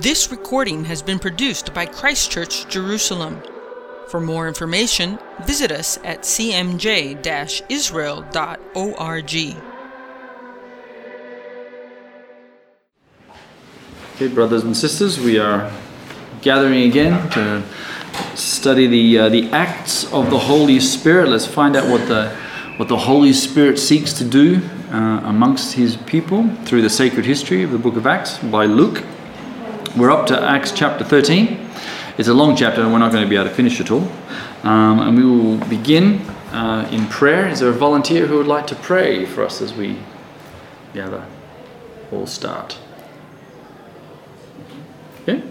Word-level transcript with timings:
This 0.00 0.32
recording 0.32 0.84
has 0.86 1.02
been 1.02 1.20
produced 1.20 1.72
by 1.72 1.86
Christ 1.86 2.28
Church 2.28 2.66
Jerusalem. 2.66 3.40
For 4.08 4.20
more 4.20 4.48
information, 4.48 5.20
visit 5.44 5.70
us 5.70 5.98
at 6.02 6.22
cmj 6.22 7.62
israel.org. 7.68 9.34
Okay, 14.16 14.28
brothers 14.34 14.64
and 14.64 14.76
sisters, 14.76 15.20
we 15.20 15.38
are 15.38 15.70
gathering 16.42 16.90
again 16.90 17.30
to 17.30 17.62
study 18.34 18.88
the 18.88 19.18
uh, 19.18 19.28
the 19.28 19.48
acts 19.52 20.12
of 20.12 20.28
the 20.28 20.38
Holy 20.40 20.80
Spirit. 20.80 21.28
Let's 21.28 21.46
find 21.46 21.76
out 21.76 21.88
what 21.88 22.08
the 22.08 22.30
what 22.78 22.88
the 22.88 22.96
Holy 22.96 23.32
Spirit 23.32 23.78
seeks 23.78 24.12
to 24.14 24.24
do 24.24 24.60
uh, 24.90 25.20
amongst 25.22 25.74
His 25.74 25.96
people 25.98 26.48
through 26.64 26.82
the 26.82 26.90
sacred 26.90 27.24
history 27.24 27.62
of 27.62 27.70
the 27.70 27.78
Book 27.78 27.94
of 27.94 28.08
Acts 28.08 28.38
by 28.38 28.66
Luke. 28.66 29.04
We're 29.96 30.10
up 30.10 30.26
to 30.26 30.42
Acts 30.42 30.72
chapter 30.72 31.04
13. 31.04 31.70
It's 32.18 32.26
a 32.26 32.34
long 32.34 32.56
chapter, 32.56 32.82
and 32.82 32.92
we're 32.92 32.98
not 32.98 33.12
going 33.12 33.22
to 33.22 33.30
be 33.30 33.36
able 33.36 33.48
to 33.48 33.54
finish 33.54 33.78
it 33.78 33.92
all. 33.92 34.10
Um, 34.64 34.98
and 34.98 35.16
we 35.16 35.24
will 35.24 35.56
begin 35.68 36.18
uh, 36.50 36.88
in 36.90 37.06
prayer. 37.06 37.46
Is 37.46 37.60
there 37.60 37.68
a 37.68 37.72
volunteer 37.72 38.26
who 38.26 38.38
would 38.38 38.48
like 38.48 38.66
to 38.68 38.74
pray 38.74 39.24
for 39.24 39.44
us 39.44 39.62
as 39.62 39.72
we 39.72 40.00
gather? 40.94 41.24
All 42.10 42.26
start. 42.26 42.76
Yeah. 45.28 45.42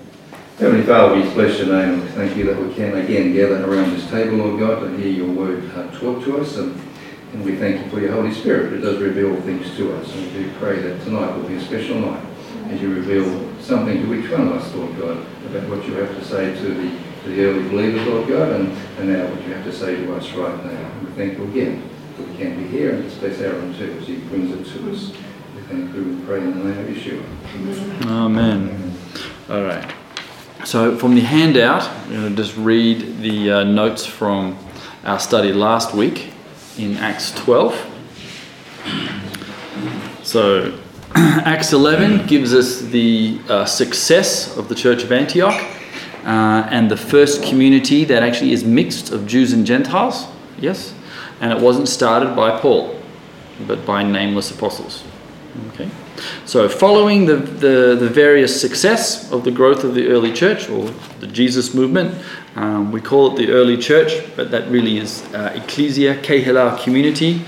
Heavenly 0.59 0.86
Father, 0.86 1.16
we 1.16 1.22
bless 1.22 1.59
your 1.59 1.67
name 1.67 2.02
and 2.02 2.09
thank 2.09 2.36
you 2.36 2.44
that 2.44 2.62
we 2.62 2.73
can 2.73 2.98
again 2.98 3.31
gather 3.31 3.64
around 3.64 3.91
this 3.91 4.09
table, 4.09 4.39
Lord 4.39 4.59
God, 4.59 4.81
to 4.81 4.98
hear 4.98 5.08
your 5.08 5.31
word 5.31 5.72
uh, 5.72 5.89
taught 5.98 6.22
to 6.25 6.41
us. 6.41 6.58
And, 6.58 6.78
and 7.31 7.45
we 7.45 7.55
thank 7.55 7.81
you 7.81 7.89
for 7.89 8.02
your 8.02 8.12
Holy 8.12 8.34
Spirit 8.34 8.72
who 8.72 8.81
does 8.81 9.00
reveal 9.00 9.39
things 9.44 9.73
to 9.78 9.94
us. 9.94 10.14
And 10.14 10.25
we 10.25 10.44
do 10.44 10.52
pray 10.59 10.81
that 10.81 11.02
tonight 11.05 11.34
will 11.34 11.48
be 11.48 11.55
a 11.55 11.62
special 11.62 11.98
night 11.98 12.25
as 12.67 12.81
you 12.81 12.94
reveal 12.94 13.52
something 13.63 14.02
to 14.02 14.13
each 14.13 14.30
one 14.30 14.48
of 14.48 14.53
us, 14.53 14.73
Lord 14.76 14.98
God, 14.99 15.17
about 15.45 15.70
what 15.70 15.88
you 15.88 15.94
have 15.95 16.13
to 16.16 16.26
say 16.26 16.53
to 16.53 16.73
the, 16.73 17.00
to 17.23 17.30
the 17.30 17.45
early 17.45 17.69
believers, 17.69 18.08
Lord 18.08 18.28
God, 18.28 18.52
and, 18.52 18.78
and 19.00 19.14
now 19.14 19.25
what 19.28 19.42
you 19.47 19.53
have 19.53 19.64
to 19.64 19.73
say 19.73 19.95
to 19.95 20.16
us 20.16 20.31
right 20.33 20.66
now. 20.66 20.92
We 21.02 21.11
thank 21.14 21.38
you 21.38 21.45
again 21.45 21.89
that 22.17 22.28
we 22.28 22.36
can 22.38 22.61
be 22.61 22.67
here 22.67 22.91
and 22.95 23.19
bless 23.19 23.39
Aaron 23.39 23.73
too 23.78 23.97
as 24.00 24.08
he 24.08 24.17
brings 24.17 24.52
it 24.52 24.72
to 24.73 24.91
us. 24.91 25.11
We 25.56 25.61
thank 25.61 25.95
you 25.95 26.02
and 26.02 26.28
pray 26.28 26.39
in 26.39 26.52
the 26.59 26.64
name 26.66 26.80
of 26.80 26.88
Yeshua. 26.88 28.06
Amen. 28.06 28.94
All 29.50 29.64
right. 29.64 29.94
So 30.66 30.97
from 30.97 31.16
the 31.16 31.22
handout, 31.22 31.84
I'm 31.84 32.11
going 32.11 32.36
to 32.36 32.41
just 32.41 32.58
read 32.58 33.19
the 33.19 33.52
uh, 33.52 33.64
notes 33.64 34.06
from 34.06 34.58
our 35.03 35.19
study 35.19 35.53
last 35.53 35.94
week 35.94 36.31
in 36.78 36.97
Acts 36.97 37.31
12. 37.31 37.89
So 40.23 40.78
Acts 41.16 41.73
11 41.73 42.25
gives 42.25 42.56
us 42.56 42.81
the 42.81 43.39
uh, 43.47 43.66
success 43.66 44.58
of 44.58 44.67
the 44.67 44.73
Church 44.73 45.03
of 45.03 45.11
Antioch 45.11 45.53
uh, 46.23 46.67
and 46.72 46.89
the 46.89 46.97
first 46.97 47.44
community 47.44 48.03
that 48.03 48.23
actually 48.23 48.52
is 48.52 48.64
mixed 48.64 49.11
of 49.11 49.28
Jews 49.28 49.53
and 49.53 49.64
Gentiles. 49.64 50.25
Yes? 50.58 50.91
And 51.39 51.52
it 51.52 51.61
wasn't 51.61 51.88
started 51.88 52.36
by 52.36 52.59
Paul, 52.59 53.00
but 53.67 53.86
by 53.86 54.02
nameless 54.02 54.50
apostles. 54.50 55.03
Okay? 55.67 55.88
So, 56.45 56.67
following 56.67 57.28
the, 57.28 57.36
the, 57.36 57.95
the 57.95 58.09
various 58.09 58.59
success 58.59 59.31
of 59.31 59.44
the 59.44 59.52
growth 59.52 59.84
of 59.84 59.94
the 59.94 60.08
early 60.08 60.34
church 60.34 60.67
or 60.67 60.89
the 61.19 61.28
Jesus 61.28 61.75
movement, 61.75 62.16
um, 62.56 62.91
we 62.91 63.02
call 63.02 63.34
it 63.34 63.38
the 63.38 63.52
early 63.52 63.78
church, 63.78 64.14
but 64.36 64.50
that 64.50 64.67
really 64.67 64.97
is 64.97 65.22
uh, 65.36 65.53
Ecclesia, 65.53 66.16
Kehillah 66.23 66.81
community. 66.84 67.41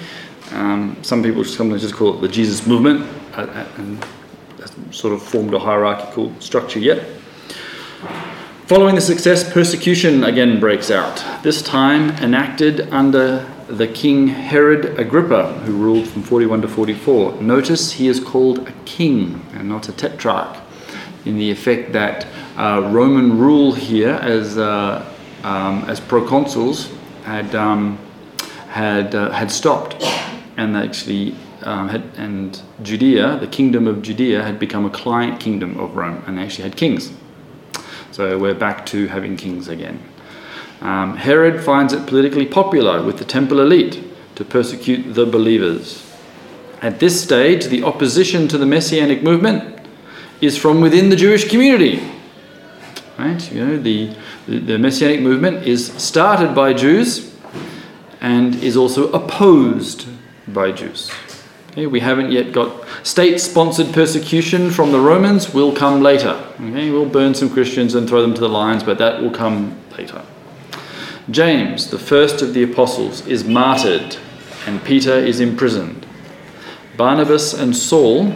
Um, 0.52 0.97
some 1.02 1.23
people 1.23 1.43
sometimes 1.43 1.81
just 1.81 1.95
call 1.95 2.16
it 2.16 2.21
the 2.21 2.27
Jesus 2.27 2.67
movement 2.67 3.14
and 3.38 4.05
sort 4.91 5.14
of 5.14 5.22
formed 5.22 5.53
a 5.53 5.59
hierarchical 5.59 6.33
structure 6.39 6.80
yet. 6.80 7.05
Following 8.67 8.95
the 8.95 9.02
success, 9.02 9.47
persecution 9.53 10.23
again 10.23 10.59
breaks 10.59 10.89
out, 10.89 11.23
this 11.44 11.61
time 11.61 12.09
enacted 12.17 12.92
under 12.92 13.45
the 13.67 13.87
King 13.87 14.27
Herod 14.27 14.99
Agrippa, 14.99 15.54
who 15.65 15.73
ruled 15.73 16.08
from 16.08 16.23
41 16.23 16.61
to 16.64 16.67
44. 16.67 17.42
Notice 17.42 17.92
he 17.92 18.08
is 18.08 18.20
called 18.20 18.67
a 18.67 18.71
king 18.86 19.45
and 19.54 19.70
not 19.70 19.88
a 19.88 19.92
tetrarch, 19.92 20.58
in 21.26 21.38
the 21.38 21.52
effect 21.52 21.92
that 21.93 22.26
uh, 22.58 22.89
Roman 22.92 23.38
rule 23.38 23.73
here 23.73 24.14
as, 24.21 24.58
uh, 24.58 25.05
um, 25.43 25.83
as 25.86 25.99
proconsuls 25.99 26.92
had, 27.23 27.54
um, 27.54 27.99
had, 28.70 29.14
uh, 29.14 29.32
had 29.32 29.52
stopped, 29.52 30.04
and 30.58 30.76
actually 30.76 31.36
um, 31.65 31.89
had, 31.89 32.03
and 32.17 32.61
Judea, 32.83 33.37
the 33.39 33.48
kingdom 33.48 33.87
of 33.87 34.02
Judea, 34.02 34.43
had 34.43 34.59
become 34.59 34.86
a 34.86 34.89
client 34.89 35.39
kingdom 35.39 35.80
of 35.80 35.95
Rome, 35.95 36.23
and 36.27 36.37
they 36.37 36.43
actually 36.43 36.64
had 36.64 36.77
kings. 36.77 37.11
So 38.11 38.37
we're 38.37 38.55
back 38.55 38.86
to 38.87 39.08
having 39.08 39.36
kings 39.36 39.67
again. 39.67 40.02
Um, 40.81 41.17
Herod 41.17 41.64
finds 41.64 41.93
it 41.93 42.05
politically 42.08 42.45
popular 42.45 43.03
with 43.03 43.17
the 43.17 43.26
temple 43.26 43.59
elite 43.59 44.03
to 44.36 44.45
persecute 44.45 45.14
the 45.14 45.26
believers. 45.26 46.02
At 46.81 46.99
this 46.99 47.21
stage, 47.21 47.65
the 47.65 47.83
opposition 47.83 48.47
to 48.49 48.58
the 48.58 48.65
messianic 48.65 49.23
movement 49.23 49.87
is 50.42 50.58
from 50.58 50.82
within 50.82 51.09
the 51.09 51.15
Jewish 51.15 51.49
community. 51.49 52.11
Right? 53.17 53.52
You 53.52 53.65
know, 53.65 53.77
the, 53.77 54.15
the 54.47 54.77
messianic 54.77 55.21
movement 55.21 55.65
is 55.65 55.87
started 55.93 56.53
by 56.53 56.73
Jews 56.73 57.33
and 58.21 58.55
is 58.55 58.76
also 58.76 59.11
opposed 59.11 60.08
by 60.47 60.71
Jews. 60.71 61.11
Okay, 61.75 61.87
we 61.87 61.99
haven't 61.99 62.31
yet 62.31 62.53
got 62.53 62.86
state 63.03 63.37
sponsored 63.37 63.93
persecution 63.93 64.71
from 64.71 64.93
the 64.93 64.99
Romans, 65.02 65.53
will 65.53 65.75
come 65.75 66.02
later. 66.02 66.41
Okay, 66.53 66.89
we'll 66.89 67.05
burn 67.05 67.33
some 67.33 67.49
Christians 67.49 67.95
and 67.95 68.08
throw 68.08 68.21
them 68.21 68.33
to 68.33 68.39
the 68.39 68.47
lions, 68.47 68.81
but 68.81 68.97
that 68.97 69.21
will 69.21 69.30
come 69.30 69.77
later. 69.97 70.23
James, 71.30 71.89
the 71.89 71.99
first 71.99 72.41
of 72.41 72.53
the 72.53 72.64
apostles, 72.64 73.27
is 73.27 73.43
martyred, 73.43 74.15
and 74.65 74.81
Peter 74.85 75.15
is 75.15 75.41
imprisoned. 75.41 76.05
Barnabas 76.95 77.53
and 77.53 77.75
Saul, 77.75 78.27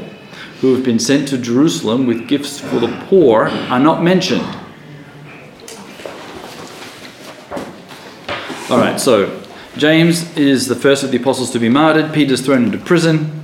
who 0.59 0.75
have 0.75 0.83
been 0.83 0.99
sent 0.99 1.29
to 1.29 1.38
Jerusalem 1.38 2.07
with 2.07 2.28
gifts 2.28 2.59
for 2.59 2.81
the 2.81 2.94
poor, 3.07 3.45
are 3.45 3.79
not 3.79 4.03
mentioned. 4.03 4.44
All 8.69 8.79
right, 8.79 8.99
so 8.99 9.41
James 9.78 10.35
is 10.35 10.68
the 10.68 10.75
first 10.75 11.03
of 11.03 11.12
the 11.12 11.18
apostles 11.18 11.52
to 11.52 11.59
be 11.59 11.69
martyred. 11.69 12.13
Peter's 12.13 12.41
thrown 12.41 12.66
into 12.66 12.78
prison. 12.78 13.40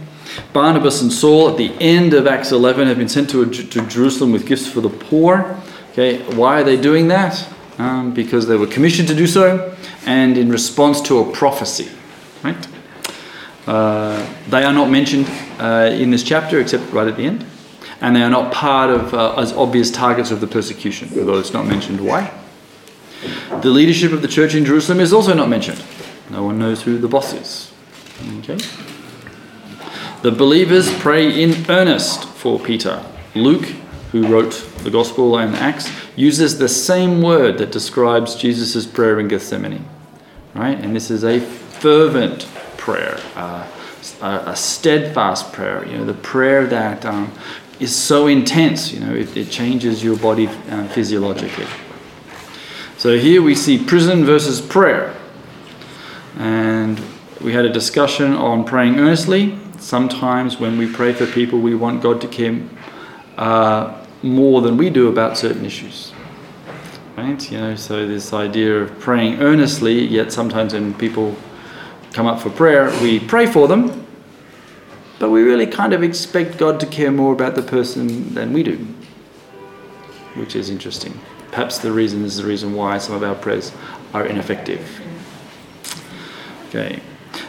Barnabas 0.53 1.01
and 1.01 1.11
Saul, 1.11 1.49
at 1.49 1.57
the 1.57 1.71
end 1.79 2.13
of 2.13 2.27
Acts 2.27 2.51
11, 2.51 2.87
have 2.87 2.97
been 2.97 3.09
sent 3.09 3.29
to, 3.29 3.45
to 3.45 3.87
Jerusalem 3.87 4.31
with 4.31 4.45
gifts 4.45 4.67
for 4.67 4.81
the 4.81 4.89
poor. 4.89 5.57
Okay, 5.91 6.21
why 6.35 6.61
are 6.61 6.63
they 6.63 6.77
doing 6.77 7.07
that? 7.09 7.47
Um, 7.77 8.13
because 8.13 8.47
they 8.47 8.57
were 8.57 8.67
commissioned 8.67 9.07
to 9.09 9.15
do 9.15 9.27
so, 9.27 9.75
and 10.05 10.37
in 10.37 10.49
response 10.49 11.01
to 11.01 11.19
a 11.19 11.31
prophecy. 11.31 11.89
Right? 12.43 12.67
Uh, 13.67 14.27
they 14.49 14.63
are 14.63 14.73
not 14.73 14.89
mentioned 14.89 15.27
uh, 15.59 15.89
in 15.91 16.11
this 16.11 16.23
chapter, 16.23 16.59
except 16.59 16.91
right 16.91 17.07
at 17.07 17.17
the 17.17 17.25
end, 17.25 17.45
and 18.01 18.15
they 18.15 18.21
are 18.21 18.29
not 18.29 18.51
part 18.51 18.89
of 18.89 19.13
uh, 19.13 19.35
as 19.35 19.53
obvious 19.53 19.91
targets 19.91 20.31
of 20.31 20.41
the 20.41 20.47
persecution, 20.47 21.09
although 21.17 21.39
it's 21.39 21.53
not 21.53 21.65
mentioned 21.65 22.01
why. 22.01 22.31
The 23.61 23.69
leadership 23.69 24.11
of 24.11 24.21
the 24.21 24.27
church 24.27 24.53
in 24.53 24.65
Jerusalem 24.65 24.99
is 24.99 25.13
also 25.13 25.33
not 25.33 25.49
mentioned. 25.49 25.83
No 26.29 26.43
one 26.43 26.57
knows 26.57 26.81
who 26.81 26.97
the 26.97 27.07
boss 27.07 27.33
is. 27.33 27.71
Okay. 28.39 28.57
The 30.21 30.31
believers 30.31 30.91
pray 30.99 31.41
in 31.41 31.69
earnest 31.69 32.25
for 32.25 32.59
Peter. 32.59 33.03
Luke, 33.35 33.65
who 34.11 34.27
wrote 34.27 34.53
the 34.79 34.89
Gospel 34.89 35.37
and 35.37 35.55
Acts, 35.55 35.91
uses 36.15 36.57
the 36.57 36.69
same 36.69 37.21
word 37.21 37.57
that 37.57 37.71
describes 37.71 38.35
Jesus' 38.35 38.85
prayer 38.87 39.19
in 39.19 39.27
Gethsemane. 39.27 39.85
Right? 40.53 40.79
And 40.79 40.95
this 40.95 41.11
is 41.11 41.23
a 41.23 41.39
fervent 41.39 42.47
prayer, 42.77 43.19
uh, 43.35 43.67
a, 44.21 44.43
a, 44.47 44.55
steadfast 44.55 45.51
prayer. 45.51 45.85
You 45.85 45.97
know, 45.97 46.05
the 46.05 46.13
prayer 46.13 46.65
that 46.67 47.05
um, 47.05 47.31
is 47.79 47.95
so 47.95 48.27
intense. 48.27 48.93
You 48.93 49.01
know, 49.01 49.13
it, 49.13 49.35
it 49.35 49.51
changes 49.51 50.03
your 50.03 50.17
body 50.17 50.47
uh, 50.47 50.87
physiologically. 50.87 51.67
So 52.97 53.17
here 53.17 53.41
we 53.41 53.53
see 53.53 53.83
prison 53.83 54.25
versus 54.25 54.61
prayer. 54.61 55.15
And 56.37 57.01
we 57.41 57.53
had 57.53 57.65
a 57.65 57.71
discussion 57.71 58.33
on 58.33 58.63
praying 58.63 58.99
earnestly. 58.99 59.57
Sometimes 59.79 60.59
when 60.59 60.77
we 60.77 60.91
pray 60.91 61.13
for 61.13 61.25
people, 61.25 61.59
we 61.59 61.75
want 61.75 62.01
God 62.01 62.21
to 62.21 62.27
care 62.27 62.61
uh, 63.37 64.05
more 64.23 64.61
than 64.61 64.77
we 64.77 64.89
do 64.89 65.07
about 65.07 65.37
certain 65.37 65.65
issues. 65.65 66.11
Right? 67.15 67.51
You 67.51 67.59
know, 67.59 67.75
so 67.75 68.07
this 68.07 68.33
idea 68.33 68.81
of 68.81 68.99
praying 68.99 69.41
earnestly, 69.41 70.05
yet 70.05 70.33
sometimes 70.33 70.73
when 70.73 70.93
people 70.95 71.35
come 72.11 72.27
up 72.27 72.41
for 72.41 72.49
prayer, 72.49 72.91
we 73.01 73.19
pray 73.19 73.45
for 73.45 73.67
them, 73.67 74.05
but 75.19 75.29
we 75.29 75.41
really 75.41 75.67
kind 75.67 75.93
of 75.93 76.03
expect 76.03 76.57
God 76.57 76.79
to 76.81 76.85
care 76.85 77.11
more 77.11 77.33
about 77.33 77.55
the 77.55 77.61
person 77.61 78.33
than 78.33 78.51
we 78.51 78.63
do, 78.63 78.77
which 80.35 80.55
is 80.55 80.69
interesting. 80.69 81.17
Perhaps 81.51 81.79
the 81.79 81.91
reason 81.91 82.25
is 82.25 82.37
the 82.37 82.45
reason 82.45 82.73
why 82.73 82.97
some 82.97 83.15
of 83.15 83.23
our 83.23 83.35
prayers 83.35 83.71
are 84.13 84.25
ineffective. 84.25 85.01
Okay. 86.67 86.99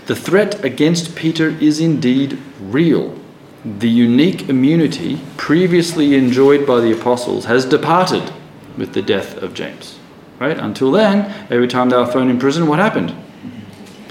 The 0.07 0.17
threat 0.17 0.65
against 0.65 1.15
Peter 1.17 1.49
is 1.61 1.81
indeed 1.81 2.39
real. 2.61 3.17
the 3.67 3.89
unique 3.89 4.49
immunity 4.49 5.21
previously 5.37 6.15
enjoyed 6.15 6.65
by 6.65 6.79
the 6.79 6.93
apostles 6.93 7.47
has 7.47 7.65
departed 7.65 8.33
with 8.79 8.93
the 8.93 9.03
death 9.03 9.37
of 9.43 9.55
James. 9.55 9.99
Right? 10.39 10.57
Until 10.57 10.93
then, 10.93 11.33
every 11.51 11.67
time 11.67 11.89
they 11.89 11.97
were 11.97 12.07
thrown 12.07 12.31
in 12.31 12.39
prison, 12.39 12.69
what 12.69 12.79
happened? 12.79 13.13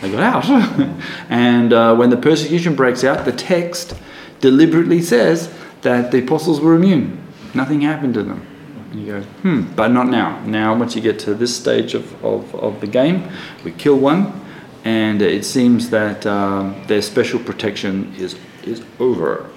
They 0.01 0.11
got 0.11 0.23
out. 0.23 0.89
and 1.29 1.71
uh, 1.71 1.95
when 1.95 2.09
the 2.09 2.17
persecution 2.17 2.75
breaks 2.75 3.03
out, 3.03 3.23
the 3.23 3.31
text 3.31 3.95
deliberately 4.41 5.01
says 5.01 5.53
that 5.81 6.11
the 6.11 6.19
apostles 6.19 6.59
were 6.59 6.75
immune. 6.75 7.25
Nothing 7.53 7.81
happened 7.81 8.15
to 8.15 8.23
them. 8.23 8.45
You 8.91 9.05
go, 9.05 9.21
hmm, 9.21 9.61
but 9.73 9.89
not 9.89 10.07
now. 10.07 10.43
Now, 10.45 10.75
once 10.75 10.95
you 10.95 11.01
get 11.01 11.19
to 11.19 11.33
this 11.33 11.55
stage 11.55 11.93
of, 11.93 12.25
of, 12.25 12.53
of 12.55 12.81
the 12.81 12.87
game, 12.87 13.29
we 13.63 13.71
kill 13.71 13.97
one, 13.97 14.44
and 14.85 15.21
it 15.21 15.43
seems 15.43 15.89
that 15.89 16.25
um, 16.27 16.81
their 16.85 17.01
special 17.01 17.39
protection 17.39 18.13
is, 18.17 18.37
is 18.63 18.83
over. 18.99 19.49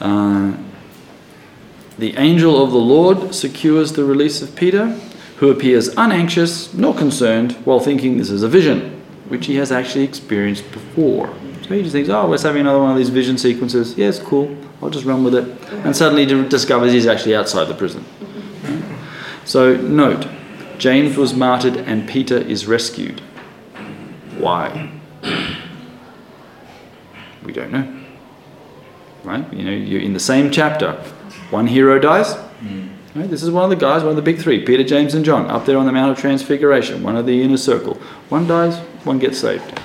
Uh, 0.00 0.56
the 1.96 2.16
angel 2.16 2.60
of 2.62 2.72
the 2.72 2.78
Lord 2.78 3.32
secures 3.32 3.92
the 3.92 4.04
release 4.04 4.42
of 4.42 4.56
Peter, 4.56 4.88
who 5.36 5.50
appears 5.50 5.88
unanxious 5.96 6.74
nor 6.74 6.94
concerned 6.94 7.52
while 7.64 7.78
thinking 7.78 8.18
this 8.18 8.28
is 8.28 8.42
a 8.42 8.48
vision, 8.48 9.00
which 9.28 9.46
he 9.46 9.54
has 9.54 9.70
actually 9.70 10.02
experienced 10.02 10.70
before. 10.72 11.32
So 11.62 11.74
he 11.74 11.82
just 11.82 11.92
thinks, 11.92 12.08
oh, 12.10 12.28
we're 12.28 12.38
having 12.38 12.62
another 12.62 12.80
one 12.80 12.90
of 12.90 12.96
these 12.96 13.08
vision 13.08 13.38
sequences. 13.38 13.96
Yes, 13.96 14.18
yeah, 14.18 14.24
cool. 14.24 14.56
I'll 14.82 14.90
just 14.90 15.06
run 15.06 15.22
with 15.22 15.36
it. 15.36 15.44
And 15.84 15.96
suddenly 15.96 16.26
discovers 16.48 16.92
he's 16.92 17.06
actually 17.06 17.36
outside 17.36 17.66
the 17.66 17.74
prison. 17.74 18.04
So 19.44 19.76
note, 19.76 20.26
James 20.78 21.16
was 21.16 21.34
martyred 21.34 21.76
and 21.76 22.08
Peter 22.08 22.36
is 22.36 22.66
rescued. 22.66 23.22
Why? 24.44 24.90
We 27.46 27.52
don't 27.54 27.72
know. 27.72 28.04
Right? 29.22 29.50
You 29.54 29.64
know, 29.64 29.70
you're 29.70 30.02
in 30.02 30.12
the 30.12 30.20
same 30.20 30.50
chapter. 30.50 30.92
One 31.48 31.66
hero 31.66 31.98
dies. 31.98 32.34
Hmm. 32.34 32.88
Right? 33.14 33.30
This 33.30 33.42
is 33.42 33.50
one 33.50 33.64
of 33.64 33.70
the 33.70 33.76
guys, 33.76 34.02
one 34.02 34.10
of 34.10 34.16
the 34.16 34.22
big 34.22 34.38
three, 34.38 34.62
Peter, 34.62 34.84
James, 34.84 35.14
and 35.14 35.24
John, 35.24 35.48
up 35.50 35.64
there 35.64 35.78
on 35.78 35.86
the 35.86 35.92
Mount 35.92 36.12
of 36.12 36.18
Transfiguration, 36.18 37.02
one 37.02 37.16
of 37.16 37.24
the 37.24 37.42
inner 37.42 37.56
circle. 37.56 37.94
One 38.28 38.46
dies, 38.46 38.76
one 39.04 39.18
gets 39.18 39.38
saved. 39.38 39.80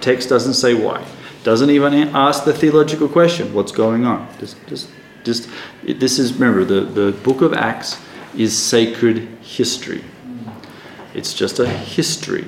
Text 0.00 0.30
doesn't 0.30 0.54
say 0.54 0.72
why. 0.72 1.04
Doesn't 1.44 1.68
even 1.68 1.92
ask 2.16 2.44
the 2.44 2.54
theological 2.54 3.06
question, 3.06 3.52
what's 3.52 3.72
going 3.72 4.06
on? 4.06 4.26
Just, 4.38 4.56
just, 4.66 4.88
just 5.24 5.50
it, 5.84 6.00
this 6.00 6.18
is, 6.18 6.32
remember, 6.32 6.64
the, 6.64 6.86
the 6.86 7.12
book 7.12 7.42
of 7.42 7.52
Acts 7.52 8.00
is 8.34 8.56
sacred 8.56 9.28
history. 9.42 10.02
It's 11.12 11.34
just 11.34 11.58
a 11.58 11.68
history. 11.68 12.46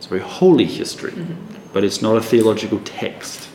It's 0.00 0.06
a 0.06 0.08
very 0.08 0.22
holy 0.22 0.64
history, 0.64 1.12
mm-hmm. 1.12 1.68
but 1.74 1.84
it's 1.84 2.00
not 2.00 2.16
a 2.16 2.22
theological 2.22 2.80
text. 2.86 3.50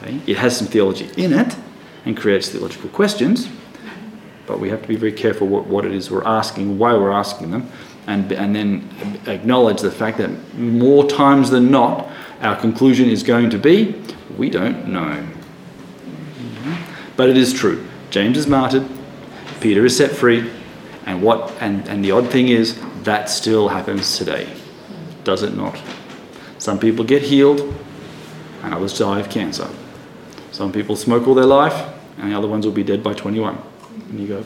Okay? 0.00 0.20
It 0.28 0.36
has 0.36 0.56
some 0.56 0.68
theology 0.68 1.10
in 1.16 1.32
it 1.32 1.56
and 2.04 2.16
creates 2.16 2.50
theological 2.50 2.88
questions, 2.90 3.48
but 4.46 4.60
we 4.60 4.68
have 4.68 4.80
to 4.82 4.86
be 4.86 4.94
very 4.94 5.10
careful 5.10 5.48
what, 5.48 5.66
what 5.66 5.84
it 5.84 5.90
is 5.90 6.08
we're 6.08 6.22
asking, 6.22 6.78
why 6.78 6.94
we're 6.94 7.10
asking 7.10 7.50
them, 7.50 7.68
and, 8.06 8.30
and 8.30 8.54
then 8.54 8.88
acknowledge 9.26 9.80
the 9.80 9.90
fact 9.90 10.18
that 10.18 10.30
more 10.54 11.04
times 11.04 11.50
than 11.50 11.72
not, 11.72 12.08
our 12.42 12.54
conclusion 12.54 13.08
is 13.08 13.24
going 13.24 13.50
to 13.50 13.58
be 13.58 14.00
we 14.38 14.50
don't 14.50 14.86
know. 14.86 15.26
But 17.16 17.28
it 17.28 17.36
is 17.36 17.52
true. 17.52 17.84
James 18.10 18.38
is 18.38 18.46
martyred, 18.46 18.88
Peter 19.60 19.84
is 19.84 19.96
set 19.96 20.12
free, 20.12 20.48
and 21.06 21.24
what 21.24 21.52
and, 21.60 21.88
and 21.88 22.04
the 22.04 22.12
odd 22.12 22.30
thing 22.30 22.50
is 22.50 22.80
that 23.02 23.28
still 23.28 23.66
happens 23.66 24.16
today. 24.16 24.48
Does 25.24 25.42
it 25.42 25.56
not? 25.56 25.80
Some 26.58 26.78
people 26.78 27.04
get 27.04 27.22
healed 27.22 27.60
and 28.62 28.74
others 28.74 28.98
die 28.98 29.20
of 29.20 29.28
cancer. 29.30 29.68
Some 30.52 30.72
people 30.72 30.96
smoke 30.96 31.26
all 31.26 31.34
their 31.34 31.46
life 31.46 31.92
and 32.18 32.30
the 32.30 32.38
other 32.38 32.48
ones 32.48 32.64
will 32.64 32.72
be 32.72 32.84
dead 32.84 33.02
by 33.02 33.14
21. 33.14 33.58
And 34.10 34.20
you 34.20 34.28
go, 34.28 34.44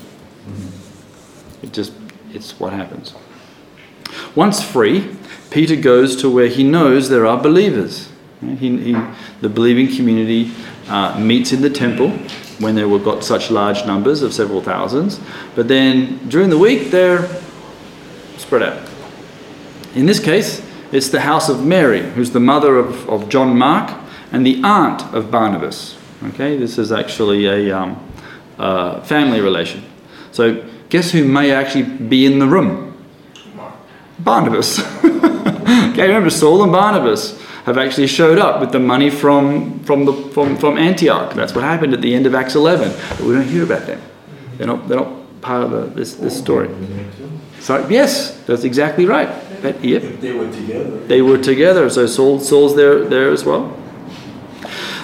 it 1.63 1.73
just, 1.73 1.93
it's 2.33 2.59
what 2.59 2.73
happens. 2.73 3.15
Once 4.35 4.63
free, 4.63 5.17
Peter 5.51 5.77
goes 5.77 6.17
to 6.17 6.31
where 6.31 6.49
he 6.49 6.63
knows 6.63 7.09
there 7.09 7.27
are 7.27 7.41
believers. 7.41 8.11
He, 8.41 8.77
he, 8.77 8.97
the 9.41 9.49
believing 9.49 9.95
community 9.95 10.53
uh, 10.89 11.19
meets 11.19 11.53
in 11.53 11.63
the 11.63 11.71
temple 11.71 12.11
when 12.59 12.75
there 12.75 12.89
were 12.89 12.99
got 12.99 13.25
such 13.25 13.51
large 13.51 13.85
numbers 13.87 14.23
of 14.23 14.33
several 14.33 14.63
thousands, 14.63 15.21
but 15.55 15.69
then 15.69 16.29
during 16.29 16.49
the 16.49 16.59
week 16.59 16.91
they're 16.91 17.29
spread 18.39 18.63
out. 18.63 18.89
In 19.95 20.07
this 20.07 20.21
case, 20.21 20.66
it's 20.93 21.09
the 21.09 21.21
house 21.21 21.49
of 21.49 21.65
Mary, 21.65 22.03
who's 22.11 22.31
the 22.31 22.41
mother 22.41 22.79
of, 22.79 23.09
of 23.09 23.29
John 23.29 23.57
Mark 23.57 23.95
and 24.33 24.47
the 24.47 24.61
aunt 24.63 25.03
of 25.15 25.31
Barnabas. 25.31 25.99
Okay, 26.25 26.57
this 26.57 26.79
is 26.79 26.93
actually 26.93 27.47
a 27.47 27.77
um, 27.77 28.13
uh, 28.59 29.01
family 29.03 29.41
relation. 29.41 29.85
So, 30.33 30.65
guess 30.89 31.11
who 31.11 31.25
may 31.25 31.53
actually 31.53 31.85
be 31.85 32.27
in 32.27 32.39
the 32.39 32.47
room? 32.47 32.97
Barnabas. 34.19 34.79
okay, 35.05 36.07
remember 36.07 36.31
Saul 36.31 36.63
and 36.63 36.73
Barnabas 36.73 37.41
have 37.65 37.79
actually 37.79 38.07
showed 38.07 38.39
up 38.39 38.61
with 38.61 38.71
the 38.71 38.79
money 38.79 39.11
from, 39.11 39.81
from, 39.81 40.05
the, 40.05 40.13
from, 40.13 40.57
from 40.57 40.79
Antioch. 40.79 41.35
That's 41.35 41.55
what 41.55 41.65
happened 41.65 41.93
at 41.95 42.01
the 42.01 42.15
end 42.15 42.25
of 42.25 42.35
Acts 42.35 42.55
11. 42.55 42.93
But 43.11 43.21
we 43.21 43.35
don't 43.35 43.49
hear 43.49 43.65
about 43.65 43.87
them. 43.87 44.01
They're 44.57 44.69
not, 44.69 44.89
they're 44.89 45.01
not 45.01 45.41
part 45.41 45.65
of 45.65 45.71
the, 45.71 45.87
this, 45.87 46.15
this 46.15 46.39
story. 46.39 46.71
So, 47.61 47.87
yes, 47.89 48.41
that's 48.45 48.65
exactly 48.65 49.05
right. 49.05 49.29
But, 49.63 49.85
yep. 49.85 50.03
They 50.21 50.33
were 50.33 50.51
together. 50.51 50.99
They 51.07 51.23
were 51.23 51.39
together. 51.39 51.91
So 51.91 52.07
Saul, 52.07 52.41
Saul's 52.41 52.77
there, 52.77 53.05
there 53.05 53.31
as 53.31 53.45
well. 53.45 53.77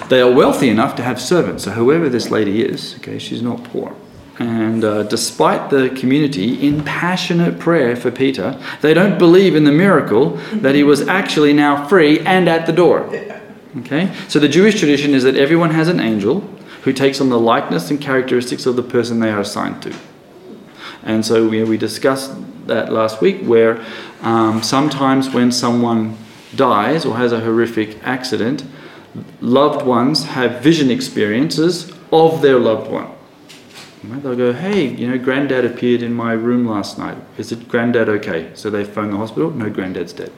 They 0.09 0.21
are 0.21 0.31
wealthy 0.31 0.69
enough 0.69 0.95
to 0.97 1.03
have 1.03 1.19
servants. 1.19 1.63
So 1.63 1.71
whoever 1.71 2.09
this 2.09 2.29
lady 2.29 2.61
is, 2.61 2.95
okay, 2.95 3.19
she's 3.19 3.41
not 3.41 3.63
poor. 3.63 3.95
And 4.39 4.83
uh, 4.83 5.03
despite 5.03 5.69
the 5.69 5.89
community 5.91 6.67
in 6.67 6.83
passionate 6.83 7.59
prayer 7.59 7.95
for 7.95 8.11
Peter, 8.11 8.59
they 8.81 8.93
don't 8.93 9.19
believe 9.19 9.55
in 9.55 9.63
the 9.63 9.71
miracle 9.71 10.31
that 10.53 10.75
he 10.75 10.83
was 10.83 11.07
actually 11.07 11.53
now 11.53 11.87
free 11.87 12.19
and 12.19 12.49
at 12.49 12.65
the 12.65 12.73
door. 12.73 13.01
Okay? 13.79 14.13
So 14.27 14.39
the 14.39 14.49
Jewish 14.49 14.79
tradition 14.79 15.13
is 15.13 15.23
that 15.23 15.35
everyone 15.35 15.69
has 15.71 15.87
an 15.87 15.99
angel 15.99 16.41
who 16.83 16.93
takes 16.93 17.21
on 17.21 17.29
the 17.29 17.39
likeness 17.39 17.91
and 17.91 18.01
characteristics 18.01 18.65
of 18.65 18.75
the 18.75 18.83
person 18.83 19.19
they 19.19 19.29
are 19.29 19.39
assigned 19.39 19.81
to. 19.83 19.95
And 21.03 21.25
so 21.25 21.47
we, 21.47 21.63
we 21.63 21.77
discussed 21.77 22.33
that 22.67 22.91
last 22.91 23.21
week 23.21 23.41
where 23.43 23.83
um, 24.21 24.63
sometimes 24.63 25.29
when 25.29 25.51
someone 25.51 26.17
dies 26.55 27.05
or 27.05 27.17
has 27.17 27.31
a 27.31 27.39
horrific 27.39 28.01
accident, 28.03 28.63
loved 29.41 29.85
ones 29.85 30.25
have 30.25 30.61
vision 30.61 30.89
experiences 30.89 31.91
of 32.11 32.41
their 32.41 32.59
loved 32.59 32.91
one. 32.91 33.09
They'll 34.03 34.35
go, 34.35 34.51
hey, 34.51 34.87
you 34.87 35.07
know, 35.07 35.17
granddad 35.17 35.63
appeared 35.63 36.01
in 36.01 36.13
my 36.13 36.33
room 36.33 36.67
last 36.67 36.97
night. 36.97 37.17
Is 37.37 37.53
it 37.53 37.69
granddad 37.69 38.09
okay? 38.09 38.51
So 38.53 38.69
they 38.69 38.83
phone 38.83 39.11
the 39.11 39.17
hospital. 39.17 39.49
No, 39.51 39.69
granddad's 39.69 40.11
dead. 40.11 40.31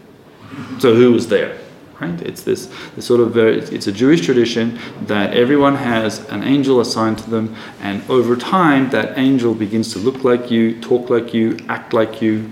So 0.79 0.93
who 0.93 1.11
was 1.11 1.27
there? 1.29 1.57
Right? 1.99 2.21
It's 2.21 2.43
this, 2.43 2.69
this 2.95 3.05
sort 3.05 3.21
of 3.21 3.33
very, 3.33 3.59
it's 3.59 3.87
a 3.87 3.91
Jewish 3.91 4.21
tradition 4.25 4.77
that 5.03 5.33
everyone 5.33 5.75
has 5.75 6.27
an 6.29 6.43
angel 6.43 6.81
assigned 6.81 7.19
to 7.19 7.29
them, 7.29 7.55
and 7.79 8.03
over 8.09 8.35
time, 8.35 8.89
that 8.89 9.17
angel 9.17 9.53
begins 9.53 9.93
to 9.93 9.99
look 9.99 10.23
like 10.23 10.51
you, 10.51 10.79
talk 10.81 11.09
like 11.09 11.33
you, 11.33 11.57
act 11.69 11.93
like 11.93 12.21
you, 12.21 12.51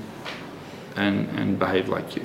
and, 0.96 1.28
and 1.38 1.60
behave 1.60 1.90
like 1.90 2.16
you. 2.16 2.24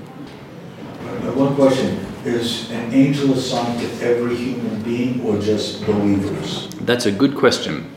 One 1.35 1.55
question 1.57 2.07
is 2.25 2.71
an 2.71 2.93
angel 2.93 3.33
assigned 3.33 3.81
to 3.81 3.87
every 4.05 4.37
human 4.37 4.83
being 4.83 5.21
or 5.25 5.41
just 5.41 5.85
believers? 5.87 6.69
That's 6.83 7.07
a 7.07 7.13
good 7.13 7.37
question. 7.37 7.91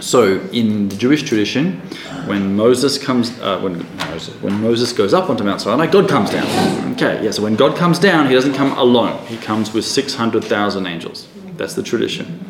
So, 0.00 0.40
in 0.52 0.88
the 0.88 0.96
Jewish 0.96 1.22
tradition, 1.22 1.80
when 2.26 2.56
Moses 2.56 2.98
comes, 2.98 3.38
uh, 3.40 3.60
when, 3.60 3.86
Moses, 3.96 4.34
when 4.42 4.60
Moses 4.60 4.92
goes 4.92 5.12
up 5.12 5.30
onto 5.30 5.44
Mount 5.44 5.60
Sinai, 5.60 5.86
God 5.86 6.08
comes 6.08 6.30
down. 6.30 6.92
Okay, 6.92 7.22
yeah. 7.24 7.30
So 7.30 7.42
when 7.42 7.56
God 7.56 7.76
comes 7.76 7.98
down, 7.98 8.26
He 8.26 8.34
doesn't 8.34 8.54
come 8.54 8.72
alone. 8.78 9.24
He 9.26 9.36
comes 9.36 9.72
with 9.72 9.84
six 9.84 10.14
hundred 10.14 10.44
thousand 10.44 10.86
angels. 10.86 11.28
That's 11.56 11.74
the 11.74 11.82
tradition. 11.82 12.44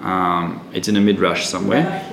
Um, 0.00 0.68
it's 0.72 0.88
in 0.88 0.96
a 0.96 1.00
midrash 1.00 1.46
somewhere. 1.46 2.04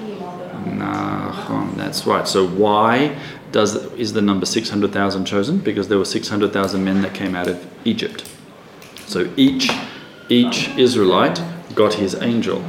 That's 1.93 2.07
right. 2.07 2.27
So 2.27 2.47
why 2.47 3.15
does 3.51 3.75
is 3.93 4.13
the 4.13 4.21
number 4.21 4.47
six 4.47 4.67
hundred 4.67 4.91
thousand 4.93 5.25
chosen? 5.25 5.59
Because 5.59 5.89
there 5.89 5.99
were 5.99 6.05
six 6.05 6.27
hundred 6.27 6.53
thousand 6.53 6.83
men 6.83 7.03
that 7.03 7.13
came 7.13 7.35
out 7.35 7.47
of 7.47 7.63
Egypt. 7.85 8.27
So 9.05 9.31
each 9.37 9.69
each 10.27 10.69
Israelite 10.69 11.39
got 11.75 11.93
his 11.93 12.15
angel. 12.15 12.63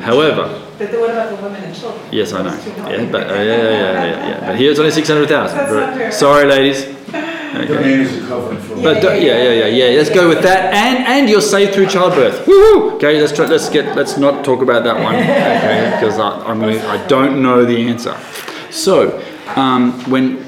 However, 0.00 0.63
but 0.78 0.90
what 1.00 1.10
about 1.10 1.36
the 1.36 1.42
women 1.42 1.62
and 1.62 1.74
children? 1.74 2.02
Yes, 2.12 2.32
I 2.32 2.42
know. 2.42 2.54
Yeah, 2.90 3.10
but 3.10 3.30
uh, 3.30 3.34
yeah, 3.34 3.42
yeah, 3.42 3.62
yeah, 3.62 4.02
yeah, 4.02 4.28
yeah. 4.28 4.46
But 4.46 4.56
here 4.56 4.70
it's 4.70 4.80
only 4.80 4.90
six 4.90 5.08
hundred 5.08 5.28
thousand. 5.28 6.12
Sorry, 6.12 6.46
ladies. 6.46 6.94
Okay. 7.54 7.66
The 7.66 7.74
man 7.74 8.00
is 8.00 8.16
a 8.16 8.26
covenant 8.26 8.64
for 8.64 8.74
But 8.82 9.02
yeah, 9.04 9.20
yeah, 9.20 9.52
yeah, 9.52 9.66
yeah. 9.66 9.96
Let's 9.96 10.10
go 10.10 10.28
with 10.28 10.42
that. 10.42 10.74
And 10.74 11.06
and 11.06 11.30
you're 11.30 11.40
saved 11.40 11.72
through 11.74 11.86
childbirth. 11.86 12.48
Woo! 12.48 12.96
Okay, 12.96 13.20
let's 13.20 13.32
try, 13.32 13.46
let's 13.46 13.68
get 13.68 13.94
let's 13.94 14.18
not 14.18 14.44
talk 14.44 14.60
about 14.60 14.82
that 14.82 15.00
one. 15.00 15.14
Okay, 15.14 15.92
because 16.00 16.18
I, 16.18 16.30
I'm 16.44 16.58
going 16.58 16.80
I 16.80 17.06
don't 17.06 17.40
know 17.40 17.64
the 17.64 17.76
answer. 17.88 18.18
So, 18.72 19.22
um, 19.54 19.92
when 20.10 20.42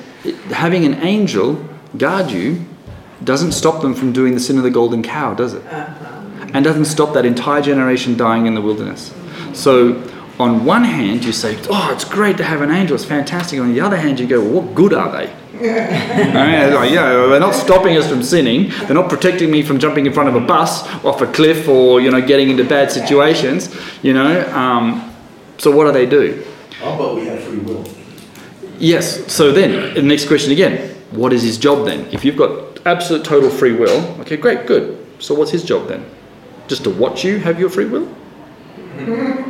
having 0.51 0.85
an 0.85 0.95
angel 0.95 1.65
guard 1.97 2.33
you 2.33 2.65
doesn't 3.23 3.53
stop 3.53 3.83
them 3.83 3.95
from 3.95 4.13
doing 4.13 4.35
the 4.35 4.41
sin 4.41 4.59
of 4.59 4.65
the 4.65 4.71
golden 4.71 5.03
cow, 5.03 5.33
does 5.33 5.55
it? 5.55 5.65
Uh-huh. 5.67 6.47
and 6.53 6.65
doesn't 6.65 6.87
stop 6.87 7.15
that 7.15 7.25
entire 7.25 7.63
generation 7.63 8.17
dying 8.17 8.47
in 8.47 8.55
the 8.55 8.61
wilderness. 8.61 9.15
So, 9.55 9.95
on 10.39 10.65
one 10.65 10.85
hand, 10.85 11.25
you 11.25 11.33
say, 11.33 11.59
"Oh, 11.71 11.91
it's 11.93 12.05
great 12.05 12.37
to 12.37 12.45
have 12.45 12.61
an 12.61 12.71
angel; 12.71 12.95
it's 12.95 13.05
fantastic." 13.05 13.59
On 13.61 13.73
the 13.73 13.81
other 13.81 13.97
hand, 13.97 14.21
you 14.21 14.27
go, 14.27 14.41
well, 14.41 14.61
"What 14.61 14.75
good 14.75 14.93
are 14.93 15.11
they?" 15.11 15.33
Right? 15.57 16.69
Like, 16.69 16.91
yeah, 16.91 17.27
they're 17.29 17.41
not 17.41 17.55
stopping 17.55 17.97
us 17.97 18.07
from 18.09 18.23
sinning. 18.23 18.69
They're 18.85 18.95
not 18.95 19.09
protecting 19.09 19.51
me 19.51 19.63
from 19.63 19.79
jumping 19.79 20.05
in 20.05 20.13
front 20.13 20.29
of 20.29 20.35
a 20.35 20.41
bus 20.41 20.87
off 21.03 21.23
a 21.23 21.27
cliff 21.27 21.67
or 21.67 22.01
you 22.01 22.11
know 22.11 22.21
getting 22.21 22.51
into 22.51 22.65
bad 22.65 22.93
situations. 22.93 23.75
You 24.03 24.13
know, 24.13 24.47
um, 24.53 25.15
so 25.57 25.71
what 25.71 25.87
do 25.87 25.93
they 25.93 26.07
do? 26.07 26.45
How 26.81 26.95
about 26.95 27.17
we 27.17 27.27
have 27.27 27.43
free 27.43 27.59
will? 27.59 27.85
Yes. 28.79 29.33
So 29.33 29.53
then, 29.53 29.95
the 29.95 30.03
next 30.03 30.29
question 30.29 30.53
again: 30.53 30.95
What 31.13 31.33
is 31.33 31.43
his 31.43 31.57
job 31.57 31.87
then? 31.87 32.07
If 32.13 32.25
you've 32.25 32.37
got 32.37 32.81
absolute 32.85 33.25
total 33.25 33.49
free 33.49 33.73
will, 33.73 34.05
okay, 34.21 34.37
great, 34.37 34.67
good. 34.67 35.03
So 35.19 35.35
what's 35.35 35.51
his 35.51 35.65
job 35.65 35.89
then? 35.89 36.05
Just 36.69 36.85
to 36.85 36.91
watch 36.91 37.25
you 37.25 37.39
have 37.39 37.59
your 37.59 37.71
free 37.71 37.87
will? 37.87 38.07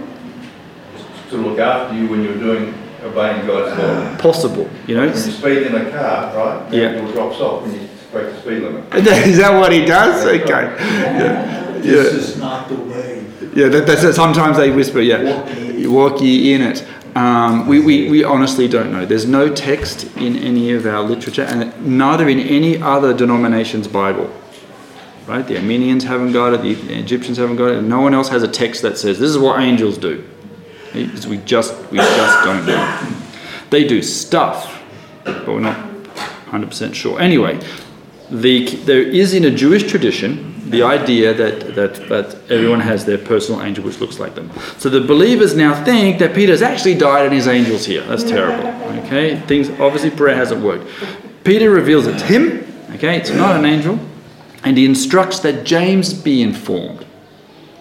to 1.36 1.48
look 1.48 1.58
after 1.58 1.96
you 1.96 2.08
when 2.08 2.22
you're 2.22 2.38
doing, 2.38 2.74
obeying 3.02 3.46
God's 3.46 3.78
law. 3.78 4.16
Possible, 4.18 4.68
you 4.86 4.94
know. 4.96 5.06
When 5.06 5.14
you 5.14 5.16
speed 5.16 5.62
in 5.68 5.74
a 5.74 5.90
car, 5.90 6.34
right, 6.36 6.70
the 6.70 6.76
Yeah. 6.76 6.88
angel 6.92 7.12
drops 7.12 7.40
off 7.40 7.62
when 7.62 7.74
you 7.74 7.88
break 8.12 8.30
the 8.32 8.40
speed 8.40 8.62
limit. 8.62 8.94
Is 8.94 9.38
that 9.38 9.58
what 9.58 9.72
he 9.72 9.84
does? 9.84 10.24
Okay. 10.24 10.74
Yeah. 11.16 11.62
This 11.80 12.12
Yeah. 12.12 12.18
is 12.18 12.36
not 12.38 12.68
the 12.68 12.74
way. 12.74 13.24
Yeah, 13.54 13.68
that, 13.68 13.86
that's 13.86 14.16
sometimes 14.16 14.56
they 14.56 14.70
whisper, 14.70 15.00
yeah, 15.00 15.88
walk 15.88 16.20
ye 16.20 16.52
in 16.52 16.62
it. 16.62 16.84
Um, 17.14 17.66
we, 17.66 17.80
we, 17.80 18.10
we 18.10 18.24
honestly 18.24 18.68
don't 18.68 18.92
know. 18.92 19.06
There's 19.06 19.26
no 19.26 19.48
text 19.54 20.04
in 20.16 20.36
any 20.36 20.72
of 20.72 20.84
our 20.84 21.02
literature, 21.02 21.42
and 21.44 21.72
neither 21.86 22.28
in 22.28 22.38
any 22.40 22.80
other 22.82 23.14
denomination's 23.14 23.88
Bible. 23.88 24.30
Right? 25.26 25.46
The 25.46 25.56
Armenians 25.56 26.04
haven't 26.04 26.32
got 26.32 26.52
it, 26.54 26.62
the 26.62 26.94
Egyptians 26.98 27.38
haven't 27.38 27.56
got 27.56 27.70
it, 27.70 27.78
and 27.78 27.88
no 27.88 28.00
one 28.00 28.12
else 28.14 28.28
has 28.28 28.42
a 28.42 28.48
text 28.48 28.82
that 28.82 28.98
says 28.98 29.18
this 29.18 29.30
is 29.30 29.38
what 29.38 29.60
angels 29.60 29.96
do. 29.96 30.22
It's- 31.04 31.26
We 31.26 31.38
just, 31.38 31.74
we 31.90 31.98
just 31.98 32.44
don't 32.44 32.66
know. 32.66 33.12
They 33.70 33.86
do 33.86 34.02
stuff, 34.02 34.82
but 35.24 35.46
we're 35.48 35.60
not 35.60 35.76
100% 36.50 36.94
sure. 36.94 37.20
Anyway, 37.20 37.58
the, 38.30 38.66
there 38.84 39.02
is 39.02 39.34
in 39.34 39.44
a 39.44 39.50
Jewish 39.50 39.84
tradition 39.90 40.52
the 40.70 40.82
idea 40.82 41.32
that, 41.32 41.74
that, 41.76 41.94
that 42.08 42.34
everyone 42.50 42.80
has 42.80 43.04
their 43.04 43.18
personal 43.18 43.62
angel 43.62 43.84
which 43.84 44.00
looks 44.00 44.18
like 44.18 44.34
them. 44.34 44.50
So 44.78 44.88
the 44.88 45.00
believers 45.00 45.54
now 45.54 45.84
think 45.84 46.18
that 46.18 46.34
Peter's 46.34 46.62
actually 46.62 46.94
died 46.96 47.24
and 47.24 47.32
his 47.34 47.46
angel's 47.46 47.86
here. 47.86 48.02
That's 48.02 48.24
terrible. 48.24 48.66
Okay? 49.06 49.38
Things 49.46 49.68
obviously 49.80 50.10
prayer 50.10 50.34
hasn't 50.34 50.62
worked. 50.62 50.88
Peter 51.44 51.70
reveals 51.70 52.08
it's 52.08 52.22
him, 52.22 52.66
okay, 52.94 53.16
it's 53.16 53.30
not 53.30 53.54
an 53.56 53.64
angel, 53.64 53.98
and 54.64 54.76
he 54.76 54.84
instructs 54.84 55.38
that 55.40 55.64
James 55.64 56.12
be 56.12 56.42
informed. 56.42 57.04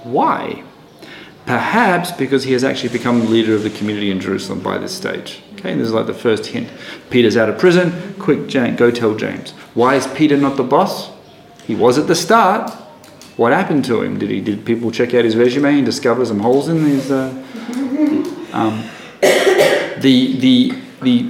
Why? 0.04 0.64
Perhaps 1.46 2.12
because 2.12 2.44
he 2.44 2.54
has 2.54 2.64
actually 2.64 2.90
become 2.90 3.20
the 3.20 3.28
leader 3.28 3.54
of 3.54 3.62
the 3.62 3.70
community 3.70 4.10
in 4.10 4.20
Jerusalem 4.20 4.62
by 4.62 4.80
this 4.80 4.96
stage. 4.96 5.44
Okay, 5.54 5.76
this 5.76 5.88
is 5.88 5.94
like 5.94 6.08
the 6.08 6.14
first 6.14 6.48
hint. 6.48 6.70
Peter's 7.12 7.38
out 7.38 7.50
of 7.50 7.60
prison. 7.60 8.16
Quick, 8.18 8.48
James, 8.48 8.80
go 8.80 8.90
tell 8.90 9.16
James. 9.16 9.52
Why 9.76 9.96
is 9.96 10.08
Peter 10.08 10.38
not 10.38 10.58
the 10.58 10.64
boss? 10.64 11.12
He 11.68 11.76
was 11.76 12.00
at 12.00 12.08
the 12.08 12.16
start. 12.16 12.72
What 13.38 13.52
happened 13.52 13.86
to 13.86 14.02
him? 14.02 14.18
Did 14.18 14.30
he? 14.30 14.42
Did 14.42 14.66
people 14.66 14.92
check 14.92 15.14
out 15.14 15.26
his 15.26 15.36
resume 15.36 15.78
and 15.78 15.86
discover 15.86 16.26
some 16.26 16.40
holes 16.40 16.68
in 16.68 16.84
his? 16.84 17.12
Uh, 17.12 17.30
um, 18.54 18.84
the 19.22 20.38
the 20.40 20.74
the 21.02 21.30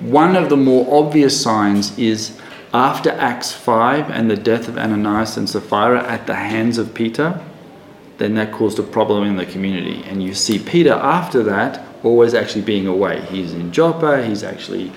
one 0.00 0.36
of 0.36 0.48
the 0.48 0.56
more 0.56 0.86
obvious 1.04 1.40
signs 1.40 1.96
is 1.98 2.40
after 2.72 3.10
Acts 3.10 3.52
five 3.52 4.10
and 4.10 4.30
the 4.30 4.36
death 4.36 4.68
of 4.68 4.78
Ananias 4.78 5.36
and 5.36 5.48
Sapphira 5.48 6.02
at 6.04 6.26
the 6.26 6.34
hands 6.34 6.78
of 6.78 6.94
Peter 6.94 7.40
then 8.18 8.34
that 8.34 8.52
caused 8.52 8.78
a 8.78 8.82
problem 8.82 9.24
in 9.24 9.36
the 9.36 9.46
community. 9.46 10.02
And 10.04 10.22
you 10.22 10.34
see 10.34 10.58
Peter 10.58 10.92
after 10.92 11.42
that 11.44 11.86
always 12.02 12.34
actually 12.34 12.62
being 12.62 12.86
away. 12.86 13.20
He's 13.26 13.52
in 13.52 13.72
Joppa, 13.72 14.24
he's 14.26 14.42
actually 14.42 14.92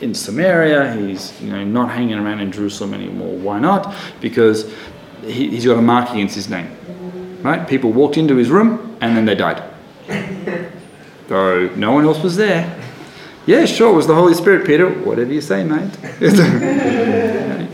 in 0.00 0.14
Samaria, 0.14 0.94
he's 0.94 1.40
you 1.40 1.50
know 1.50 1.64
not 1.64 1.90
hanging 1.90 2.18
around 2.18 2.40
in 2.40 2.50
Jerusalem 2.50 2.94
anymore. 2.94 3.36
Why 3.36 3.60
not? 3.60 3.94
Because 4.20 4.72
he, 5.22 5.50
he's 5.50 5.66
got 5.66 5.78
a 5.78 5.82
mark 5.82 6.10
against 6.10 6.34
his 6.34 6.48
name. 6.48 6.70
Right? 7.42 7.68
People 7.68 7.92
walked 7.92 8.16
into 8.16 8.36
his 8.36 8.50
room 8.50 8.96
and 9.00 9.16
then 9.16 9.24
they 9.24 9.34
died. 9.34 9.62
So 11.26 11.68
no 11.74 11.92
one 11.92 12.04
else 12.04 12.22
was 12.22 12.36
there. 12.36 12.78
Yeah, 13.46 13.64
sure, 13.64 13.92
it 13.92 13.96
was 13.96 14.06
the 14.06 14.14
Holy 14.14 14.34
Spirit, 14.34 14.66
Peter. 14.66 14.88
Whatever 14.88 15.32
you 15.32 15.40
say, 15.40 15.64
mate. 15.64 15.90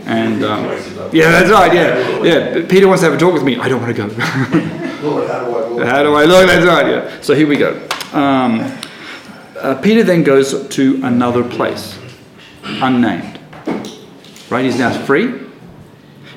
and 0.07 0.43
um, 0.43 0.65
yeah, 1.11 1.31
that's 1.31 1.49
right. 1.49 1.73
Yeah, 1.73 2.23
yeah. 2.23 2.65
Peter 2.67 2.87
wants 2.87 3.01
to 3.01 3.09
have 3.09 3.15
a 3.15 3.19
talk 3.19 3.33
with 3.33 3.43
me. 3.43 3.57
I 3.57 3.67
don't 3.67 3.81
want 3.81 3.93
to 3.95 4.07
go. 4.07 4.87
Lord, 5.01 5.29
how 5.29 5.45
do 5.45 5.55
I 5.55 5.61
go? 5.61 5.85
How 5.85 6.03
do 6.03 6.13
I 6.13 6.25
look? 6.25 6.47
That's 6.47 6.65
right, 6.65 6.87
yeah. 6.87 7.21
So 7.21 7.33
here 7.33 7.47
we 7.47 7.57
go. 7.57 7.87
Um, 8.13 8.61
uh, 9.57 9.79
Peter 9.81 10.03
then 10.03 10.23
goes 10.23 10.67
to 10.69 11.01
another 11.03 11.43
place, 11.43 11.97
unnamed. 12.63 13.39
Right? 14.49 14.65
He's 14.65 14.77
now 14.77 14.91
free. 15.05 15.47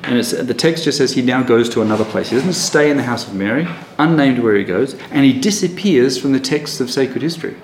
And 0.03 0.23
the 0.23 0.53
text 0.53 0.83
just 0.83 0.99
says 0.99 1.13
he 1.13 1.23
now 1.23 1.41
goes 1.41 1.67
to 1.69 1.81
another 1.81 2.05
place. 2.05 2.29
He 2.29 2.35
doesn't 2.35 2.53
stay 2.53 2.91
in 2.91 2.97
the 2.97 3.03
house 3.03 3.27
of 3.27 3.33
Mary, 3.33 3.67
unnamed 3.97 4.37
where 4.39 4.55
he 4.55 4.63
goes, 4.63 4.93
and 5.09 5.25
he 5.25 5.39
disappears 5.39 6.17
from 6.17 6.31
the 6.31 6.39
texts 6.39 6.79
of 6.79 6.91
sacred 6.91 7.23
history. 7.23 7.57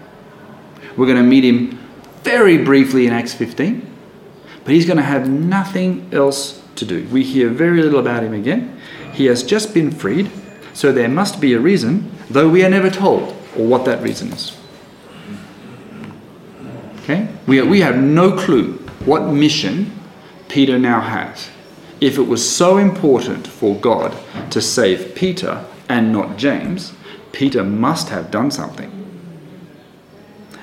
We're 0.98 1.05
going 1.05 1.17
to 1.17 1.24
meet 1.24 1.43
him 1.43 1.77
very 2.24 2.58
briefly 2.58 3.05
in 3.05 3.13
Acts 3.13 3.34
15, 3.36 3.88
but 4.63 4.74
he's 4.74 4.88
going 4.88 4.98
to 4.98 5.03
have 5.03 5.29
nothing 5.29 6.10
else 6.12 6.63
to 6.77 6.86
do. 6.86 7.08
We 7.10 7.24
hear 7.24 7.50
very 7.50 7.81
little 7.84 8.00
about 8.00 8.24
him 8.24 8.34
again. 8.34 8.79
He 9.13 9.25
has 9.25 9.43
just 9.43 9.74
been 9.75 9.91
freed, 9.91 10.31
so 10.74 10.92
there 10.92 11.10
must 11.10 11.42
be 11.42 11.54
a 11.54 11.60
reason, 11.60 12.12
though 12.30 12.50
we 12.50 12.63
are 12.63 12.70
never 12.70 12.90
told 12.90 13.30
or 13.58 13.66
what 13.66 13.86
that 13.86 14.01
reason 14.01 14.32
is. 14.32 14.58
Okay? 17.04 17.28
We, 17.48 17.62
we 17.62 17.82
have 17.82 17.98
no 17.98 18.38
clue 18.38 18.74
what 19.06 19.28
mission 19.28 19.92
Peter 20.48 20.78
now 20.78 21.01
has. 21.01 21.50
If 22.00 22.18
it 22.18 22.24
was 22.24 22.48
so 22.48 22.78
important 22.78 23.48
for 23.48 23.75
God 23.75 24.18
to 24.51 24.62
save 24.62 25.16
Peter 25.16 25.66
and 25.90 26.12
not 26.12 26.38
James, 26.38 26.94
Peter 27.32 27.63
must 27.63 28.10
have 28.10 28.32
done 28.32 28.51
something. 28.51 28.90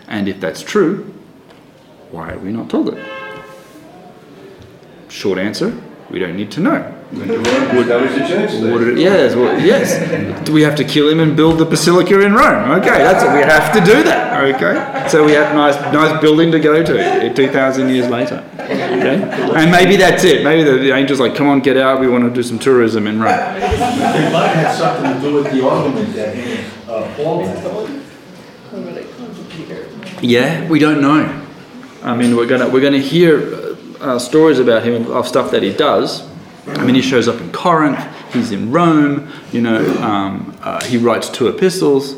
And 0.07 0.29
if 0.29 0.41
that's 0.41 0.63
true, 0.63 1.15
why 2.11 2.33
are 2.33 2.39
we 2.39 2.51
not 2.51 2.71
told 2.71 2.89
it? 2.89 3.07
Short 5.09 5.39
answer 5.39 5.79
we 6.11 6.19
don't 6.19 6.37
need 6.37 6.51
to 6.53 6.61
know. 6.61 6.98
Establish 7.11 8.13
the 8.15 8.27
church 8.29 8.51
it- 8.53 8.99
yes, 8.99 9.35
well, 9.35 9.59
yes. 9.61 10.45
Do 10.45 10.53
we 10.53 10.61
have 10.63 10.77
to 10.77 10.85
kill 10.85 11.09
him 11.09 11.21
and 11.21 11.35
build 11.35 11.59
the 11.59 11.65
basilica 11.65 12.21
in 12.21 12.35
Rome? 12.35 12.71
Okay, 12.73 12.99
that's 12.99 13.25
it. 13.25 13.33
We 13.33 13.41
have 13.41 13.73
to 13.73 13.81
do 13.81 14.03
that. 14.03 14.45
Okay, 14.55 15.09
so 15.09 15.25
we 15.25 15.33
have 15.33 15.55
nice, 15.55 15.75
nice 15.93 16.21
building 16.21 16.53
to 16.53 16.61
go 16.61 16.83
to 16.85 17.35
two 17.35 17.49
thousand 17.49 17.89
years 17.89 18.09
later. 18.11 18.45
Okay, 18.61 19.23
and 19.57 19.71
maybe 19.71 19.97
that's 19.97 20.23
it. 20.25 20.45
Maybe 20.45 20.63
the, 20.65 20.77
the 20.79 20.93
angels 20.93 21.19
like, 21.19 21.35
come 21.35 21.49
on, 21.49 21.61
get 21.61 21.79
out. 21.79 21.99
We 22.01 22.09
want 22.09 22.25
to 22.25 22.31
do 22.31 22.43
some 22.43 22.59
tourism 22.59 23.07
in 23.07 23.21
Rome. 23.21 23.33
It 23.33 24.33
might 24.33 24.49
have 24.49 24.77
something 24.77 25.15
to 25.15 25.21
do 25.21 25.35
with 25.37 25.51
the 25.51 25.67
argument 25.67 26.15
that. 26.15 26.37
Yeah, 30.21 30.69
we 30.69 30.79
don't 30.79 31.01
know. 31.01 31.45
I 32.03 32.15
mean, 32.17 32.37
we're 32.37 32.47
gonna 32.47 32.69
we're 32.69 32.81
gonna 32.83 32.99
hear 32.99 33.77
uh, 34.01 34.19
stories 34.19 34.59
about 34.59 34.83
him 34.83 35.11
of 35.11 35.27
stuff 35.27 35.51
that 35.53 35.63
he 35.63 35.73
does. 35.73 36.29
I 36.77 36.85
mean, 36.85 36.95
he 36.95 37.03
shows 37.03 37.29
up 37.29 37.41
in 37.41 37.51
Corinth. 37.53 37.99
He's 38.33 38.53
in 38.53 38.71
Rome. 38.71 39.31
You 39.53 39.63
know, 39.63 39.85
um, 40.03 40.57
uh, 40.63 40.85
he 40.85 40.97
writes 40.99 41.29
two 41.29 41.49
epistles. 41.49 42.15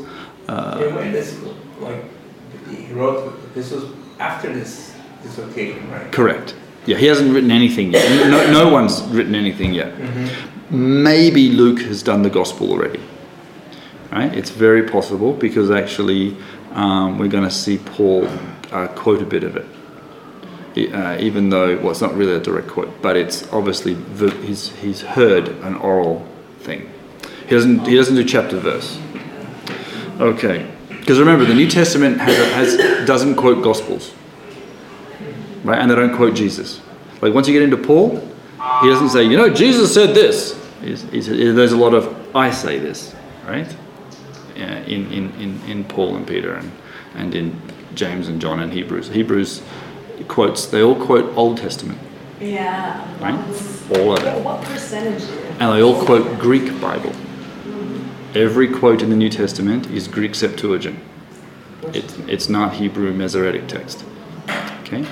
Uh, 0.48 0.78
Yeah, 0.80 0.94
when 0.96 1.12
this, 1.12 1.38
like, 1.80 2.02
he 2.68 2.92
wrote 2.92 3.34
epistles 3.44 3.94
after 4.18 4.52
this, 4.52 4.94
this 5.22 5.38
occasion, 5.38 5.90
right? 5.90 6.10
Correct. 6.12 6.54
Yeah, 6.86 6.96
he 6.96 7.06
hasn't 7.06 7.32
written 7.32 7.50
anything 7.50 7.92
yet. 7.92 8.08
No, 8.30 8.50
no 8.50 8.68
one's 8.68 9.02
written 9.04 9.34
anything 9.34 9.72
yet. 9.74 9.92
Maybe 10.70 11.50
Luke 11.50 11.80
has 11.82 12.02
done 12.02 12.22
the 12.22 12.30
gospel 12.30 12.70
already. 12.70 13.00
Right? 14.10 14.34
It's 14.34 14.50
very 14.50 14.88
possible 14.88 15.32
because 15.32 15.70
actually 15.70 16.36
um, 16.72 17.18
we're 17.18 17.28
going 17.28 17.44
to 17.44 17.50
see 17.50 17.78
Paul 17.78 18.26
uh, 18.72 18.88
quote 18.88 19.22
a 19.22 19.26
bit 19.26 19.44
of 19.44 19.56
it. 19.56 19.66
Uh, 20.76 21.16
even 21.18 21.50
though, 21.50 21.76
well, 21.78 21.90
it's 21.90 22.00
not 22.00 22.14
really 22.14 22.34
a 22.34 22.40
direct 22.40 22.68
quote, 22.68 23.02
but 23.02 23.16
it's 23.16 23.50
obviously 23.52 23.94
the, 23.94 24.30
he's, 24.42 24.70
he's 24.76 25.00
heard 25.00 25.48
an 25.48 25.74
oral 25.74 26.24
thing. 26.60 26.88
He 27.44 27.50
doesn't, 27.50 27.86
he 27.86 27.96
doesn't 27.96 28.14
do 28.14 28.24
chapter 28.24 28.58
verse. 28.58 29.00
Okay. 30.20 30.70
Because 30.88 31.18
remember, 31.18 31.44
the 31.44 31.54
New 31.54 31.68
Testament 31.68 32.20
has, 32.20 32.38
a, 32.38 32.44
has, 32.54 33.06
doesn't 33.06 33.34
quote 33.34 33.64
gospels 33.64 34.14
right? 35.64 35.78
And 35.78 35.90
they 35.90 35.94
don't 35.94 36.16
quote 36.16 36.34
Jesus. 36.34 36.80
Like 37.20 37.34
once 37.34 37.48
you 37.48 37.54
get 37.54 37.62
into 37.62 37.76
Paul, 37.76 38.16
he 38.82 38.88
doesn't 38.88 39.10
say, 39.10 39.24
you 39.24 39.36
know, 39.36 39.52
Jesus 39.52 39.92
said 39.92 40.14
this. 40.14 40.58
He's, 40.82 41.02
he's, 41.10 41.26
there's 41.26 41.72
a 41.72 41.76
lot 41.76 41.94
of 41.94 42.34
I 42.34 42.50
say 42.50 42.78
this, 42.78 43.14
right? 43.46 43.74
Yeah, 44.56 44.78
in, 44.80 45.10
in, 45.12 45.30
in, 45.34 45.60
in 45.68 45.84
Paul 45.84 46.16
and 46.16 46.26
Peter 46.26 46.54
and, 46.54 46.70
and 47.14 47.34
in 47.34 47.60
James 47.94 48.28
and 48.28 48.40
John 48.40 48.60
and 48.60 48.72
Hebrews. 48.72 49.08
Hebrews 49.08 49.62
quotes, 50.28 50.66
they 50.66 50.82
all 50.82 50.94
quote 50.94 51.36
Old 51.36 51.58
Testament. 51.58 51.98
Yeah. 52.40 53.00
Right? 53.20 53.34
All 53.98 54.16
of 54.16 54.24
it. 54.24 54.44
What 54.44 54.62
percentage? 54.62 55.22
And 55.60 55.72
they 55.72 55.82
all 55.82 56.04
quote 56.04 56.38
Greek 56.38 56.80
Bible. 56.80 57.12
Every 58.34 58.68
quote 58.68 59.02
in 59.02 59.10
the 59.10 59.16
New 59.16 59.28
Testament 59.28 59.90
is 59.90 60.08
Greek 60.08 60.34
Septuagint. 60.34 60.98
It, 61.92 62.16
it's 62.28 62.48
not 62.48 62.74
Hebrew 62.74 63.12
Masoretic 63.12 63.66
text. 63.68 64.04
Okay? 64.82 65.04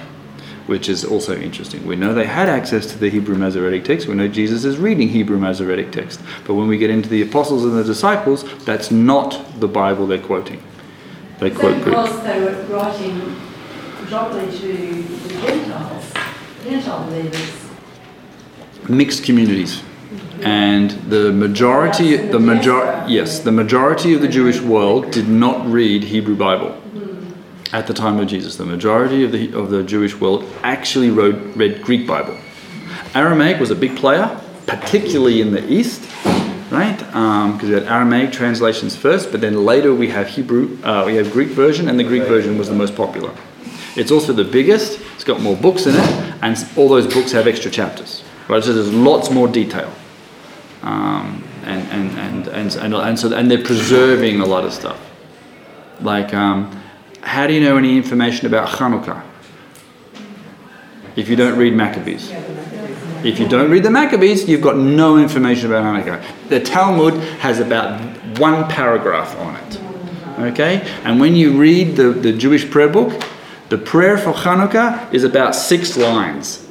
Which 0.67 0.89
is 0.89 1.05
also 1.05 1.37
interesting. 1.37 1.87
We 1.87 1.97
know 1.97 2.15
they 2.15 2.27
had 2.27 2.49
access 2.49 2.87
to 2.93 2.99
the 2.99 3.11
Hebrew 3.11 3.37
Masoretic 3.37 3.85
text. 3.85 4.07
We 4.07 4.15
know 4.15 4.29
Jesus 4.29 4.65
is 4.65 4.79
reading 4.79 5.09
Hebrew 5.09 5.39
Masoretic 5.39 5.91
text. 5.93 6.21
But 6.47 6.55
when 6.55 6.69
we 6.69 6.79
get 6.79 6.91
into 6.91 7.09
the 7.09 7.23
apostles 7.23 7.65
and 7.65 7.77
the 7.77 7.85
disciples, 7.85 8.45
that's 8.65 8.91
not 8.91 9.61
the 9.61 9.69
Bible 9.69 10.07
they're 10.07 10.19
quoting. 10.19 10.63
They 11.41 11.51
quote 11.51 11.83
Greek. 11.83 11.97
they 12.23 12.41
were 12.41 12.63
writing 12.65 13.48
predominantly 14.09 15.03
to 15.03 15.29
the 15.29 15.35
Gentiles, 15.43 16.13
Gentile 16.65 17.07
believers? 17.07 17.69
mixed 18.89 19.23
communities. 19.23 19.83
And 20.41 20.91
the 21.11 21.31
majority 21.31 22.17
the 22.17 22.41
major 22.41 23.05
yes 23.07 23.41
the 23.41 23.53
majority 23.53 24.15
of 24.15 24.23
the 24.23 24.29
jewish 24.29 24.61
world 24.61 25.11
did 25.11 25.29
not 25.29 25.67
read 25.67 26.05
hebrew 26.05 26.37
bible 26.37 26.81
at 27.73 27.87
the 27.87 27.93
time 27.93 28.19
of 28.19 28.29
jesus. 28.29 28.57
The 28.57 28.65
majority 28.65 29.25
of 29.25 29.33
the 29.33 29.53
of 29.53 29.69
the 29.71 29.83
jewish 29.83 30.15
world 30.15 30.51
actually 30.63 31.11
wrote, 31.11 31.55
read 31.55 31.83
greek 31.83 32.07
bible. 32.07 32.39
Aramaic 33.15 33.61
was 33.61 33.71
a 33.71 33.75
big 33.75 33.95
player 33.97 34.41
particularly 34.67 35.43
in 35.43 35.51
the 35.53 35.71
east 35.71 36.01
right? 36.71 36.99
Because 36.99 37.69
we 37.69 37.75
had 37.75 37.83
aramaic 37.83 38.33
translations 38.33 38.97
first 38.97 39.33
but 39.33 39.43
then 39.43 39.67
later 39.67 39.93
we 39.93 40.09
have 40.09 40.29
hebrew 40.29 40.79
uh, 40.83 41.05
we 41.05 41.17
have 41.17 41.31
greek 41.31 41.49
version 41.49 41.89
and 41.91 41.99
the 41.99 42.05
greek 42.05 42.23
version 42.23 42.57
was 42.57 42.69
the 42.69 42.75
most 42.75 42.97
popular 42.97 43.35
it's 43.99 44.11
also 44.11 44.33
the 44.33 44.45
biggest. 44.45 45.01
It's 45.15 45.25
got 45.25 45.41
more 45.41 45.57
books 45.57 45.87
in 45.87 45.95
it 45.95 46.11
and 46.43 46.57
all 46.77 46.89
those 46.89 47.13
books 47.13 47.33
have 47.33 47.47
extra 47.47 47.71
chapters 47.71 48.23
right? 48.49 48.65
So 48.65 48.73
there's 48.73 48.93
lots 48.93 49.31
more 49.31 49.47
detail. 49.47 49.93
Um, 50.83 51.45
and, 51.65 51.87
and, 51.91 52.19
and, 52.19 52.49
and, 52.49 52.75
and, 52.77 52.95
and 52.95 53.19
so 53.19 53.33
and 53.35 53.51
they're 53.51 53.63
preserving 53.63 54.41
a 54.41 54.47
lot 54.47 54.65
of 54.65 54.73
stuff. 54.73 54.99
Like 56.01 56.33
um, 56.33 56.83
how 57.21 57.47
do 57.47 57.53
you 57.53 57.61
know 57.61 57.77
any 57.77 57.97
information 57.97 58.47
about 58.47 58.69
Hanukkah? 58.69 59.23
If 61.17 61.29
you 61.29 61.37
don't 61.37 61.59
read 61.59 61.75
Maccabees. 61.75 62.31
If 63.25 63.41
you 63.41 63.49
don't 63.49 63.71
read 63.71 63.83
the 63.83 63.91
Maccabees 63.91 64.49
you've 64.49 64.63
got 64.63 64.77
no 64.77 65.19
information 65.19 65.67
about 65.67 65.85
Hanukkah. 65.85 66.49
The 66.49 66.61
Talmud 66.61 67.15
has 67.41 67.61
about 67.61 68.01
one 68.39 68.69
paragraph 68.69 69.37
on 69.39 69.57
it 69.57 69.81
okay? 70.39 70.83
And 71.03 71.19
when 71.19 71.35
you 71.35 71.59
read 71.59 71.97
the, 71.97 72.11
the 72.11 72.33
Jewish 72.33 72.71
prayer 72.71 72.89
book 72.89 73.21
the 73.69 73.79
prayer 73.79 74.17
for 74.17 74.33
Hanukkah 74.33 75.13
is 75.13 75.25
about 75.25 75.55
six 75.55 75.97
lines 75.97 76.69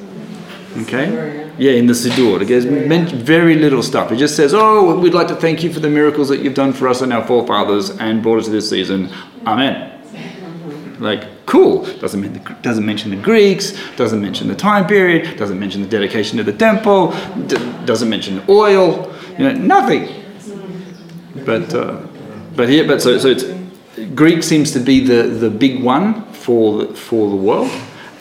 Okay? 0.82 1.50
Yeah, 1.58 1.72
in 1.72 1.86
the 1.86 1.92
Siddur. 1.92 2.40
It 2.48 2.86
meant 2.86 3.10
very 3.10 3.56
little 3.56 3.82
stuff. 3.82 4.12
It 4.12 4.16
just 4.16 4.36
says, 4.36 4.54
Oh, 4.54 4.98
we'd 4.98 5.14
like 5.14 5.28
to 5.28 5.34
thank 5.34 5.62
you 5.62 5.72
for 5.72 5.80
the 5.80 5.88
miracles 5.88 6.28
that 6.28 6.40
you've 6.40 6.54
done 6.54 6.72
for 6.72 6.88
us 6.88 7.00
and 7.00 7.12
our 7.12 7.26
forefathers 7.26 7.90
and 7.90 8.22
brought 8.22 8.38
us 8.38 8.44
to 8.46 8.50
this 8.50 8.68
season. 8.68 9.10
Amen. 9.46 9.94
Like, 11.00 11.46
cool. 11.46 11.84
Doesn't, 11.98 12.20
mean 12.20 12.32
the, 12.32 12.56
doesn't 12.62 12.84
mention 12.84 13.10
the 13.10 13.16
Greeks, 13.16 13.72
doesn't 13.96 14.20
mention 14.20 14.48
the 14.48 14.54
time 14.54 14.86
period, 14.86 15.36
doesn't 15.36 15.58
mention 15.58 15.82
the 15.82 15.88
dedication 15.88 16.38
to 16.38 16.44
the 16.44 16.52
temple, 16.52 17.12
d- 17.46 17.56
doesn't 17.84 18.08
mention 18.08 18.42
oil, 18.48 19.14
you 19.38 19.44
know, 19.44 19.52
nothing. 19.52 20.08
But, 21.44 21.72
uh, 21.72 22.00
but 22.54 22.68
here, 22.68 22.86
but 22.86 23.00
so, 23.00 23.16
so 23.18 23.28
it's, 23.28 23.44
Greek 24.14 24.42
seems 24.42 24.72
to 24.72 24.80
be 24.80 25.00
the, 25.00 25.22
the 25.24 25.50
big 25.50 25.82
one 25.82 26.27
for 26.48 26.78
the, 26.78 26.94
for 26.94 27.28
the 27.28 27.36
world 27.36 27.70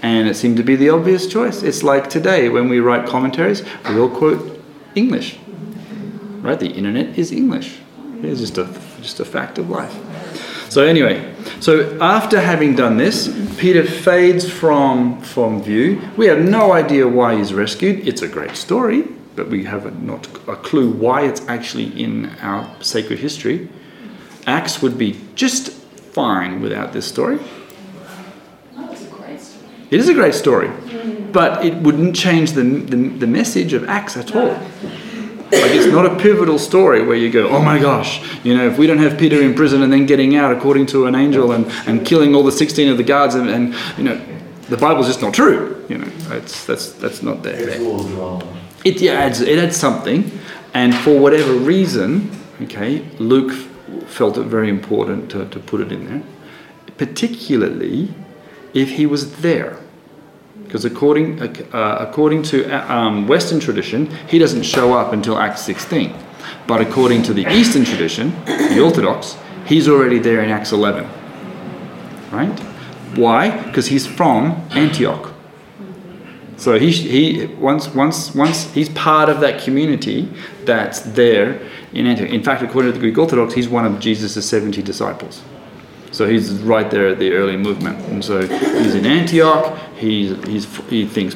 and 0.01 0.27
it 0.27 0.35
seemed 0.35 0.57
to 0.57 0.63
be 0.63 0.75
the 0.75 0.89
obvious 0.89 1.27
choice. 1.27 1.63
It's 1.63 1.81
like 1.81 2.09
today 2.09 2.49
when 2.49 2.67
we 2.67 2.81
write 2.81 3.07
commentaries, 3.07 3.63
we 3.87 3.97
all 3.97 4.09
quote 4.09 4.61
English. 4.95 5.39
Right? 6.41 6.59
The 6.59 6.67
internet 6.67 7.17
is 7.17 7.31
English. 7.31 7.79
It's 8.21 8.41
just 8.41 8.57
a 8.57 8.67
just 9.01 9.21
a 9.21 9.25
fact 9.25 9.57
of 9.57 9.69
life. 9.69 9.95
So 10.69 10.83
anyway, 10.83 11.33
so 11.61 11.97
after 12.01 12.41
having 12.41 12.75
done 12.75 12.97
this, 12.97 13.29
Peter 13.57 13.85
fades 13.85 14.43
from 14.51 15.21
from 15.21 15.63
view. 15.63 16.01
We 16.17 16.25
have 16.27 16.39
no 16.39 16.73
idea 16.73 17.07
why 17.07 17.37
he's 17.37 17.53
rescued. 17.53 18.05
It's 18.05 18.23
a 18.23 18.27
great 18.27 18.57
story, 18.57 19.03
but 19.37 19.47
we 19.47 19.63
have 19.63 20.03
not 20.03 20.27
a 20.47 20.57
clue 20.57 20.89
why 20.91 21.21
it's 21.21 21.47
actually 21.47 21.89
in 22.03 22.25
our 22.41 22.69
sacred 22.81 23.19
history. 23.19 23.69
Acts 24.45 24.81
would 24.81 24.97
be 24.97 25.15
just 25.35 25.71
fine 26.13 26.61
without 26.61 26.91
this 26.91 27.05
story. 27.07 27.39
That 28.75 28.89
was 28.89 29.03
a 29.03 29.09
great 29.09 29.41
story. 29.41 29.76
It 29.89 29.99
is 29.99 30.09
a 30.09 30.13
great 30.13 30.33
story, 30.33 30.67
mm. 30.67 31.31
but 31.31 31.65
it 31.65 31.75
wouldn't 31.75 32.15
change 32.15 32.51
the, 32.51 32.63
the, 32.63 32.95
the 32.95 33.27
message 33.27 33.73
of 33.73 33.87
Acts 33.87 34.17
at 34.17 34.35
all. 34.35 34.59
Like 35.49 35.71
it's 35.71 35.89
not 35.89 36.05
a 36.05 36.13
pivotal 36.17 36.59
story 36.59 37.05
where 37.05 37.15
you 37.15 37.31
go, 37.31 37.47
oh 37.47 37.61
my 37.61 37.79
gosh, 37.79 38.21
you 38.43 38.53
know, 38.53 38.67
if 38.67 38.77
we 38.77 38.85
don't 38.85 38.97
have 38.97 39.17
Peter 39.17 39.41
in 39.41 39.53
prison 39.53 39.81
and 39.81 39.93
then 39.93 40.05
getting 40.05 40.35
out 40.35 40.51
according 40.51 40.87
to 40.87 41.05
an 41.05 41.15
angel 41.15 41.53
and, 41.53 41.65
and 41.87 42.05
killing 42.05 42.35
all 42.35 42.43
the 42.43 42.51
16 42.51 42.89
of 42.89 42.97
the 42.97 43.03
guards 43.03 43.33
and, 43.33 43.49
and 43.49 43.73
you 43.97 44.03
know, 44.03 44.21
the 44.67 44.75
Bible's 44.75 45.07
just 45.07 45.21
not 45.21 45.33
true. 45.33 45.85
You 45.87 45.99
know, 45.99 46.11
it's, 46.31 46.65
that's, 46.65 46.91
that's 46.93 47.23
not 47.23 47.43
there. 47.43 47.55
It's 47.55 47.77
a 47.77 47.79
little 47.79 48.03
drama. 48.09 48.57
It 48.83 48.99
yeah, 48.99 49.13
adds, 49.13 49.39
it 49.39 49.57
adds 49.57 49.77
something, 49.77 50.29
and 50.73 50.93
for 50.93 51.17
whatever 51.17 51.53
reason, 51.53 52.29
okay, 52.63 53.07
Luke 53.19 53.53
felt 54.07 54.37
it 54.37 54.43
very 54.43 54.69
important 54.69 55.31
to, 55.31 55.47
to 55.47 55.59
put 55.59 55.79
it 55.79 55.93
in 55.93 56.05
there, 56.07 56.23
particularly 56.97 58.13
if 58.77 58.91
he 58.91 59.05
was 59.05 59.37
there. 59.41 59.79
Because 60.63 60.85
according, 60.85 61.41
uh, 61.41 61.97
according 61.99 62.43
to 62.43 62.69
uh, 62.69 62.93
um, 62.93 63.27
Western 63.27 63.59
tradition, 63.59 64.05
he 64.27 64.37
doesn't 64.37 64.63
show 64.63 64.93
up 64.93 65.13
until 65.13 65.37
Acts 65.37 65.61
16. 65.61 66.13
But 66.67 66.81
according 66.81 67.23
to 67.23 67.33
the 67.33 67.51
Eastern 67.51 67.85
tradition, 67.85 68.31
the 68.45 68.81
Orthodox, 68.81 69.37
he's 69.65 69.87
already 69.87 70.19
there 70.19 70.41
in 70.41 70.49
Acts 70.49 70.71
11. 70.71 71.09
Right? 72.31 72.59
Why? 73.15 73.63
Because 73.63 73.87
he's 73.87 74.05
from 74.05 74.51
Antioch. 74.71 75.33
So 76.57 76.77
he, 76.79 76.91
he 76.91 77.45
once 77.45 77.87
once 77.93 78.33
once 78.33 78.73
he's 78.73 78.89
part 78.89 79.29
of 79.29 79.41
that 79.41 79.61
community 79.61 80.27
that's 80.65 81.01
there 81.01 81.61
in 81.93 82.07
Antioch. 82.07 82.31
In 82.31 82.43
fact, 82.43 82.63
according 82.63 82.91
to 82.91 82.97
the 82.97 82.99
Greek 82.99 83.17
Orthodox, 83.17 83.53
he's 83.53 83.69
one 83.69 83.85
of 83.85 83.99
Jesus' 83.99 84.43
seventy 84.49 84.81
disciples. 84.81 85.43
So 86.11 86.27
he's 86.27 86.53
right 86.63 86.89
there 86.89 87.07
at 87.07 87.19
the 87.19 87.33
early 87.33 87.57
movement, 87.57 87.99
and 88.07 88.23
so 88.23 88.41
he's 88.41 88.95
in 88.95 89.05
Antioch. 89.05 89.77
He's, 89.95 90.41
he's 90.45 90.65
he 90.87 91.05
thinks 91.05 91.35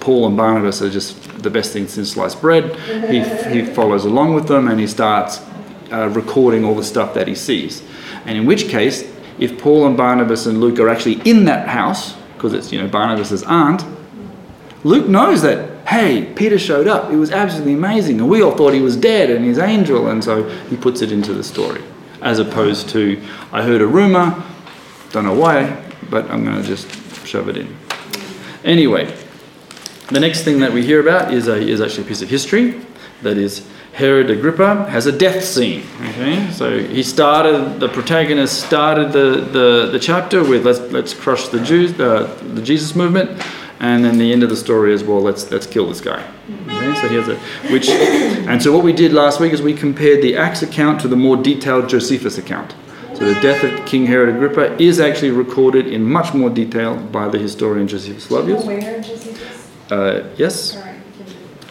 Paul 0.00 0.26
and 0.26 0.36
Barnabas 0.36 0.82
are 0.82 0.90
just 0.90 1.42
the 1.42 1.50
best 1.50 1.72
thing 1.72 1.86
since 1.86 2.12
sliced 2.12 2.40
bread. 2.40 2.76
He 3.10 3.22
he 3.50 3.64
follows 3.64 4.04
along 4.04 4.34
with 4.34 4.48
them, 4.48 4.68
and 4.68 4.80
he 4.80 4.86
starts 4.86 5.40
uh, 5.92 6.08
recording 6.08 6.64
all 6.64 6.74
the 6.74 6.84
stuff 6.84 7.14
that 7.14 7.28
he 7.28 7.34
sees. 7.34 7.82
And 8.24 8.38
in 8.38 8.46
which 8.46 8.68
case, 8.68 9.02
if 9.38 9.60
Paul 9.60 9.86
and 9.86 9.96
Barnabas 9.96 10.46
and 10.46 10.60
Luke 10.60 10.78
are 10.78 10.88
actually 10.88 11.20
in 11.28 11.44
that 11.44 11.68
house, 11.68 12.14
because 12.34 12.52
it's 12.52 12.72
you 12.72 12.80
know 12.80 12.88
Barnabas's 12.88 13.42
aunt, 13.42 13.84
Luke 14.84 15.08
knows 15.08 15.40
that, 15.42 15.86
hey, 15.88 16.30
Peter 16.36 16.58
showed 16.58 16.86
up. 16.86 17.10
It 17.10 17.16
was 17.16 17.30
absolutely 17.30 17.72
amazing. 17.72 18.20
And 18.20 18.28
we 18.28 18.42
all 18.42 18.52
thought 18.52 18.74
he 18.74 18.82
was 18.82 18.96
dead 18.96 19.30
and 19.30 19.44
his 19.44 19.58
angel. 19.58 20.08
And 20.08 20.22
so 20.22 20.46
he 20.68 20.76
puts 20.76 21.00
it 21.00 21.10
into 21.10 21.32
the 21.32 21.42
story. 21.42 21.82
As 22.24 22.40
opposed 22.40 22.88
to, 22.88 23.22
I 23.52 23.62
heard 23.62 23.80
a 23.80 23.86
rumor, 23.86 24.42
don't 25.12 25.24
know 25.24 25.34
why, 25.34 25.80
but 26.10 26.28
I'm 26.30 26.44
going 26.44 26.60
to 26.60 26.66
just 26.66 26.88
shove 27.24 27.48
it 27.48 27.56
in. 27.56 27.76
Anyway, 28.64 29.14
the 30.08 30.20
next 30.20 30.42
thing 30.42 30.58
that 30.60 30.72
we 30.72 30.84
hear 30.84 31.00
about 31.00 31.32
is, 31.32 31.48
a, 31.48 31.56
is 31.56 31.80
actually 31.80 32.04
a 32.04 32.06
piece 32.06 32.22
of 32.22 32.30
history. 32.30 32.80
That 33.22 33.36
is, 33.36 33.68
Herod 33.92 34.30
Agrippa 34.30 34.90
has 34.90 35.06
a 35.06 35.12
death 35.12 35.44
scene. 35.44 35.84
Okay, 36.00 36.50
so 36.50 36.78
he 36.78 37.02
started. 37.02 37.78
The 37.78 37.88
protagonist 37.88 38.66
started 38.66 39.12
the, 39.12 39.46
the, 39.52 39.90
the 39.92 40.00
chapter 40.00 40.42
with 40.42 40.66
let's 40.66 40.80
let's 40.90 41.14
crush 41.14 41.48
the 41.48 41.60
Jews, 41.60 41.92
uh, 42.00 42.36
the 42.54 42.60
Jesus 42.60 42.96
movement, 42.96 43.40
and 43.80 44.04
then 44.04 44.18
the 44.18 44.32
end 44.32 44.42
of 44.42 44.50
the 44.50 44.56
story 44.56 44.92
is 44.92 45.02
well 45.02 45.20
let's 45.20 45.50
let's 45.50 45.66
kill 45.66 45.88
this 45.88 46.00
guy. 46.00 46.24
Okay, 46.66 46.94
so 47.00 47.08
here's 47.08 47.28
a 47.28 47.36
which, 47.72 47.88
and 47.88 48.62
so 48.62 48.72
what 48.72 48.84
we 48.84 48.92
did 48.92 49.12
last 49.12 49.40
week 49.40 49.52
is 49.52 49.62
we 49.62 49.74
compared 49.74 50.22
the 50.22 50.36
Acts 50.36 50.62
account 50.62 51.00
to 51.00 51.08
the 51.08 51.16
more 51.16 51.36
detailed 51.36 51.88
Josephus 51.88 52.38
account. 52.38 52.74
So 53.14 53.32
the 53.32 53.40
death 53.40 53.62
of 53.62 53.86
King 53.86 54.06
Herod 54.06 54.34
Agrippa 54.34 54.80
is 54.82 54.98
actually 54.98 55.30
recorded 55.30 55.86
in 55.86 56.02
much 56.02 56.34
more 56.34 56.50
detail 56.50 56.96
by 56.96 57.28
the 57.28 57.38
historian 57.38 57.86
Josephus 57.86 58.26
Flavius. 58.26 58.64
Uh, 59.90 60.28
yes. 60.36 60.76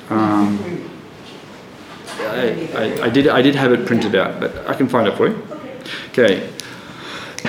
Um, 0.09 0.89
I, 2.19 2.69
I, 2.75 3.05
I 3.05 3.09
did 3.09 3.27
I 3.27 3.41
did 3.41 3.55
have 3.55 3.73
it 3.73 3.85
printed 3.85 4.15
out, 4.15 4.39
but 4.39 4.67
I 4.67 4.73
can 4.73 4.87
find 4.87 5.07
it 5.07 5.17
for 5.17 5.27
you. 5.27 5.47
Okay. 6.09 6.49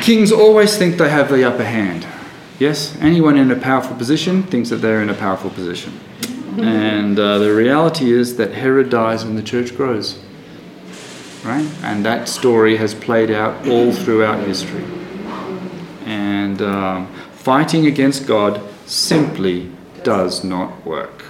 Kings 0.03 0.33
always 0.33 0.77
think 0.77 0.97
they 0.97 1.09
have 1.09 1.29
the 1.29 1.45
upper 1.45 1.65
hand. 1.65 2.05
Yes, 2.59 2.97
anyone 3.01 3.37
in 3.37 3.51
a 3.51 3.57
powerful 3.57 3.97
position 3.97 4.45
thinks 4.45 4.71
that 4.71 4.77
they're 4.77 5.03
in 5.03 5.11
a 5.11 5.15
powerful 5.15 5.51
position. 5.51 6.01
And 6.57 7.19
uh, 7.19 7.39
the 7.39 7.53
reality 7.53 8.13
is 8.13 8.37
that 8.37 8.53
Herod 8.53 8.89
dies 8.89 9.25
when 9.25 9.35
the 9.35 9.43
church 9.43 9.77
grows. 9.77 10.23
Right? 11.45 11.69
And 11.83 12.07
that 12.07 12.29
story 12.29 12.77
has 12.77 12.95
played 12.95 13.33
out 13.33 13.67
all 13.67 13.93
throughout 13.93 14.47
history. 14.47 14.85
And 16.07 16.63
um, 16.63 17.13
fighting 17.33 17.87
against 17.87 18.29
God 18.29 18.63
simply 18.87 19.73
does 20.05 20.45
not 20.45 20.87
work. 20.87 21.24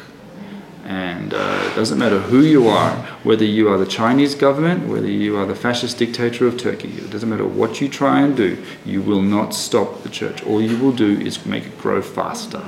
And 0.85 1.33
uh, 1.33 1.69
it 1.71 1.75
doesn't 1.75 1.99
matter 1.99 2.19
who 2.19 2.41
you 2.41 2.69
are, 2.69 2.95
whether 3.23 3.45
you 3.45 3.71
are 3.71 3.79
the 3.79 3.87
Chinese 3.87 4.35
government, 4.35 4.87
whether 4.87 5.09
you 5.09 5.37
are 5.39 5.47
the 5.47 5.55
fascist 5.55 5.97
dictator 5.97 6.47
of 6.47 6.59
Turkey, 6.59 6.89
it 6.99 7.09
doesn't 7.11 7.29
matter 7.29 7.47
what 7.47 7.81
you 7.81 7.89
try 7.89 8.21
and 8.21 8.37
do, 8.37 8.63
you 8.85 9.01
will 9.01 9.23
not 9.23 9.55
stop 9.55 10.03
the 10.03 10.11
church. 10.11 10.45
All 10.45 10.61
you 10.61 10.77
will 10.77 10.93
do 10.93 11.19
is 11.19 11.47
make 11.47 11.65
it 11.65 11.79
grow 11.79 12.03
faster. 12.03 12.63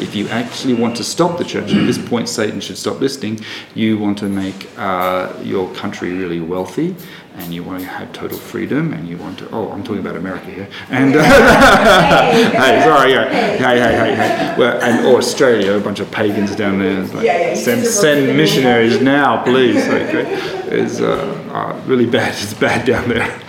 If 0.00 0.16
you 0.16 0.28
actually 0.28 0.74
want 0.74 0.96
to 0.96 1.04
stop 1.04 1.38
the 1.38 1.44
church, 1.44 1.70
and 1.70 1.82
at 1.82 1.86
this 1.86 1.98
point 2.08 2.28
Satan 2.28 2.60
should 2.60 2.76
stop 2.76 2.98
listening, 3.00 3.38
you 3.76 3.96
want 3.96 4.18
to 4.18 4.28
make 4.28 4.68
uh, 4.76 5.32
your 5.40 5.72
country 5.72 6.12
really 6.12 6.40
wealthy, 6.40 6.96
and 7.36 7.52
you 7.52 7.64
want 7.64 7.80
to 7.80 7.86
have 7.86 8.12
total 8.12 8.38
freedom, 8.38 8.92
and 8.92 9.08
you 9.08 9.16
want 9.16 9.38
to. 9.40 9.48
Oh, 9.50 9.70
I'm 9.72 9.82
talking 9.82 10.00
about 10.00 10.16
America 10.16 10.46
here. 10.46 10.68
And 10.88 11.14
hey, 11.14 12.80
sorry, 12.84 13.12
yeah, 13.12 13.28
hey, 13.28 13.78
hey, 13.78 13.96
hey, 13.96 14.14
hey. 14.14 14.54
Well, 14.56 14.80
and 14.80 15.06
or 15.06 15.18
Australia, 15.18 15.72
a 15.72 15.80
bunch 15.80 16.00
of 16.00 16.10
pagans 16.10 16.54
down 16.54 16.78
there. 16.78 17.02
Like, 17.02 17.24
Yeah, 17.24 17.48
yeah, 17.48 17.54
send 17.54 17.86
send 17.86 18.36
missionaries 18.36 19.00
now, 19.00 19.42
please. 19.42 19.82
Okay, 19.88 20.24
it's 20.68 21.00
uh, 21.00 21.16
uh, 21.52 21.80
really 21.86 22.06
bad. 22.06 22.34
It's 22.44 22.54
bad 22.54 22.86
down 22.86 23.08
there. 23.08 23.40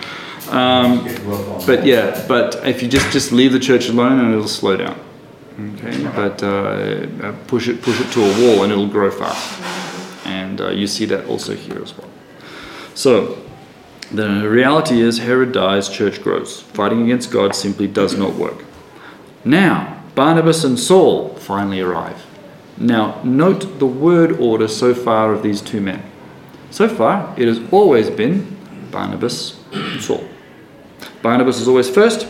Um, 0.50 1.04
but 1.66 1.84
yeah, 1.84 2.24
but 2.28 2.56
if 2.66 2.82
you 2.82 2.88
just 2.88 3.12
just 3.12 3.30
leave 3.32 3.52
the 3.52 3.60
church 3.60 3.88
alone, 3.88 4.18
and 4.18 4.32
it'll 4.32 4.48
slow 4.48 4.76
down. 4.76 4.98
Okay, 5.58 6.04
but 6.14 6.42
uh, 6.42 6.46
uh, 7.26 7.32
push 7.46 7.68
it 7.68 7.82
push 7.82 8.00
it 8.00 8.10
to 8.12 8.20
a 8.22 8.32
wall, 8.40 8.64
and 8.64 8.72
it'll 8.72 8.88
grow 8.88 9.10
fast. 9.10 9.60
And 10.26 10.60
uh, 10.60 10.70
you 10.70 10.86
see 10.86 11.04
that 11.06 11.26
also 11.26 11.54
here 11.54 11.80
as 11.82 11.96
well. 11.96 12.10
So 12.94 13.38
the 14.16 14.48
reality 14.48 15.00
is, 15.00 15.18
Herod 15.18 15.52
dies, 15.52 15.88
church 15.88 16.22
grows. 16.22 16.62
Fighting 16.62 17.02
against 17.02 17.30
God 17.30 17.54
simply 17.54 17.86
does 17.86 18.16
not 18.16 18.34
work. 18.34 18.64
Now, 19.44 20.02
Barnabas 20.14 20.64
and 20.64 20.78
Saul 20.78 21.34
finally 21.36 21.80
arrive. 21.80 22.24
Now, 22.78 23.20
note 23.22 23.78
the 23.78 23.86
word 23.86 24.32
order 24.32 24.68
so 24.68 24.94
far 24.94 25.32
of 25.32 25.42
these 25.42 25.60
two 25.60 25.80
men. 25.80 26.02
So 26.70 26.88
far, 26.88 27.34
it 27.38 27.48
has 27.48 27.60
always 27.72 28.10
been 28.10 28.56
Barnabas 28.90 29.58
and 29.72 30.02
Saul. 30.02 30.26
Barnabas 31.22 31.60
is 31.60 31.68
always 31.68 31.88
first, 31.88 32.26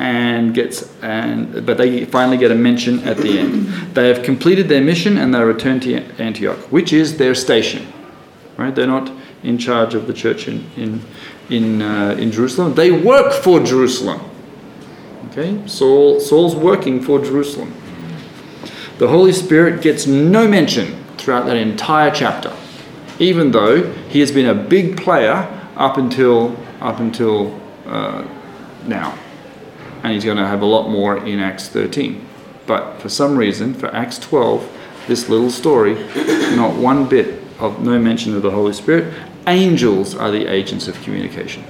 and 0.00 0.54
gets 0.54 0.90
and 1.02 1.66
but 1.66 1.76
they 1.76 2.06
finally 2.06 2.38
get 2.38 2.50
a 2.50 2.54
mention 2.54 3.00
at 3.00 3.18
the 3.18 3.38
end. 3.38 3.66
They 3.94 4.08
have 4.08 4.22
completed 4.22 4.68
their 4.68 4.82
mission 4.82 5.18
and 5.18 5.34
they 5.34 5.42
return 5.42 5.78
to 5.80 5.96
Antioch, 6.18 6.58
which 6.72 6.92
is 6.92 7.18
their 7.18 7.34
station. 7.34 7.86
Right? 8.56 8.74
They're 8.74 8.86
not 8.86 9.12
in 9.42 9.58
charge 9.58 9.94
of 9.94 10.06
the 10.06 10.12
church 10.12 10.48
in 10.48 10.64
in 10.76 11.00
in, 11.48 11.82
uh, 11.82 12.16
in 12.18 12.30
Jerusalem. 12.30 12.74
They 12.74 12.90
work 12.90 13.32
for 13.32 13.60
Jerusalem. 13.60 14.20
Okay, 15.30 15.66
Saul 15.66 16.20
Saul's 16.20 16.54
working 16.54 17.02
for 17.02 17.18
Jerusalem. 17.18 17.74
The 18.98 19.08
Holy 19.08 19.32
Spirit 19.32 19.82
gets 19.82 20.06
no 20.06 20.46
mention 20.46 21.04
throughout 21.16 21.46
that 21.46 21.56
entire 21.56 22.10
chapter, 22.10 22.52
even 23.18 23.50
though 23.50 23.90
he 24.08 24.20
has 24.20 24.30
been 24.30 24.46
a 24.46 24.54
big 24.54 24.96
player 24.96 25.48
up 25.76 25.96
until 25.96 26.56
up 26.80 27.00
until 27.00 27.58
uh, 27.86 28.26
now, 28.86 29.18
and 30.02 30.12
he's 30.12 30.24
going 30.24 30.36
to 30.36 30.46
have 30.46 30.62
a 30.62 30.66
lot 30.66 30.88
more 30.88 31.16
in 31.26 31.38
Acts 31.38 31.68
13. 31.68 32.26
But 32.66 33.00
for 33.00 33.08
some 33.08 33.36
reason, 33.36 33.74
for 33.74 33.92
Acts 33.94 34.18
12, 34.18 34.70
this 35.06 35.28
little 35.28 35.50
story, 35.50 35.94
not 36.54 36.76
one 36.76 37.08
bit 37.08 37.42
of 37.58 37.82
no 37.82 37.98
mention 37.98 38.34
of 38.34 38.42
the 38.42 38.50
Holy 38.50 38.72
Spirit. 38.72 39.12
Angels 39.50 40.14
are 40.14 40.30
the 40.30 40.46
agents 40.46 40.86
of 40.86 40.94
communication. 41.02 41.64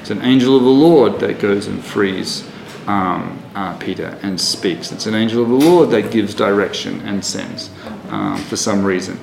It's 0.00 0.10
an 0.10 0.22
angel 0.22 0.56
of 0.56 0.62
the 0.62 0.68
Lord 0.68 1.18
that 1.18 1.40
goes 1.40 1.66
and 1.66 1.84
frees 1.84 2.48
um, 2.86 3.42
uh, 3.56 3.76
Peter 3.78 4.16
and 4.22 4.40
speaks. 4.40 4.92
It's 4.92 5.06
an 5.06 5.16
angel 5.16 5.42
of 5.42 5.48
the 5.48 5.56
Lord 5.56 5.90
that 5.90 6.12
gives 6.12 6.36
direction 6.36 7.00
and 7.00 7.24
sends 7.24 7.70
um, 8.10 8.36
for 8.44 8.54
some 8.54 8.84
reason. 8.84 9.18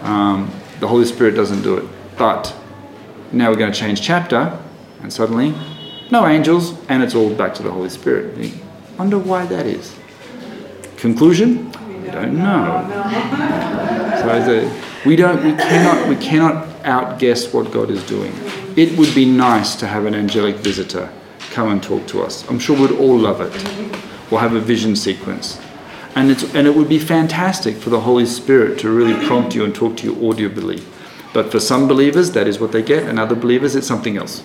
Um, 0.00 0.50
the 0.80 0.88
Holy 0.88 1.04
Spirit 1.04 1.36
doesn't 1.36 1.62
do 1.62 1.76
it. 1.76 1.84
But 2.18 2.52
now 3.30 3.50
we're 3.50 3.56
going 3.56 3.72
to 3.72 3.78
change 3.78 4.02
chapter, 4.02 4.58
and 5.02 5.12
suddenly, 5.12 5.54
no 6.10 6.26
angels, 6.26 6.74
and 6.88 7.04
it's 7.04 7.14
all 7.14 7.32
back 7.32 7.54
to 7.54 7.62
the 7.62 7.70
Holy 7.70 7.88
Spirit. 7.88 8.36
You 8.36 8.50
wonder 8.98 9.16
why 9.16 9.46
that 9.46 9.64
is. 9.64 9.94
Conclusion? 10.96 11.70
We 12.02 12.10
don't 12.10 12.36
know. 12.36 12.84
So 14.22 14.44
the, 14.44 14.82
we 15.06 15.14
don't, 15.14 15.44
we 15.44 15.52
cannot, 15.52 16.08
we 16.08 16.16
cannot 16.16 16.73
outguess 16.84 17.52
what 17.52 17.72
God 17.72 17.90
is 17.90 18.04
doing. 18.06 18.32
It 18.76 18.96
would 18.98 19.14
be 19.14 19.24
nice 19.24 19.74
to 19.76 19.86
have 19.86 20.06
an 20.06 20.14
angelic 20.14 20.56
visitor 20.56 21.12
come 21.50 21.70
and 21.70 21.82
talk 21.82 22.06
to 22.08 22.22
us. 22.22 22.48
I'm 22.48 22.58
sure 22.58 22.76
we'd 22.76 22.98
all 22.98 23.16
love 23.16 23.40
it. 23.40 23.52
We'll 24.30 24.40
have 24.40 24.54
a 24.54 24.60
vision 24.60 24.96
sequence. 24.96 25.60
And, 26.16 26.30
it's, 26.30 26.54
and 26.54 26.66
it 26.66 26.74
would 26.74 26.88
be 26.88 26.98
fantastic 26.98 27.76
for 27.76 27.90
the 27.90 28.00
Holy 28.00 28.26
Spirit 28.26 28.78
to 28.80 28.90
really 28.90 29.14
prompt 29.26 29.54
you 29.54 29.64
and 29.64 29.74
talk 29.74 29.96
to 29.98 30.04
you 30.04 30.28
audibly. 30.28 30.82
But 31.32 31.50
for 31.50 31.58
some 31.58 31.88
believers, 31.88 32.30
that 32.32 32.46
is 32.46 32.60
what 32.60 32.72
they 32.72 32.82
get, 32.82 33.04
and 33.04 33.18
other 33.18 33.34
believers, 33.34 33.74
it's 33.74 33.86
something 33.86 34.16
else. 34.16 34.44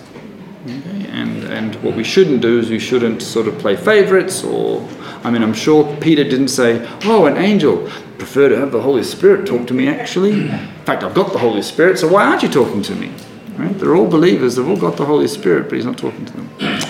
And, 0.66 1.44
and 1.44 1.76
what 1.76 1.96
we 1.96 2.04
shouldn't 2.04 2.42
do 2.42 2.58
is 2.58 2.70
we 2.70 2.78
shouldn't 2.78 3.22
sort 3.22 3.46
of 3.46 3.58
play 3.58 3.76
favorites 3.76 4.42
or, 4.42 4.86
I 5.22 5.30
mean, 5.30 5.42
I'm 5.42 5.54
sure 5.54 5.96
Peter 6.00 6.24
didn't 6.24 6.48
say, 6.48 6.86
oh, 7.04 7.26
an 7.26 7.36
angel, 7.36 7.88
prefer 8.18 8.48
to 8.48 8.58
have 8.58 8.72
the 8.72 8.82
Holy 8.82 9.02
Spirit 9.02 9.46
talk 9.46 9.66
to 9.68 9.74
me 9.74 9.88
actually. 9.88 10.50
In 10.80 10.86
fact, 10.86 11.04
I've 11.04 11.14
got 11.14 11.32
the 11.32 11.38
Holy 11.38 11.62
Spirit, 11.62 11.98
so 11.98 12.08
why 12.08 12.24
aren't 12.24 12.42
you 12.42 12.48
talking 12.48 12.82
to 12.82 12.94
me? 12.94 13.12
Right? 13.56 13.78
They're 13.78 13.94
all 13.94 14.08
believers, 14.08 14.56
they've 14.56 14.68
all 14.68 14.76
got 14.76 14.96
the 14.96 15.04
Holy 15.04 15.28
Spirit, 15.28 15.64
but 15.64 15.74
he's 15.74 15.84
not 15.84 15.98
talking 15.98 16.24
to 16.24 16.32
them. 16.32 16.50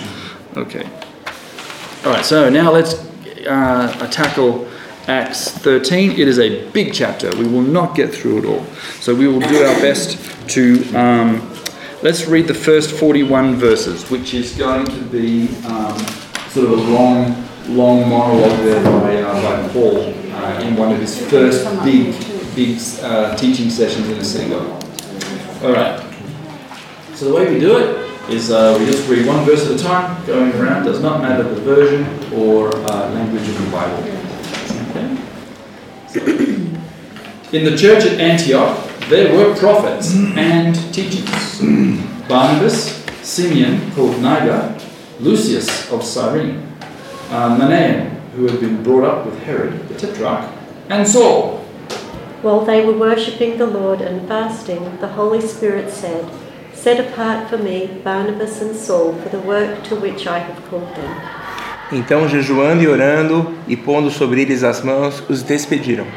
Okay. 0.57 0.83
All 2.03 2.11
right, 2.11 2.25
so 2.25 2.49
now 2.49 2.73
let's 2.73 2.95
uh, 3.47 4.09
tackle 4.11 4.67
Acts 5.07 5.51
13. 5.51 6.11
It 6.11 6.27
is 6.27 6.39
a 6.39 6.69
big 6.71 6.93
chapter. 6.93 7.29
We 7.37 7.47
will 7.47 7.61
not 7.61 7.95
get 7.95 8.13
through 8.13 8.39
it 8.39 8.45
all. 8.45 8.65
So 8.99 9.15
we 9.15 9.27
will 9.27 9.39
do 9.39 9.63
our 9.63 9.79
best 9.79 10.19
to. 10.49 10.93
Um, 10.93 11.53
let's 12.01 12.25
read 12.25 12.47
the 12.47 12.53
first 12.53 12.91
41 12.91 13.55
verses, 13.55 14.09
which 14.09 14.33
is 14.33 14.57
going 14.57 14.87
to 14.87 15.01
be 15.03 15.47
um, 15.65 15.97
sort 16.49 16.65
of 16.67 16.71
a 16.71 16.91
long, 16.91 17.47
long 17.67 18.09
monologue 18.09 18.57
there 18.59 18.83
by, 18.83 19.21
uh, 19.21 19.63
by 19.63 19.69
Paul 19.69 20.13
uh, 20.33 20.61
in 20.61 20.75
one 20.75 20.91
of 20.91 20.99
his 20.99 21.25
first 21.29 21.65
big, 21.83 22.13
big 22.55 22.79
uh, 23.01 23.35
teaching 23.35 23.69
sessions 23.69 24.07
in 24.09 24.17
a 24.17 24.23
synagogue. 24.23 24.83
All 25.63 25.73
right. 25.73 25.99
So 27.15 27.25
the 27.29 27.35
way 27.35 27.53
we 27.53 27.59
do 27.59 27.77
it 27.77 28.29
is 28.29 28.51
uh, 28.51 28.75
we 28.79 28.85
just 28.85 29.07
read 29.09 29.25
one 29.27 29.45
verse 29.45 29.69
at 29.69 29.79
a 29.79 29.83
time, 29.83 30.25
going 30.25 30.53
around. 30.53 30.85
Does 30.85 31.01
not 31.01 31.21
matter 31.21 31.43
the 31.43 31.61
version 31.61 32.05
or 32.33 32.75
uh, 32.75 33.09
language 33.11 33.47
of 33.47 33.63
the 33.63 33.71
Bible. 33.71 34.03
Okay. 34.89 35.17
In 37.57 37.65
the 37.65 37.77
church 37.77 38.05
at 38.05 38.19
Antioch, 38.19 38.87
there 39.09 39.35
were 39.35 39.55
prophets 39.55 40.15
and 40.15 40.75
teachers. 40.93 41.59
Barnabas, 42.27 43.03
Simeon, 43.21 43.91
called 43.91 44.19
Niger, 44.21 44.77
Lucius 45.19 45.91
of 45.91 46.03
Cyrene, 46.03 46.65
uh, 47.29 47.57
Manaen, 47.57 48.09
who 48.31 48.47
had 48.47 48.59
been 48.59 48.81
brought 48.81 49.03
up 49.03 49.25
with 49.25 49.37
Herod 49.43 49.87
the 49.89 49.95
Tetrarch, 49.95 50.49
and 50.89 51.07
Saul. 51.07 51.60
While 52.41 52.65
they 52.65 52.83
were 52.85 52.97
worshipping 52.97 53.57
the 53.57 53.67
Lord 53.67 54.01
and 54.01 54.27
fasting, 54.27 54.97
the 54.99 55.07
Holy 55.07 55.41
Spirit 55.41 55.91
said, 55.91 56.25
Set 56.73 56.99
apart 56.99 57.47
for 57.49 57.57
me 57.57 57.87
Barnabas 58.03 58.61
and 58.61 58.75
Saul 58.75 59.13
for 59.21 59.29
the 59.29 59.39
work 59.39 59.83
to 59.85 59.95
which 59.95 60.25
I 60.25 60.39
have 60.39 60.57
called 60.69 60.89
them. 60.95 61.15
Então, 61.91 62.27
jejuando 62.27 62.81
e 62.81 62.87
orando 62.87 63.53
e 63.67 63.75
pondo 63.75 64.09
sobre 64.09 64.41
eles 64.41 64.63
as 64.63 64.81
mãos, 64.81 65.21
os 65.29 65.43
despediram. 65.43 66.07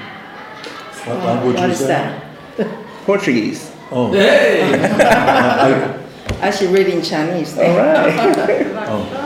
What 1.04 1.24
language 1.26 1.60
What 1.60 1.70
is 1.70 1.80
is 1.80 1.86
that? 1.88 2.22
that? 2.56 2.68
Português. 3.06 3.72
Oh, 3.90 4.10
Hey! 4.12 4.62
I 6.40 6.50
should 6.50 6.70
read 6.72 6.88
in 6.88 7.02
Chinese. 7.02 7.58
All 7.58 7.76
right. 7.76 8.14
oh, 8.88 9.23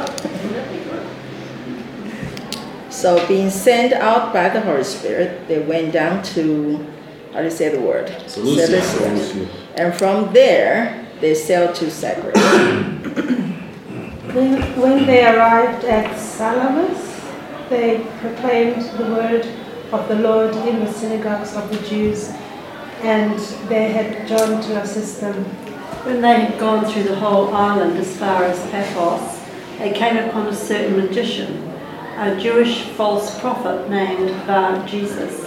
So 2.99 3.25
being 3.29 3.49
sent 3.49 3.93
out 3.93 4.33
by 4.33 4.49
the 4.49 4.61
Holy 4.61 4.83
Spirit, 4.83 5.47
they 5.47 5.61
went 5.61 5.93
down 5.93 6.21
to, 6.35 6.85
how 7.33 7.39
do 7.39 7.45
you 7.45 7.51
say 7.51 7.69
the 7.69 7.81
word? 7.81 8.09
Seleucia. 8.27 8.83
Seleucia. 8.83 9.49
And 9.77 9.95
from 9.95 10.33
there, 10.33 11.07
they 11.21 11.33
sailed 11.37 11.77
to 11.77 11.93
Cyprus. 11.93 12.35
When, 14.35 14.61
when 14.81 15.07
they 15.07 15.25
arrived 15.25 15.85
at 15.85 16.19
Salamis, 16.19 17.23
they 17.71 18.05
proclaimed 18.19 18.83
the 18.99 19.05
word 19.05 19.47
of 19.93 20.07
the 20.09 20.17
Lord 20.17 20.55
in 20.69 20.81
the 20.81 20.93
synagogues 20.93 21.55
of 21.55 21.71
the 21.71 21.79
Jews, 21.89 22.31
and 23.03 23.39
they 23.71 23.93
had 23.93 24.27
John 24.27 24.61
to 24.61 24.83
assist 24.83 25.21
them. 25.21 25.45
When 26.05 26.21
they 26.21 26.41
had 26.41 26.59
gone 26.59 26.85
through 26.85 27.05
the 27.05 27.17
whole 27.17 27.55
island 27.55 27.97
as 27.97 28.17
far 28.17 28.43
as 28.43 28.59
Paphos, 28.71 29.41
they 29.79 29.93
came 29.93 30.17
upon 30.17 30.49
a 30.49 30.55
certain 30.55 30.97
magician, 30.99 31.68
a 32.19 32.35
Jewish 32.35 32.83
false 32.97 33.39
prophet 33.39 33.89
named 33.89 34.31
Bar 34.45 34.85
Jesus. 34.87 35.47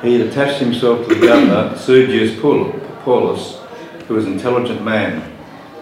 He 0.00 0.16
had 0.16 0.28
attached 0.28 0.60
himself 0.60 1.08
to 1.08 1.14
the 1.14 1.26
governor, 1.26 1.76
Sergius 1.76 2.38
Paulus, 2.40 3.58
who 4.06 4.14
was 4.14 4.26
an 4.26 4.34
intelligent 4.34 4.84
man. 4.84 5.28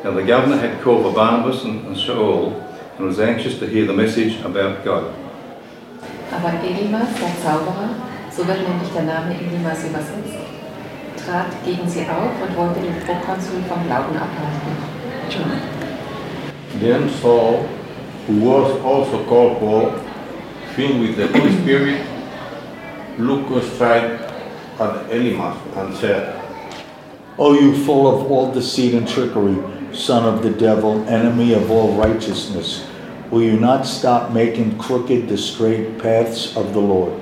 Now 0.02 0.12
the 0.12 0.22
governor 0.22 0.56
had 0.56 0.80
called 0.80 1.02
for 1.02 1.12
Barnabas 1.12 1.64
and 1.64 1.86
and 1.86 1.96
Saul 1.96 2.56
and 2.96 3.06
was 3.06 3.20
anxious 3.20 3.58
to 3.58 3.66
hear 3.66 3.84
the 3.86 3.92
message 3.92 4.40
about 4.40 4.82
God. 4.84 5.12
Aber 6.32 6.48
Elimas, 6.64 7.12
der 7.20 7.36
Zauberer, 7.42 7.90
so 8.30 8.46
wird 8.46 8.66
nämlich 8.66 8.88
der 8.94 9.02
Name 9.02 9.34
Elimas 9.34 9.84
übersetzt, 9.84 10.38
trat 11.26 11.52
gegen 11.62 11.86
sie 11.86 12.06
auf 12.08 12.32
und 12.40 12.56
wollte 12.56 12.80
den 12.80 12.96
Prokonsul 13.04 13.60
vom 13.68 13.84
Glauben 13.86 14.16
abhalten. 14.16 14.90
Then 16.80 17.10
Saul, 17.20 17.66
who 18.30 18.44
was 18.44 18.80
also 18.82 19.24
called 19.26 19.58
Paul, 19.58 19.90
filled 20.76 21.00
with 21.00 21.16
the 21.16 21.26
Holy 21.26 21.52
Spirit, 21.62 22.06
looked 23.18 23.50
aside 23.50 24.20
at 24.78 25.10
Elimas 25.10 25.56
and 25.76 25.96
said, 25.96 26.40
O 27.38 27.54
you 27.54 27.84
full 27.84 28.06
of 28.06 28.30
all 28.30 28.52
deceit 28.52 28.94
and 28.94 29.08
trickery, 29.08 29.56
son 29.92 30.24
of 30.32 30.44
the 30.44 30.50
devil, 30.50 31.02
enemy 31.08 31.54
of 31.54 31.72
all 31.72 31.94
righteousness, 31.94 32.86
will 33.32 33.42
you 33.42 33.58
not 33.58 33.84
stop 33.84 34.30
making 34.30 34.78
crooked 34.78 35.28
the 35.28 35.36
straight 35.36 35.98
paths 35.98 36.56
of 36.56 36.72
the 36.72 36.80
Lord? 36.80 37.12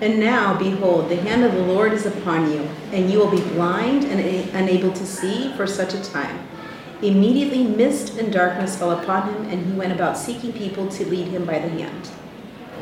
And 0.00 0.18
now, 0.18 0.58
behold, 0.58 1.08
the 1.08 1.16
hand 1.16 1.44
of 1.44 1.52
the 1.54 1.62
Lord 1.62 1.92
is 1.92 2.06
upon 2.06 2.50
you, 2.50 2.68
and 2.92 3.08
you 3.08 3.20
will 3.20 3.30
be 3.30 3.40
blind 3.54 4.04
and 4.04 4.20
unable 4.54 4.92
to 4.92 5.06
see 5.06 5.52
for 5.52 5.66
such 5.66 5.94
a 5.94 6.02
time. 6.02 6.38
Immediately, 7.02 7.64
mist 7.64 8.16
and 8.16 8.32
darkness 8.32 8.76
fell 8.76 8.90
upon 8.90 9.34
him, 9.34 9.44
and 9.50 9.66
he 9.66 9.72
went 9.72 9.92
about 9.92 10.16
seeking 10.16 10.52
people 10.52 10.88
to 10.88 11.04
lead 11.04 11.28
him 11.28 11.44
by 11.44 11.58
the 11.58 11.68
hand. 11.68 12.06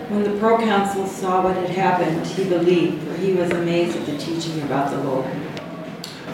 When 0.08 0.22
the 0.22 0.38
proconsul 0.38 1.06
saw 1.06 1.42
what 1.42 1.56
had 1.56 1.70
happened, 1.70 2.24
he 2.24 2.44
believed, 2.44 3.02
for 3.08 3.16
he 3.16 3.32
was 3.32 3.50
amazed 3.50 3.96
at 3.96 4.06
the 4.06 4.16
teaching 4.16 4.62
about 4.62 4.90
the 4.90 4.98
Lord. 4.98 5.26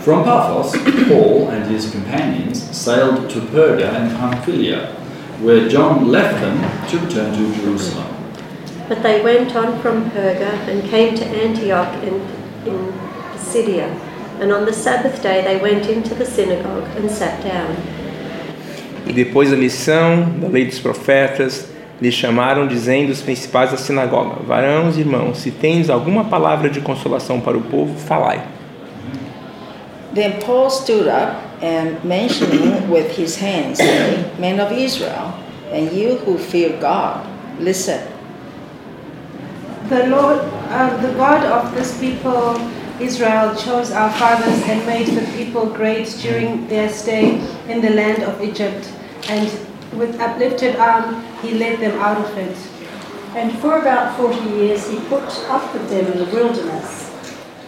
From 0.01 0.25
Paphos, 0.25 0.73
Paul 1.09 1.49
and 1.49 1.71
his 1.71 1.91
companions 1.91 2.63
sailed 2.77 3.31
to 3.31 3.41
Perga 3.41 3.95
and 3.95 4.15
Pamphylia, 4.17 4.93
where 5.41 5.67
John 5.67 6.09
left 6.09 6.41
them 6.41 6.59
to 6.89 6.99
return 6.99 7.33
to 7.33 7.61
Jerusalem. 7.61 8.15
But 8.89 9.03
they 9.03 9.23
went 9.23 9.57
on 9.57 9.81
from 9.81 10.11
Perga 10.11 10.53
and 10.69 10.83
came 10.91 11.15
to 11.15 11.25
Antioch 11.25 11.95
in, 12.03 12.15
in 12.67 12.93
Pisidia. 13.33 14.10
And 14.41 14.53
on 14.53 14.65
the 14.65 14.73
Sabbath 14.73 15.23
day 15.23 15.43
they 15.43 15.61
went 15.61 15.89
into 15.89 16.15
the 16.15 16.25
synagogue 16.25 16.89
and 16.97 17.11
sat 17.11 17.43
down. 17.43 17.77
E 19.07 19.13
depois 19.13 19.51
da 19.51 19.57
lição 19.57 20.31
da 20.41 20.49
lei 20.49 20.65
dos 20.65 20.79
profetas, 20.79 21.69
lhe 22.01 22.11
chamaram, 22.11 22.67
dizendo 22.67 23.13
os 23.13 23.21
principais 23.21 23.71
da 23.71 23.77
sinagoga: 23.77 24.37
Varãos 24.47 24.97
e 24.97 25.01
irmãos, 25.01 25.39
se 25.39 25.51
tendes 25.51 25.91
alguma 25.91 26.25
palavra 26.25 26.71
de 26.71 26.81
consolação 26.81 27.41
para 27.41 27.59
o 27.59 27.61
povo, 27.61 27.99
falai. 27.99 28.41
Then 30.15 30.41
Paul 30.41 30.71
stood 30.71 31.07
up 31.07 31.37
and 31.63 32.03
mentioning 32.03 32.91
with 32.91 33.17
his 33.17 33.37
hands, 33.37 33.79
saying, 33.79 34.25
Men 34.41 34.59
of 34.59 34.73
Israel, 34.73 35.35
and 35.73 35.93
you 35.93 36.17
who 36.17 36.37
fear 36.37 36.77
God, 36.81 37.25
listen. 37.61 38.01
The 39.89 40.07
Lord, 40.07 40.41
uh, 40.71 40.97
the 41.01 41.13
God 41.17 41.45
of 41.45 41.75
this 41.75 41.97
people, 42.01 42.57
Israel, 43.01 43.55
chose 43.57 43.91
our 43.91 44.13
fathers 44.13 44.63
and 44.69 44.87
made 44.87 45.09
the 45.09 45.27
people 45.37 45.67
great 45.67 46.07
during 46.21 46.69
their 46.69 46.89
stay 46.89 47.41
in 47.69 47.81
the 47.81 47.91
land 47.91 48.23
of 48.23 48.41
Egypt. 48.43 48.93
And 49.29 49.49
with 49.97 50.21
uplifted 50.21 50.77
arm, 50.77 51.25
he 51.43 51.55
led 51.55 51.81
them 51.81 51.99
out 51.99 52.19
of 52.19 52.37
it. 52.37 52.57
And 53.35 53.57
for 53.59 53.79
about 53.79 54.17
40 54.17 54.37
years 54.51 54.89
he 54.89 54.99
put 55.09 55.25
up 55.49 55.73
with 55.73 55.89
them 55.89 56.07
in 56.13 56.19
the 56.19 56.25
wilderness. 56.27 57.11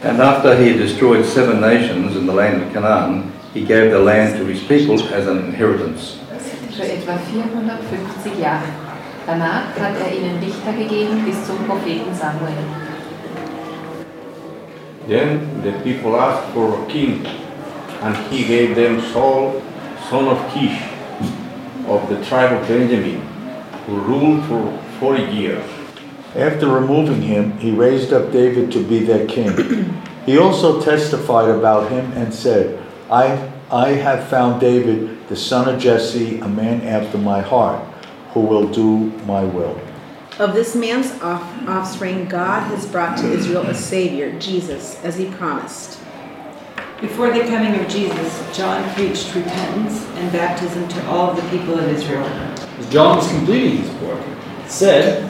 And 0.03 0.21
after 0.21 0.57
he 0.57 0.71
had 0.71 0.79
destroyed 0.79 1.25
seven 1.25 1.61
nations 1.61 2.17
in 2.17 2.27
the 2.27 2.33
land 2.33 2.63
of 2.63 2.73
Canaan, 2.73 3.33
he 3.55 3.65
gave 3.65 3.93
the 3.93 4.01
land 4.01 4.37
to 4.39 4.45
his 4.47 4.63
people 4.65 5.01
as 5.15 5.27
an 5.29 5.39
inheritance. 5.39 6.19
Für 6.73 6.85
etwa 6.85 7.19
450 7.19 8.41
Jahre. 8.41 8.65
Danach 9.27 9.77
hat 9.79 9.95
er 10.01 10.11
ihnen 10.11 10.39
Richter 10.39 10.73
gegeben 10.73 11.23
bis 11.25 11.47
zum 11.47 11.59
Propheten 11.67 12.15
Samuel. 12.15 12.92
Then 15.07 15.63
the 15.63 15.73
people 15.83 16.17
asked 16.17 16.53
for 16.55 16.83
a 16.83 16.87
king, 16.87 17.27
and 17.27 18.17
he 18.33 18.45
gave 18.45 18.77
them 18.77 19.01
Saul, 19.13 19.61
son 20.09 20.27
of 20.29 20.53
Kish, 20.53 20.81
of 21.87 22.09
the 22.09 22.25
tribe 22.25 22.53
of 22.53 22.69
Benjamin, 22.69 23.21
who 23.87 23.97
ruled 23.97 24.45
for 24.45 24.79
40 25.01 25.25
years. 25.33 25.65
After 26.37 26.69
removing 26.69 27.21
him, 27.21 27.59
he 27.59 27.73
raised 27.73 28.13
up 28.13 28.33
David 28.33 28.71
to 28.73 28.83
be 28.83 29.01
their 29.01 29.27
king. 29.27 30.01
he 30.27 30.39
also 30.39 30.81
testified 30.81 31.51
about 31.51 31.91
him 31.91 32.11
and 32.13 32.33
said, 32.33 32.81
I, 33.11 33.51
I 33.71 33.89
have 33.89 34.29
found 34.29 34.61
David, 34.61 35.29
the 35.29 35.37
son 35.37 35.69
of 35.69 35.81
Jesse, 35.81 36.39
a 36.39 36.49
man 36.49 36.81
after 36.83 37.19
my 37.19 37.41
heart, 37.41 37.85
who 38.33 38.41
will 38.41 38.69
do 38.69 39.11
my 39.27 39.43
will. 39.45 39.79
Of 40.39 40.55
this 40.55 40.75
man's 40.75 41.13
off- 41.21 41.69
offspring, 41.69 42.27
God 42.27 42.63
has 42.69 42.87
brought 42.87 43.19
to 43.19 43.31
Israel 43.31 43.63
a 43.67 43.75
Savior, 43.75 44.33
Jesus, 44.39 44.99
as 45.05 45.17
he 45.17 45.27
promised. 45.27 45.99
Before 47.03 47.31
the 47.31 47.41
coming 47.41 47.79
of 47.79 47.87
Jesus, 47.89 48.57
John 48.57 48.89
preached 48.95 49.35
repentance 49.35 50.07
and 50.15 50.33
baptism 50.33 50.89
to 50.89 51.07
all 51.07 51.31
of 51.31 51.37
the 51.37 51.43
people 51.57 51.79
of 51.79 51.87
Israel. 51.89 52.25
As 52.25 52.89
John 52.91 53.19
was 53.19 53.29
completing 53.29 53.79
his 53.79 53.91
work, 54.01 54.23
said, 54.69 55.23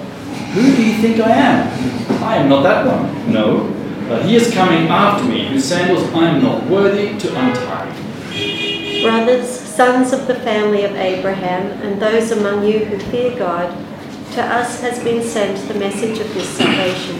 Who 0.53 0.77
do 0.77 0.85
you 0.85 0.95
think 1.03 1.19
I 1.21 1.31
am? 1.31 2.23
I 2.23 2.37
am 2.37 2.49
not 2.49 2.62
that 2.62 2.87
one. 2.87 3.33
No, 3.33 3.75
but 4.09 4.25
he 4.25 4.37
is 4.37 4.53
coming 4.55 4.87
after 4.88 5.25
me, 5.25 5.47
whose 5.49 5.65
sandals 5.65 6.05
I 6.15 6.29
am 6.29 6.43
not 6.43 6.65
worthy 6.67 7.19
to 7.19 7.29
untie. 7.29 9.03
Brothers, 9.03 9.49
sons 9.49 10.12
of 10.12 10.29
the 10.29 10.37
family 10.37 10.85
of 10.85 10.93
Abraham, 10.93 11.67
and 11.83 12.01
those 12.01 12.31
among 12.31 12.65
you 12.65 12.85
who 12.85 12.99
fear 13.11 13.37
God, 13.37 13.75
to 14.35 14.40
us 14.40 14.81
has 14.81 14.99
been 15.01 15.23
sent 15.23 15.59
the 15.68 15.75
message 15.75 16.18
of 16.18 16.33
this 16.33 16.49
salvation. 16.57 17.16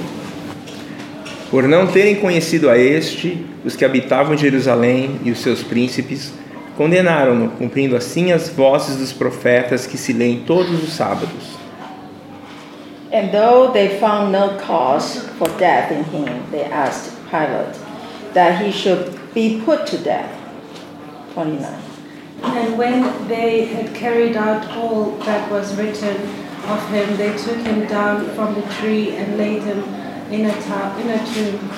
Por 1.51 1.69
não 1.69 1.87
terem 1.87 2.17
conhecido 2.17 2.71
a 2.71 2.79
este, 2.79 3.45
os 3.63 3.77
que 3.77 3.85
habitavam 3.85 4.33
em 4.33 4.39
Jerusalém 4.39 5.21
e 5.23 5.31
os 5.31 5.41
seus 5.41 5.63
príncipes 5.63 6.33
condenaram-no, 6.77 7.51
cumprindo 7.51 7.95
assim 7.95 8.33
as 8.33 8.49
vozes 8.49 8.97
dos 8.97 9.13
profetas 9.13 9.87
que 9.87 9.99
se 9.99 10.15
leem 10.15 10.45
todos 10.47 10.83
os 10.83 10.95
sábados. 10.95 11.59
And 13.13 13.31
though 13.31 13.71
they 13.71 13.99
found 14.01 14.33
no 14.33 14.57
cause 14.67 15.21
for 15.39 15.49
death 15.59 15.93
in 15.93 16.03
him, 16.05 16.43
they 16.51 16.65
asked 16.65 17.13
Pilate 17.31 17.79
that 18.33 18.65
he 18.65 18.73
should 18.73 19.13
be 19.35 19.61
put 19.67 19.87
to 19.89 19.99
death. 19.99 20.31
29. 21.35 21.67
And 22.43 22.79
when 22.79 23.29
they 23.29 23.67
had 23.67 23.95
carried 23.95 24.35
out 24.35 24.67
all 24.75 25.11
that 25.27 25.51
was 25.51 25.77
written 25.77 26.17
of 26.69 26.89
him, 26.91 27.17
they 27.17 27.37
took 27.37 27.59
him 27.59 27.87
down 27.87 28.27
from 28.35 28.55
the 28.55 28.63
tree 28.75 29.17
and 29.17 29.37
laid 29.37 29.63
him 29.63 29.83
in 30.31 30.47
a, 30.47 30.53
ta- 30.63 30.97
in 31.01 31.11
a 31.11 31.19
tomb. 31.35 31.71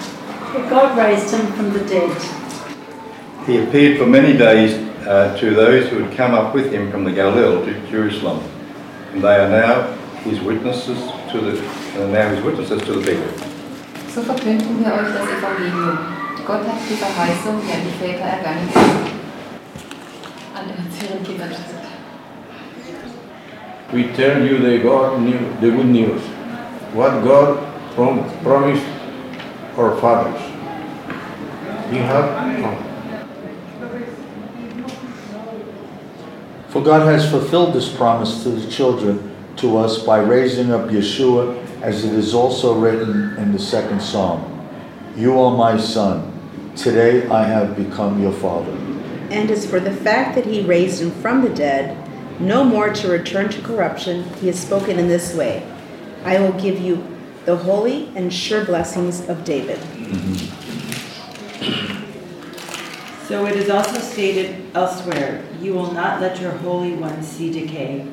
But 0.52 0.68
God 0.70 0.96
raised 0.96 1.34
him 1.34 1.46
from 1.52 1.72
the 1.72 1.84
dead. 1.84 2.16
He 3.46 3.58
appeared 3.62 3.98
for 3.98 4.06
many 4.06 4.36
days 4.36 4.74
uh, 5.06 5.36
to 5.38 5.54
those 5.54 5.88
who 5.90 5.98
had 6.02 6.16
come 6.16 6.32
up 6.34 6.54
with 6.54 6.72
him 6.72 6.90
from 6.90 7.04
the 7.04 7.12
Galilee 7.12 7.64
to 7.66 7.90
Jerusalem, 7.90 8.40
and 9.12 9.22
they 9.22 9.36
are 9.36 9.48
now 9.50 9.92
his 10.24 10.40
witnesses 10.40 10.98
to 11.30 11.40
the 11.40 11.60
and 11.94 12.02
are 12.04 12.08
now 12.08 12.34
his 12.34 12.42
witnesses 12.44 12.80
to 12.82 12.92
the 12.92 13.02
people. 13.04 13.28
So 14.08 14.22
verkünden 14.22 14.78
wir 14.84 14.92
euch 14.94 15.12
das 15.12 15.28
Evangelium. 15.28 15.98
Gott 16.46 16.60
hat 16.66 16.76
die 16.88 16.94
Verheißung, 16.94 17.60
die 17.66 17.72
an 17.72 17.80
die 17.84 18.04
Väter 18.04 18.24
ergangen 18.24 18.68
ist, 18.68 18.76
an 20.54 20.68
ihren 20.68 21.24
Kindern 21.24 21.48
gesagt. 21.48 21.83
We 23.92 24.12
tell 24.12 24.44
you 24.44 24.58
the, 24.58 24.82
God 24.82 25.20
new, 25.20 25.38
the 25.60 25.70
good 25.70 25.86
news, 25.86 26.22
what 26.92 27.22
God 27.22 27.62
prom- 27.94 28.28
promised 28.40 28.86
our 29.76 29.96
fathers. 30.00 30.40
You 31.92 32.00
have 32.00 32.62
come. 32.62 32.94
For 36.68 36.82
God 36.82 37.06
has 37.06 37.30
fulfilled 37.30 37.72
this 37.72 37.94
promise 37.94 38.42
to 38.42 38.48
the 38.48 38.68
children, 38.68 39.30
to 39.56 39.76
us, 39.76 40.02
by 40.02 40.18
raising 40.18 40.72
up 40.72 40.88
Yeshua, 40.88 41.64
as 41.82 42.04
it 42.04 42.12
is 42.12 42.34
also 42.34 42.76
written 42.76 43.36
in 43.36 43.52
the 43.52 43.58
second 43.58 44.00
psalm 44.00 44.66
You 45.16 45.38
are 45.38 45.56
my 45.56 45.78
son, 45.78 46.32
today 46.74 47.28
I 47.28 47.44
have 47.44 47.76
become 47.76 48.20
your 48.20 48.32
father. 48.32 48.72
And 49.30 49.50
as 49.50 49.66
for 49.66 49.78
the 49.78 49.92
fact 49.92 50.34
that 50.34 50.46
he 50.46 50.62
raised 50.62 51.00
him 51.00 51.12
from 51.12 51.42
the 51.42 51.50
dead, 51.50 51.96
no 52.40 52.64
more 52.64 52.92
to 52.92 53.08
return 53.08 53.48
to 53.50 53.60
corruption, 53.62 54.24
he 54.40 54.46
has 54.48 54.58
spoken 54.58 54.98
in 54.98 55.08
this 55.08 55.34
way 55.34 55.66
I 56.24 56.40
will 56.40 56.52
give 56.52 56.80
you 56.80 57.06
the 57.44 57.56
holy 57.56 58.08
and 58.16 58.32
sure 58.32 58.64
blessings 58.64 59.28
of 59.28 59.44
David. 59.44 59.78
So 63.24 63.46
it 63.46 63.56
is 63.56 63.70
also 63.70 64.00
stated 64.00 64.66
elsewhere, 64.74 65.42
You 65.58 65.72
will 65.72 65.90
not 65.92 66.20
let 66.20 66.42
your 66.42 66.50
Holy 66.50 66.94
One 66.94 67.22
see 67.22 67.50
decay. 67.50 68.06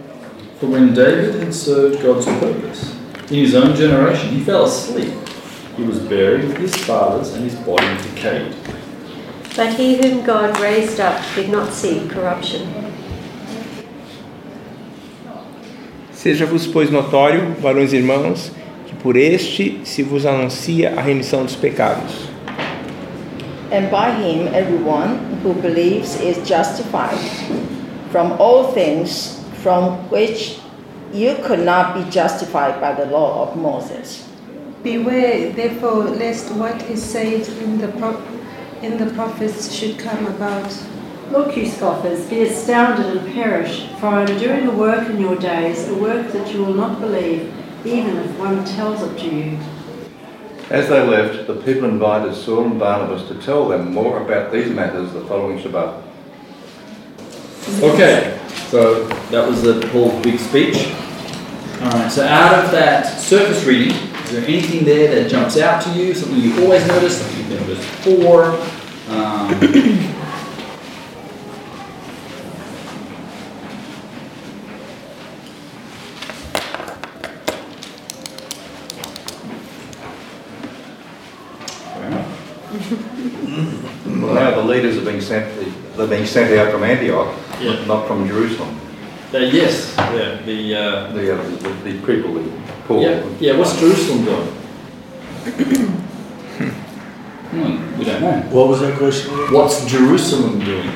For 0.57 0.67
when 0.67 0.93
David 0.93 1.35
had 1.35 1.53
served 1.53 2.01
God's 2.01 2.25
purpose, 2.25 2.95
in 3.23 3.35
his 3.35 3.53
own 3.53 3.75
generation 3.75 4.29
he 4.29 4.41
fell 4.41 4.63
asleep. 4.63 5.13
He 5.75 5.83
was 5.83 5.99
buried 5.99 6.47
with 6.47 6.57
his 6.57 6.73
fathers, 6.75 7.33
and 7.33 7.43
his 7.43 7.55
body 7.55 7.97
decayed. 8.03 8.55
But 9.53 9.73
he 9.73 9.97
whom 9.97 10.25
God 10.25 10.57
raised 10.61 11.01
up 11.01 11.21
did 11.35 11.49
not 11.49 11.73
see 11.73 12.07
corruption. 12.07 12.90
Seja-vos, 16.21 16.67
pois, 16.67 16.91
notório, 16.91 17.55
varões 17.59 17.93
e 17.93 17.95
irmãos, 17.95 18.51
que 18.85 18.93
por 18.93 19.17
este 19.17 19.81
se 19.83 20.03
vos 20.03 20.23
anuncia 20.23 20.93
a 20.95 21.01
remissão 21.01 21.43
dos 21.43 21.55
pecados. 21.55 22.29
And 23.71 23.89
by 23.89 24.11
him, 24.21 24.47
everyone 24.53 25.17
who 25.43 25.55
believes 25.55 26.21
is 26.21 26.37
justified 26.47 27.17
from 28.11 28.33
all 28.39 28.71
things 28.71 29.43
from 29.63 29.97
which 30.11 30.59
you 31.11 31.33
could 31.43 31.65
not 31.65 31.95
be 31.95 32.03
justified 32.11 32.79
by 32.79 32.93
the 32.93 33.09
law 33.09 33.41
of 33.41 33.57
Moses. 33.57 34.23
Beware, 34.83 35.51
therefore, 35.53 36.03
lest 36.03 36.51
what 36.51 36.79
is 36.87 37.01
said 37.01 37.47
in 37.63 37.79
the, 37.79 37.87
pro- 37.97 38.21
in 38.83 38.99
the 38.99 39.11
prophets 39.15 39.73
should 39.73 39.97
come 39.97 40.27
about. 40.27 40.71
Look, 41.31 41.55
you 41.55 41.65
scoffers, 41.65 42.25
be 42.25 42.41
astounded 42.41 43.05
and 43.05 43.33
perish, 43.33 43.87
for 44.01 44.07
I 44.07 44.29
am 44.29 44.37
doing 44.37 44.67
a 44.67 44.71
work 44.71 45.07
in 45.09 45.17
your 45.17 45.37
days, 45.37 45.87
a 45.87 45.95
work 45.95 46.29
that 46.33 46.53
you 46.53 46.59
will 46.65 46.73
not 46.73 46.99
believe, 46.99 47.53
even 47.85 48.17
if 48.17 48.37
one 48.37 48.65
tells 48.65 49.01
it 49.01 49.17
to 49.17 49.33
you. 49.33 49.57
As 50.69 50.89
they 50.89 51.01
left, 51.07 51.47
the 51.47 51.55
people 51.55 51.85
invited 51.87 52.35
Saul 52.35 52.65
and 52.65 52.77
Barnabas 52.77 53.29
to 53.29 53.35
tell 53.35 53.69
them 53.69 53.93
more 53.93 54.21
about 54.21 54.51
these 54.51 54.69
matters 54.71 55.13
the 55.13 55.21
following 55.21 55.57
Shabbat. 55.57 56.03
Okay, 57.81 58.37
so 58.67 59.07
that 59.29 59.47
was 59.47 59.61
the 59.61 59.87
Paul's 59.93 60.21
big 60.21 60.37
speech. 60.37 60.93
All 61.81 61.91
right, 61.91 62.11
so 62.11 62.27
out 62.27 62.61
of 62.61 62.71
that 62.71 63.03
surface 63.05 63.63
reading, 63.63 63.95
is 64.25 64.31
there 64.31 64.43
anything 64.43 64.83
there 64.83 65.15
that 65.15 65.29
jumps 65.31 65.57
out 65.57 65.81
to 65.83 65.89
you? 65.91 66.13
Something 66.13 66.41
you've 66.41 66.59
always 66.59 66.85
notice, 66.87 67.21
something 67.21 67.37
you've 67.37 67.61
noticed 67.61 68.03
before? 68.03 68.59
Um, 69.07 70.17
Well, 84.21 84.33
now 84.33 84.51
the 84.55 84.63
leaders 84.63 84.97
are 84.97 85.05
being 85.05 85.21
sent, 85.21 85.45
they're 85.97 86.07
being 86.07 86.25
sent 86.25 86.57
out 86.57 86.71
from 86.71 86.83
Antioch, 86.83 87.33
Yeah. 87.61 87.85
not 87.85 88.07
from 88.07 88.27
Jerusalem. 88.27 88.75
uh, 89.33 89.37
yes, 89.37 89.93
yeah, 89.97 90.37
the, 90.45 90.75
uh, 90.75 91.11
The, 91.13 91.33
uh, 91.33 91.43
the, 91.43 91.69
the 91.91 91.93
people, 92.05 92.33
the 92.35 92.43
Paul. 92.87 93.01
yeah, 93.01 93.23
yeah, 93.39 93.57
what's 93.57 93.79
Jerusalem 93.79 94.25
doing? 94.25 94.47
Hmm, 97.51 97.97
we 97.99 98.05
don't 98.05 98.21
know. 98.21 98.41
What 98.51 98.67
was 98.69 98.79
that 98.81 98.97
question? 98.97 99.31
What's 99.53 99.85
Jerusalem 99.85 100.59
doing? 100.63 100.89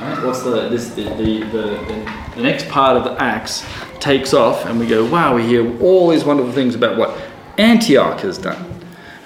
Alright, 0.00 0.24
what's 0.24 0.42
the 0.42 0.68
this 0.68 0.90
the 0.94 1.04
the, 1.04 1.40
the 1.44 1.62
the 1.88 2.12
the 2.36 2.42
next 2.42 2.68
part 2.68 2.96
of 2.96 3.04
the 3.04 3.20
Acts 3.22 3.64
takes 4.00 4.32
off 4.34 4.64
and 4.66 4.78
we 4.78 4.86
go, 4.86 5.04
wow, 5.06 5.34
we 5.34 5.42
hear 5.46 5.80
all 5.80 6.08
these 6.10 6.24
wonderful 6.24 6.52
things 6.52 6.74
about 6.74 6.96
what 6.96 7.16
Antioch 7.58 8.20
has 8.20 8.38
done. 8.38 8.62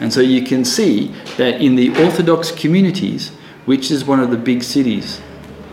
And 0.01 0.13
so 0.13 0.21
you 0.21 0.43
can 0.43 0.65
see 0.65 1.09
that 1.37 1.61
in 1.61 1.77
the 1.77 1.91
Orthodox 2.05 2.53
communities, 2.53 3.31
which 3.67 3.91
is 3.91 4.05
one 4.05 4.21
of 4.21 4.31
the 4.31 4.37
big 4.37 4.63
cities 4.63 5.21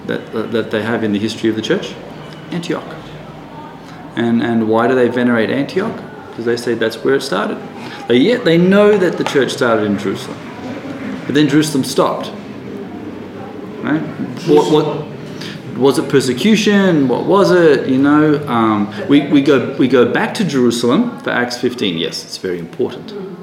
that, 0.08 0.32
that, 0.52 0.72
they 0.72 0.82
have 0.82 1.04
in 1.04 1.14
the 1.14 1.20
history 1.20 1.50
of 1.50 1.56
the 1.56 1.62
church, 1.62 1.94
Antioch. 2.52 2.96
And, 4.16 4.42
and 4.42 4.68
why 4.70 4.88
do 4.88 4.96
they 4.96 5.10
venerate 5.10 5.50
Antioch? 5.50 5.96
Because 6.30 6.46
they 6.46 6.58
say 6.58 6.74
that's 6.74 7.04
where 7.04 7.16
it 7.16 7.22
started. 7.22 7.58
Yet 8.10 8.46
they 8.46 8.58
know 8.58 8.98
that 8.98 9.18
the 9.18 9.24
church 9.24 9.52
started 9.52 9.86
in 9.86 9.98
Jerusalem. 9.98 10.38
But 11.26 11.36
then 11.36 11.48
Jerusalem 11.48 11.84
stopped. 11.84 12.28
Right? 13.84 14.02
What, 14.48 14.72
what, 14.72 15.16
was 15.78 16.00
it 16.00 16.10
persecution? 16.10 17.08
What 17.08 17.26
was 17.26 17.52
it? 17.52 17.90
You 17.90 17.98
know, 17.98 18.48
um, 18.48 18.94
we, 19.10 19.28
we, 19.28 19.42
go, 19.42 19.76
we 19.78 19.88
go 19.88 20.12
back 20.12 20.34
to 20.36 20.46
Jerusalem 20.46 21.20
for 21.20 21.32
Acts 21.32 21.58
15. 21.58 21.98
Yes, 21.98 22.24
it's 22.24 22.38
very 22.38 22.60
important. 22.60 23.35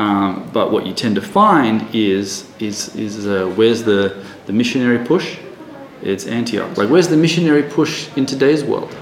Um, 0.00 0.48
but 0.54 0.72
what 0.72 0.86
you 0.86 0.94
tend 0.94 1.14
to 1.16 1.20
find 1.20 1.94
is, 1.94 2.50
is, 2.58 2.96
is 2.96 3.26
uh, 3.26 3.52
where's 3.54 3.82
the, 3.82 4.24
the 4.46 4.52
missionary 4.52 5.04
push? 5.04 5.36
It's 6.02 6.26
Antioch. 6.26 6.78
Like, 6.78 6.88
where's 6.88 7.08
the 7.08 7.18
missionary 7.18 7.62
push 7.62 8.08
in 8.16 8.24
today's 8.24 8.64
world? 8.64 8.94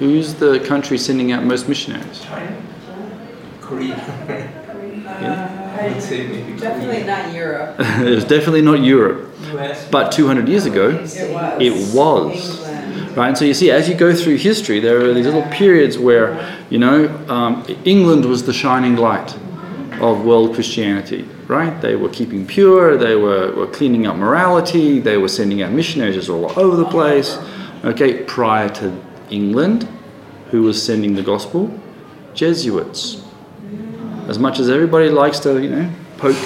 Who's 0.00 0.34
the 0.34 0.58
country 0.58 0.98
sending 0.98 1.30
out 1.30 1.44
most 1.44 1.68
missionaries? 1.68 2.20
China, 2.20 2.60
Korea. 3.60 3.94
I 5.80 5.88
would 5.88 6.02
say 6.02 6.56
Definitely 6.56 7.04
not 7.04 7.32
Europe. 7.32 7.76
it 7.78 8.14
was 8.16 8.24
definitely 8.24 8.62
not 8.62 8.80
Europe. 8.80 9.32
US. 9.54 9.88
But 9.88 10.10
200 10.10 10.48
years 10.48 10.66
ago, 10.66 10.88
It 10.90 11.32
was. 11.32 11.60
it 11.60 11.94
was. 11.94 13.16
Right, 13.16 13.28
and 13.28 13.38
so 13.38 13.44
you 13.44 13.54
see, 13.54 13.70
as 13.70 13.88
you 13.88 13.94
go 13.94 14.14
through 14.14 14.38
history, 14.38 14.80
there 14.80 15.00
are 15.04 15.14
these 15.14 15.26
little 15.26 15.48
periods 15.50 15.96
where, 15.96 16.58
you 16.70 16.78
know, 16.78 17.08
um, 17.28 17.64
England 17.84 18.24
was 18.24 18.44
the 18.44 18.52
shining 18.52 18.96
light 18.96 19.36
of 20.00 20.24
world 20.24 20.54
Christianity, 20.54 21.28
right? 21.46 21.78
They 21.80 21.94
were 21.94 22.08
keeping 22.08 22.46
pure, 22.46 22.96
they 22.96 23.16
were, 23.16 23.52
were 23.52 23.66
cleaning 23.66 24.06
up 24.06 24.16
morality, 24.16 24.98
they 24.98 25.18
were 25.18 25.28
sending 25.28 25.62
out 25.62 25.72
missionaries 25.72 26.28
all 26.28 26.58
over 26.58 26.76
the 26.76 26.86
place. 26.86 27.38
Okay, 27.84 28.24
prior 28.24 28.68
to 28.70 28.98
England, 29.30 29.88
who 30.50 30.62
was 30.62 30.82
sending 30.82 31.14
the 31.14 31.22
gospel? 31.22 31.70
Jesuits. 32.34 33.22
As 34.26 34.38
much 34.38 34.58
as 34.58 34.70
everybody 34.70 35.08
likes 35.08 35.38
to, 35.40 35.62
you 35.62 35.70
know, 35.70 35.92
poke 36.16 36.36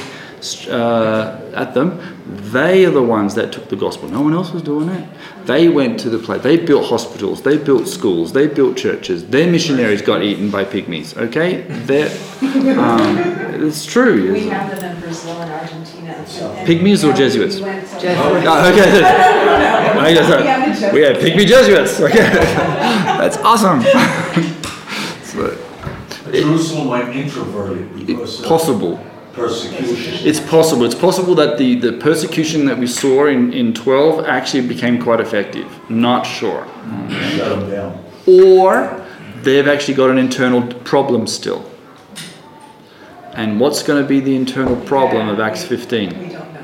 uh, 0.69 1.40
at 1.55 1.75
them, 1.75 1.99
they 2.27 2.85
are 2.85 2.90
the 2.90 3.03
ones 3.03 3.35
that 3.35 3.53
took 3.53 3.69
the 3.69 3.77
gospel. 3.77 4.09
No 4.09 4.21
one 4.23 4.35
else 4.35 4.53
was 4.53 4.62
doing 4.62 4.88
it. 4.88 5.09
They 5.47 5.69
went 5.69 5.99
to 6.01 6.11
the 6.11 6.19
place. 6.19 6.43
They 6.43 6.57
built 6.57 6.87
hospitals. 6.88 7.43
They 7.43 7.57
built 7.59 7.87
schools. 7.88 8.33
They 8.33 8.47
built 8.47 8.77
churches. 8.77 9.27
Their 9.27 9.51
missionaries 9.51 10.03
got 10.03 10.23
eaten 10.23 10.51
by 10.51 10.64
pygmies. 10.64 11.17
Okay, 11.17 11.62
They're, 11.69 12.11
um, 12.79 13.19
it's 13.62 13.85
true. 13.87 14.33
We 14.33 14.49
have 14.49 14.79
them 14.81 14.95
in 14.97 15.01
Brazil 15.01 15.37
and 15.43 15.53
Argentina. 15.53 16.12
And- 16.14 16.67
Pygmies 16.69 17.05
or 17.05 17.09
and 17.09 17.17
Jesuits? 17.17 17.57
we 17.57 17.62
went 17.62 17.87
to- 17.88 18.14
Oh, 18.19 18.73
okay. 18.73 19.71
Okay. 20.05 20.93
We 20.93 21.01
have 21.03 21.17
pygmy 21.19 21.47
Jesuits. 21.47 22.01
Okay, 22.01 22.19
that's 22.19 23.37
awesome. 23.38 23.83
So, 25.35 25.59
Jerusalem 26.31 26.88
went 26.88 27.17
introverted 27.17 28.07
because 28.07 28.40
of 28.40 28.47
possible. 28.47 29.05
Persecution. 29.35 30.27
It's 30.27 30.40
possible. 30.40 30.85
It's 30.85 30.94
possible 30.94 31.35
that 31.35 31.59
the, 31.59 31.75
the 31.75 31.92
persecution 31.94 32.64
that 32.66 32.79
we 32.79 32.87
saw 32.87 33.27
in, 33.27 33.53
in 33.53 33.75
12 33.75 34.25
actually 34.27 34.66
became 34.66 35.03
quite 35.03 35.20
effective. 35.20 35.66
Not 35.90 36.25
sure. 36.25 36.66
Shut 37.09 37.61
them 37.61 37.70
down. 37.70 38.05
Or 38.27 39.05
they've 39.42 39.68
actually 39.68 39.94
got 39.94 40.11
an 40.11 40.18
internal 40.18 40.62
problem 40.85 41.27
still. 41.27 41.70
And 43.35 43.59
what's 43.59 43.83
going 43.83 44.01
to 44.01 44.09
be 44.09 44.20
the 44.20 44.37
internal 44.37 44.77
problem 44.87 45.29
of 45.29 45.40
Acts 45.40 45.64
15? 45.64 46.09
We 46.09 46.29
don't 46.29 46.55
know. 46.55 46.61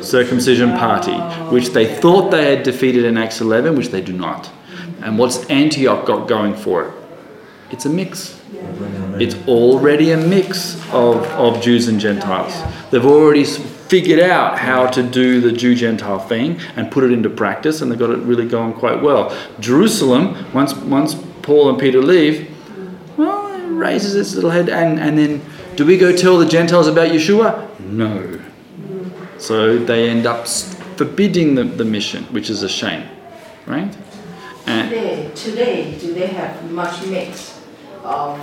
Circumcision 0.00 0.70
party, 0.70 1.16
which 1.52 1.70
they 1.70 1.94
thought 1.94 2.30
they 2.30 2.56
had 2.56 2.62
defeated 2.62 3.04
in 3.04 3.18
Acts 3.18 3.40
11, 3.40 3.76
which 3.76 3.88
they 3.88 4.00
do 4.00 4.12
not. 4.12 4.50
And 5.02 5.18
what's 5.18 5.44
Antioch 5.50 6.06
got 6.06 6.26
going 6.26 6.54
for 6.54 6.88
it? 6.88 6.94
It's 7.70 7.84
a 7.84 7.90
mix. 7.90 8.35
It's 9.18 9.34
already 9.48 10.12
a 10.12 10.16
mix 10.16 10.76
of, 10.92 11.24
of 11.32 11.62
Jews 11.62 11.88
and 11.88 11.98
Gentiles. 11.98 12.54
They've 12.90 13.04
already 13.04 13.44
figured 13.44 14.20
out 14.20 14.58
how 14.58 14.86
to 14.88 15.02
do 15.02 15.40
the 15.40 15.52
Jew 15.52 15.74
Gentile 15.74 16.18
thing 16.18 16.60
and 16.76 16.90
put 16.90 17.04
it 17.04 17.12
into 17.12 17.30
practice, 17.30 17.80
and 17.80 17.90
they've 17.90 17.98
got 17.98 18.10
it 18.10 18.18
really 18.18 18.46
going 18.46 18.74
quite 18.74 19.02
well. 19.02 19.36
Jerusalem, 19.58 20.52
once, 20.52 20.74
once 20.74 21.14
Paul 21.42 21.70
and 21.70 21.78
Peter 21.78 22.00
leave, 22.00 22.50
well, 23.16 23.52
it 23.54 23.66
raises 23.68 24.14
its 24.14 24.34
little 24.34 24.50
head, 24.50 24.68
and, 24.68 25.00
and 25.00 25.18
then 25.18 25.42
do 25.76 25.84
we 25.84 25.98
go 25.98 26.14
tell 26.14 26.38
the 26.38 26.46
Gentiles 26.46 26.86
about 26.86 27.08
Yeshua? 27.08 27.68
No. 27.80 28.40
So 29.38 29.78
they 29.78 30.08
end 30.08 30.26
up 30.26 30.46
forbidding 30.46 31.54
the, 31.54 31.64
the 31.64 31.84
mission, 31.84 32.24
which 32.24 32.50
is 32.50 32.62
a 32.62 32.68
shame, 32.68 33.08
right? 33.66 33.96
And, 34.66 34.90
Today, 34.90 35.30
today, 35.34 35.98
do 35.98 36.14
they 36.14 36.26
have 36.26 36.70
much 36.70 37.06
mix 37.06 37.55
of, 38.06 38.40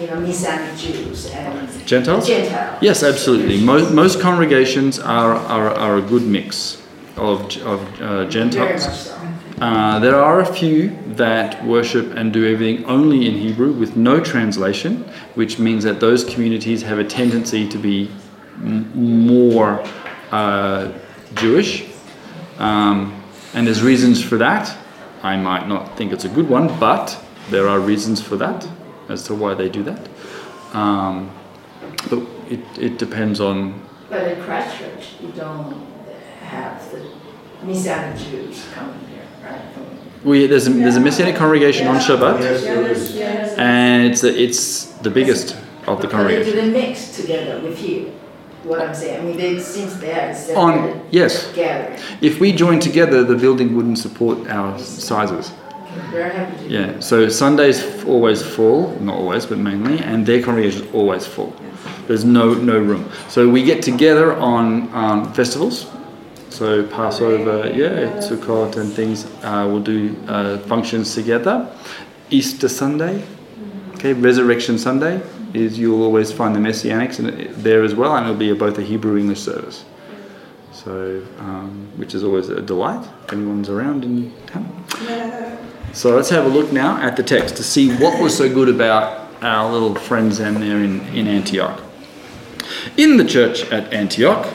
you 0.00 0.06
know, 0.08 0.20
Messianic 0.20 0.76
Jews 0.78 1.26
and 1.30 1.86
Gentiles? 1.86 2.26
Gentiles? 2.26 2.82
Yes, 2.82 3.02
absolutely. 3.02 3.62
Most, 3.62 3.92
most 3.94 4.20
congregations 4.20 4.98
are, 4.98 5.34
are, 5.34 5.70
are 5.70 5.96
a 5.98 6.02
good 6.02 6.22
mix 6.22 6.82
of, 7.16 7.40
of 7.62 7.80
uh, 8.00 8.18
Very 8.18 8.28
Gentiles. 8.30 8.86
much 8.86 8.96
so. 8.96 9.12
Uh, 9.60 9.98
there 10.00 10.16
are 10.16 10.40
a 10.40 10.46
few 10.46 10.90
that 11.14 11.64
worship 11.64 12.14
and 12.14 12.30
do 12.30 12.44
everything 12.52 12.84
only 12.84 13.26
in 13.26 13.34
Hebrew 13.34 13.72
with 13.72 13.96
no 13.96 14.20
translation, 14.20 15.04
which 15.34 15.58
means 15.58 15.82
that 15.84 15.98
those 15.98 16.24
communities 16.24 16.82
have 16.82 16.98
a 16.98 17.04
tendency 17.04 17.66
to 17.66 17.78
be 17.78 18.10
m- 18.56 18.90
more 19.26 19.82
uh, 20.30 20.92
Jewish. 21.36 21.86
Um, 22.58 23.22
and 23.54 23.66
there's 23.66 23.82
reasons 23.82 24.22
for 24.22 24.36
that. 24.36 24.76
I 25.22 25.38
might 25.38 25.66
not 25.68 25.96
think 25.96 26.12
it's 26.12 26.26
a 26.26 26.28
good 26.28 26.50
one, 26.50 26.78
but 26.78 27.18
there 27.50 27.68
are 27.68 27.78
reasons 27.80 28.20
for 28.20 28.36
that 28.36 28.66
as 29.08 29.22
to 29.24 29.34
why 29.34 29.54
they 29.54 29.68
do 29.68 29.82
that. 29.84 30.08
Um, 30.72 31.30
but 32.10 32.20
it, 32.50 32.60
it 32.78 32.98
depends 32.98 33.40
on 33.40 33.80
But 34.10 34.26
in 34.32 34.42
Christ 34.44 34.78
Church, 34.78 35.04
you 35.20 35.28
don't 35.32 35.74
have 36.42 36.90
the 36.90 37.00
Messianic 37.64 38.18
Jews 38.18 38.64
coming 38.74 38.98
here, 39.08 39.26
right? 39.44 39.62
We, 40.24 40.46
there's, 40.46 40.66
a, 40.66 40.70
there's 40.70 40.96
a 40.96 41.00
Messianic 41.00 41.36
congregation 41.36 41.86
on 41.86 41.96
Shabbat, 42.00 42.40
Yes, 42.40 42.62
there 42.62 42.88
is. 42.88 43.14
Yes. 43.14 43.56
and 43.58 44.06
it's, 44.06 44.24
a, 44.24 44.42
it's 44.42 44.84
the 45.02 45.10
biggest 45.10 45.54
of 45.54 45.56
the 45.56 45.92
But 45.94 46.00
they 46.02 46.08
congregation. 46.08 46.52
didn't 46.54 46.72
mix 46.72 47.16
together 47.16 47.60
with 47.60 47.80
you. 47.82 48.12
What 48.64 48.80
I'm 48.80 48.92
saying, 48.94 49.20
I 49.20 49.24
mean, 49.24 49.36
they 49.36 49.60
since 49.60 49.94
they 49.98 50.12
are 50.12 50.30
On 50.30 50.34
separate 50.34 51.04
yes, 51.12 51.52
gathering. 51.54 52.00
if 52.20 52.40
we 52.40 52.50
joined 52.50 52.82
together, 52.82 53.22
the 53.22 53.36
building 53.36 53.76
wouldn't 53.76 53.98
support 53.98 54.48
our 54.48 54.76
sizes. 54.80 55.52
Very 56.10 56.30
happy 56.30 56.56
to. 56.64 56.68
Yeah, 56.68 57.00
so 57.00 57.28
Sunday's 57.28 58.04
always 58.04 58.42
full, 58.42 58.98
not 59.00 59.16
always, 59.16 59.46
but 59.46 59.58
mainly, 59.58 59.98
and 60.00 60.26
their 60.26 60.42
congregation 60.42 60.84
is 60.86 60.94
always 60.94 61.26
full. 61.26 61.54
There's 62.06 62.24
no 62.24 62.54
no 62.54 62.78
room. 62.78 63.10
So 63.28 63.48
we 63.48 63.64
get 63.64 63.82
together 63.82 64.34
on 64.36 64.94
um, 64.94 65.32
festivals. 65.34 65.86
So 66.50 66.86
Passover, 66.86 67.70
yeah, 67.74 68.18
Sukkot 68.18 68.76
and 68.76 68.92
things. 68.92 69.26
Uh, 69.42 69.68
we'll 69.70 69.82
do 69.82 70.16
uh, 70.26 70.58
functions 70.58 71.14
together. 71.14 71.68
Easter 72.30 72.68
Sunday, 72.68 73.24
okay, 73.94 74.12
Resurrection 74.12 74.78
Sunday 74.78 75.20
is 75.52 75.78
you'll 75.78 76.02
always 76.02 76.32
find 76.32 76.54
the 76.54 76.60
Messianics 76.60 77.18
there 77.62 77.82
as 77.84 77.94
well, 77.94 78.16
and 78.16 78.26
it'll 78.26 78.38
be 78.38 78.50
a, 78.50 78.54
both 78.54 78.78
a 78.78 78.82
Hebrew 78.82 79.18
English 79.18 79.40
service. 79.40 79.84
So, 80.72 81.22
um, 81.38 81.90
which 81.96 82.14
is 82.14 82.22
always 82.22 82.48
a 82.48 82.60
delight 82.60 83.06
if 83.24 83.32
anyone's 83.32 83.68
around 83.68 84.04
in 84.04 84.32
town. 84.46 85.44
So 85.96 86.14
let's 86.14 86.28
have 86.28 86.44
a 86.44 86.48
look 86.48 86.72
now 86.72 87.00
at 87.00 87.16
the 87.16 87.22
text 87.22 87.56
to 87.56 87.62
see 87.62 87.88
what 87.96 88.22
was 88.22 88.36
so 88.36 88.52
good 88.52 88.68
about 88.68 89.32
our 89.42 89.72
little 89.72 89.94
friends 89.94 90.36
there 90.36 90.52
in, 90.52 91.00
in 91.14 91.26
Antioch. 91.26 91.82
In 92.98 93.16
the 93.16 93.24
church 93.24 93.64
at 93.72 93.90
Antioch, 93.94 94.46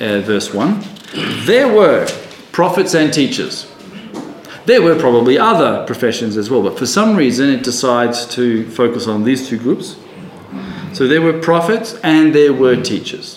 uh, 0.00 0.18
verse 0.22 0.52
1, 0.52 0.84
there 1.44 1.72
were 1.72 2.08
prophets 2.50 2.96
and 2.96 3.14
teachers. 3.14 3.72
There 4.66 4.82
were 4.82 4.98
probably 4.98 5.38
other 5.38 5.86
professions 5.86 6.36
as 6.36 6.50
well, 6.50 6.64
but 6.64 6.76
for 6.76 6.86
some 6.86 7.14
reason 7.14 7.48
it 7.50 7.62
decides 7.62 8.26
to 8.34 8.68
focus 8.72 9.06
on 9.06 9.22
these 9.22 9.48
two 9.48 9.56
groups. 9.56 9.94
So 10.94 11.06
there 11.06 11.22
were 11.22 11.38
prophets 11.38 11.94
and 12.02 12.34
there 12.34 12.52
were 12.52 12.74
teachers. 12.74 13.36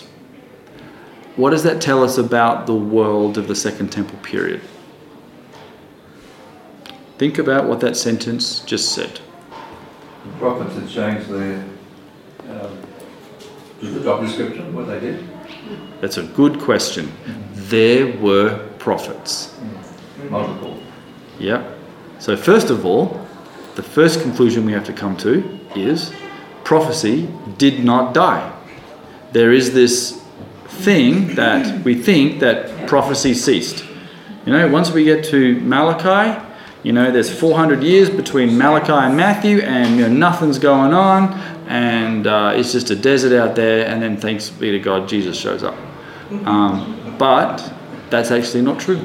What 1.36 1.50
does 1.50 1.62
that 1.62 1.80
tell 1.80 2.02
us 2.02 2.18
about 2.18 2.66
the 2.66 2.74
world 2.74 3.38
of 3.38 3.46
the 3.46 3.54
Second 3.54 3.92
Temple 3.92 4.18
period? 4.24 4.62
Think 7.22 7.38
about 7.38 7.66
what 7.66 7.78
that 7.82 7.96
sentence 7.96 8.58
just 8.66 8.96
said. 8.96 9.20
The 10.24 10.32
prophets 10.40 10.74
had 10.74 10.88
changed 10.88 11.28
their, 11.28 11.64
um, 12.50 12.82
the 13.80 14.00
job 14.00 14.26
description, 14.26 14.74
what 14.74 14.88
they 14.88 14.98
did. 14.98 15.28
That's 16.00 16.16
a 16.16 16.24
good 16.24 16.58
question. 16.58 17.12
There 17.54 18.18
were 18.18 18.66
prophets. 18.80 19.56
Multiple. 20.30 20.76
Yep. 21.38 21.78
So, 22.18 22.36
first 22.36 22.70
of 22.70 22.84
all, 22.84 23.24
the 23.76 23.84
first 23.84 24.20
conclusion 24.20 24.66
we 24.66 24.72
have 24.72 24.86
to 24.86 24.92
come 24.92 25.16
to 25.18 25.60
is 25.76 26.12
prophecy 26.64 27.28
did 27.56 27.84
not 27.84 28.14
die. 28.14 28.52
There 29.30 29.52
is 29.52 29.72
this 29.72 30.20
thing 30.66 31.36
that 31.36 31.84
we 31.84 31.94
think 31.94 32.40
that 32.40 32.88
prophecy 32.88 33.32
ceased. 33.32 33.84
You 34.44 34.52
know, 34.54 34.66
once 34.66 34.90
we 34.90 35.04
get 35.04 35.24
to 35.26 35.60
Malachi, 35.60 36.48
you 36.82 36.92
know, 36.92 37.12
there's 37.12 37.32
400 37.32 37.82
years 37.82 38.10
between 38.10 38.58
Malachi 38.58 38.92
and 38.92 39.16
Matthew, 39.16 39.60
and 39.60 39.96
you 39.96 40.02
know, 40.02 40.12
nothing's 40.12 40.58
going 40.58 40.92
on, 40.92 41.32
and 41.68 42.26
uh, 42.26 42.52
it's 42.54 42.72
just 42.72 42.90
a 42.90 42.96
desert 42.96 43.32
out 43.32 43.54
there, 43.54 43.86
and 43.86 44.02
then 44.02 44.16
thanks 44.16 44.50
be 44.50 44.72
to 44.72 44.78
God, 44.80 45.08
Jesus 45.08 45.38
shows 45.38 45.62
up. 45.62 45.76
Um, 46.44 47.14
but 47.18 47.72
that's 48.10 48.30
actually 48.30 48.62
not 48.62 48.80
true. 48.80 49.00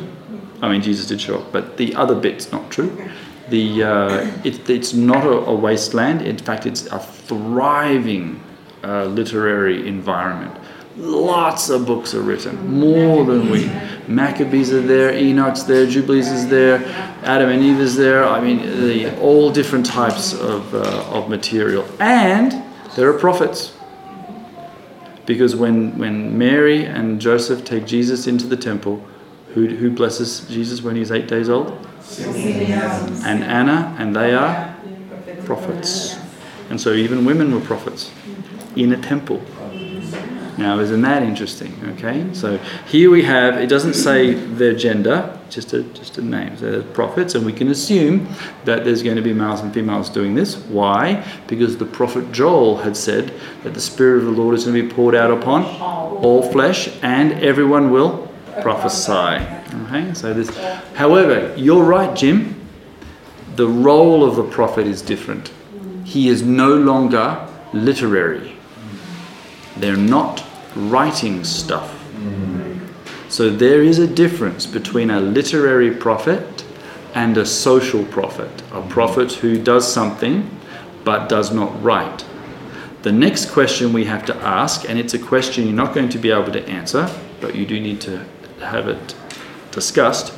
I 0.62 0.70
mean, 0.70 0.82
Jesus 0.82 1.08
did 1.08 1.22
show 1.22 1.40
up, 1.40 1.52
but 1.52 1.78
the 1.78 1.94
other 1.96 2.16
bit's 2.16 2.52
not 2.52 2.72
true. 2.72 3.10
The 3.50 3.84
uh, 3.84 4.32
it, 4.44 4.70
it's 4.70 4.94
not 4.94 5.24
a, 5.24 5.30
a 5.30 5.56
wasteland. 5.56 6.24
In 6.24 6.38
fact, 6.38 6.66
it's 6.66 6.88
a 6.88 7.00
thriving 7.00 8.42
uh, 8.84 9.06
literary 9.06 9.88
environment. 9.88 10.56
Lots 10.98 11.70
of 11.70 11.86
books 11.86 12.16
are 12.16 12.22
written, 12.22 12.80
more 12.80 13.24
than 13.24 13.52
we. 13.52 13.70
Maccabees 14.08 14.74
are 14.74 14.82
there, 14.82 15.14
Enoch's 15.14 15.64
there, 15.66 15.86
Jubilees 15.86 16.28
is 16.28 16.48
there, 16.50 16.84
Adam 17.24 17.50
and 17.50 17.64
Eve 17.64 17.80
is 17.80 17.96
there. 17.96 18.26
I 18.26 18.42
mean, 18.42 18.60
the, 18.82 19.20
all 19.20 19.52
different 19.52 19.86
types 19.86 20.34
of, 20.34 20.74
uh, 20.74 21.06
of 21.12 21.30
material. 21.30 21.88
And 22.00 22.64
there 22.96 23.10
are 23.10 23.20
prophets. 23.20 23.78
Because 25.28 25.56
when, 25.56 25.98
when 26.00 26.36
Mary 26.38 26.86
and 26.86 27.22
Joseph 27.22 27.64
take 27.64 27.86
Jesus 27.86 28.26
into 28.26 28.48
the 28.48 28.58
temple, 28.58 29.06
who, 29.54 29.68
who 29.68 29.92
blesses 29.92 30.48
Jesus 30.48 30.82
when 30.82 30.96
he's 30.96 31.12
eight 31.12 31.28
days 31.28 31.50
old? 31.50 31.68
And 32.18 33.44
Anna, 33.44 33.96
and 34.00 34.16
they 34.16 34.34
are 34.34 34.76
prophets. 35.46 36.18
And 36.70 36.80
so 36.80 36.94
even 36.94 37.24
women 37.26 37.54
were 37.54 37.62
prophets 37.62 38.12
in 38.76 38.94
a 38.94 39.02
temple. 39.02 39.44
Now, 40.58 40.80
isn't 40.80 41.02
that 41.04 41.22
interesting? 41.22 41.80
Okay, 41.98 42.34
so 42.34 42.58
here 42.88 43.12
we 43.12 43.22
have, 43.24 43.58
it 43.58 43.68
doesn't 43.68 43.94
say 43.94 44.34
their 44.34 44.74
gender, 44.74 45.40
just 45.52 45.74
a, 45.74 45.84
just 45.84 46.18
a 46.18 46.22
name. 46.22 46.58
So 46.58 46.72
they're 46.72 46.82
prophets, 46.82 47.36
and 47.36 47.46
we 47.46 47.54
can 47.54 47.68
assume 47.68 48.28
that 48.66 48.84
there's 48.84 49.04
going 49.04 49.18
to 49.18 49.22
be 49.22 49.34
males 49.34 49.62
and 49.62 49.72
females 49.72 50.10
doing 50.10 50.34
this. 50.34 50.56
Why? 50.56 51.24
Because 51.46 51.78
the 51.78 51.86
prophet 51.86 52.32
Joel 52.32 52.78
had 52.78 52.98
said 52.98 53.34
that 53.64 53.76
the 53.76 53.80
Spirit 53.80 54.20
of 54.20 54.26
the 54.26 54.32
Lord 54.32 54.56
is 54.56 54.66
going 54.66 54.76
to 54.76 54.82
be 54.82 54.92
poured 54.92 55.14
out 55.14 55.30
upon 55.30 55.64
all 55.64 56.42
flesh, 56.52 56.90
and 57.04 57.34
everyone 57.34 57.92
will 57.92 58.28
prophesy. 58.62 59.46
Okay, 59.86 60.12
so 60.16 60.34
this, 60.34 60.50
however, 60.96 61.54
you're 61.56 61.84
right, 61.84 62.16
Jim. 62.18 62.56
The 63.58 63.68
role 63.68 64.24
of 64.24 64.36
the 64.36 64.44
prophet 64.44 64.88
is 64.88 65.04
different. 65.04 65.52
He 66.04 66.30
is 66.30 66.42
no 66.42 66.76
longer 66.76 67.48
literary. 67.74 68.56
They're 69.78 69.96
not 69.96 70.47
writing 70.78 71.44
stuff. 71.44 71.94
So 73.30 73.50
there 73.50 73.84
is 73.84 74.00
a 74.00 74.08
difference 74.08 74.66
between 74.66 75.10
a 75.10 75.20
literary 75.20 75.92
prophet 75.92 76.64
and 77.14 77.38
a 77.38 77.46
social 77.46 78.06
prophet, 78.06 78.50
a 78.72 78.82
prophet 78.84 79.34
who 79.34 79.62
does 79.62 79.92
something 79.92 80.50
but 81.04 81.28
does 81.28 81.54
not 81.54 81.84
write. 81.84 82.26
The 83.02 83.12
next 83.12 83.52
question 83.52 83.94
we 83.94 84.06
have 84.06 84.26
to 84.26 84.36
ask, 84.38 84.90
and 84.90 84.98
it's 84.98 85.14
a 85.14 85.20
question 85.20 85.66
you're 85.66 85.74
not 85.74 85.94
going 85.94 86.10
to 86.10 86.18
be 86.18 86.32
able 86.32 86.52
to 86.52 86.68
answer, 86.68 87.10
but 87.42 87.56
you 87.56 87.66
do 87.66 87.80
need 87.80 88.02
to 88.02 88.26
have 88.60 88.88
it 88.88 89.16
discussed. 89.72 90.34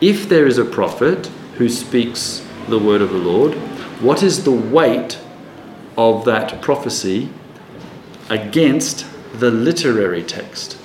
If 0.00 0.28
there 0.28 0.46
is 0.46 0.58
a 0.58 0.64
prophet 0.64 1.26
who 1.56 1.68
speaks 1.68 2.46
the 2.68 2.78
word 2.78 3.02
of 3.02 3.10
the 3.10 3.18
Lord, 3.18 3.54
what 4.00 4.22
is 4.22 4.44
the 4.44 4.52
weight 4.52 5.18
of 5.96 6.24
that 6.24 6.60
prophecy 6.60 7.28
against 8.30 9.06
the 9.40 9.50
literary 9.50 10.22
text? 10.22 10.78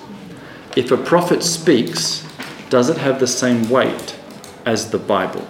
If 0.75 0.91
a 0.91 0.97
prophet 0.97 1.43
speaks, 1.43 2.25
does 2.69 2.89
it 2.89 2.97
have 2.97 3.19
the 3.19 3.27
same 3.27 3.69
weight 3.69 4.15
as 4.65 4.91
the 4.91 4.99
Bible? 4.99 5.47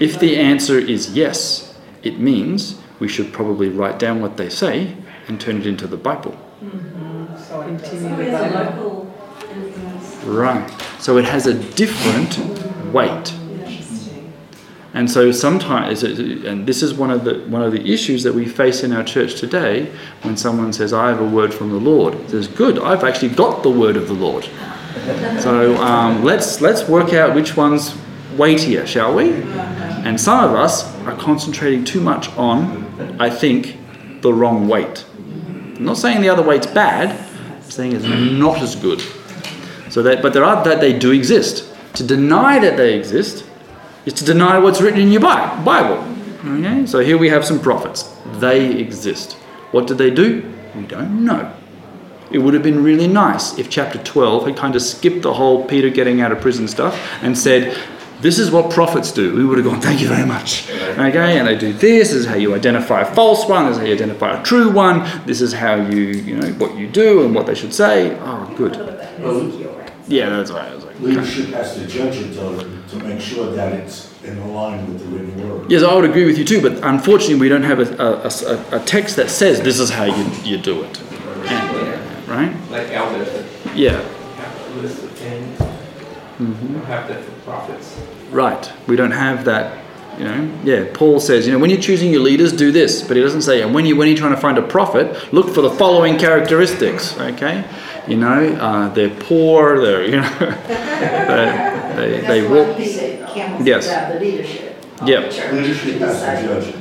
If 0.00 0.18
the 0.18 0.36
answer 0.36 0.78
is 0.78 1.10
yes, 1.14 1.78
it 2.02 2.18
means 2.18 2.80
we 2.98 3.08
should 3.08 3.32
probably 3.32 3.68
write 3.68 3.98
down 3.98 4.20
what 4.20 4.36
they 4.36 4.48
say 4.48 4.96
and 5.28 5.40
turn 5.40 5.58
it 5.58 5.66
into 5.66 5.86
the 5.86 5.96
Bible. 5.96 6.38
So 7.36 7.62
it's 7.62 7.92
a 7.92 8.50
local 8.50 9.12
influence. 9.50 10.24
Right. 10.24 10.70
So 10.98 11.18
it 11.18 11.24
has 11.24 11.46
a 11.46 11.54
different 11.54 12.38
weight. 12.92 13.34
And 14.94 15.10
so 15.10 15.32
sometimes, 15.32 16.04
and 16.04 16.66
this 16.68 16.80
is 16.80 16.94
one 16.94 17.10
of 17.10 17.24
the 17.24 17.40
one 17.48 17.62
of 17.62 17.72
the 17.72 17.92
issues 17.92 18.22
that 18.22 18.32
we 18.32 18.46
face 18.46 18.84
in 18.84 18.92
our 18.92 19.02
church 19.02 19.40
today, 19.40 19.92
when 20.22 20.36
someone 20.36 20.72
says, 20.72 20.92
"I 20.92 21.08
have 21.08 21.20
a 21.20 21.28
word 21.28 21.52
from 21.52 21.70
the 21.70 21.80
Lord," 21.80 22.14
it 22.14 22.30
says, 22.30 22.46
"Good, 22.46 22.78
I've 22.78 23.02
actually 23.02 23.30
got 23.30 23.64
the 23.64 23.70
word 23.70 23.96
of 23.96 24.06
the 24.06 24.14
Lord." 24.14 24.48
So 25.40 25.76
um, 25.82 26.22
let's 26.22 26.60
let's 26.60 26.88
work 26.88 27.12
out 27.12 27.34
which 27.34 27.56
one's 27.56 27.96
weightier, 28.36 28.86
shall 28.86 29.14
we? 29.14 29.32
And 30.04 30.20
some 30.20 30.44
of 30.44 30.54
us 30.54 30.84
are 31.06 31.16
concentrating 31.16 31.84
too 31.84 32.00
much 32.00 32.28
on, 32.36 32.86
I 33.18 33.30
think, 33.30 33.76
the 34.22 34.32
wrong 34.32 34.68
weight. 34.68 35.04
I'm 35.76 35.84
not 35.84 35.98
saying 35.98 36.20
the 36.20 36.28
other 36.28 36.42
weight's 36.42 36.68
bad. 36.68 37.10
I'm 37.10 37.70
saying 37.70 37.92
it's 37.94 38.04
not 38.04 38.62
as 38.62 38.76
good. 38.76 39.02
So 39.90 40.02
that, 40.02 40.22
but 40.22 40.32
there 40.32 40.44
are 40.44 40.62
that 40.64 40.80
they 40.80 40.96
do 40.96 41.10
exist. 41.10 41.68
To 41.94 42.04
deny 42.04 42.60
that 42.60 42.76
they 42.76 42.94
exist 42.94 43.44
is 44.06 44.12
to 44.14 44.24
deny 44.24 44.58
what's 44.58 44.80
written 44.80 45.00
in 45.00 45.10
your 45.10 45.20
Bible. 45.20 46.04
Okay? 46.46 46.86
So 46.86 47.00
here 47.00 47.18
we 47.18 47.28
have 47.28 47.44
some 47.44 47.60
prophets. 47.60 48.14
They 48.38 48.72
exist. 48.78 49.34
What 49.72 49.86
did 49.86 49.98
they 49.98 50.10
do? 50.10 50.52
We 50.74 50.82
don't 50.82 51.24
know. 51.24 51.52
It 52.30 52.38
would 52.38 52.54
have 52.54 52.62
been 52.62 52.82
really 52.82 53.06
nice 53.06 53.58
if 53.58 53.70
chapter 53.70 53.98
12 54.02 54.46
had 54.46 54.56
kind 54.56 54.74
of 54.74 54.82
skipped 54.82 55.22
the 55.22 55.34
whole 55.34 55.64
Peter 55.64 55.88
getting 55.88 56.20
out 56.20 56.32
of 56.32 56.40
prison 56.40 56.66
stuff 56.66 56.98
and 57.22 57.36
said, 57.36 57.78
this 58.20 58.38
is 58.38 58.50
what 58.50 58.70
prophets 58.72 59.12
do. 59.12 59.34
We 59.36 59.44
would 59.44 59.58
have 59.58 59.66
gone, 59.66 59.80
thank 59.80 60.00
you 60.00 60.08
very 60.08 60.26
much. 60.26 60.70
Okay, 60.70 61.38
and 61.38 61.46
they 61.46 61.56
do 61.56 61.72
this, 61.72 62.08
this 62.08 62.12
is 62.12 62.26
how 62.26 62.36
you 62.36 62.54
identify 62.54 63.02
a 63.02 63.14
false 63.14 63.46
one, 63.46 63.66
this 63.66 63.76
is 63.76 63.80
how 63.80 63.86
you 63.86 63.94
identify 63.94 64.40
a 64.40 64.42
true 64.42 64.70
one, 64.70 65.04
this 65.26 65.40
is 65.40 65.52
how 65.52 65.74
you, 65.74 65.98
you 65.98 66.36
know, 66.36 66.48
what 66.54 66.74
you 66.76 66.88
do 66.88 67.24
and 67.24 67.34
what 67.34 67.46
they 67.46 67.54
should 67.54 67.74
say. 67.74 68.16
Oh, 68.20 68.52
good. 68.56 68.74
Yeah, 70.08 70.30
that's 70.30 70.50
right. 70.50 70.72
Like, 70.72 70.84
okay. 70.84 70.93
Leadership 71.04 71.46
has 71.50 71.74
to 71.76 71.86
judge 71.86 72.16
it 72.16 72.34
though, 72.34 72.58
to 72.58 72.96
make 73.04 73.20
sure 73.20 73.50
that 73.52 73.72
it's 73.72 74.10
in 74.24 74.54
line 74.54 74.86
with 74.86 74.98
the 75.00 75.06
written 75.06 75.48
word. 75.48 75.70
Yes, 75.70 75.82
I 75.82 75.94
would 75.94 76.04
agree 76.04 76.24
with 76.24 76.38
you 76.38 76.44
too, 76.44 76.62
but 76.62 76.82
unfortunately, 76.82 77.36
we 77.40 77.48
don't 77.48 77.62
have 77.62 77.78
a, 77.80 78.02
a- 78.02 78.76
a- 78.76 78.80
a 78.80 78.84
text 78.84 79.16
that 79.16 79.28
says 79.30 79.60
this 79.60 79.78
is 79.78 79.90
how 79.90 80.04
you, 80.04 80.24
you 80.44 80.56
do 80.56 80.82
it. 80.82 81.00
And- 81.46 82.28
right? 82.28 82.54
Like 82.70 82.90
elders 82.90 83.28
Yeah, 83.74 84.00
have 84.00 84.76
a 84.76 84.80
list 84.80 85.02
of 85.04 85.10
things. 85.12 85.58
Mhm. 86.40 86.62
We 86.68 86.74
don't 86.74 86.84
have 86.86 87.06
that 87.08 87.22
for 87.22 87.30
prophets. 87.44 87.96
right. 88.32 88.72
We 88.86 88.96
don't 88.96 89.10
have 89.12 89.44
that. 89.44 89.78
You 90.18 90.24
know, 90.24 90.48
yeah. 90.62 90.84
Paul 90.94 91.18
says, 91.18 91.44
you 91.44 91.52
know, 91.52 91.58
when 91.58 91.70
you're 91.70 91.80
choosing 91.80 92.12
your 92.12 92.22
leaders, 92.22 92.52
do 92.52 92.70
this, 92.70 93.02
but 93.02 93.16
he 93.16 93.22
doesn't 93.22 93.42
say, 93.42 93.62
and 93.62 93.74
when 93.74 93.84
you 93.84 93.96
when 93.96 94.06
you're 94.08 94.16
trying 94.16 94.34
to 94.34 94.40
find 94.40 94.56
a 94.58 94.62
prophet, 94.62 95.32
look 95.34 95.48
for 95.52 95.60
the 95.60 95.70
following 95.70 96.16
characteristics. 96.18 97.18
Okay, 97.18 97.64
you 98.08 98.16
know, 98.16 98.54
uh, 98.60 98.88
they're 98.94 99.08
poor. 99.10 99.80
They're 99.80 100.04
you 100.04 100.20
know, 100.20 100.38
they 100.38 100.46
they, 101.96 102.20
they 102.20 102.40
That's 102.40 102.50
why 102.50 102.66
walk. 102.68 102.78
we 102.78 102.86
say 102.86 103.24
camels 103.34 103.66
Yes. 103.66 103.86
grab 103.86 104.12
the 104.14 104.20
leadership. 104.20 104.84
Yep. 105.04 105.30
the. 105.32 105.52
Leadership 105.52 105.98
has 106.00 106.20
to 106.20 106.46
judge. 106.46 106.74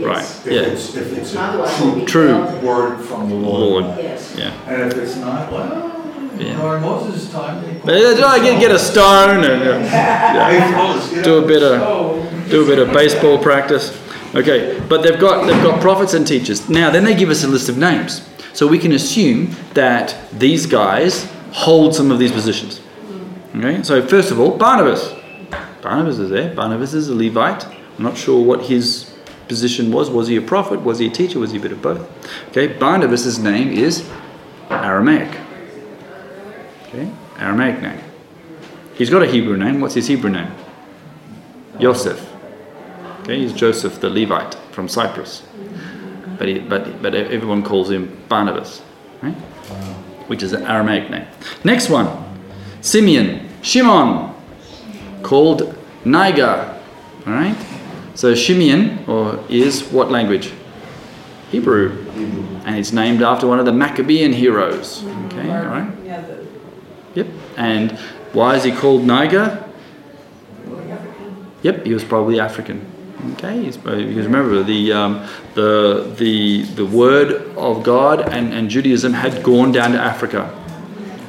Right. 0.00 0.16
Yes. 0.18 0.46
If 0.46 0.52
Yeah. 0.52 0.60
it's, 0.60 0.94
if 0.96 1.18
it's 1.18 1.34
a 1.34 1.74
true, 1.76 2.04
True. 2.06 2.58
word 2.60 3.00
from 3.00 3.28
the 3.30 3.34
Lord. 3.34 3.84
Lord. 3.84 3.98
Yes. 3.98 4.34
Yeah. 4.38 4.52
And 4.68 4.82
if 4.92 4.96
it's 4.98 5.16
not, 5.16 5.50
well, 5.52 5.92
Yeah. 6.38 6.56
during 6.60 6.82
Moses' 6.82 7.30
time, 7.32 7.62
they. 7.64 7.72
But 7.84 7.86
that's 8.00 8.20
right, 8.20 8.40
get, 8.42 8.60
get 8.60 8.70
a 8.70 8.78
stone 8.78 9.42
and 9.44 9.62
uh, 9.62 9.78
yeah, 9.90 11.22
do 11.24 11.38
a 11.38 11.46
bit 11.46 11.62
of 11.64 12.50
do 12.50 12.62
a 12.62 12.66
bit 12.66 12.78
of 12.78 12.92
baseball 12.92 13.38
practice. 13.38 13.92
Okay, 14.34 14.78
but 14.88 15.02
they've 15.02 15.18
got 15.18 15.46
they've 15.46 15.62
got 15.62 15.80
prophets 15.80 16.14
and 16.14 16.26
teachers. 16.26 16.68
Now 16.68 16.90
then 16.90 17.04
they 17.04 17.14
give 17.16 17.30
us 17.30 17.42
a 17.42 17.48
list 17.48 17.68
of 17.68 17.76
names. 17.76 18.27
So 18.58 18.66
we 18.66 18.80
can 18.80 18.90
assume 18.90 19.54
that 19.74 20.16
these 20.32 20.66
guys 20.66 21.30
hold 21.52 21.94
some 21.94 22.10
of 22.10 22.18
these 22.18 22.32
positions. 22.32 22.80
Okay, 23.54 23.84
so 23.84 24.04
first 24.04 24.32
of 24.32 24.40
all, 24.40 24.58
Barnabas. 24.58 25.14
Barnabas 25.80 26.18
is 26.18 26.28
there. 26.30 26.52
Barnabas 26.56 26.92
is 26.92 27.08
a 27.08 27.14
Levite. 27.14 27.64
I'm 27.64 28.02
not 28.02 28.18
sure 28.18 28.44
what 28.44 28.64
his 28.64 29.14
position 29.46 29.92
was. 29.92 30.10
Was 30.10 30.26
he 30.26 30.34
a 30.34 30.42
prophet? 30.42 30.80
Was 30.80 30.98
he 30.98 31.06
a 31.06 31.08
teacher? 31.08 31.38
Was 31.38 31.52
he 31.52 31.58
a 31.58 31.60
bit 31.60 31.70
of 31.70 31.80
both? 31.80 32.04
Okay, 32.48 32.66
Barnabas' 32.66 33.38
name 33.38 33.68
is 33.68 34.10
Aramaic. 34.70 35.38
Okay, 36.88 37.08
Aramaic 37.36 37.80
name. 37.80 38.00
He's 38.94 39.08
got 39.08 39.22
a 39.22 39.26
Hebrew 39.28 39.56
name. 39.56 39.80
What's 39.80 39.94
his 39.94 40.08
Hebrew 40.08 40.30
name? 40.30 40.50
Yosef. 41.78 42.28
Okay, 43.20 43.38
he's 43.38 43.52
Joseph 43.52 44.00
the 44.00 44.10
Levite 44.10 44.56
from 44.72 44.88
Cyprus. 44.88 45.44
But, 46.38 46.48
he, 46.48 46.58
but, 46.60 47.02
but 47.02 47.14
everyone 47.14 47.62
calls 47.62 47.90
him 47.90 48.16
Barnabas, 48.28 48.82
right? 49.22 49.34
which 50.28 50.42
is 50.42 50.52
an 50.52 50.62
Aramaic 50.64 51.10
name. 51.10 51.26
Next 51.64 51.88
one 51.88 52.08
Simeon, 52.80 53.48
Shimon, 53.62 54.34
called 55.22 55.76
Niger. 56.04 56.78
All 57.26 57.32
right? 57.32 57.56
So 58.14 58.32
Shimeon 58.34 59.06
or 59.08 59.44
is 59.48 59.82
what 59.90 60.10
language? 60.10 60.52
Hebrew. 61.50 62.04
And 62.64 62.76
it's 62.76 62.92
named 62.92 63.22
after 63.22 63.46
one 63.46 63.58
of 63.58 63.64
the 63.64 63.72
Maccabean 63.72 64.32
heroes. 64.32 65.04
Okay, 65.26 65.50
all 65.50 65.64
right? 65.66 65.90
Yep. 67.14 67.26
And 67.56 67.92
why 68.32 68.54
is 68.56 68.64
he 68.64 68.72
called 68.72 69.04
Niger? 69.04 69.64
Yep, 71.62 71.86
he 71.86 71.94
was 71.94 72.04
probably 72.04 72.38
African. 72.38 72.84
Okay, 73.32 73.62
because 73.62 74.26
remember 74.26 74.62
the 74.62 74.92
um, 74.92 75.26
the 75.54 76.14
the 76.16 76.62
the 76.62 76.86
word 76.86 77.48
of 77.56 77.82
God 77.82 78.20
and, 78.20 78.54
and 78.54 78.70
Judaism 78.70 79.12
had 79.12 79.42
gone 79.42 79.72
down 79.72 79.92
to 79.92 79.98
Africa, 79.98 80.54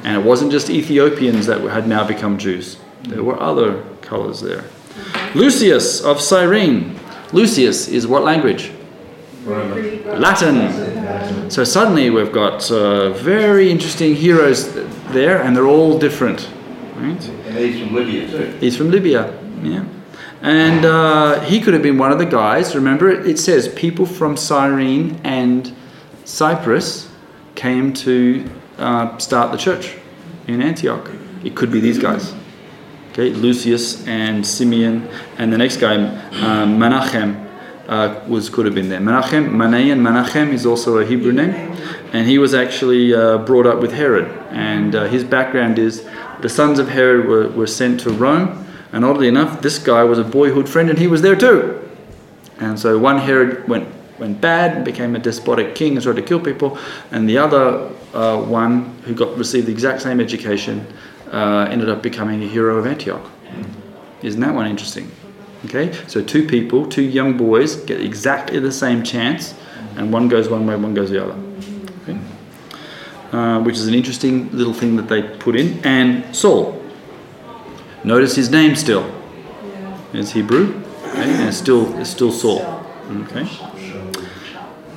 and 0.04 0.16
it 0.16 0.24
wasn't 0.24 0.52
just 0.52 0.70
Ethiopians 0.70 1.46
that 1.46 1.60
had 1.62 1.88
now 1.88 2.06
become 2.06 2.38
Jews. 2.38 2.78
There 3.02 3.24
were 3.24 3.40
other 3.40 3.82
colors 4.02 4.40
there. 4.40 4.64
Lucius 5.34 6.00
of 6.00 6.20
Cyrene. 6.20 6.98
Lucius 7.32 7.88
is 7.88 8.06
what 8.06 8.22
language? 8.22 8.70
Latin. 9.44 11.50
So 11.50 11.64
suddenly 11.64 12.10
we've 12.10 12.32
got 12.32 12.70
uh, 12.70 13.10
very 13.14 13.70
interesting 13.70 14.14
heroes 14.14 14.72
there, 15.12 15.42
and 15.42 15.56
they're 15.56 15.66
all 15.66 15.98
different. 15.98 16.48
Right? 16.96 17.28
And 17.28 17.58
he's 17.58 17.80
from 17.80 17.94
Libya 17.94 18.28
too. 18.28 18.56
He's 18.60 18.76
from 18.76 18.90
Libya, 18.90 19.36
yeah. 19.62 19.84
And 20.42 20.86
uh, 20.86 21.40
he 21.40 21.60
could 21.60 21.74
have 21.74 21.82
been 21.82 21.98
one 21.98 22.12
of 22.12 22.18
the 22.18 22.24
guys. 22.24 22.74
Remember, 22.74 23.10
it, 23.10 23.38
says 23.38 23.68
people 23.68 24.06
from 24.06 24.36
Cyrene 24.36 25.20
and 25.22 25.74
Cyprus 26.24 27.10
came 27.54 27.92
to 27.92 28.48
uh, 28.78 29.18
start 29.18 29.52
the 29.52 29.58
church 29.58 29.96
in 30.46 30.62
Antioch. 30.62 31.10
It 31.44 31.54
could 31.54 31.70
be 31.70 31.80
these 31.80 31.98
guys. 31.98 32.34
Okay, 33.12 33.30
Lucius 33.30 34.06
and 34.06 34.46
Simeon, 34.46 35.08
and 35.36 35.52
the 35.52 35.58
next 35.58 35.78
guy, 35.78 35.96
uh, 35.96 36.64
Menachem, 36.64 37.48
uh, 37.88 38.20
was 38.28 38.48
could 38.48 38.66
have 38.66 38.74
been 38.74 38.88
there. 38.88 39.00
Menachem, 39.00 39.50
Manaen 39.50 39.98
Menachem 39.98 40.52
is 40.52 40.64
also 40.64 40.98
a 40.98 41.04
Hebrew 41.04 41.32
name, 41.32 41.76
and 42.12 42.26
he 42.26 42.38
was 42.38 42.54
actually 42.54 43.12
uh, 43.12 43.38
brought 43.38 43.66
up 43.66 43.80
with 43.80 43.92
Herod. 43.92 44.28
And 44.50 44.94
uh, 44.94 45.04
his 45.04 45.24
background 45.24 45.78
is 45.78 46.08
the 46.40 46.48
sons 46.48 46.78
of 46.78 46.88
Herod 46.88 47.26
were, 47.26 47.48
were 47.48 47.66
sent 47.66 48.00
to 48.00 48.10
Rome, 48.10 48.64
and 48.92 49.04
oddly 49.04 49.28
enough, 49.28 49.62
this 49.62 49.78
guy 49.78 50.02
was 50.04 50.18
a 50.18 50.24
boyhood 50.24 50.68
friend, 50.68 50.90
and 50.90 50.98
he 50.98 51.06
was 51.06 51.22
there 51.22 51.36
too. 51.36 51.88
And 52.58 52.78
so 52.78 52.98
one 52.98 53.18
Herod 53.18 53.68
went 53.68 53.88
went 54.18 54.40
bad, 54.40 54.84
became 54.84 55.16
a 55.16 55.18
despotic 55.18 55.74
king, 55.74 55.92
and 55.92 56.02
started 56.02 56.20
to 56.20 56.28
kill 56.28 56.40
people, 56.40 56.78
and 57.10 57.28
the 57.28 57.38
other 57.38 57.90
uh, 58.12 58.40
one 58.42 58.94
who 59.04 59.14
got 59.14 59.36
received 59.38 59.66
the 59.66 59.72
exact 59.72 60.02
same 60.02 60.20
education 60.20 60.86
uh, 61.32 61.66
ended 61.70 61.88
up 61.88 62.02
becoming 62.02 62.42
a 62.42 62.46
hero 62.46 62.76
of 62.76 62.86
Antioch. 62.86 63.30
Isn't 64.22 64.40
that 64.40 64.54
one 64.54 64.66
interesting? 64.66 65.10
Okay, 65.64 65.92
so 66.06 66.22
two 66.22 66.46
people, 66.46 66.86
two 66.86 67.02
young 67.02 67.36
boys, 67.36 67.76
get 67.76 68.00
exactly 68.00 68.58
the 68.60 68.72
same 68.72 69.02
chance, 69.02 69.54
and 69.96 70.12
one 70.12 70.28
goes 70.28 70.48
one 70.48 70.66
way, 70.66 70.76
one 70.76 70.94
goes 70.94 71.10
the 71.10 71.22
other. 71.22 71.38
Okay? 72.02 72.18
Uh, 73.32 73.62
which 73.62 73.76
is 73.76 73.86
an 73.86 73.94
interesting 73.94 74.50
little 74.52 74.72
thing 74.72 74.96
that 74.96 75.08
they 75.08 75.22
put 75.22 75.56
in. 75.56 75.84
And 75.84 76.34
Saul. 76.34 76.79
Notice 78.02 78.34
his 78.36 78.50
name 78.50 78.76
still. 78.76 79.14
It's 80.12 80.32
Hebrew, 80.32 80.82
okay, 81.04 81.34
and 81.34 81.48
it's 81.48 81.58
still 81.58 81.98
it's 82.00 82.10
still 82.10 82.32
Saul. 82.32 82.84
Okay. 83.10 83.46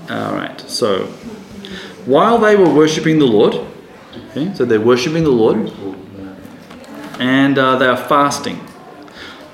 All 0.09 0.33
right. 0.33 0.59
So 0.61 1.05
while 2.05 2.37
they 2.37 2.55
were 2.55 2.73
worshiping 2.73 3.19
the 3.19 3.25
Lord, 3.25 3.55
okay, 4.29 4.53
so 4.53 4.65
they're 4.65 4.81
worshiping 4.81 5.23
the 5.23 5.29
Lord, 5.29 5.71
and 7.19 7.57
uh, 7.57 7.77
they 7.77 7.87
are 7.87 7.97
fasting. 7.97 8.59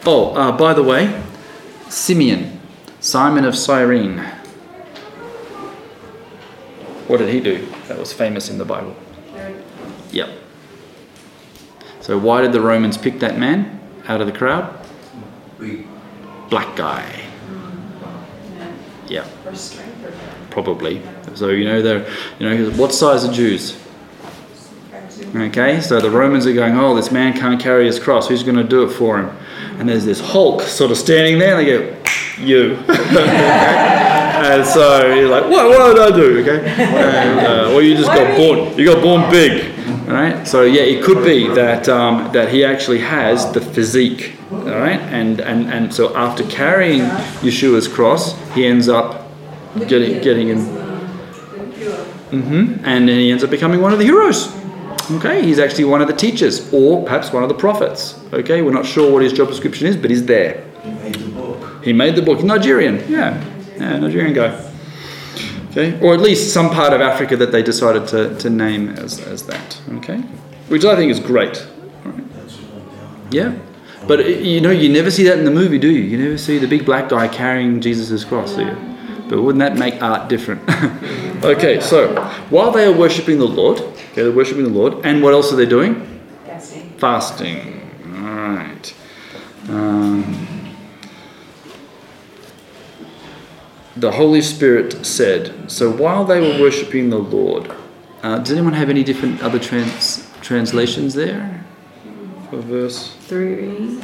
Oh, 0.06 0.34
uh, 0.36 0.52
by 0.56 0.74
the 0.74 0.84
way, 0.84 1.22
Simeon, 1.90 2.60
Simon 3.00 3.46
of 3.46 3.56
Cyrene. 3.56 4.20
What 7.08 7.18
did 7.18 7.30
he 7.34 7.40
do 7.40 7.68
that 7.88 7.98
was 7.98 8.14
famous 8.14 8.50
in 8.50 8.60
the 8.60 8.66
Bible? 8.66 8.96
Yep. 10.12 10.39
So 12.02 12.18
why 12.18 12.42
did 12.42 12.52
the 12.52 12.62
Romans 12.62 12.98
pick 12.98 13.20
that 13.20 13.38
man 13.38 13.80
out 14.08 14.22
of 14.22 14.28
the 14.28 14.34
crowd? 14.34 14.86
Black 16.50 16.76
guy. 16.76 17.26
Yeah. 19.08 19.24
For 19.24 19.56
strength 19.56 20.06
or 20.06 20.14
Probably. 20.50 21.02
So 21.36 21.50
you 21.50 21.66
know 21.66 21.82
they're 21.82 22.08
you 22.40 22.50
know 22.50 22.72
what 22.72 22.94
size 22.94 23.26
are 23.26 23.32
Jews? 23.32 23.78
Okay, 25.36 25.80
so 25.82 26.00
the 26.00 26.10
Romans 26.10 26.48
are 26.48 26.54
going, 26.54 26.76
oh, 26.76 26.96
this 26.96 27.12
man 27.12 27.38
can't 27.38 27.62
carry 27.62 27.86
his 27.86 28.00
cross. 28.00 28.28
Who's 28.28 28.42
going 28.42 28.56
to 28.56 28.64
do 28.64 28.84
it 28.84 28.90
for 28.90 29.20
him? 29.20 29.38
And 29.78 29.88
there's 29.88 30.06
this 30.06 30.20
Hulk 30.20 30.62
sort 30.64 30.90
of 30.90 30.98
standing 30.98 31.38
there, 31.38 31.60
and 31.60 31.68
they 31.68 31.72
go, 31.72 32.00
you. 32.40 32.74
and 32.88 34.66
so 34.66 35.14
you're 35.14 35.30
like, 35.30 35.44
what? 35.44 35.70
What 35.70 35.94
did 35.94 36.14
I 36.14 36.16
do? 36.16 36.40
Okay, 36.42 36.68
and, 36.68 37.40
uh, 37.46 37.74
or 37.74 37.82
you 37.84 37.96
just 37.96 38.08
got 38.08 38.36
born. 38.38 38.78
You 38.78 38.86
got 38.86 39.04
born 39.04 39.30
big, 39.30 39.79
all 40.08 40.14
right? 40.14 40.48
So 40.48 40.64
yeah, 40.64 40.82
it 40.84 41.04
could 41.04 41.24
be 41.24 41.48
that 41.54 41.88
um, 41.90 42.32
that 42.34 42.50
he 42.50 42.64
actually 42.64 43.00
has 43.00 43.52
the 43.52 43.62
physique, 43.62 44.36
all 44.52 44.60
right? 44.60 45.00
And 45.00 45.40
and 45.40 45.70
and 45.72 45.94
so 45.94 46.16
after 46.16 46.44
carrying 46.46 47.02
Yeshua's 47.42 47.88
cross, 47.88 48.36
he 48.54 48.66
ends 48.66 48.88
up 48.90 49.28
getting 49.88 50.22
getting 50.22 50.50
in. 50.50 50.60
hmm 52.30 52.74
And 52.84 53.08
then 53.08 53.20
he 53.20 53.32
ends 53.32 53.44
up 53.44 53.50
becoming 53.50 53.82
one 53.82 53.94
of 53.94 54.00
the 54.00 54.06
heroes. 54.06 54.54
Okay, 55.12 55.44
he's 55.44 55.58
actually 55.58 55.86
one 55.86 56.02
of 56.02 56.08
the 56.08 56.14
teachers, 56.14 56.72
or 56.72 57.04
perhaps 57.04 57.34
one 57.34 57.42
of 57.42 57.50
the 57.50 57.56
prophets. 57.56 58.20
Okay, 58.32 58.62
we're 58.62 58.72
not 58.72 58.86
sure 58.86 59.12
what 59.12 59.24
his 59.24 59.34
job 59.34 59.48
description 59.48 59.88
is, 59.88 59.98
but 59.98 60.12
he's 60.12 60.24
there. 60.26 60.64
He 60.84 60.92
made 60.92 61.16
the 61.16 61.28
book. 61.32 61.84
He 61.84 61.94
made 61.94 62.16
the 62.16 62.22
book. 62.22 62.44
Nigerian, 62.44 62.98
yeah, 63.10 63.44
yeah, 63.78 63.98
Nigerian 63.98 64.34
guy. 64.34 64.69
Okay, 65.70 66.00
or 66.02 66.14
at 66.14 66.20
least 66.20 66.54
some 66.54 66.70
part 66.72 66.94
of 66.94 67.02
Africa 67.02 67.38
that 67.38 67.52
they 67.52 67.62
decided 67.62 68.08
to, 68.08 68.36
to 68.38 68.50
name 68.50 68.90
as, 68.90 69.20
as 69.20 69.46
that. 69.46 69.80
Okay, 69.98 70.18
which 70.68 70.84
I 70.84 70.96
think 70.96 71.12
is 71.12 71.20
great. 71.20 71.68
Right. 72.04 72.24
Yeah, 73.30 73.56
but 74.08 74.20
uh, 74.22 74.24
you 74.24 74.62
know, 74.62 74.72
you 74.72 74.90
never 74.90 75.12
see 75.12 75.24
that 75.24 75.38
in 75.38 75.46
the 75.46 75.52
movie, 75.52 75.78
do 75.78 75.90
you? 75.92 76.02
You 76.02 76.18
never 76.18 76.38
see 76.38 76.58
the 76.58 76.68
big 76.68 76.86
black 76.86 77.10
guy 77.10 77.28
carrying 77.28 77.82
Jesus' 77.82 78.24
cross, 78.24 78.56
do 78.56 78.66
you? 78.66 78.78
But 79.30 79.44
wouldn't 79.44 79.60
that 79.60 79.78
make 79.78 80.02
art 80.02 80.28
different? 80.28 80.68
okay, 81.44 81.80
so 81.80 82.16
while 82.50 82.72
they 82.72 82.86
are 82.86 82.92
worshipping 82.92 83.38
the 83.38 83.46
Lord, 83.48 83.80
okay, 83.80 84.24
they're 84.24 84.32
worshipping 84.32 84.64
the 84.64 84.70
Lord, 84.70 85.06
and 85.06 85.22
what 85.22 85.34
else 85.34 85.54
are 85.54 85.56
they 85.56 85.68
doing? 85.68 86.06
Fasting. 86.46 86.90
fasting. 86.98 87.92
All 88.16 88.56
right. 88.56 88.96
Um, 89.68 90.49
the 94.00 94.12
Holy 94.12 94.42
Spirit 94.42 95.06
said. 95.06 95.70
So 95.72 95.92
while 95.92 96.26
they 96.26 96.40
were 96.40 96.60
worshipping 96.62 97.10
the 97.10 97.18
Lord, 97.20 97.72
uh, 98.24 98.40
does 98.40 98.52
anyone 98.52 98.74
have 98.74 98.90
any 98.90 99.04
different 99.04 99.42
other 99.42 99.60
trans- 99.60 100.28
translations 100.42 101.14
there 101.14 101.64
for 102.50 102.58
verse 102.58 103.16
Three, 103.28 104.00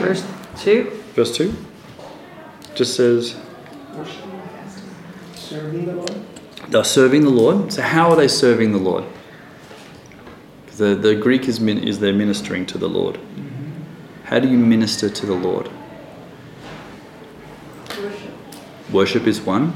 verse 0.00 0.24
two. 0.58 0.90
verse 1.14 1.36
two? 1.36 1.54
Just 2.74 2.94
says 2.96 3.36
Serving 5.34 5.86
the 5.86 5.92
Lord. 5.94 6.14
they're 6.68 6.84
serving 6.84 7.22
the 7.24 7.30
Lord. 7.30 7.72
So 7.72 7.82
how 7.82 8.10
are 8.10 8.16
they 8.16 8.28
serving 8.28 8.72
the 8.72 8.78
Lord? 8.78 9.04
The 10.76 10.94
the 10.94 11.14
Greek 11.14 11.48
is 11.48 11.60
min- 11.60 11.78
is 11.86 12.00
they're 12.00 12.12
ministering 12.12 12.66
to 12.66 12.78
the 12.78 12.88
Lord. 12.88 13.18
How 14.24 14.38
do 14.40 14.48
you 14.48 14.58
minister 14.58 15.08
to 15.08 15.26
the 15.26 15.34
Lord? 15.34 15.70
Worship 18.96 19.26
is 19.26 19.42
one. 19.42 19.74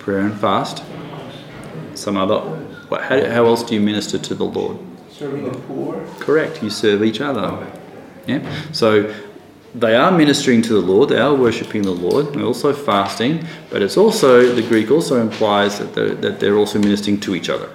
Prayer 0.00 0.22
and 0.26 0.36
fast. 0.40 0.82
Some 1.94 2.16
other. 2.16 2.40
What, 2.88 3.02
how, 3.02 3.24
how 3.30 3.46
else 3.46 3.62
do 3.62 3.74
you 3.74 3.80
minister 3.80 4.18
to 4.18 4.34
the 4.34 4.42
Lord? 4.44 4.76
Serving 5.12 5.44
the 5.44 5.56
poor. 5.60 6.04
Correct. 6.18 6.64
You 6.64 6.68
serve 6.68 7.04
each 7.04 7.20
other. 7.20 7.64
Yeah. 8.26 8.42
So 8.72 9.14
they 9.72 9.94
are 9.94 10.10
ministering 10.10 10.62
to 10.62 10.72
the 10.72 10.80
Lord. 10.80 11.10
They 11.10 11.20
are 11.20 11.32
worshiping 11.32 11.82
the 11.82 11.92
Lord. 11.92 12.34
They're 12.34 12.42
also 12.42 12.72
fasting. 12.72 13.46
But 13.70 13.82
it's 13.82 13.96
also 13.96 14.52
the 14.52 14.62
Greek 14.62 14.90
also 14.90 15.20
implies 15.20 15.78
that 15.78 15.94
they're, 15.94 16.16
that 16.16 16.40
they're 16.40 16.56
also 16.56 16.80
ministering 16.80 17.20
to 17.20 17.36
each 17.36 17.50
other. 17.50 17.70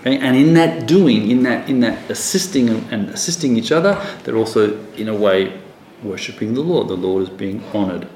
Okay? 0.00 0.18
And 0.18 0.36
in 0.36 0.52
that 0.52 0.86
doing, 0.86 1.30
in 1.30 1.44
that 1.44 1.66
in 1.66 1.80
that 1.80 2.10
assisting 2.10 2.68
and 2.92 3.08
assisting 3.08 3.56
each 3.56 3.72
other, 3.72 3.94
they're 4.22 4.36
also 4.36 4.78
in 4.96 5.08
a 5.08 5.16
way 5.16 5.58
worshiping 6.02 6.52
the 6.52 6.60
Lord. 6.60 6.88
The 6.88 6.94
Lord 7.08 7.22
is 7.22 7.30
being 7.30 7.64
honoured. 7.72 8.06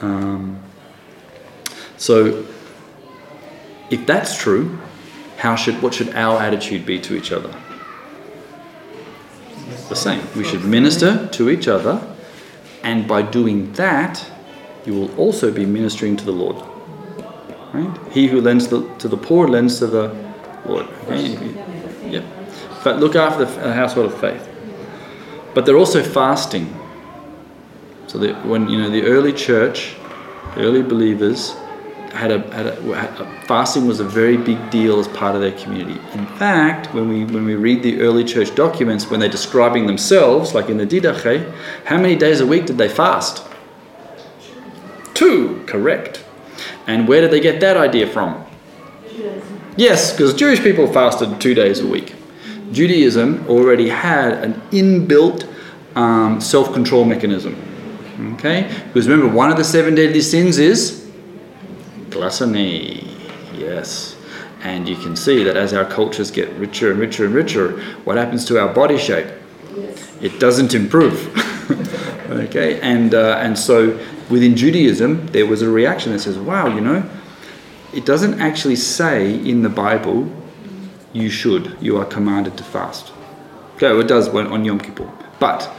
Um, 0.00 0.60
so, 1.96 2.44
if 3.90 4.06
that's 4.06 4.36
true, 4.36 4.78
how 5.38 5.56
should 5.56 5.80
what 5.82 5.94
should 5.94 6.10
our 6.10 6.40
attitude 6.40 6.84
be 6.86 6.98
to 7.00 7.16
each 7.16 7.32
other? 7.32 7.54
The 9.88 9.96
same. 9.96 10.22
We 10.36 10.44
should 10.44 10.64
minister 10.64 11.28
to 11.32 11.50
each 11.50 11.68
other, 11.68 12.00
and 12.82 13.06
by 13.06 13.22
doing 13.22 13.72
that, 13.74 14.24
you 14.86 14.94
will 14.94 15.14
also 15.16 15.50
be 15.50 15.66
ministering 15.66 16.16
to 16.16 16.24
the 16.24 16.32
Lord. 16.32 16.56
Right? 17.72 18.12
He 18.12 18.28
who 18.28 18.40
lends 18.40 18.68
the, 18.68 18.88
to 18.98 19.08
the 19.08 19.16
poor 19.16 19.48
lends 19.48 19.78
to 19.80 19.86
the 19.86 20.14
Lord. 20.66 20.86
Yeah. 22.04 22.22
But 22.84 23.00
look 23.00 23.16
after 23.16 23.44
the 23.44 23.72
household 23.72 24.12
of 24.12 24.20
faith. 24.20 24.48
But 25.54 25.66
they're 25.66 25.78
also 25.78 26.02
fasting. 26.02 26.72
So 28.14 28.32
when 28.44 28.68
you 28.68 28.78
know 28.80 28.90
the 28.90 29.02
early 29.02 29.32
church, 29.32 29.96
the 30.54 30.60
early 30.60 30.82
believers 30.82 31.50
had 32.12 32.30
a, 32.30 32.38
had 32.54 32.66
a, 32.66 32.80
had 32.94 33.20
a 33.20 33.42
fasting 33.48 33.88
was 33.88 33.98
a 33.98 34.04
very 34.04 34.36
big 34.36 34.70
deal 34.70 35.00
as 35.00 35.08
part 35.08 35.34
of 35.34 35.40
their 35.40 35.50
community. 35.50 36.00
In 36.12 36.24
fact, 36.38 36.94
when 36.94 37.08
we 37.08 37.24
when 37.24 37.44
we 37.44 37.56
read 37.56 37.82
the 37.82 38.00
early 38.02 38.22
church 38.22 38.54
documents, 38.54 39.10
when 39.10 39.18
they're 39.18 39.28
describing 39.28 39.88
themselves, 39.88 40.54
like 40.54 40.68
in 40.68 40.76
the 40.76 40.86
Didache, 40.86 41.52
how 41.86 41.96
many 41.96 42.14
days 42.14 42.40
a 42.40 42.46
week 42.46 42.66
did 42.66 42.78
they 42.78 42.88
fast? 42.88 43.44
Two, 45.14 45.64
correct. 45.66 46.24
And 46.86 47.08
where 47.08 47.20
did 47.20 47.32
they 47.32 47.40
get 47.40 47.58
that 47.62 47.76
idea 47.76 48.06
from? 48.06 48.46
Yes, 49.76 50.12
because 50.12 50.34
Jewish 50.34 50.60
people 50.60 50.86
fasted 50.86 51.40
two 51.40 51.54
days 51.54 51.80
a 51.80 51.86
week. 51.88 52.14
Judaism 52.70 53.44
already 53.48 53.88
had 53.88 54.34
an 54.34 54.54
inbuilt 54.70 55.48
um, 55.96 56.40
self 56.40 56.72
control 56.72 57.04
mechanism. 57.04 57.63
Okay? 58.34 58.70
Because 58.86 59.08
remember, 59.08 59.34
one 59.34 59.50
of 59.50 59.56
the 59.56 59.64
seven 59.64 59.94
deadly 59.94 60.20
sins 60.20 60.58
is 60.58 61.10
gluttony. 62.10 63.08
Yes. 63.54 64.16
And 64.62 64.88
you 64.88 64.96
can 64.96 65.16
see 65.16 65.44
that 65.44 65.56
as 65.56 65.72
our 65.74 65.84
cultures 65.84 66.30
get 66.30 66.50
richer 66.54 66.90
and 66.90 66.98
richer 66.98 67.26
and 67.26 67.34
richer, 67.34 67.80
what 68.04 68.16
happens 68.16 68.44
to 68.46 68.58
our 68.58 68.72
body 68.72 68.98
shape? 68.98 69.26
It 70.20 70.38
doesn't 70.40 70.74
improve. 70.74 71.28
okay? 72.30 72.80
And, 72.80 73.14
uh, 73.14 73.38
and 73.40 73.58
so 73.58 73.98
within 74.30 74.56
Judaism, 74.56 75.26
there 75.28 75.46
was 75.46 75.60
a 75.60 75.68
reaction 75.68 76.12
that 76.12 76.20
says, 76.20 76.38
wow, 76.38 76.68
you 76.68 76.80
know, 76.80 77.08
it 77.92 78.06
doesn't 78.06 78.40
actually 78.40 78.76
say 78.76 79.34
in 79.34 79.62
the 79.62 79.68
Bible, 79.68 80.30
you 81.12 81.30
should, 81.30 81.76
you 81.80 81.98
are 81.98 82.04
commanded 82.04 82.56
to 82.56 82.64
fast. 82.64 83.12
Okay, 83.76 83.88
well, 83.88 84.00
it 84.00 84.08
does 84.08 84.28
on 84.28 84.64
Yom 84.64 84.80
Kippur. 84.80 85.10
But 85.38 85.70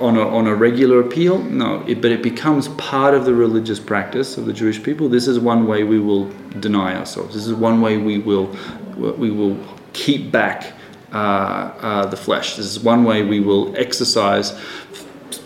on 0.00 0.16
a, 0.16 0.26
on 0.28 0.46
a 0.46 0.54
regular 0.54 1.00
appeal, 1.00 1.38
no. 1.38 1.84
It, 1.86 2.00
but 2.00 2.10
it 2.10 2.22
becomes 2.22 2.68
part 2.68 3.14
of 3.14 3.24
the 3.24 3.34
religious 3.34 3.80
practice 3.80 4.38
of 4.38 4.46
the 4.46 4.52
Jewish 4.52 4.82
people. 4.82 5.08
This 5.08 5.26
is 5.26 5.38
one 5.38 5.66
way 5.66 5.84
we 5.84 5.98
will 5.98 6.30
deny 6.60 6.96
ourselves. 6.96 7.34
This 7.34 7.46
is 7.46 7.54
one 7.54 7.80
way 7.80 7.98
we 7.98 8.18
will 8.18 8.54
we 8.96 9.30
will 9.30 9.56
keep 9.92 10.32
back 10.32 10.72
uh, 11.12 11.16
uh, 11.16 12.06
the 12.06 12.16
flesh. 12.16 12.56
This 12.56 12.66
is 12.66 12.80
one 12.80 13.04
way 13.04 13.22
we 13.22 13.40
will 13.40 13.76
exercise 13.76 14.58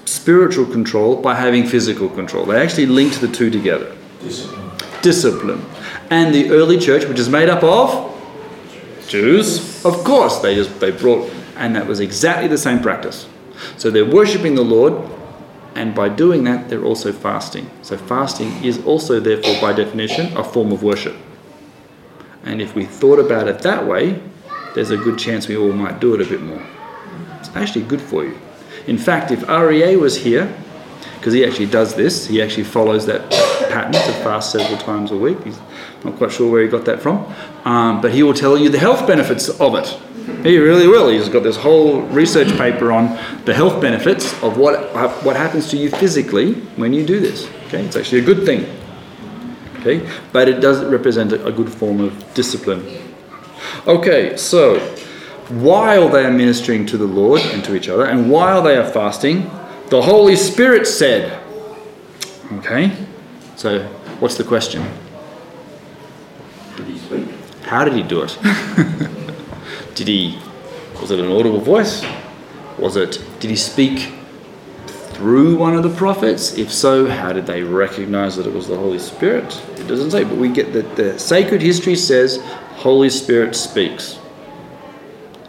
spiritual 0.05 0.67
control 0.67 1.21
by 1.21 1.35
having 1.35 1.67
physical 1.67 2.09
control. 2.09 2.45
They 2.45 2.61
actually 2.61 2.87
linked 2.87 3.21
the 3.21 3.29
two 3.29 3.51
together. 3.51 3.97
Discipline. 4.21 4.71
Discipline. 5.03 5.65
And 6.11 6.35
the 6.35 6.51
early 6.51 6.79
church, 6.79 7.07
which 7.07 7.19
is 7.19 7.29
made 7.29 7.49
up 7.49 7.63
of 7.63 8.11
Jews, 9.09 9.85
of 9.85 10.05
course, 10.05 10.39
they 10.41 10.55
just 10.55 10.79
they 10.81 10.91
brought, 10.91 11.31
and 11.57 11.75
that 11.77 11.87
was 11.87 12.01
exactly 12.01 12.49
the 12.49 12.59
same 12.59 12.81
practice. 12.81 13.27
So 13.77 13.91
they're 13.91 14.05
worshipping 14.05 14.55
the 14.55 14.63
Lord, 14.63 14.95
and 15.75 15.95
by 15.95 16.09
doing 16.09 16.45
that, 16.45 16.69
they're 16.69 16.85
also 16.85 17.13
fasting. 17.13 17.71
So 17.83 17.97
fasting 17.97 18.63
is 18.63 18.85
also, 18.85 19.21
therefore, 19.21 19.61
by 19.61 19.73
definition, 19.73 20.37
a 20.37 20.45
form 20.45 20.73
of 20.73 20.83
worship. 20.83 21.17
And 22.45 22.61
if 22.61 22.75
we 22.75 22.85
thought 22.85 23.19
about 23.19 23.49
it 23.49 23.61
that 23.61 23.87
way, 23.87 24.21
there's 24.75 24.91
a 24.91 24.97
good 24.97 25.19
chance 25.19 25.49
we 25.49 25.57
all 25.57 25.73
might 25.73 26.01
do 26.01 26.15
it 26.15 26.21
a 26.21 26.25
bit 26.25 26.43
more. 26.43 26.63
It's 27.39 27.51
actually 27.55 27.85
good 27.85 28.01
for 28.01 28.25
you. 28.25 28.39
In 28.87 28.99
fact, 28.99 29.31
if 29.31 29.49
REA 29.49 29.97
was 29.97 30.17
here, 30.17 30.53
because 31.17 31.35
he 31.35 31.45
actually 31.45 31.67
does 31.67 31.95
this, 31.95 32.27
he 32.27 32.43
actually 32.43 32.65
follows 32.65 33.07
that 33.07 33.31
pattern 33.71 33.93
to 33.93 34.13
fast 34.25 34.51
several 34.51 34.77
times 34.79 35.13
a 35.13 35.17
week. 35.17 35.41
He's 35.45 35.59
not 36.05 36.17
quite 36.17 36.33
sure 36.33 36.51
where 36.51 36.63
he 36.63 36.69
got 36.69 36.85
that 36.87 37.01
from, 37.01 37.33
um, 37.65 38.01
but 38.01 38.13
he 38.13 38.25
will 38.25 38.35
tell 38.35 38.59
you 38.59 38.69
the 38.69 38.79
health 38.79 39.07
benefits 39.07 39.49
of 39.49 39.77
it. 39.77 39.97
He 40.43 40.59
really 40.59 40.89
will. 40.89 41.09
He's 41.09 41.29
got 41.29 41.43
this 41.43 41.57
whole 41.57 42.03
research 42.03 42.49
paper 42.59 42.93
on 42.93 43.19
the 43.45 43.55
health 43.55 43.81
benefits 43.81 44.33
of 44.43 44.57
what 44.57 44.93
what 45.25 45.37
happens 45.37 45.69
to 45.71 45.77
you 45.77 45.91
physically 45.91 46.55
when 46.77 46.93
you 46.93 47.05
do 47.05 47.21
this. 47.21 47.49
Okay, 47.67 47.85
it's 47.85 47.97
actually 47.97 48.21
a 48.21 48.25
good 48.25 48.45
thing. 48.45 48.67
Okay, 49.79 50.09
but 50.33 50.49
it 50.49 50.61
does 50.61 50.85
represent 50.85 51.33
a, 51.33 51.51
good 51.51 51.69
form 51.69 52.01
of 52.01 52.35
discipline. 52.35 52.85
Okay, 53.87 54.37
so 54.37 54.79
while 55.49 56.09
they 56.09 56.25
are 56.25 56.31
ministering 56.31 56.87
to 56.87 56.97
the 56.97 57.07
Lord 57.07 57.41
and 57.41 57.65
to 57.65 57.75
each 57.75 57.89
other, 57.89 58.07
and 58.07 58.31
while 58.31 58.63
they 58.63 58.77
are 58.77 58.89
fasting, 58.89 59.51
the 59.89 60.03
Holy 60.03 60.37
Spirit 60.37 60.87
said. 60.87 61.41
Okay, 62.59 62.93
so 63.57 63.81
what's 64.21 64.37
the 64.37 64.45
question? 64.45 64.85
Did 66.77 66.87
he 66.87 66.99
speak? 66.99 67.29
How 67.65 67.85
did 67.85 67.95
he 67.95 68.03
do 68.03 68.23
it? 68.23 68.39
did 69.95 70.09
he? 70.09 70.39
Was 71.01 71.11
it 71.11 71.21
an 71.21 71.31
audible 71.31 71.61
voice? 71.61 72.05
Was 72.79 72.97
it? 72.97 73.23
Did 73.41 73.51
he 73.51 73.57
speak 73.57 74.13
through 74.87 75.57
one 75.57 75.75
of 75.75 75.83
the 75.83 75.95
prophets? 75.95 76.57
If 76.59 76.73
so, 76.73 77.07
how 77.09 77.33
did 77.33 77.47
they 77.47 77.63
recognize 77.63 78.37
that 78.37 78.47
it 78.47 78.53
was 78.53 78.67
the 78.69 78.77
Holy 78.77 78.99
Spirit? 78.99 79.45
It 79.79 79.87
doesn't 79.87 80.11
say, 80.11 80.25
but 80.25 80.37
we 80.37 80.49
get 80.49 80.73
that 80.73 80.97
the 80.97 81.19
sacred 81.19 81.63
history 81.63 81.97
says 81.97 82.41
Holy 82.77 83.11
Spirit 83.11 83.55
speaks, 83.55 84.19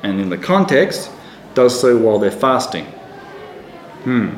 and 0.04 0.20
in 0.20 0.30
the 0.30 0.38
context, 0.38 1.10
does 1.54 1.80
so 1.80 1.98
while 1.98 2.20
they're 2.20 2.32
fasting. 2.32 2.86
Hmm. 4.04 4.30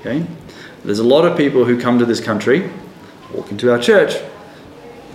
Okay. 0.00 0.26
There's 0.84 0.98
a 0.98 1.04
lot 1.04 1.24
of 1.24 1.36
people 1.36 1.64
who 1.64 1.80
come 1.80 1.98
to 1.98 2.04
this 2.04 2.20
country, 2.20 2.70
walk 3.32 3.50
into 3.50 3.72
our 3.72 3.78
church, 3.78 4.14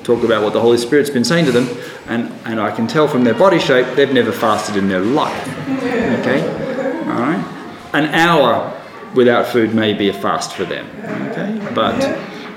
talk 0.03 0.23
about 0.23 0.43
what 0.43 0.53
the 0.53 0.59
Holy 0.59 0.77
Spirit's 0.77 1.09
been 1.09 1.23
saying 1.23 1.45
to 1.45 1.51
them, 1.51 1.67
and, 2.07 2.31
and 2.45 2.59
I 2.59 2.71
can 2.75 2.87
tell 2.87 3.07
from 3.07 3.23
their 3.23 3.33
body 3.33 3.59
shape 3.59 3.95
they've 3.95 4.13
never 4.13 4.31
fasted 4.31 4.75
in 4.75 4.87
their 4.87 4.99
life. 5.01 5.47
Okay? 6.19 6.41
Alright? 7.07 7.45
An 7.93 8.05
hour 8.13 8.77
without 9.15 9.47
food 9.47 9.75
may 9.75 9.93
be 9.93 10.09
a 10.09 10.13
fast 10.13 10.53
for 10.53 10.65
them. 10.65 10.87
Okay? 11.31 11.73
But 11.73 12.01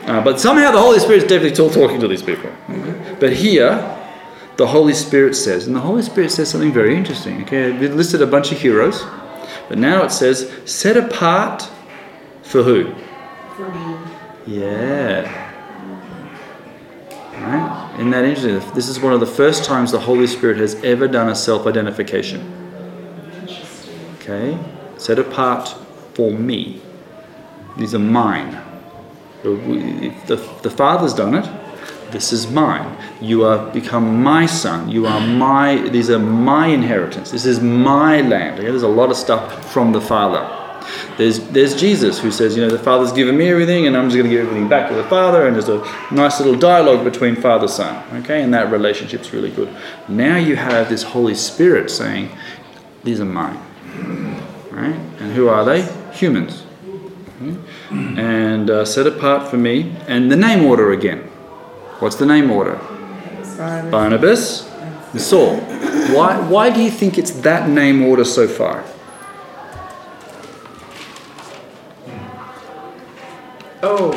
uh, 0.06 0.22
but 0.22 0.38
somehow 0.38 0.70
the 0.70 0.80
Holy 0.80 0.98
Spirit's 0.98 1.24
definitely 1.24 1.54
still 1.54 1.70
talking 1.70 1.98
to 2.00 2.08
these 2.08 2.22
people. 2.22 2.50
Okay? 2.68 3.16
But 3.18 3.32
here, 3.32 3.90
the 4.56 4.66
Holy 4.66 4.92
Spirit 4.94 5.34
says, 5.34 5.66
and 5.66 5.74
the 5.74 5.80
Holy 5.80 6.02
Spirit 6.02 6.30
says 6.30 6.50
something 6.50 6.72
very 6.72 6.96
interesting. 6.96 7.42
Okay, 7.42 7.72
we 7.72 7.88
listed 7.88 8.22
a 8.22 8.26
bunch 8.26 8.52
of 8.52 8.60
heroes, 8.60 9.02
but 9.68 9.78
now 9.78 10.04
it 10.04 10.12
says, 10.12 10.52
set 10.64 10.96
apart 10.96 11.68
for 12.42 12.62
who? 12.62 12.94
For 13.56 13.68
me. 13.72 13.96
Yeah. 14.46 15.53
Isn't 17.94 18.10
that 18.10 18.24
interesting? 18.24 18.74
This 18.74 18.88
is 18.88 18.98
one 19.00 19.12
of 19.12 19.20
the 19.20 19.26
first 19.26 19.64
times 19.64 19.92
the 19.92 20.00
Holy 20.00 20.26
Spirit 20.26 20.56
has 20.58 20.74
ever 20.82 21.06
done 21.06 21.28
a 21.28 21.34
self 21.34 21.66
identification. 21.66 22.40
Okay? 24.16 24.58
Set 24.98 25.18
apart 25.18 25.68
for 26.14 26.30
me. 26.30 26.80
These 27.76 27.94
are 27.94 28.00
mine. 28.00 28.60
The, 29.42 30.36
the 30.62 30.70
Father's 30.70 31.12
done 31.12 31.34
it, 31.34 31.48
this 32.10 32.32
is 32.32 32.50
mine. 32.50 32.96
You 33.20 33.44
are 33.44 33.70
become 33.72 34.22
my 34.22 34.46
son. 34.46 34.88
You 34.88 35.06
are 35.06 35.20
my, 35.20 35.76
these 35.88 36.10
are 36.10 36.18
my 36.18 36.68
inheritance. 36.68 37.32
This 37.32 37.44
is 37.44 37.60
my 37.60 38.20
land. 38.20 38.60
Okay? 38.60 38.70
There's 38.70 38.84
a 38.84 38.88
lot 38.88 39.10
of 39.10 39.16
stuff 39.16 39.72
from 39.72 39.92
the 39.92 40.00
Father. 40.00 40.63
There's, 41.16 41.38
there's 41.48 41.78
Jesus 41.78 42.18
who 42.18 42.30
says, 42.30 42.56
you 42.56 42.62
know, 42.62 42.70
the 42.70 42.78
Father's 42.78 43.12
given 43.12 43.36
me 43.36 43.48
everything 43.48 43.86
and 43.86 43.96
I'm 43.96 44.06
just 44.06 44.16
going 44.16 44.28
to 44.28 44.36
give 44.36 44.46
everything 44.46 44.68
back 44.68 44.88
to 44.88 44.94
the 44.94 45.04
Father. 45.04 45.46
And 45.46 45.54
there's 45.54 45.68
a 45.68 45.78
nice 46.12 46.40
little 46.40 46.58
dialogue 46.58 47.04
between 47.04 47.36
Father 47.36 47.64
and 47.64 47.70
Son. 47.70 48.22
Okay? 48.22 48.42
And 48.42 48.52
that 48.52 48.70
relationship's 48.72 49.32
really 49.32 49.50
good. 49.50 49.74
Now 50.08 50.36
you 50.36 50.56
have 50.56 50.88
this 50.88 51.04
Holy 51.04 51.34
Spirit 51.34 51.90
saying, 51.90 52.30
these 53.04 53.20
are 53.20 53.24
mine. 53.24 53.60
Right? 54.70 54.96
And 55.20 55.32
who 55.32 55.48
are 55.48 55.64
they? 55.64 55.82
Humans. 56.14 56.64
Okay? 57.42 57.58
And 57.90 58.70
uh, 58.70 58.84
set 58.84 59.06
apart 59.06 59.48
for 59.48 59.56
me. 59.56 59.94
And 60.08 60.32
the 60.32 60.36
name 60.36 60.64
order 60.64 60.92
again. 60.92 61.20
What's 62.00 62.16
the 62.16 62.26
name 62.26 62.50
order? 62.50 62.80
Barnabas 63.56 64.68
and 65.12 65.20
Saul. 65.20 65.58
Why, 66.12 66.40
why 66.48 66.70
do 66.70 66.82
you 66.82 66.90
think 66.90 67.18
it's 67.18 67.30
that 67.42 67.68
name 67.68 68.02
order 68.02 68.24
so 68.24 68.48
far? 68.48 68.84
Oh. 73.86 74.12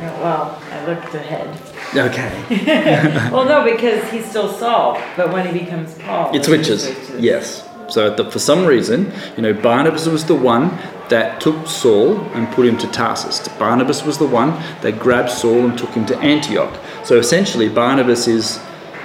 Well, 0.00 0.62
I 0.70 0.86
looked 0.86 1.14
ahead. 1.14 1.48
Okay. 1.94 3.30
well, 3.30 3.44
no, 3.44 3.70
because 3.70 4.10
he's 4.10 4.24
still 4.24 4.50
Saul, 4.50 4.98
but 5.14 5.30
when 5.30 5.46
he 5.46 5.60
becomes 5.60 5.94
Paul, 5.98 6.34
It 6.34 6.42
switches. 6.42 6.88
Yes. 7.18 7.68
So 7.90 8.14
the, 8.14 8.30
for 8.30 8.38
some 8.38 8.64
reason, 8.64 9.12
you 9.36 9.42
know, 9.42 9.52
Barnabas 9.52 10.06
was 10.06 10.24
the 10.24 10.34
one 10.34 10.70
that 11.10 11.38
took 11.38 11.66
Saul 11.66 12.18
and 12.32 12.48
put 12.54 12.66
him 12.66 12.78
to 12.78 12.86
Tarsus. 12.86 13.46
Barnabas 13.58 14.02
was 14.02 14.16
the 14.16 14.26
one 14.26 14.50
that 14.80 14.98
grabbed 14.98 15.30
Saul 15.30 15.68
and 15.68 15.76
took 15.76 15.90
him 15.90 16.06
to 16.06 16.16
Antioch. 16.20 16.74
So 17.04 17.18
essentially, 17.18 17.68
Barnabas 17.68 18.26
is 18.26 18.58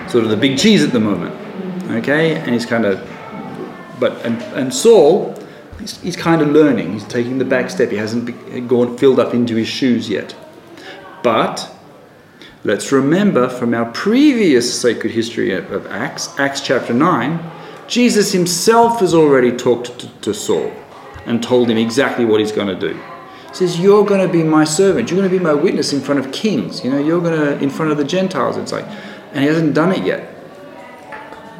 sort 0.07 0.23
of 0.23 0.29
the 0.29 0.37
big 0.37 0.57
cheese 0.57 0.81
at 0.81 0.93
the 0.93 1.01
moment. 1.01 1.35
Mm-hmm. 1.35 1.95
Okay, 1.95 2.35
and 2.35 2.53
he's 2.53 2.65
kind 2.65 2.85
of, 2.85 3.05
but 3.99 4.25
and, 4.25 4.41
and 4.53 4.73
Saul, 4.73 5.35
he's, 5.79 5.99
he's 6.01 6.15
kind 6.15 6.41
of 6.41 6.49
learning. 6.49 6.93
He's 6.93 7.05
taking 7.05 7.37
the 7.37 7.45
back 7.45 7.69
step. 7.69 7.89
He 7.89 7.97
hasn't 7.97 8.67
gone 8.67 8.97
filled 8.97 9.19
up 9.19 9.33
into 9.33 9.55
his 9.55 9.67
shoes 9.67 10.09
yet. 10.09 10.35
But 11.23 11.71
let's 12.63 12.91
remember 12.91 13.49
from 13.49 13.73
our 13.73 13.91
previous 13.91 14.79
sacred 14.79 15.11
history 15.11 15.53
of, 15.53 15.87
Acts, 15.87 16.37
Acts 16.39 16.61
chapter 16.61 16.93
nine, 16.93 17.39
Jesus 17.87 18.31
himself 18.31 18.99
has 18.99 19.13
already 19.13 19.55
talked 19.55 19.99
to, 19.99 20.07
to 20.21 20.33
Saul 20.33 20.71
and 21.25 21.41
told 21.41 21.69
him 21.69 21.77
exactly 21.77 22.25
what 22.25 22.39
he's 22.39 22.51
going 22.51 22.67
to 22.67 22.79
do. 22.79 22.99
He 23.49 23.55
says, 23.55 23.79
You're 23.79 24.05
going 24.05 24.25
to 24.25 24.31
be 24.31 24.43
my 24.43 24.63
servant. 24.63 25.09
You're 25.09 25.19
going 25.19 25.31
to 25.31 25.37
be 25.37 25.43
my 25.43 25.53
witness 25.53 25.93
in 25.93 26.01
front 26.01 26.19
of 26.19 26.31
kings. 26.31 26.83
You 26.83 26.91
know, 26.91 26.99
you're 26.99 27.21
going 27.21 27.39
to, 27.39 27.63
in 27.63 27.69
front 27.69 27.91
of 27.91 27.97
the 27.97 28.03
Gentiles. 28.03 28.57
It's 28.57 28.71
like, 28.71 28.85
and 29.31 29.39
he 29.39 29.45
hasn't 29.45 29.73
done 29.73 29.91
it 29.91 30.05
yet. 30.05 30.34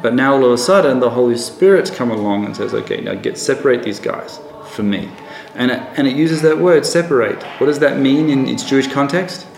But 0.06 0.14
now 0.14 0.34
all 0.34 0.44
of 0.44 0.52
a 0.52 0.56
sudden, 0.56 1.00
the 1.00 1.10
Holy 1.10 1.36
Spirit's 1.36 1.90
come 1.90 2.12
along 2.12 2.44
and 2.44 2.56
says, 2.56 2.72
Okay, 2.72 3.00
now 3.00 3.14
get 3.14 3.36
separate 3.36 3.82
these 3.82 3.98
guys 3.98 4.38
for 4.70 4.84
me. 4.84 5.10
And 5.56 5.72
it, 5.72 5.80
and 5.96 6.06
it 6.06 6.14
uses 6.14 6.42
that 6.42 6.56
word, 6.56 6.86
separate. 6.86 7.42
What 7.58 7.66
does 7.66 7.80
that 7.80 7.98
mean 7.98 8.30
in 8.30 8.48
its 8.48 8.62
Jewish 8.62 8.86
context? 8.86 9.48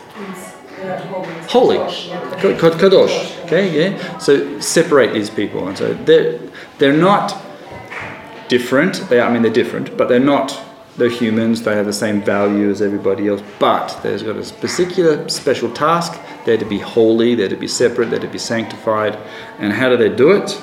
Holy. 1.51 1.77
Kadosh. 1.77 3.45
Okay, 3.45 3.91
yeah. 3.91 4.17
So 4.17 4.59
separate 4.59 5.13
these 5.13 5.29
people. 5.29 5.69
And 5.69 5.77
so 5.77 5.93
they're, 5.93 6.41
they're 6.79 6.97
not 6.97 7.37
different. 8.49 9.07
They, 9.11 9.21
I 9.21 9.31
mean, 9.31 9.43
they're 9.43 9.53
different, 9.53 9.99
but 9.99 10.09
they're 10.09 10.19
not. 10.19 10.59
They're 10.99 11.09
humans. 11.09 11.63
They 11.63 11.77
have 11.77 11.87
the 11.87 11.93
same 11.93 12.21
value 12.21 12.69
as 12.69 12.83
everybody 12.83 13.29
else. 13.29 13.41
But 13.61 13.99
there's 14.03 14.25
got 14.25 14.37
a 14.37 14.55
particular 14.55 15.29
special 15.29 15.73
task. 15.73 16.21
They're 16.45 16.59
to 16.59 16.65
be 16.65 16.79
holy. 16.79 17.37
They're 17.37 17.49
to 17.49 17.57
be 17.57 17.69
separate. 17.69 18.11
They're 18.11 18.19
to 18.19 18.29
be 18.29 18.39
sanctified. 18.39 19.17
And 19.59 19.73
how 19.73 19.89
do 19.89 19.97
they 19.97 20.09
do 20.09 20.33
it? 20.33 20.61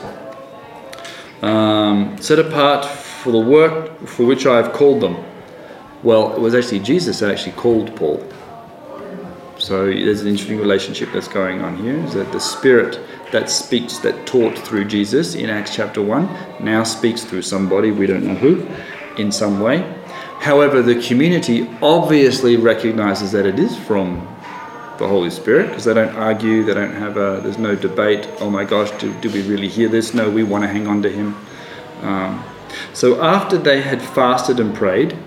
Um, 1.41 2.17
set 2.21 2.37
apart 2.37 2.85
for 2.85 3.31
the 3.31 3.39
work 3.39 4.05
for 4.07 4.25
which 4.25 4.45
I 4.45 4.57
have 4.57 4.73
called 4.73 5.01
them. 5.01 5.23
Well, 6.03 6.35
it 6.35 6.41
was 6.41 6.53
actually 6.53 6.79
Jesus 6.79 7.19
that 7.19 7.31
actually 7.31 7.53
called 7.53 7.95
Paul. 7.95 8.21
So 9.57 9.85
there's 9.85 10.21
an 10.21 10.27
interesting 10.27 10.59
relationship 10.59 11.09
that's 11.13 11.29
going 11.29 11.61
on 11.61 11.77
here. 11.77 11.95
Is 11.95 12.13
that 12.13 12.31
the 12.33 12.39
Spirit 12.39 12.99
that 13.31 13.49
speaks, 13.49 13.99
that 13.99 14.27
taught 14.27 14.57
through 14.57 14.85
Jesus 14.85 15.33
in 15.35 15.49
Acts 15.49 15.73
chapter 15.73 16.01
1, 16.01 16.63
now 16.63 16.83
speaks 16.83 17.23
through 17.23 17.41
somebody, 17.41 17.91
we 17.91 18.05
don't 18.05 18.25
know 18.25 18.35
who, 18.35 18.67
in 19.17 19.31
some 19.31 19.61
way. 19.61 19.79
However, 20.45 20.83
the 20.83 21.01
community 21.01 21.67
obviously 21.81 22.55
recognizes 22.55 23.31
that 23.31 23.47
it 23.47 23.57
is 23.57 23.75
from 23.75 24.19
the 24.99 25.07
Holy 25.07 25.31
Spirit 25.31 25.69
because 25.69 25.85
they 25.85 25.95
don't 25.95 26.15
argue, 26.15 26.63
they 26.63 26.75
don't 26.75 26.93
have 26.93 27.17
a, 27.17 27.39
there's 27.41 27.57
no 27.57 27.73
debate, 27.73 28.29
oh 28.41 28.51
my 28.51 28.63
gosh, 28.63 28.91
do, 28.99 29.11
do 29.21 29.31
we 29.31 29.41
really 29.41 29.67
hear 29.67 29.89
this? 29.89 30.13
No, 30.13 30.29
we 30.29 30.43
want 30.43 30.63
to 30.63 30.67
hang 30.67 30.85
on 30.85 31.01
to 31.01 31.09
Him. 31.09 31.35
Um, 32.03 32.43
so 32.93 33.23
after 33.23 33.57
they 33.57 33.81
had 33.81 33.99
fasted 33.99 34.59
and 34.59 34.75
prayed, 34.75 35.17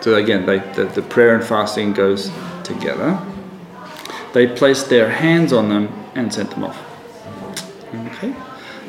so 0.00 0.16
again, 0.16 0.46
they, 0.46 0.58
the, 0.72 0.86
the 0.86 1.02
prayer 1.02 1.36
and 1.36 1.44
fasting 1.44 1.92
goes 1.92 2.28
together. 2.64 3.24
They 4.32 4.48
placed 4.48 4.90
their 4.90 5.08
hands 5.08 5.52
on 5.52 5.68
them 5.68 5.92
and 6.16 6.34
sent 6.34 6.50
them 6.50 6.64
off. 6.64 6.76
Okay, 7.94 8.34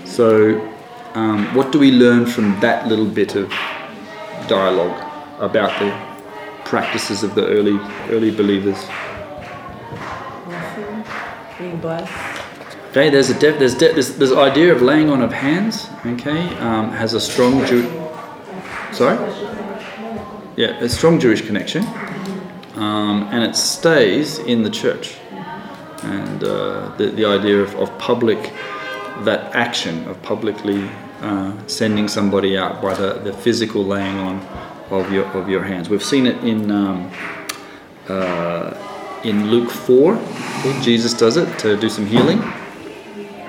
so 0.05 0.59
um, 1.13 1.53
what 1.53 1.71
do 1.71 1.77
we 1.77 1.91
learn 1.91 2.25
from 2.25 2.59
that 2.61 2.87
little 2.87 3.05
bit 3.05 3.35
of 3.35 3.53
dialogue 4.47 5.05
about 5.39 5.77
the 5.79 5.91
practices 6.65 7.23
of 7.23 7.35
the 7.35 7.45
early 7.47 7.79
early 8.09 8.31
believers? 8.31 8.77
being 11.59 11.77
blessed. 11.77 12.11
Okay, 12.91 13.09
there's 13.09 13.29
a 13.29 13.37
def- 13.37 13.59
there's, 13.59 13.75
de- 13.75 13.93
there's 13.93 14.15
this 14.15 14.31
idea 14.31 14.73
of 14.73 14.81
laying 14.81 15.09
on 15.09 15.21
of 15.21 15.31
hands. 15.31 15.89
Okay, 16.05 16.47
um, 16.57 16.91
has 16.91 17.13
a 17.13 17.19
strong 17.19 17.65
Jew. 17.65 17.83
Sorry. 18.91 19.17
Yeah, 20.55 20.79
a 20.79 20.89
strong 20.89 21.19
Jewish 21.19 21.41
connection, 21.45 21.83
um, 22.75 23.27
and 23.31 23.43
it 23.43 23.55
stays 23.55 24.39
in 24.39 24.63
the 24.63 24.69
church. 24.69 25.17
And 26.03 26.43
uh, 26.43 26.95
the 26.97 27.07
the 27.07 27.25
idea 27.25 27.61
of, 27.61 27.75
of 27.75 27.95
public 27.99 28.53
that 29.25 29.53
action 29.53 30.07
of 30.07 30.21
publicly 30.23 30.89
uh, 31.21 31.51
sending 31.67 32.07
somebody 32.07 32.57
out 32.57 32.81
by 32.81 32.93
the, 32.93 33.13
the 33.19 33.33
physical 33.33 33.83
laying 33.83 34.17
on 34.17 34.39
of 34.91 35.11
your 35.11 35.25
of 35.37 35.49
your 35.49 35.63
hands. 35.63 35.89
We've 35.89 36.03
seen 36.03 36.25
it 36.25 36.43
in 36.43 36.71
um, 36.71 37.11
uh, 38.07 38.73
in 39.23 39.49
Luke 39.49 39.69
four. 39.69 40.19
Jesus 40.81 41.13
does 41.13 41.37
it 41.37 41.59
to 41.59 41.77
do 41.77 41.89
some 41.89 42.05
healing. 42.05 42.41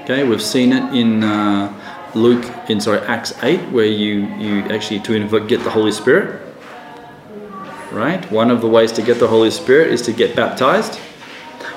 Okay, 0.03 0.24
we've 0.24 0.43
seen 0.43 0.72
it 0.72 0.95
in 0.95 1.24
uh, 1.24 1.72
Luke 2.14 2.45
in 2.68 2.80
sorry 2.80 3.01
Acts 3.01 3.32
eight, 3.43 3.61
where 3.70 3.86
you 3.86 4.26
you 4.36 4.61
actually 4.70 5.01
to 5.01 5.47
get 5.47 5.62
the 5.64 5.70
Holy 5.70 5.93
Spirit. 5.93 6.41
Right, 7.93 8.30
one 8.30 8.51
of 8.53 8.61
the 8.61 8.68
ways 8.68 8.93
to 8.93 9.03
get 9.03 9.18
the 9.18 9.26
Holy 9.26 9.51
Spirit 9.51 9.88
is 9.91 10.03
to 10.03 10.12
get 10.12 10.36
baptized. 10.36 10.97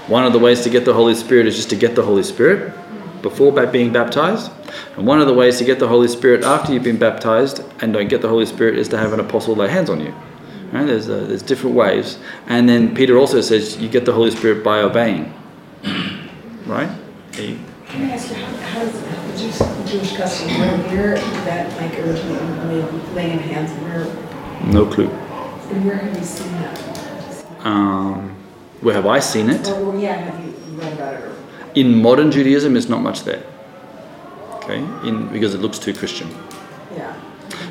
One 0.07 0.25
of 0.25 0.33
the 0.33 0.39
ways 0.39 0.61
to 0.63 0.69
get 0.69 0.85
the 0.85 0.93
Holy 0.93 1.15
Spirit 1.15 1.47
is 1.47 1.55
just 1.55 1.69
to 1.71 1.75
get 1.75 1.95
the 1.95 2.03
Holy 2.03 2.23
Spirit 2.23 2.73
before 3.23 3.51
being 3.67 3.91
baptized. 3.91 4.51
And 4.95 5.07
one 5.07 5.19
of 5.19 5.25
the 5.25 5.33
ways 5.33 5.57
to 5.57 5.63
get 5.63 5.79
the 5.79 5.87
Holy 5.87 6.07
Spirit 6.07 6.43
after 6.43 6.71
you've 6.71 6.83
been 6.83 6.99
baptized 6.99 7.63
and 7.81 7.91
don't 7.91 8.09
get 8.09 8.21
the 8.21 8.27
Holy 8.27 8.45
Spirit 8.45 8.77
is 8.77 8.87
to 8.89 8.97
have 8.97 9.13
an 9.13 9.19
apostle 9.19 9.55
lay 9.55 9.69
hands 9.69 9.89
on 9.89 9.99
you. 9.99 10.13
Right? 10.71 10.85
There's, 10.85 11.09
uh, 11.09 11.25
there's 11.27 11.41
different 11.41 11.75
ways. 11.75 12.19
And 12.47 12.69
then 12.69 12.93
Peter 12.93 13.17
also 13.17 13.41
says 13.41 13.77
you 13.77 13.89
get 13.89 14.05
the 14.05 14.13
Holy 14.13 14.29
Spirit 14.29 14.63
by 14.63 14.81
obeying. 14.81 15.33
Right? 16.65 16.89
He- 17.33 17.59
Can 17.87 18.09
I 18.09 18.13
ask 18.13 18.29
you, 18.29 18.35
how, 18.35 18.55
how 18.55 18.79
does 18.85 19.01
the 19.01 19.37
Jewish, 19.37 19.91
Jewish 19.91 20.15
custom, 20.15 20.47
where, 20.57 20.77
where 20.77 21.15
that, 21.43 21.69
like, 21.81 21.99
originally, 21.99 22.81
laying 23.13 23.39
hands, 23.39 23.69
where, 23.83 24.05
no 24.71 24.85
clue. 24.85 25.07
where 25.07 25.97
have 25.97 26.17
you 26.17 26.23
seen 26.23 26.51
that? 26.53 27.45
Um, 27.65 28.33
where 28.79 28.95
have 28.95 29.05
I 29.05 29.19
seen 29.19 29.49
it? 29.49 29.67
Or, 29.67 29.93
or, 29.93 29.99
yeah, 29.99 30.13
have 30.13 30.39
you 30.45 30.53
read 30.77 30.93
about 30.93 31.15
it, 31.15 31.23
or? 31.25 31.32
In 31.75 32.01
modern 32.01 32.31
Judaism, 32.31 32.75
it's 32.75 32.89
not 32.89 33.01
much 33.01 33.23
there. 33.23 33.43
Okay? 34.55 34.79
In, 35.07 35.27
because 35.31 35.53
it 35.53 35.61
looks 35.61 35.79
too 35.79 35.93
Christian. 35.93 36.29
Yeah. 36.95 37.19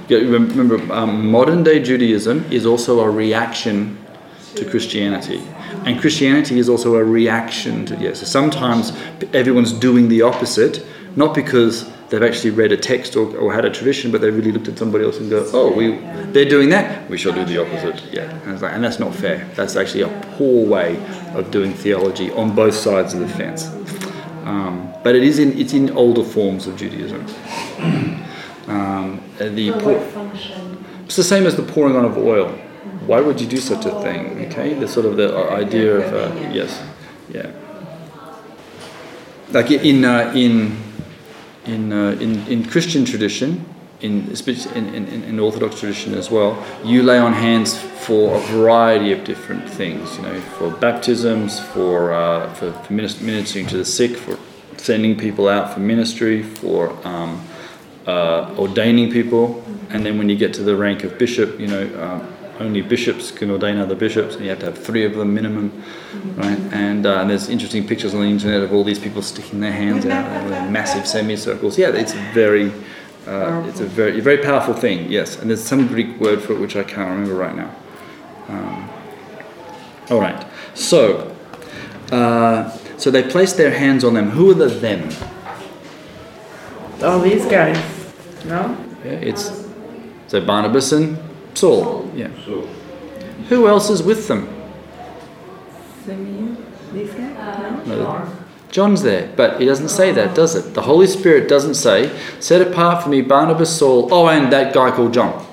Yeah, 0.08 0.18
remember, 0.18 0.92
um, 0.92 1.30
modern 1.30 1.62
day 1.62 1.82
Judaism 1.82 2.44
is 2.50 2.66
also 2.66 3.00
a 3.00 3.10
reaction 3.10 3.98
to 4.56 4.68
Christianity. 4.68 5.40
And 5.86 6.00
Christianity 6.00 6.58
is 6.58 6.68
also 6.68 6.96
a 6.96 7.04
reaction 7.04 7.86
to, 7.86 7.96
yes. 7.96 8.20
So 8.20 8.26
sometimes 8.26 8.92
everyone's 9.32 9.72
doing 9.72 10.08
the 10.08 10.22
opposite, 10.22 10.84
not 11.16 11.34
because 11.34 11.90
they've 12.08 12.22
actually 12.22 12.50
read 12.50 12.72
a 12.72 12.76
text 12.76 13.16
or, 13.16 13.34
or 13.36 13.52
had 13.52 13.64
a 13.64 13.70
tradition, 13.70 14.10
but 14.10 14.20
they 14.20 14.30
really 14.30 14.52
looked 14.52 14.68
at 14.68 14.76
somebody 14.76 15.04
else 15.04 15.18
and 15.18 15.30
go, 15.30 15.48
oh, 15.54 15.72
we, 15.74 15.96
they're 16.32 16.48
doing 16.48 16.68
that, 16.68 17.08
we 17.08 17.16
shall 17.16 17.32
do 17.32 17.44
the 17.44 17.58
opposite. 17.58 18.02
Yeah, 18.12 18.30
and, 18.46 18.60
like, 18.60 18.74
and 18.74 18.84
that's 18.84 18.98
not 18.98 19.14
fair. 19.14 19.48
That's 19.54 19.76
actually 19.76 20.02
a 20.02 20.20
poor 20.36 20.66
way 20.66 21.02
of 21.34 21.50
doing 21.50 21.72
theology 21.72 22.30
on 22.32 22.54
both 22.54 22.74
sides 22.74 23.14
of 23.14 23.20
the 23.20 23.28
fence. 23.28 23.70
Um, 24.44 24.92
but 25.04 25.14
it 25.14 25.22
is 25.22 25.38
in 25.38 25.58
it's 25.58 25.72
in 25.72 25.90
older 25.90 26.24
forms 26.24 26.66
of 26.66 26.76
Judaism. 26.76 27.26
Um, 28.68 29.20
the 29.38 29.72
pour- 29.72 30.00
it's 31.04 31.16
the 31.16 31.24
same 31.24 31.46
as 31.46 31.56
the 31.56 31.64
pouring 31.64 31.96
on 31.96 32.04
of 32.04 32.16
oil. 32.16 32.48
Why 33.06 33.20
would 33.20 33.40
you 33.40 33.48
do 33.48 33.56
such 33.56 33.84
a 33.86 33.90
thing? 34.02 34.46
Okay, 34.46 34.74
the 34.74 34.86
sort 34.86 35.04
of 35.04 35.16
the 35.16 35.36
idea 35.50 35.96
of 35.96 36.14
uh, 36.14 36.50
yes, 36.52 36.80
yeah. 37.28 37.50
Like 39.50 39.72
in 39.72 40.04
uh, 40.04 40.32
in 40.34 40.78
in, 41.66 41.92
uh, 41.92 42.12
in 42.20 42.46
in 42.46 42.64
Christian 42.64 43.04
tradition, 43.04 43.66
in, 44.02 44.28
in, 44.94 44.94
in, 44.94 45.24
in 45.24 45.38
Orthodox 45.38 45.80
tradition 45.80 46.14
as 46.14 46.30
well, 46.30 46.62
you 46.84 47.02
lay 47.02 47.18
on 47.18 47.32
hands 47.32 47.78
for 47.78 48.36
a 48.36 48.40
variety 48.48 49.12
of 49.12 49.24
different 49.24 49.68
things. 49.68 50.16
You 50.16 50.22
know, 50.22 50.40
for 50.58 50.70
baptisms, 50.70 51.60
for 51.60 52.12
uh, 52.12 52.52
for, 52.54 52.72
for 52.72 52.92
ministering 52.92 53.66
to 53.66 53.76
the 53.76 53.84
sick, 53.84 54.16
for 54.16 54.38
sending 54.76 55.16
people 55.16 55.48
out 55.48 55.72
for 55.72 55.80
ministry, 55.80 56.42
for 56.42 56.90
um, 57.06 57.40
uh, 58.06 58.54
ordaining 58.58 59.10
people, 59.10 59.64
and 59.90 60.04
then 60.04 60.18
when 60.18 60.28
you 60.28 60.36
get 60.36 60.52
to 60.54 60.62
the 60.62 60.76
rank 60.76 61.04
of 61.04 61.18
bishop, 61.18 61.60
you 61.60 61.68
know, 61.68 62.02
um, 62.02 62.34
only 62.58 62.80
bishops 62.80 63.30
can 63.30 63.50
ordain 63.50 63.78
other 63.78 63.94
bishops, 63.94 64.34
and 64.34 64.44
you 64.44 64.50
have 64.50 64.58
to 64.60 64.66
have 64.66 64.78
three 64.78 65.04
of 65.04 65.14
them 65.14 65.34
minimum, 65.34 65.82
right? 66.36 66.58
And, 66.72 67.06
uh, 67.06 67.20
and 67.20 67.30
there's 67.30 67.48
interesting 67.48 67.86
pictures 67.86 68.14
on 68.14 68.20
the 68.20 68.26
internet 68.26 68.62
of 68.62 68.72
all 68.72 68.84
these 68.84 68.98
people 68.98 69.22
sticking 69.22 69.60
their 69.60 69.72
hands 69.72 70.06
out 70.06 70.26
in 70.46 70.72
massive 70.72 71.06
semicircles. 71.06 71.78
Yeah, 71.78 71.88
it's 71.88 72.12
very, 72.34 72.72
uh, 73.26 73.64
it's 73.68 73.80
a 73.80 73.86
very, 73.86 74.20
very 74.20 74.38
powerful 74.38 74.74
thing. 74.74 75.10
Yes, 75.10 75.38
and 75.38 75.48
there's 75.48 75.62
some 75.62 75.86
Greek 75.86 76.18
word 76.20 76.42
for 76.42 76.52
it 76.54 76.60
which 76.60 76.76
I 76.76 76.82
can't 76.82 77.10
remember 77.10 77.34
right 77.34 77.54
now. 77.54 77.74
Um, 78.48 78.90
all 80.10 80.20
right, 80.20 80.46
so. 80.74 81.34
Uh, 82.10 82.70
so 82.98 83.10
they 83.10 83.22
placed 83.22 83.56
their 83.56 83.70
hands 83.72 84.04
on 84.04 84.14
them. 84.14 84.30
Who 84.30 84.50
are 84.52 84.54
the 84.54 84.68
them? 84.68 85.08
All 87.02 87.18
these 87.18 87.44
guys, 87.46 87.76
no? 88.44 88.76
Yeah, 89.04 89.12
it's 89.12 89.66
so 90.28 90.40
Barnabas 90.40 90.92
and 90.92 91.18
Saul. 91.54 92.08
Yeah. 92.14 92.28
Who 93.48 93.66
else 93.66 93.90
is 93.90 94.04
with 94.04 94.28
them? 94.28 94.48
Simeon, 96.04 96.64
these 96.92 97.12
guys? 97.12 97.86
No? 97.88 97.96
No, 97.96 98.36
John's 98.72 99.02
there, 99.02 99.30
but 99.36 99.60
he 99.60 99.66
doesn't 99.66 99.90
say 99.90 100.12
that, 100.12 100.34
does 100.34 100.54
it? 100.54 100.72
The 100.72 100.80
Holy 100.80 101.06
Spirit 101.06 101.46
doesn't 101.46 101.74
say, 101.74 102.10
"Set 102.40 102.66
apart 102.66 103.04
for 103.04 103.10
me 103.10 103.20
Barnabas, 103.20 103.68
Saul." 103.78 104.08
Oh, 104.10 104.28
and 104.28 104.50
that 104.50 104.72
guy 104.72 104.90
called 104.90 105.12
John. 105.12 105.46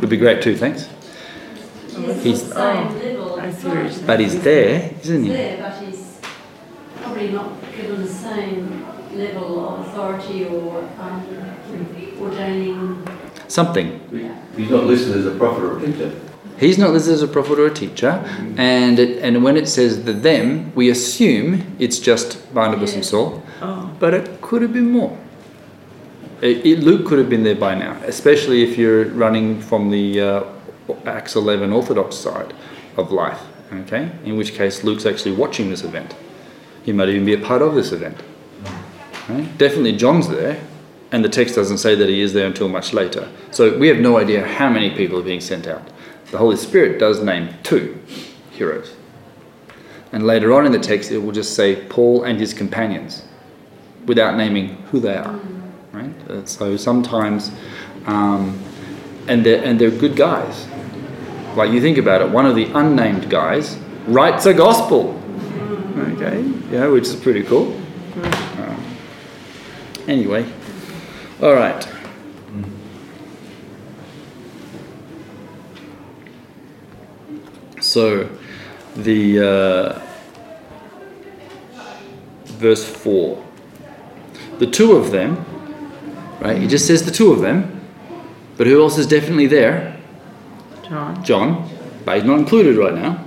Would 0.00 0.10
be 0.10 0.16
great 0.16 0.42
too. 0.42 0.56
Thanks. 0.56 0.88
He's, 2.22 2.50
oh, 2.56 4.02
but 4.06 4.18
he's 4.18 4.42
there, 4.42 4.94
isn't 5.02 5.24
he? 5.24 5.28
there, 5.30 5.62
but 5.62 5.82
he's 5.84 6.18
probably 6.96 7.30
not 7.30 7.52
given 7.76 8.02
the 8.02 8.08
same 8.08 8.84
level 9.14 9.68
of 9.68 9.86
authority 9.86 10.46
or 10.46 10.82
um, 10.98 11.22
ordaining. 12.20 13.06
Something. 13.46 14.00
He's 14.56 14.70
not 14.70 14.84
listed 14.84 15.16
as 15.18 15.26
a 15.26 15.32
prophet 15.32 15.62
or 15.62 15.78
a 15.78 15.86
teacher. 15.86 16.12
He's 16.60 16.76
not 16.76 16.90
listed 16.90 17.14
as 17.14 17.22
a 17.22 17.28
prophet 17.28 17.58
or 17.58 17.66
a 17.66 17.74
teacher, 17.74 18.22
and 18.58 18.98
it, 18.98 19.22
and 19.22 19.42
when 19.42 19.56
it 19.56 19.66
says 19.66 20.04
the 20.04 20.12
them, 20.12 20.72
we 20.74 20.90
assume 20.90 21.74
it's 21.78 21.98
just 21.98 22.52
Barnabas 22.52 22.94
and 22.94 23.04
Saul, 23.04 23.42
Oh. 23.62 23.90
but 23.98 24.12
it 24.12 24.40
could 24.42 24.60
have 24.60 24.72
been 24.74 24.90
more. 24.90 25.16
It, 26.42 26.64
it- 26.66 26.80
Luke 26.80 27.06
could 27.06 27.18
have 27.18 27.30
been 27.30 27.44
there 27.44 27.54
by 27.54 27.74
now, 27.74 27.96
especially 28.06 28.62
if 28.62 28.76
you're 28.76 29.06
running 29.06 29.58
from 29.60 29.90
the 29.90 30.20
uh, 30.20 30.42
Acts 31.06 31.34
11 31.34 31.72
Orthodox 31.72 32.16
side 32.16 32.52
of 32.98 33.10
life. 33.10 33.40
Okay, 33.72 34.10
in 34.24 34.36
which 34.36 34.52
case 34.54 34.82
Luke's 34.84 35.06
actually 35.06 35.32
watching 35.36 35.70
this 35.70 35.84
event. 35.84 36.14
He 36.82 36.92
might 36.92 37.08
even 37.08 37.24
be 37.24 37.34
a 37.34 37.38
part 37.38 37.62
of 37.62 37.74
this 37.74 37.92
event. 37.92 38.16
Right? 39.28 39.46
Definitely 39.58 39.92
John's 39.96 40.28
there, 40.28 40.60
and 41.12 41.24
the 41.24 41.28
text 41.28 41.54
doesn't 41.54 41.78
say 41.78 41.94
that 41.94 42.08
he 42.08 42.20
is 42.20 42.32
there 42.32 42.46
until 42.46 42.68
much 42.68 42.92
later. 42.92 43.28
So 43.50 43.78
we 43.78 43.88
have 43.88 43.98
no 43.98 44.18
idea 44.18 44.44
how 44.46 44.68
many 44.68 44.90
people 44.90 45.18
are 45.20 45.22
being 45.22 45.40
sent 45.40 45.66
out. 45.66 45.88
The 46.30 46.38
Holy 46.38 46.56
Spirit 46.56 46.98
does 46.98 47.22
name 47.22 47.48
two 47.62 47.98
heroes. 48.50 48.94
And 50.12 50.26
later 50.26 50.52
on 50.52 50.66
in 50.66 50.72
the 50.72 50.78
text, 50.78 51.10
it 51.10 51.18
will 51.18 51.32
just 51.32 51.54
say 51.54 51.86
Paul 51.88 52.24
and 52.24 52.38
his 52.38 52.52
companions 52.52 53.22
without 54.06 54.36
naming 54.36 54.76
who 54.90 55.00
they 55.00 55.16
are. 55.16 55.38
Right? 55.92 56.12
Uh, 56.28 56.44
So 56.46 56.76
sometimes, 56.76 57.50
um, 58.06 58.58
and, 59.28 59.44
they're, 59.44 59.62
and 59.62 59.80
they're 59.80 59.90
good 59.90 60.16
guys. 60.16 60.66
Like 61.56 61.70
you 61.72 61.80
think 61.80 61.98
about 61.98 62.22
it, 62.22 62.30
one 62.30 62.46
of 62.46 62.54
the 62.54 62.66
unnamed 62.74 63.28
guys 63.28 63.76
writes 64.06 64.46
a 64.46 64.54
gospel. 64.54 65.20
Okay, 65.96 66.42
yeah, 66.70 66.86
which 66.86 67.08
is 67.08 67.16
pretty 67.16 67.42
cool. 67.42 67.76
Um, 68.22 68.84
anyway, 70.06 70.46
all 71.42 71.54
right. 71.54 71.86
So, 77.90 78.30
the 78.94 79.40
uh, 79.40 80.00
verse 82.44 82.88
four, 82.88 83.44
the 84.60 84.66
two 84.68 84.92
of 84.92 85.10
them, 85.10 85.44
right? 86.40 86.56
He 86.56 86.68
just 86.68 86.86
says 86.86 87.04
the 87.04 87.10
two 87.10 87.32
of 87.32 87.40
them, 87.40 87.80
but 88.56 88.68
who 88.68 88.80
else 88.80 88.96
is 88.96 89.08
definitely 89.08 89.48
there? 89.48 89.96
John. 90.88 91.24
John, 91.24 91.68
but 92.04 92.18
he's 92.18 92.24
not 92.24 92.38
included 92.38 92.76
right 92.76 92.94
now. 92.94 93.26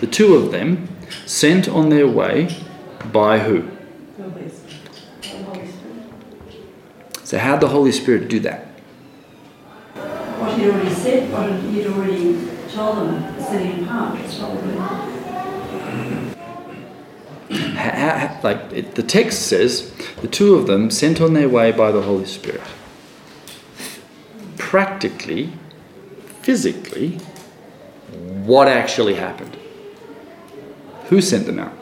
The 0.00 0.06
two 0.06 0.36
of 0.36 0.52
them 0.52 0.88
sent 1.26 1.68
on 1.68 1.90
their 1.90 2.08
way 2.08 2.48
by 3.12 3.40
who? 3.40 3.68
So, 7.24 7.36
how'd 7.36 7.60
the 7.60 7.68
Holy 7.68 7.92
Spirit 7.92 8.28
do 8.28 8.40
that? 8.40 8.68
What 10.40 10.58
he'd 10.58 10.70
already 10.70 10.94
said, 10.94 11.30
what 11.30 11.52
he'd 11.52 11.86
already 11.88 12.48
told 12.72 12.96
them, 12.96 13.37
setting 13.48 13.84
apart, 13.84 14.20
is 14.20 14.34
probably. 14.38 14.76
Ha- 17.74 18.40
like 18.42 18.72
it, 18.72 18.94
the 18.94 19.02
text 19.02 19.42
says, 19.46 19.92
the 20.20 20.28
two 20.28 20.54
of 20.54 20.66
them 20.66 20.90
sent 20.90 21.20
on 21.20 21.32
their 21.32 21.48
way 21.48 21.72
by 21.72 21.90
the 21.90 22.02
Holy 22.02 22.26
Spirit. 22.26 22.60
Practically, 24.56 25.52
physically, 26.42 27.18
what 28.44 28.68
actually 28.68 29.14
happened? 29.14 29.56
Who 31.06 31.20
sent 31.20 31.46
them 31.46 31.58
out? 31.58 31.72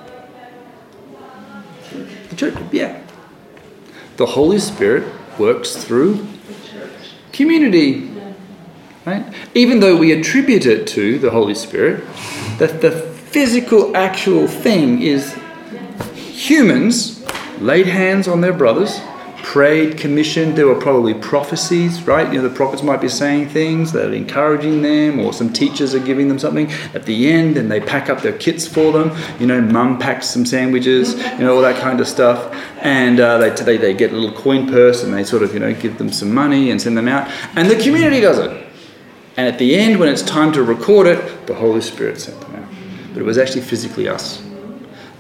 The 2.31 2.37
church, 2.37 2.55
yeah. 2.71 3.03
The 4.17 4.27
Holy 4.27 4.59
Spirit 4.59 5.05
works 5.39 5.77
through 5.77 6.15
the 6.15 6.69
church. 6.69 6.91
community. 7.33 8.16
Right? 9.07 9.25
Even 9.55 9.79
though 9.79 9.97
we 9.97 10.11
attribute 10.11 10.67
it 10.67 10.89
to 10.89 11.21
the 11.21 11.31
Holy 11.31 11.55
Spirit, 11.55 12.05
that 12.59 12.81
the 12.81 12.91
physical, 12.91 13.97
actual 13.97 14.49
thing 14.49 15.01
is 15.01 15.33
humans 16.15 17.25
laid 17.61 17.87
hands 17.87 18.27
on 18.27 18.41
their 18.41 18.53
brothers, 18.53 19.01
prayed, 19.45 19.97
commissioned. 19.97 20.57
There 20.57 20.67
were 20.67 20.81
probably 20.81 21.15
prophecies, 21.15 22.03
right? 22.03 22.27
You 22.33 22.43
know, 22.43 22.49
the 22.49 22.55
prophets 22.55 22.83
might 22.83 23.01
be 23.01 23.09
saying 23.09 23.51
things, 23.51 23.93
they're 23.93 24.13
encouraging 24.13 24.83
them, 24.83 25.21
or 25.21 25.33
some 25.33 25.53
teachers 25.53 25.95
are 25.95 26.01
giving 26.01 26.27
them 26.27 26.41
something. 26.41 26.69
At 26.93 27.05
the 27.05 27.31
end, 27.31 27.57
and 27.57 27.71
they 27.71 27.79
pack 27.79 28.11
up 28.11 28.23
their 28.23 28.37
kits 28.37 28.67
for 28.67 28.91
them. 28.91 29.17
You 29.39 29.47
know, 29.47 29.61
mum 29.61 30.01
packs 30.01 30.27
some 30.29 30.45
sandwiches, 30.45 31.15
you 31.15 31.39
know, 31.39 31.55
all 31.55 31.63
that 31.63 31.81
kind 31.81 32.01
of 32.01 32.09
stuff. 32.09 32.53
And 32.83 33.21
uh, 33.21 33.39
they, 33.39 33.51
they, 33.51 33.77
they 33.77 33.95
get 33.95 34.13
a 34.13 34.17
little 34.17 34.37
coin 34.37 34.67
purse 34.67 35.05
and 35.05 35.15
they 35.15 35.23
sort 35.23 35.45
of, 35.45 35.55
you 35.55 35.61
know, 35.61 35.73
give 35.75 35.97
them 35.97 36.11
some 36.11 36.35
money 36.35 36.73
and 36.73 36.83
send 36.83 36.99
them 36.99 37.07
out. 37.07 37.31
And 37.55 37.71
the 37.71 37.77
community 37.77 38.21
does 38.21 38.39
it. 38.39 38.66
And 39.37 39.47
at 39.47 39.59
the 39.59 39.75
end, 39.77 40.01
when 40.01 40.09
it's 40.09 40.23
time 40.23 40.53
to 40.53 40.63
record 40.63 41.07
it, 41.07 41.47
the 41.47 41.55
Holy 41.55 41.81
Spirit 41.81 42.21
sent 42.21 42.41
them 42.41 42.57
out. 42.57 42.69
But 43.13 43.21
it 43.21 43.25
was 43.25 43.39
actually 43.39 43.63
physically 43.63 44.09
us. 44.09 44.43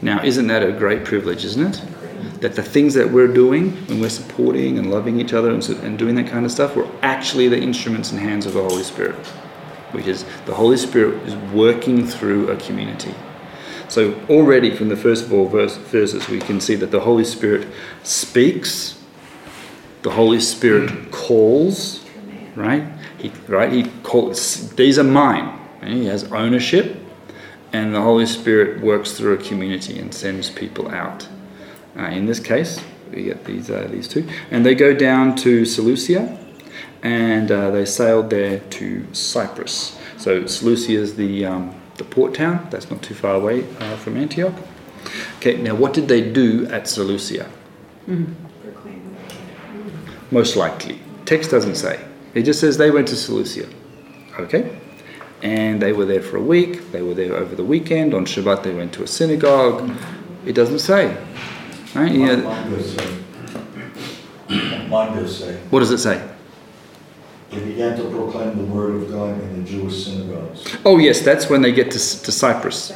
Now, 0.02 0.22
isn't 0.22 0.46
that 0.46 0.62
a 0.62 0.72
great 0.72 1.04
privilege, 1.04 1.44
isn't 1.44 1.74
it? 1.74 2.40
That 2.40 2.54
the 2.54 2.62
things 2.62 2.94
that 2.94 3.10
we're 3.10 3.32
doing 3.32 3.72
when 3.86 4.00
we're 4.00 4.08
supporting 4.08 4.78
and 4.78 4.90
loving 4.90 5.20
each 5.20 5.32
other 5.32 5.50
and, 5.50 5.62
so- 5.62 5.76
and 5.78 5.98
doing 5.98 6.14
that 6.16 6.28
kind 6.28 6.44
of 6.44 6.52
stuff, 6.52 6.76
we're 6.76 6.90
actually 7.02 7.48
the 7.48 7.58
instruments 7.58 8.10
and 8.10 8.20
hands 8.20 8.46
of 8.46 8.54
the 8.54 8.62
Holy 8.62 8.82
Spirit. 8.82 9.14
Which 9.92 10.06
is 10.06 10.24
the 10.44 10.54
Holy 10.54 10.76
Spirit 10.76 11.22
is 11.26 11.34
working 11.52 12.06
through 12.06 12.50
a 12.50 12.56
community. 12.56 13.14
So 13.88 14.14
already 14.28 14.74
from 14.74 14.88
the 14.88 14.96
first 14.96 15.28
four 15.28 15.48
verse, 15.48 15.76
verses, 15.76 16.28
we 16.28 16.40
can 16.40 16.60
see 16.60 16.74
that 16.76 16.90
the 16.90 17.00
Holy 17.00 17.24
Spirit 17.24 17.68
speaks, 18.02 19.00
the 20.02 20.10
Holy 20.10 20.40
Spirit 20.40 21.10
calls, 21.12 22.04
right? 22.56 22.84
He, 23.18 23.32
right? 23.46 23.72
He 23.72 23.84
these 24.76 24.98
are 24.98 25.04
mine. 25.04 25.58
and 25.80 25.94
He 25.94 26.06
has 26.06 26.24
ownership, 26.32 26.96
and 27.72 27.94
the 27.94 28.00
Holy 28.00 28.26
Spirit 28.26 28.80
works 28.80 29.12
through 29.12 29.34
a 29.34 29.42
community 29.42 29.98
and 29.98 30.12
sends 30.12 30.50
people 30.50 30.88
out. 30.90 31.28
Uh, 31.96 32.04
in 32.04 32.26
this 32.26 32.40
case, 32.40 32.80
we 33.12 33.24
get 33.24 33.44
these 33.44 33.70
uh, 33.70 33.88
these 33.90 34.08
two, 34.08 34.28
and 34.50 34.64
they 34.64 34.74
go 34.74 34.94
down 34.94 35.34
to 35.36 35.64
Seleucia, 35.64 36.38
and 37.02 37.50
uh, 37.50 37.70
they 37.70 37.84
sailed 37.86 38.30
there 38.30 38.60
to 38.60 39.06
Cyprus. 39.12 39.98
So 40.16 40.46
Seleucia 40.46 40.98
is 41.00 41.16
the 41.16 41.46
um, 41.46 41.74
the 41.96 42.04
port 42.04 42.34
town. 42.34 42.66
That's 42.70 42.90
not 42.90 43.02
too 43.02 43.14
far 43.14 43.34
away 43.34 43.66
uh, 43.80 43.96
from 43.96 44.16
Antioch. 44.16 44.54
Okay, 45.38 45.56
now 45.56 45.74
what 45.74 45.94
did 45.94 46.08
they 46.08 46.30
do 46.32 46.66
at 46.66 46.88
Seleucia? 46.88 47.48
Most 50.30 50.56
likely, 50.56 51.00
text 51.24 51.50
doesn't 51.50 51.76
say. 51.76 52.04
It 52.34 52.42
just 52.42 52.60
says 52.60 52.76
they 52.76 52.90
went 52.90 53.08
to 53.08 53.16
Seleucia. 53.16 53.68
Okay, 54.38 54.78
and 55.42 55.80
they 55.80 55.92
were 55.92 56.04
there 56.04 56.22
for 56.22 56.36
a 56.36 56.42
week. 56.42 56.92
They 56.92 57.02
were 57.02 57.14
there 57.14 57.34
over 57.34 57.54
the 57.54 57.64
weekend. 57.64 58.14
On 58.14 58.24
Shabbat, 58.26 58.62
they 58.62 58.74
went 58.74 58.92
to 58.94 59.02
a 59.02 59.06
synagogue. 59.06 59.90
It 60.44 60.54
doesn't 60.54 60.80
say. 60.80 61.16
Right? 61.94 62.12
Yeah. 62.12 62.36
Mine 62.36 62.70
does 62.70 62.94
say. 62.94 63.18
Mine 64.88 65.16
does 65.16 65.38
say. 65.38 65.56
What 65.70 65.80
does 65.80 65.90
it 65.90 65.98
say? 65.98 66.22
They 67.50 67.60
began 67.60 67.96
to 67.96 68.10
proclaim 68.10 68.58
the 68.58 68.64
word 68.64 68.96
of 68.96 69.10
God 69.10 69.40
in 69.40 69.64
the 69.64 69.70
Jewish 69.70 70.04
synagogues. 70.04 70.76
Oh 70.84 70.98
yes, 70.98 71.20
that's 71.20 71.48
when 71.48 71.62
they 71.62 71.72
get 71.72 71.90
to, 71.92 71.98
to 71.98 72.32
Cyprus. 72.32 72.92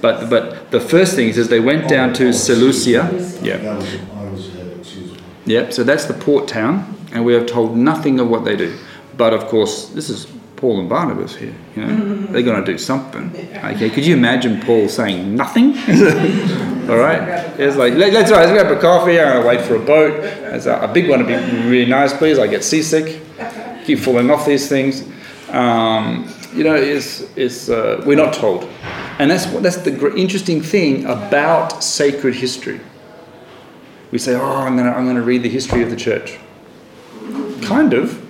But 0.00 0.28
but 0.28 0.70
the 0.70 0.80
first 0.80 1.14
thing 1.14 1.28
is 1.28 1.36
says 1.36 1.48
they 1.48 1.60
went 1.60 1.88
down 1.88 2.12
to 2.14 2.32
Seleucia. 2.32 3.08
Oh, 3.10 3.40
yeah. 3.42 3.56
That 3.58 3.76
was, 3.78 3.94
I 3.94 4.24
was 4.30 4.48
ahead, 4.48 4.78
excuse 4.78 5.12
me. 5.12 5.18
Yep. 5.46 5.72
So 5.72 5.84
that's 5.84 6.06
the 6.06 6.14
port 6.14 6.48
town, 6.48 6.94
and 7.12 7.24
we 7.24 7.34
are 7.34 7.44
told 7.46 7.76
nothing 7.76 8.20
of 8.20 8.28
what 8.28 8.44
they 8.44 8.56
do. 8.56 8.76
But 9.16 9.32
of 9.32 9.46
course, 9.46 9.88
this 9.90 10.10
is 10.10 10.26
Paul 10.62 10.78
and 10.78 10.88
Barnabas 10.88 11.34
here. 11.34 11.52
You 11.74 11.84
know, 11.84 12.26
they're 12.26 12.44
going 12.44 12.64
to 12.64 12.72
do 12.72 12.78
something. 12.78 13.34
Okay. 13.34 13.90
Could 13.90 14.06
you 14.06 14.14
imagine 14.14 14.60
Paul 14.60 14.88
saying 14.88 15.34
nothing? 15.34 15.70
All 16.88 16.98
right. 16.98 17.50
It's 17.58 17.76
like 17.76 17.94
Let, 17.94 18.12
let's 18.12 18.30
let's 18.30 18.52
grab 18.52 18.70
a 18.70 18.80
coffee. 18.80 19.18
I'm 19.18 19.42
going 19.42 19.42
to 19.42 19.48
wait 19.48 19.66
for 19.66 19.74
a 19.74 19.84
boat. 19.84 20.20
It's 20.54 20.66
a, 20.66 20.76
a 20.76 20.86
big 20.86 21.10
one 21.10 21.18
would 21.18 21.26
be 21.26 21.34
really 21.68 21.90
nice, 21.90 22.16
please. 22.16 22.38
I 22.38 22.46
get 22.46 22.62
seasick. 22.62 23.20
Keep 23.86 23.98
falling 23.98 24.30
off 24.30 24.46
these 24.46 24.68
things. 24.68 25.02
Um, 25.48 26.32
you 26.54 26.62
know, 26.62 26.76
is 26.76 27.28
is 27.34 27.68
uh, 27.68 28.00
we're 28.06 28.16
not 28.24 28.32
told, 28.32 28.62
and 29.18 29.28
that's 29.28 29.48
what 29.48 29.64
that's 29.64 29.78
the 29.78 30.14
interesting 30.14 30.62
thing 30.62 31.06
about 31.06 31.82
sacred 31.82 32.36
history. 32.36 32.78
We 34.12 34.18
say, 34.18 34.36
"Oh, 34.36 34.58
I'm 34.58 34.76
going 34.76 34.86
to 34.86 34.96
I'm 34.96 35.06
going 35.06 35.16
to 35.16 35.22
read 35.22 35.42
the 35.42 35.50
history 35.50 35.82
of 35.82 35.90
the 35.90 35.96
church." 35.96 36.38
Kind 37.62 37.94
of, 37.94 38.21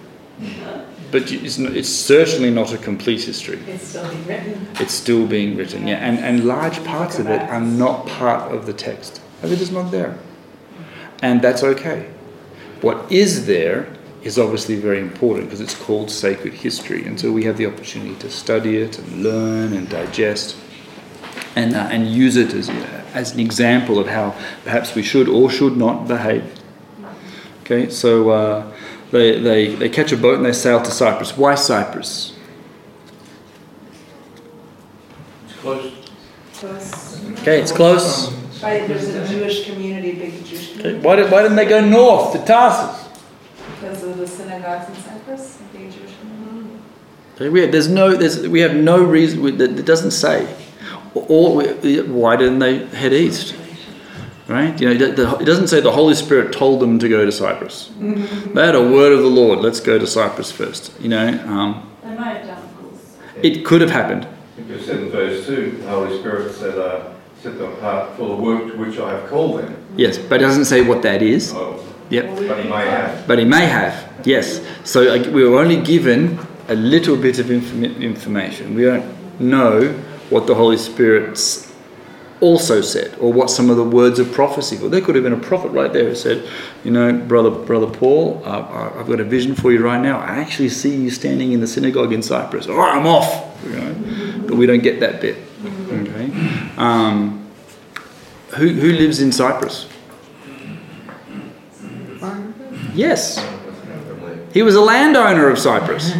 but 1.12 1.30
it's, 1.30 1.58
it's 1.58 1.88
certainly 1.90 2.50
not 2.50 2.72
a 2.72 2.78
complete 2.78 3.22
history. 3.22 3.58
It's 3.68 3.84
still 3.84 4.08
being 4.08 4.26
written. 4.26 4.68
It's 4.80 4.94
still 4.94 5.26
being 5.26 5.56
written, 5.56 5.86
yeah, 5.86 5.96
and 5.96 6.18
and 6.18 6.44
large 6.44 6.82
parts 6.84 7.18
of 7.18 7.26
it 7.28 7.42
are 7.42 7.60
not 7.60 8.06
part 8.06 8.50
of 8.50 8.66
the 8.66 8.72
text. 8.72 9.20
They're 9.42 9.56
just 9.56 9.72
not 9.72 9.90
there, 9.90 10.18
and 11.22 11.42
that's 11.42 11.62
okay. 11.62 12.10
What 12.80 13.12
is 13.12 13.46
there 13.46 13.86
is 14.22 14.38
obviously 14.38 14.76
very 14.76 15.00
important 15.00 15.46
because 15.46 15.60
it's 15.60 15.74
called 15.74 16.10
sacred 16.10 16.54
history, 16.54 17.04
and 17.04 17.20
so 17.20 17.30
we 17.30 17.44
have 17.44 17.58
the 17.58 17.66
opportunity 17.66 18.14
to 18.16 18.30
study 18.30 18.78
it 18.78 18.98
and 18.98 19.22
learn 19.22 19.74
and 19.74 19.88
digest, 19.88 20.56
and 21.54 21.74
uh, 21.74 21.88
and 21.92 22.08
use 22.08 22.36
it 22.36 22.54
as 22.54 22.70
as 23.12 23.34
an 23.34 23.40
example 23.40 23.98
of 23.98 24.06
how 24.08 24.34
perhaps 24.64 24.94
we 24.94 25.02
should 25.02 25.28
or 25.28 25.50
should 25.50 25.76
not 25.76 26.08
behave. 26.08 26.44
Okay, 27.62 27.90
so 27.90 28.30
uh, 28.30 28.71
they, 29.12 29.38
they 29.38 29.74
they 29.74 29.88
catch 29.88 30.10
a 30.12 30.16
boat 30.16 30.36
and 30.36 30.44
they 30.44 30.52
sail 30.52 30.82
to 30.82 30.90
Cyprus. 30.90 31.36
Why 31.36 31.54
Cyprus? 31.54 32.34
It's 35.44 35.54
close. 35.60 35.92
Close. 36.54 37.30
Okay, 37.40 37.60
it's 37.60 37.72
close. 37.72 38.32
Right, 38.62 38.86
there's 38.86 39.08
a 39.08 39.26
Jewish 39.28 39.66
community, 39.66 40.12
big 40.14 40.44
Jewish 40.44 40.70
Okay, 40.72 40.82
community. 40.82 41.06
why, 41.06 41.16
did, 41.16 41.30
why 41.32 41.42
didn't 41.42 41.56
they 41.56 41.66
go 41.66 41.80
north 41.84 42.32
to 42.32 42.38
Tarsus? 42.44 43.08
Because 43.80 44.02
of 44.04 44.16
the 44.18 44.26
synagogues 44.26 44.88
in 44.88 44.94
Cyprus, 45.02 45.56
the 45.56 45.78
big 45.78 45.90
Jewish 45.92 46.12
community. 46.20 46.78
Okay, 47.34 47.48
we, 47.48 47.66
there's 47.66 47.88
no, 47.88 48.14
there's, 48.16 48.46
we 48.46 48.60
have 48.60 48.74
no 48.76 49.02
reason, 49.02 49.42
we, 49.42 49.50
that 49.52 49.76
it 49.78 49.84
doesn't 49.84 50.12
say. 50.12 50.46
Or, 51.14 51.56
we- 51.56 52.02
why 52.02 52.36
didn't 52.36 52.60
they 52.60 52.86
head 52.86 53.12
east? 53.12 53.56
Right? 54.52 54.78
You 54.80 54.88
know, 54.88 54.94
the- 55.06 55.12
the- 55.12 55.36
it 55.40 55.46
doesn't 55.46 55.68
say 55.68 55.80
the 55.80 55.92
Holy 55.92 56.14
Spirit 56.14 56.52
told 56.52 56.80
them 56.80 56.98
to 56.98 57.08
go 57.08 57.24
to 57.24 57.32
Cyprus. 57.32 57.88
They 58.54 58.66
had 58.66 58.74
a 58.74 58.82
word 58.82 59.12
of 59.12 59.20
the 59.22 59.28
Lord, 59.40 59.60
let's 59.60 59.80
go 59.80 59.98
to 59.98 60.06
Cyprus 60.06 60.50
first. 60.50 60.92
You 61.00 61.08
know, 61.08 61.26
um, 61.48 61.70
They 62.04 62.10
might 62.14 62.36
have 62.36 62.46
done, 62.46 62.58
of 62.58 62.80
course. 62.90 63.00
it 63.42 63.64
could 63.64 63.80
have 63.80 63.90
happened. 63.90 64.26
I 64.26 64.60
think 64.60 64.80
it 64.80 64.84
said 64.86 64.96
in 65.04 65.10
verse 65.10 65.46
2, 65.46 65.78
the 65.82 65.88
Holy 65.88 66.18
Spirit 66.18 66.52
said, 66.54 66.78
uh, 66.78 66.98
set 67.42 67.58
them 67.58 67.68
apart 67.72 68.10
for 68.18 68.28
the 68.28 68.34
work 68.34 68.70
to 68.72 68.76
which 68.78 68.98
I 69.00 69.10
have 69.12 69.26
called 69.30 69.58
them. 69.60 69.74
Yes, 69.96 70.18
but 70.18 70.42
it 70.42 70.44
doesn't 70.44 70.66
say 70.66 70.82
what 70.82 71.00
that 71.02 71.22
is. 71.22 71.54
Oh, 71.56 71.76
Yep. 72.10 72.24
but 72.48 72.58
he 72.62 72.68
may 72.68 72.86
have. 72.96 73.26
But 73.26 73.38
he 73.38 73.46
may 73.46 73.64
have, 73.64 73.94
yes. 74.24 74.60
So 74.84 74.98
uh, 75.14 75.22
we 75.32 75.48
were 75.48 75.58
only 75.58 75.76
given 75.78 76.38
a 76.68 76.74
little 76.74 77.16
bit 77.16 77.38
of 77.38 77.50
inform- 77.50 78.02
information. 78.02 78.74
We 78.74 78.84
don't 78.84 79.04
know 79.40 79.94
what 80.28 80.46
the 80.46 80.54
Holy 80.54 80.76
Spirit's 80.76 81.71
also 82.42 82.80
said, 82.80 83.16
or 83.20 83.32
what 83.32 83.48
some 83.48 83.70
of 83.70 83.76
the 83.76 83.84
words 83.84 84.18
of 84.18 84.32
prophecy 84.32 84.76
were. 84.76 84.88
There 84.88 85.00
could 85.00 85.14
have 85.14 85.24
been 85.24 85.32
a 85.32 85.38
prophet 85.38 85.68
right 85.68 85.92
there 85.92 86.08
who 86.08 86.14
said, 86.14 86.46
"You 86.84 86.90
know, 86.90 87.12
brother, 87.12 87.50
brother 87.50 87.86
Paul, 87.86 88.42
uh, 88.44 88.90
I've 88.98 89.06
got 89.06 89.20
a 89.20 89.24
vision 89.24 89.54
for 89.54 89.72
you 89.72 89.82
right 89.82 90.02
now. 90.02 90.18
I 90.18 90.40
actually 90.40 90.68
see 90.68 90.94
you 90.94 91.10
standing 91.10 91.52
in 91.52 91.60
the 91.60 91.66
synagogue 91.66 92.12
in 92.12 92.20
Cyprus. 92.20 92.66
All 92.66 92.76
right, 92.76 92.96
I'm 92.96 93.06
off." 93.06 93.48
But 94.46 94.56
we 94.56 94.66
don't 94.66 94.82
get 94.82 95.00
that 95.00 95.20
bit. 95.20 95.36
Okay. 95.64 96.30
Um, 96.76 97.46
who 98.56 98.68
who 98.68 98.92
lives 98.92 99.20
in 99.20 99.30
Cyprus? 99.32 99.86
Yes. 102.94 103.42
He 104.52 104.62
was 104.62 104.74
a 104.74 104.80
landowner 104.80 105.48
of 105.48 105.58
Cyprus. 105.58 106.12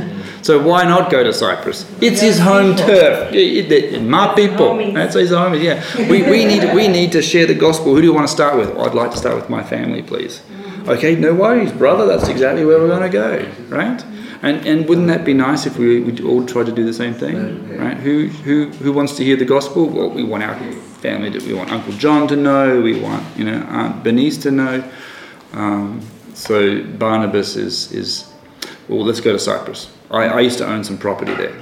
So 0.42 0.60
why 0.60 0.84
not 0.84 1.10
go 1.10 1.22
to 1.22 1.32
Cyprus? 1.32 1.86
It's 2.00 2.20
his 2.20 2.38
home 2.38 2.74
turf. 2.76 3.32
It- 3.32 3.70
it- 3.72 4.02
my 4.02 4.34
people. 4.34 4.92
That's 4.92 5.14
his 5.14 5.30
home. 5.30 5.54
Yeah. 5.54 5.82
We, 6.10 6.22
we 6.22 6.44
need 6.50 6.74
we 6.74 6.88
need 6.88 7.12
to 7.12 7.22
share 7.22 7.46
the 7.46 7.54
gospel. 7.54 7.94
Who 7.94 8.00
do 8.00 8.06
you 8.06 8.14
want 8.14 8.26
to 8.26 8.32
start 8.32 8.56
with? 8.56 8.70
I'd 8.76 8.94
like 8.94 9.10
to 9.12 9.16
start 9.16 9.36
with 9.36 9.48
my 9.48 9.62
family, 9.62 10.02
please. 10.02 10.42
Okay, 10.88 11.14
no 11.14 11.32
worries, 11.32 11.70
brother. 11.72 12.06
That's 12.06 12.28
exactly 12.28 12.64
where 12.64 12.78
we're 12.80 12.88
going 12.88 13.08
to 13.10 13.16
go, 13.24 13.48
right? 13.68 14.04
And 14.42 14.66
and 14.66 14.88
wouldn't 14.88 15.06
that 15.06 15.24
be 15.24 15.32
nice 15.34 15.64
if 15.64 15.78
we, 15.78 16.00
we 16.00 16.20
all 16.24 16.44
tried 16.44 16.66
to 16.66 16.72
do 16.72 16.84
the 16.84 16.92
same 16.92 17.14
thing, 17.14 17.36
right? 17.78 17.96
Who 17.96 18.26
who 18.44 18.66
who 18.82 18.92
wants 18.92 19.14
to 19.18 19.24
hear 19.24 19.36
the 19.36 19.44
gospel? 19.44 19.86
Well, 19.88 20.10
we 20.10 20.24
want 20.24 20.42
our 20.42 20.56
family 21.00 21.30
to. 21.30 21.38
We 21.46 21.54
want 21.54 21.70
Uncle 21.70 21.92
John 21.92 22.26
to 22.28 22.34
know. 22.36 22.80
We 22.82 23.00
want 23.00 23.22
you 23.38 23.44
know 23.44 23.58
Aunt 23.70 24.02
Bernice 24.02 24.38
to 24.42 24.50
know. 24.50 24.82
Um, 25.52 26.00
so 26.34 26.82
Barnabas 26.98 27.54
is 27.54 27.92
is 27.92 28.24
well. 28.88 29.04
Let's 29.04 29.20
go 29.20 29.32
to 29.32 29.38
Cyprus. 29.38 29.88
I, 30.12 30.26
I 30.26 30.40
used 30.40 30.58
to 30.58 30.66
own 30.66 30.84
some 30.84 30.98
property 30.98 31.34
there. 31.34 31.56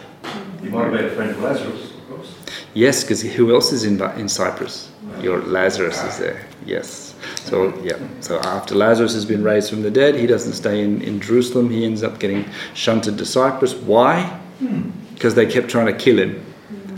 You 0.63 0.71
might 0.71 0.85
have 0.85 0.93
been 0.93 1.05
a 1.07 1.11
friend 1.11 1.31
of 1.31 1.41
Lazarus, 1.41 1.95
of 1.95 2.09
course. 2.09 2.35
Yes, 2.75 3.05
because 3.05 3.23
who 3.23 3.55
else 3.55 3.73
is 3.73 3.85
in 3.85 4.03
in 4.19 4.29
Cyprus? 4.29 4.91
Your 5.21 5.41
Lazarus 5.43 6.03
is 6.03 6.19
there. 6.19 6.47
Yes. 6.67 7.15
So 7.45 7.73
yeah. 7.83 7.99
So 8.21 8.41
after 8.41 8.75
Lazarus 8.75 9.15
has 9.15 9.25
been 9.25 9.43
raised 9.43 9.71
from 9.71 9.83
the 9.83 9.91
dead, 9.91 10.17
he 10.17 10.27
doesn't 10.27 10.55
stay 10.55 10.83
in, 10.83 11.01
in 11.03 11.21
Jerusalem. 11.21 11.71
He 11.71 11.85
ends 11.85 12.03
up 12.03 12.19
getting 12.19 12.45
shunted 12.75 13.19
to 13.19 13.25
Cyprus. 13.25 13.75
Why? 13.75 14.23
Hmm. 14.59 14.91
Because 15.15 15.35
they 15.35 15.47
kept 15.47 15.69
trying 15.69 15.87
to 15.87 15.93
kill 15.93 16.19
him. 16.19 16.45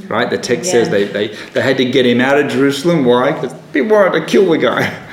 Right? 0.08 0.28
The 0.28 0.38
text 0.38 0.70
says 0.70 0.90
they, 0.90 1.04
they, 1.04 1.28
they 1.54 1.62
had 1.62 1.76
to 1.78 1.84
get 1.84 2.04
him 2.04 2.20
out 2.20 2.38
of 2.38 2.50
Jerusalem. 2.50 3.04
Why? 3.04 3.32
Because 3.32 3.54
people 3.72 3.92
wanted 3.96 4.20
to 4.20 4.26
kill 4.26 4.50
the 4.50 4.58
guy. 4.58 4.98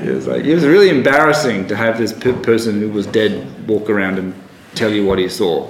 It 0.00 0.14
was 0.14 0.26
like 0.26 0.44
it 0.44 0.54
was 0.54 0.64
really 0.64 0.88
embarrassing 0.88 1.68
to 1.68 1.76
have 1.76 1.98
this 1.98 2.14
pe- 2.14 2.32
person 2.40 2.80
who 2.80 2.88
was 2.88 3.06
dead 3.06 3.68
walk 3.68 3.90
around 3.90 4.18
and 4.18 4.32
tell 4.74 4.90
you 4.90 5.04
what 5.04 5.18
he 5.18 5.28
saw. 5.28 5.68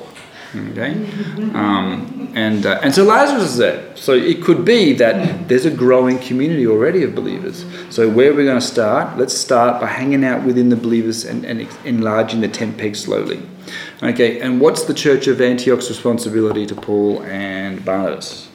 Okay, 0.53 0.94
um, 1.55 2.32
and 2.34 2.66
uh, 2.66 2.80
and 2.82 2.92
so 2.92 3.05
Lazarus 3.05 3.44
is 3.44 3.57
there. 3.57 3.96
So 3.96 4.14
it 4.14 4.42
could 4.42 4.64
be 4.64 4.92
that 4.94 5.46
there's 5.46 5.64
a 5.64 5.70
growing 5.70 6.18
community 6.18 6.66
already 6.66 7.05
of 7.05 7.14
believers. 7.14 7.64
So 7.88 8.09
where 8.09 8.32
are 8.32 8.34
we 8.34 8.44
going 8.44 8.59
to 8.59 8.66
start? 8.66 9.16
Let's 9.16 9.36
start 9.36 9.80
by 9.80 9.86
hanging 9.86 10.24
out 10.24 10.42
within 10.42 10.68
the 10.68 10.74
believers 10.74 11.24
and, 11.24 11.44
and 11.44 11.68
enlarging 11.84 12.40
the 12.40 12.48
tent 12.48 12.78
peg 12.78 12.96
slowly. 12.96 13.40
Okay, 14.03 14.40
and 14.40 14.61
what's 14.61 14.84
the 14.84 14.94
Church 14.94 15.28
of 15.28 15.40
Antioch's 15.40 15.88
responsibility 15.88 16.66
to 16.66 16.74
Paul 16.74 17.22
and 17.22 17.84
Barnabas? 17.84 18.48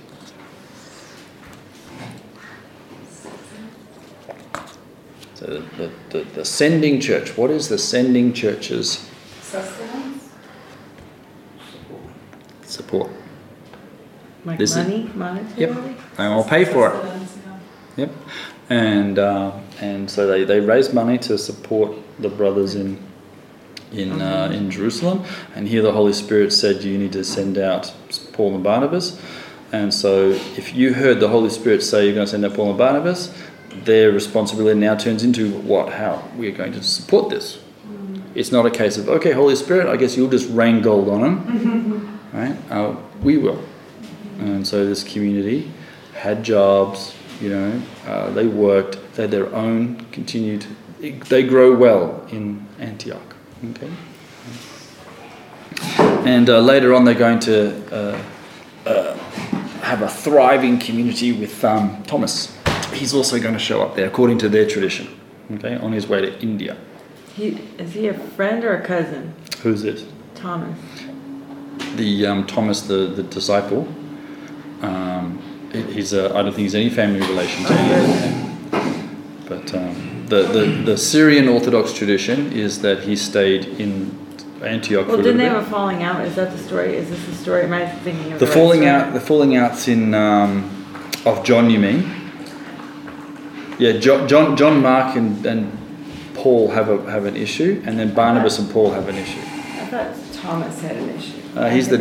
So 5.35 5.45
the, 5.45 5.59
the, 5.77 5.91
the, 6.09 6.23
the 6.31 6.45
sending 6.45 6.99
church. 6.99 7.37
What 7.37 7.51
is 7.51 7.69
the 7.69 7.77
sending 7.77 8.33
church's 8.33 9.09
Sustenance? 9.41 9.84
Support? 12.75 13.09
Like 14.45 14.59
This 14.59 14.71
is- 14.71 14.77
money, 14.77 15.09
monetary? 15.15 15.59
Yep, 15.61 15.69
and 16.19 16.33
I'll 16.33 16.43
pay 16.43 16.65
for 16.65 16.89
it. 16.93 16.95
Yep, 17.97 18.11
and 18.69 19.17
uh, 19.19 19.51
and 19.81 20.09
so 20.09 20.27
they, 20.27 20.43
they 20.43 20.59
raise 20.59 20.93
money 20.93 21.17
to 21.19 21.37
support 21.37 21.95
the 22.19 22.29
brothers 22.29 22.75
in 22.75 22.97
in 23.91 24.21
uh, 24.21 24.51
in 24.53 24.69
Jerusalem, 24.69 25.23
and 25.55 25.67
here 25.67 25.81
the 25.81 25.91
Holy 25.93 26.13
Spirit 26.13 26.51
said 26.51 26.83
you 26.83 26.97
need 26.97 27.13
to 27.13 27.23
send 27.23 27.57
out 27.57 27.93
Paul 28.33 28.53
and 28.55 28.63
Barnabas, 28.63 29.19
and 29.71 29.93
so 29.93 30.29
if 30.57 30.75
you 30.75 30.93
heard 30.93 31.19
the 31.19 31.29
Holy 31.29 31.49
Spirit 31.49 31.81
say 31.83 32.05
you're 32.05 32.13
going 32.15 32.25
to 32.27 32.31
send 32.31 32.45
out 32.45 32.53
Paul 32.53 32.69
and 32.69 32.77
Barnabas, 32.77 33.33
their 33.85 34.11
responsibility 34.11 34.79
now 34.79 34.95
turns 34.95 35.23
into 35.23 35.51
what? 35.61 35.89
How 35.93 36.21
we 36.37 36.47
are 36.49 36.55
going 36.57 36.73
to 36.73 36.83
support 36.83 37.29
this. 37.29 37.59
It's 38.35 38.51
not 38.51 38.65
a 38.65 38.71
case 38.71 38.97
of 38.97 39.07
okay, 39.07 39.31
Holy 39.31 39.55
Spirit. 39.55 39.87
I 39.87 39.95
guess 39.95 40.17
you'll 40.17 40.29
just 40.37 40.49
rain 40.51 40.81
gold 40.81 41.07
on 41.07 41.21
them, 41.21 41.35
right? 41.47 41.74
Uh, 42.69 42.95
we 43.21 43.37
will. 43.37 43.63
And 44.39 44.67
so 44.67 44.85
this 44.85 45.03
community 45.03 45.71
had 46.13 46.43
jobs. 46.43 47.15
You 47.41 47.49
know, 47.49 47.81
uh, 48.07 48.29
they 48.31 48.47
worked. 48.47 48.97
They 49.15 49.23
had 49.23 49.31
their 49.31 49.53
own 49.53 50.05
continued. 50.11 50.65
They 50.99 51.43
grow 51.43 51.75
well 51.75 52.25
in 52.31 52.65
Antioch. 52.79 53.35
Okay. 53.71 53.91
And 56.25 56.49
uh, 56.49 56.59
later 56.59 56.93
on, 56.93 57.05
they're 57.05 57.13
going 57.13 57.39
to 57.41 57.93
uh, 57.93 58.21
uh, 58.85 59.17
have 59.81 60.01
a 60.01 60.07
thriving 60.07 60.79
community 60.79 61.31
with 61.31 61.63
um, 61.63 62.01
Thomas. 62.03 62.57
He's 62.93 63.13
also 63.13 63.39
going 63.39 63.53
to 63.53 63.59
show 63.59 63.81
up 63.81 63.95
there, 63.95 64.07
according 64.07 64.39
to 64.39 64.49
their 64.49 64.67
tradition. 64.67 65.07
Okay, 65.51 65.75
on 65.75 65.91
his 65.91 66.07
way 66.07 66.21
to 66.21 66.39
India. 66.41 66.75
He, 67.35 67.49
is 67.77 67.93
he 67.93 68.07
a 68.07 68.13
friend 68.13 68.63
or 68.63 68.75
a 68.75 68.83
cousin? 68.83 69.35
Who's 69.61 69.83
this? 69.83 70.05
Thomas. 70.33 70.77
The 71.97 72.25
um, 72.25 72.45
Thomas, 72.47 72.81
the, 72.81 73.07
the 73.07 73.23
disciple. 73.23 73.87
Um, 74.81 75.41
he's 75.71 76.13
a, 76.13 76.29
I 76.35 76.41
don't 76.41 76.51
think 76.51 76.57
he's 76.57 76.75
any 76.75 76.89
family 76.89 77.19
relation 77.19 77.63
to 77.65 77.73
him. 77.73 78.45
But 79.47 79.73
um, 79.75 80.25
the, 80.27 80.43
the, 80.43 80.65
the 80.85 80.97
Syrian 80.97 81.47
Orthodox 81.47 81.93
tradition 81.93 82.51
is 82.51 82.81
that 82.81 83.03
he 83.03 83.15
stayed 83.15 83.65
in 83.79 84.17
Antioch 84.63 85.07
Well, 85.07 85.17
for 85.17 85.21
a 85.21 85.23
didn't 85.23 85.37
little 85.37 85.59
they 85.61 85.65
a 85.67 85.69
falling 85.69 86.03
out? 86.03 86.25
Is 86.25 86.35
that 86.35 86.51
the 86.51 86.57
story? 86.57 86.95
Is 86.95 87.09
this 87.09 87.25
the 87.25 87.35
story? 87.35 87.63
Am 87.63 87.73
I 87.73 87.85
thinking 87.87 88.33
of 88.33 88.39
The 88.39 88.45
the, 88.45 88.51
falling 88.51 88.81
story? 88.81 88.89
out, 88.89 89.13
the 89.13 89.19
falling 89.19 89.55
outs 89.55 89.87
in 89.87 90.13
um, 90.13 90.69
of 91.25 91.43
John, 91.43 91.69
you 91.69 91.79
mean? 91.79 92.11
Yeah, 93.77 93.93
John, 93.93 94.27
John, 94.27 94.55
John 94.57 94.81
Mark, 94.81 95.15
and, 95.15 95.45
and 95.45 95.71
Paul 96.33 96.71
have 96.71 96.89
a 96.89 97.11
have 97.11 97.25
an 97.25 97.35
issue, 97.35 97.81
and 97.85 97.99
then 97.99 98.13
Barnabas 98.13 98.57
and 98.57 98.71
Paul 98.71 98.91
have 98.91 99.09
an 99.09 99.15
issue. 99.15 99.39
I 99.41 99.85
thought 99.87 100.15
Thomas 100.33 100.81
had 100.81 100.95
an 100.95 101.09
issue. 101.09 101.34
Uh, 101.55 101.69
he's 101.69 101.87
the 101.87 101.99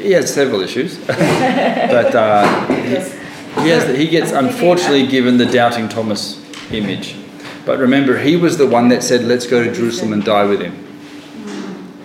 he 0.00 0.12
has 0.12 0.32
several 0.32 0.60
issues, 0.60 0.98
but 1.06 2.14
uh, 2.14 2.66
he, 2.66 3.62
he 3.62 3.68
has 3.70 3.86
the, 3.86 3.96
he 3.96 4.06
gets 4.08 4.30
unfortunately 4.30 5.06
given 5.06 5.38
the 5.38 5.46
doubting 5.46 5.88
Thomas 5.88 6.42
image. 6.70 7.16
But 7.64 7.78
remember, 7.78 8.18
he 8.18 8.36
was 8.36 8.56
the 8.58 8.66
one 8.66 8.88
that 8.88 9.02
said, 9.02 9.24
"Let's 9.24 9.46
go 9.46 9.64
to 9.64 9.72
Jerusalem 9.72 10.12
and 10.12 10.24
die 10.24 10.44
with 10.44 10.60
him." 10.60 10.84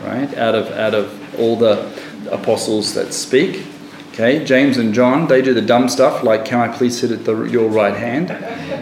Right 0.04 0.34
out 0.38 0.56
of 0.56 0.72
out 0.72 0.94
of 0.94 1.40
all 1.40 1.56
the 1.56 1.92
apostles 2.32 2.94
that 2.94 3.14
speak. 3.14 3.66
Okay, 4.12 4.46
James 4.46 4.78
and 4.78 4.94
John, 4.94 5.28
they 5.28 5.42
do 5.42 5.54
the 5.54 5.62
dumb 5.62 5.90
stuff 5.90 6.24
like, 6.24 6.46
"Can 6.46 6.60
I 6.60 6.76
please 6.76 7.00
sit 7.00 7.12
at 7.12 7.26
the, 7.26 7.44
your 7.44 7.70
right 7.70 7.96
hand?" 7.96 8.32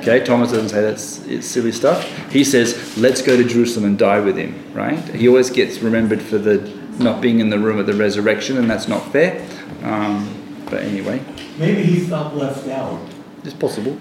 Okay, 0.01 0.23
Thomas 0.23 0.51
doesn't 0.51 0.69
say 0.69 0.81
that's 0.81 1.25
it's 1.25 1.47
silly 1.47 1.71
stuff. 1.71 2.05
He 2.31 2.43
says, 2.43 2.97
"Let's 2.97 3.21
go 3.21 3.37
to 3.37 3.43
Jerusalem 3.43 3.85
and 3.85 3.97
die 3.97 4.19
with 4.19 4.37
him." 4.37 4.53
Right? 4.73 4.99
He 5.15 5.27
always 5.27 5.49
gets 5.49 5.79
remembered 5.79 6.21
for 6.21 6.37
the 6.37 6.80
not 6.99 7.21
being 7.21 7.39
in 7.39 7.49
the 7.49 7.59
room 7.59 7.79
at 7.79 7.85
the 7.85 7.93
resurrection, 7.93 8.57
and 8.57 8.69
that's 8.69 8.87
not 8.87 9.11
fair. 9.11 9.45
Um, 9.83 10.63
but 10.69 10.83
anyway, 10.83 11.21
Maybe 11.57 11.83
he 11.83 11.99
felt 11.99 12.33
left 12.33 12.67
out. 12.67 12.99
it's 13.43 13.53
possible. 13.53 13.97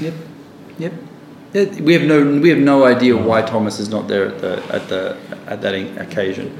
Yep, 0.00 0.14
yep. 0.78 0.92
Yeah, 1.52 1.64
we 1.80 1.92
have 1.92 2.02
no 2.02 2.40
we 2.40 2.48
have 2.48 2.58
no 2.58 2.84
idea 2.84 3.14
why 3.16 3.42
Thomas 3.42 3.78
is 3.78 3.88
not 3.90 4.08
there 4.08 4.26
at 4.26 4.40
the 4.40 4.62
at 4.74 4.88
the 4.88 5.16
at 5.46 5.60
that 5.60 5.74
occasion. 6.00 6.56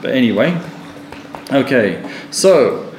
But 0.00 0.12
anyway, 0.12 0.58
okay. 1.52 2.02
So 2.30 2.90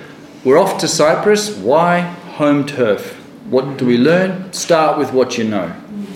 we're 0.43 0.59
off 0.59 0.77
to 0.81 0.87
Cyprus. 0.87 1.55
Why 1.57 2.01
home 2.37 2.65
turf? 2.65 3.15
What 3.49 3.77
do 3.77 3.85
we 3.87 3.97
learn? 3.97 4.53
Start 4.53 4.99
with 4.99 5.13
what 5.13 5.37
you 5.37 5.43
know. 5.45 5.73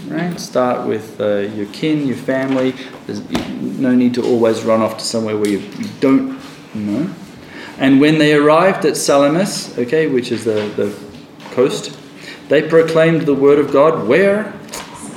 Right. 0.08 0.40
Start 0.40 0.88
with 0.88 1.20
uh, 1.20 1.38
your 1.58 1.66
kin, 1.74 2.06
your 2.08 2.18
family. 2.18 2.74
There's 3.08 3.22
no 3.80 3.94
need 3.94 4.14
to 4.16 4.24
always 4.24 4.64
run 4.64 4.82
off 4.82 4.98
to 4.98 5.04
somewhere 5.04 5.38
where 5.38 5.50
you, 5.50 5.60
you 5.60 5.88
don't 6.00 6.40
know. 6.74 7.14
And 7.78 8.00
when 8.00 8.18
they 8.18 8.34
arrived 8.34 8.86
at 8.86 8.98
Salamis, 8.98 9.78
okay, 9.78 10.08
which 10.08 10.32
is 10.32 10.46
the, 10.46 10.68
the 10.76 10.98
coast, 11.54 11.98
they 12.50 12.68
proclaimed 12.68 13.24
the 13.24 13.36
word 13.36 13.60
of 13.60 13.72
God 13.72 14.08
where? 14.08 14.54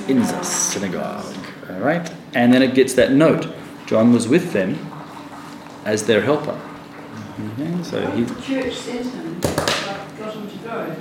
In 0.09 0.19
the 0.21 0.43
synagogue. 0.43 1.25
All 1.71 1.79
right? 1.81 2.11
And 2.35 2.53
then 2.53 2.63
it 2.63 2.75
gets 2.75 2.95
that 2.95 3.13
note. 3.13 3.47
John 3.87 4.13
was 4.13 4.29
with 4.29 4.53
them 4.53 4.79
as 5.85 6.07
their 6.07 6.21
helper. 6.21 6.61
Okay, 7.55 7.83
so 7.83 8.11
he, 8.11 8.25
The 8.25 8.43
church 8.43 8.75
sent 8.75 9.07
him, 9.07 9.41
got 9.41 10.35
him 10.35 10.51
to 10.51 10.57
go. 10.59 10.97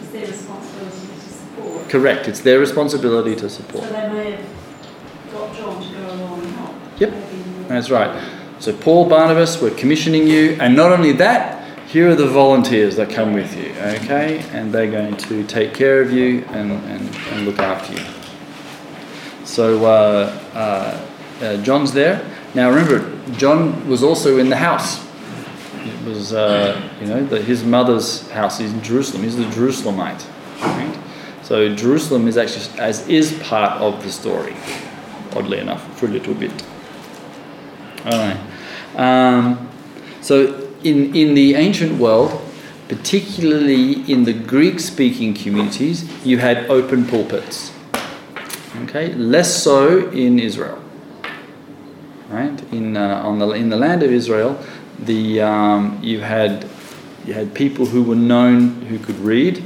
It's 0.00 0.10
their 0.10 0.26
responsibility 0.26 1.06
to 1.06 1.20
support. 1.20 1.88
correct, 1.90 2.28
it's 2.28 2.40
their 2.40 2.58
responsibility 2.58 3.36
to 3.36 3.50
support. 3.50 3.84
So 3.84 3.90
they 3.92 4.08
may 4.08 4.30
have 4.32 4.65
got 5.36 5.54
John 5.54 5.82
to 5.82 5.94
go 5.94 6.12
along 6.12 6.40
and 6.40 6.52
help. 6.54 6.74
Yep, 7.00 7.14
that's 7.68 7.90
right. 7.90 8.32
So 8.58 8.72
Paul, 8.74 9.08
Barnabas, 9.08 9.60
we're 9.60 9.74
commissioning 9.74 10.26
you, 10.26 10.56
and 10.60 10.74
not 10.74 10.92
only 10.92 11.12
that, 11.12 11.62
here 11.88 12.10
are 12.10 12.14
the 12.14 12.26
volunteers 12.26 12.96
that 12.96 13.10
come 13.10 13.32
with 13.32 13.56
you, 13.56 13.70
okay? 13.80 14.40
And 14.52 14.72
they're 14.72 14.90
going 14.90 15.16
to 15.16 15.44
take 15.44 15.72
care 15.74 16.00
of 16.02 16.12
you 16.12 16.44
and, 16.50 16.72
and, 16.72 17.16
and 17.30 17.44
look 17.44 17.58
after 17.58 17.92
you. 17.92 18.06
So 19.44 19.84
uh, 19.84 20.40
uh, 20.54 21.06
uh, 21.44 21.62
John's 21.62 21.92
there. 21.92 22.28
Now 22.54 22.70
remember, 22.70 23.16
John 23.32 23.88
was 23.88 24.02
also 24.02 24.38
in 24.38 24.48
the 24.48 24.56
house. 24.56 25.04
It 25.84 26.04
was, 26.04 26.32
uh, 26.32 26.82
you 27.00 27.06
know, 27.06 27.24
the, 27.24 27.40
his 27.40 27.62
mother's 27.62 28.28
house. 28.30 28.58
He's 28.58 28.72
in 28.72 28.82
Jerusalem. 28.82 29.22
He's 29.22 29.36
the 29.36 29.44
Jerusalemite. 29.44 30.26
Right? 30.60 30.98
So 31.42 31.72
Jerusalem 31.72 32.26
is 32.26 32.36
actually 32.36 32.80
as 32.80 33.06
is 33.08 33.38
part 33.44 33.80
of 33.80 34.02
the 34.02 34.10
story, 34.10 34.56
oddly 35.36 35.58
enough, 35.58 35.82
for 35.98 36.06
a 36.06 36.08
little 36.08 36.34
bit. 36.34 36.52
All 38.04 38.12
right. 38.12 38.38
Um, 38.96 39.68
so 40.20 40.70
in 40.82 41.14
in 41.14 41.34
the 41.34 41.54
ancient 41.54 41.98
world, 41.98 42.40
particularly 42.88 44.10
in 44.10 44.24
the 44.24 44.32
Greek-speaking 44.32 45.34
communities, 45.34 46.04
you 46.24 46.38
had 46.38 46.70
open 46.70 47.06
pulpits. 47.06 47.72
Okay, 48.84 49.12
less 49.14 49.62
so 49.62 50.08
in 50.10 50.38
Israel. 50.38 50.78
Right 52.30 52.60
in 52.72 52.96
uh, 52.96 53.22
on 53.24 53.38
the 53.38 53.48
in 53.50 53.70
the 53.70 53.76
land 53.76 54.02
of 54.02 54.10
Israel, 54.10 54.58
the 54.98 55.42
um, 55.42 55.98
you 56.02 56.20
had 56.20 56.68
you 57.24 57.34
had 57.34 57.54
people 57.54 57.86
who 57.86 58.02
were 58.02 58.16
known 58.16 58.82
who 58.88 58.98
could 58.98 59.18
read. 59.20 59.62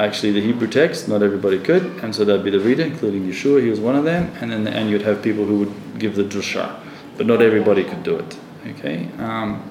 Actually, 0.00 0.32
the 0.32 0.40
Hebrew 0.40 0.66
text, 0.66 1.08
not 1.08 1.22
everybody 1.22 1.58
could, 1.58 1.82
and 2.02 2.14
so 2.14 2.24
that'd 2.24 2.42
be 2.42 2.50
the 2.50 2.58
reader, 2.58 2.82
including 2.82 3.28
Yeshua. 3.28 3.62
He 3.62 3.68
was 3.68 3.80
one 3.80 3.96
of 3.96 4.04
them, 4.04 4.32
and 4.40 4.50
then 4.50 4.66
and 4.66 4.88
you'd 4.88 5.02
have 5.02 5.22
people 5.22 5.44
who 5.44 5.58
would 5.58 5.98
give 5.98 6.16
the 6.16 6.24
drusha, 6.24 6.80
but 7.18 7.26
not 7.26 7.42
everybody 7.42 7.84
could 7.84 8.02
do 8.02 8.16
it. 8.16 8.38
Okay, 8.68 9.08
um, 9.18 9.62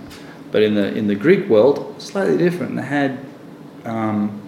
but 0.51 0.61
in 0.61 0.75
the 0.75 0.93
in 0.95 1.07
the 1.07 1.15
Greek 1.15 1.49
world, 1.49 1.99
slightly 1.99 2.37
different. 2.37 2.75
They 2.75 2.83
had 2.83 3.25
um, 3.85 4.39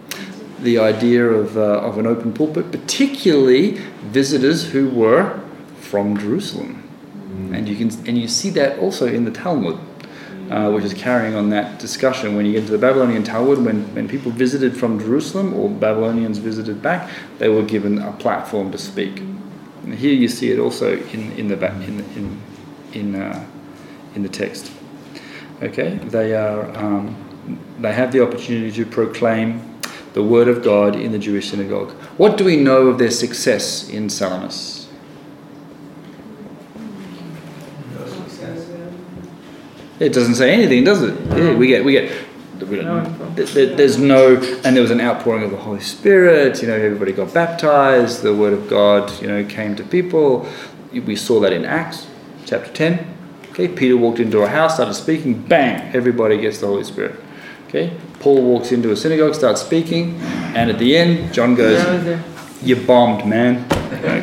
the 0.59 0.77
idea 0.77 1.25
of, 1.25 1.57
uh, 1.57 1.79
of 1.81 1.97
an 1.97 2.05
open 2.05 2.31
pulpit, 2.31 2.71
particularly 2.71 3.71
visitors 4.03 4.71
who 4.71 4.87
were 4.89 5.39
from 5.79 6.15
Jerusalem. 6.15 6.77
And 7.53 7.67
you 7.67 7.75
can 7.75 7.89
and 8.07 8.17
you 8.17 8.27
see 8.27 8.49
that 8.51 8.77
also 8.79 9.07
in 9.07 9.25
the 9.25 9.31
Talmud, 9.31 9.79
uh, 10.51 10.69
which 10.69 10.83
is 10.83 10.93
carrying 10.93 11.33
on 11.33 11.49
that 11.49 11.79
discussion. 11.79 12.35
When 12.35 12.45
you 12.45 12.51
get 12.51 12.65
to 12.65 12.71
the 12.71 12.77
Babylonian 12.77 13.23
Talmud, 13.23 13.63
when, 13.63 13.83
when 13.95 14.09
people 14.09 14.31
visited 14.31 14.75
from 14.75 14.99
Jerusalem 14.99 15.53
or 15.53 15.69
Babylonians 15.69 16.39
visited 16.39 16.81
back, 16.81 17.09
they 17.37 17.47
were 17.47 17.63
given 17.63 17.99
a 17.99 18.11
platform 18.11 18.71
to 18.73 18.77
speak. 18.77 19.19
And 19.83 19.95
here 19.95 20.13
you 20.13 20.27
see 20.27 20.51
it 20.51 20.59
also 20.59 20.97
in, 20.97 21.31
in 21.31 21.47
the 21.47 21.55
in 21.55 21.99
in 22.15 22.41
in, 22.93 23.15
uh, 23.15 23.45
in 24.13 24.23
the 24.23 24.29
text. 24.29 24.71
Okay, 25.63 25.95
they 25.95 26.35
are 26.35 26.69
um, 26.77 27.15
they 27.79 27.93
have 27.93 28.11
the 28.11 28.21
opportunity 28.21 28.71
to 28.71 28.85
proclaim 28.85 29.61
the 30.13 30.21
word 30.21 30.49
of 30.49 30.61
God 30.63 30.95
in 30.95 31.13
the 31.13 31.19
Jewish 31.19 31.49
synagogue. 31.49 31.91
What 32.17 32.37
do 32.37 32.43
we 32.43 32.57
know 32.57 32.87
of 32.87 32.97
their 32.97 33.11
success 33.11 33.89
in 33.89 34.09
Salamis? 34.09 34.80
It 40.01 40.13
doesn't 40.13 40.35
say 40.35 40.51
anything, 40.51 40.83
does 40.83 41.01
it? 41.03 41.13
Yeah, 41.37 41.55
we 41.55 41.67
get 41.67 41.85
we 41.85 41.93
get. 41.93 42.11
We 42.69 42.77
don't, 42.77 43.35
there- 43.35 43.45
there- 43.45 43.75
there's 43.75 43.97
no, 43.97 44.35
and 44.63 44.75
there 44.75 44.81
was 44.83 44.91
an 44.91 45.01
outpouring 45.01 45.43
of 45.43 45.51
the 45.51 45.57
Holy 45.57 45.79
Spirit. 45.81 46.61
You 46.61 46.67
know, 46.67 46.75
everybody 46.75 47.11
got 47.11 47.33
baptized. 47.33 48.21
The 48.21 48.33
word 48.35 48.53
of 48.53 48.69
God, 48.69 49.11
you 49.21 49.27
know, 49.27 49.43
came 49.45 49.75
to 49.75 49.83
people. 49.83 50.47
We 50.93 51.15
saw 51.15 51.39
that 51.41 51.53
in 51.53 51.65
Acts 51.65 52.07
chapter 52.45 52.71
ten. 52.71 52.93
Okay, 53.51 53.67
Peter 53.67 53.97
walked 53.97 54.19
into 54.19 54.39
a 54.41 54.47
house, 54.47 54.75
started 54.75 54.93
speaking. 54.93 55.41
Bang! 55.41 55.93
Everybody 55.95 56.37
gets 56.39 56.59
the 56.59 56.67
Holy 56.67 56.83
Spirit. 56.83 57.15
Okay, 57.67 57.91
Paul 58.19 58.41
walks 58.43 58.71
into 58.71 58.91
a 58.91 58.95
synagogue, 58.95 59.33
starts 59.35 59.61
speaking, 59.61 60.19
and 60.55 60.69
at 60.69 60.77
the 60.77 60.95
end, 60.97 61.33
John 61.33 61.55
goes, 61.55 61.77
That 61.83 61.93
was 61.95 62.03
there. 62.05 62.23
"You 62.61 62.75
bombed, 62.75 63.27
man." 63.27 63.65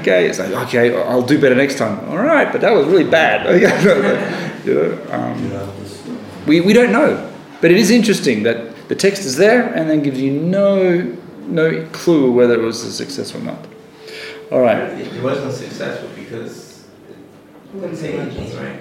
Okay, 0.00 0.26
it's 0.28 0.38
like, 0.38 0.50
okay, 0.66 0.96
I'll 1.02 1.22
do 1.22 1.40
better 1.40 1.54
next 1.54 1.78
time. 1.78 2.08
All 2.08 2.18
right, 2.18 2.50
but 2.50 2.60
that 2.62 2.72
was 2.72 2.86
really 2.86 3.08
bad. 3.08 3.46
you 4.64 4.74
know, 4.74 4.98
um, 5.10 6.46
we, 6.46 6.60
we 6.60 6.72
don't 6.72 6.90
know. 6.92 7.30
But 7.60 7.70
it 7.70 7.76
is 7.76 7.90
interesting 7.90 8.42
that 8.44 8.88
the 8.88 8.94
text 8.94 9.24
is 9.24 9.36
there 9.36 9.72
and 9.74 9.88
then 9.88 10.02
gives 10.02 10.20
you 10.20 10.32
no 10.32 11.16
no 11.46 11.86
clue 11.92 12.30
whether 12.32 12.54
it 12.54 12.62
was 12.62 12.82
a 12.82 12.92
success 12.92 13.34
or 13.34 13.40
not. 13.40 13.58
All 14.50 14.60
right. 14.60 14.78
It 14.78 15.22
wasn't 15.22 15.52
successful 15.52 16.08
because 16.14 16.84
it 17.74 17.80
didn't 17.80 17.96
say 17.96 18.16
right? 18.56 18.80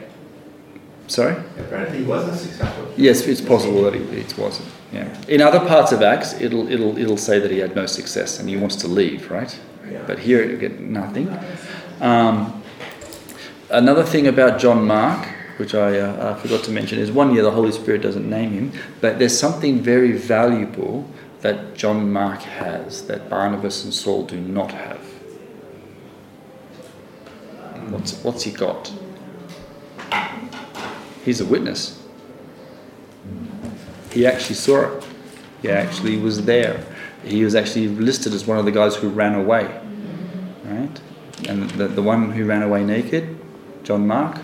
Sorry. 1.08 1.36
Apparently, 1.58 2.00
it 2.00 2.08
wasn't 2.08 2.38
successful. 2.38 2.94
Yes, 2.98 3.26
it's 3.28 3.42
possible 3.42 3.84
that 3.84 3.96
it, 3.96 4.14
it 4.14 4.38
wasn't. 4.38 4.68
Yeah. 4.92 5.22
In 5.28 5.42
other 5.42 5.60
parts 5.60 5.92
of 5.92 6.02
Acts, 6.02 6.40
it'll 6.40 6.72
it'll 6.72 6.98
it'll 6.98 7.18
say 7.18 7.40
that 7.40 7.52
he 7.52 7.60
had 7.60 7.76
no 7.76 7.86
success 7.86 8.40
and 8.40 8.48
he 8.48 8.56
wants 8.56 8.76
to 8.78 8.88
leave, 8.88 9.30
right? 9.30 9.60
Yeah. 9.92 10.04
But 10.08 10.20
here 10.20 10.46
you 10.46 10.58
get 10.58 10.80
nothing. 10.80 11.38
Um, 12.00 12.64
another 13.70 14.04
thing 14.04 14.28
about 14.28 14.60
John 14.60 14.86
Mark, 14.86 15.28
which 15.58 15.74
I, 15.74 16.00
uh, 16.00 16.36
I 16.36 16.42
forgot 16.42 16.64
to 16.66 16.72
mention, 16.72 17.00
is 17.00 17.12
one 17.12 17.34
year 17.34 17.44
the 17.44 17.52
Holy 17.52 17.72
Spirit 17.72 18.02
doesn't 18.02 18.30
name 18.30 18.52
him, 18.52 18.72
but 19.02 19.20
there's 19.20 19.38
something 19.38 19.82
very 19.82 20.12
valuable 20.12 21.10
that 21.42 21.76
John 21.76 22.12
Mark 22.12 22.42
has 22.42 23.08
that 23.08 23.30
Barnabas 23.30 23.84
and 23.84 23.94
Saul 23.94 24.26
do 24.26 24.40
not 24.40 24.72
have. 24.72 25.02
What's 27.90 28.22
what's 28.24 28.44
he 28.44 28.52
got? 28.52 28.92
He's 31.24 31.40
a 31.40 31.46
witness. 31.46 31.97
He 34.18 34.26
actually 34.26 34.56
saw 34.56 34.82
it. 34.82 35.08
He 35.62 35.70
actually 35.70 36.18
was 36.18 36.44
there. 36.44 36.84
He 37.24 37.44
was 37.44 37.54
actually 37.54 37.88
listed 37.88 38.34
as 38.34 38.48
one 38.48 38.58
of 38.58 38.66
the 38.66 38.72
guys 38.72 38.96
who 38.96 39.10
ran 39.10 39.36
away. 39.36 39.66
Right? 40.66 41.02
And 41.48 41.70
the, 41.70 41.88
the 41.88 42.02
one 42.02 42.32
who 42.32 42.44
ran 42.46 42.64
away 42.64 42.84
naked, 42.84 43.38
John 43.84 44.08
Mark, 44.08 44.40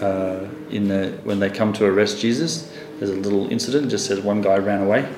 uh, 0.00 0.46
in 0.70 0.86
the, 0.86 1.18
when 1.24 1.40
they 1.40 1.50
come 1.50 1.72
to 1.72 1.86
arrest 1.86 2.20
Jesus, 2.20 2.72
there's 3.00 3.10
a 3.10 3.16
little 3.16 3.50
incident, 3.50 3.90
just 3.90 4.06
says 4.06 4.20
one 4.20 4.42
guy 4.42 4.58
ran 4.58 4.82
away. 4.82 5.12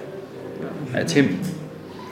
That's 0.87 1.12
him. 1.12 1.43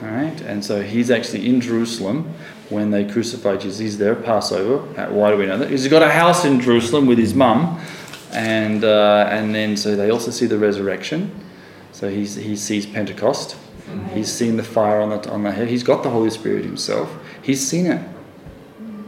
All 0.03 0.09
right? 0.09 0.39
And 0.41 0.63
so 0.63 0.83
he's 0.83 1.09
actually 1.09 1.49
in 1.49 1.61
Jerusalem 1.61 2.31
when 2.69 2.91
they 2.91 3.11
crucify 3.11 3.57
Jesus. 3.57 3.79
He's 3.79 3.97
there, 3.97 4.13
Passover. 4.13 4.77
Why 5.11 5.31
do 5.31 5.37
we 5.37 5.47
know 5.47 5.57
that? 5.57 5.71
He's 5.71 5.87
got 5.87 6.03
a 6.03 6.11
house 6.11 6.45
in 6.45 6.61
Jerusalem 6.61 7.07
with 7.07 7.17
his 7.17 7.33
mum. 7.33 7.81
And, 8.31 8.83
uh, 8.83 9.27
and 9.29 9.55
then 9.55 9.75
so 9.75 9.95
they 9.95 10.09
also 10.09 10.31
see 10.31 10.45
the 10.45 10.57
resurrection. 10.57 11.31
So 11.91 12.09
he's, 12.09 12.35
he 12.35 12.55
sees 12.55 12.85
Pentecost. 12.85 13.57
He's 14.13 14.31
seen 14.31 14.57
the 14.57 14.63
fire 14.63 15.01
on 15.01 15.09
the, 15.09 15.31
on 15.31 15.43
the 15.43 15.51
head. 15.51 15.67
He's 15.67 15.83
got 15.83 16.03
the 16.03 16.09
Holy 16.09 16.29
Spirit 16.29 16.63
himself. 16.63 17.15
He's 17.41 17.65
seen 17.65 17.87
it. 17.87 18.07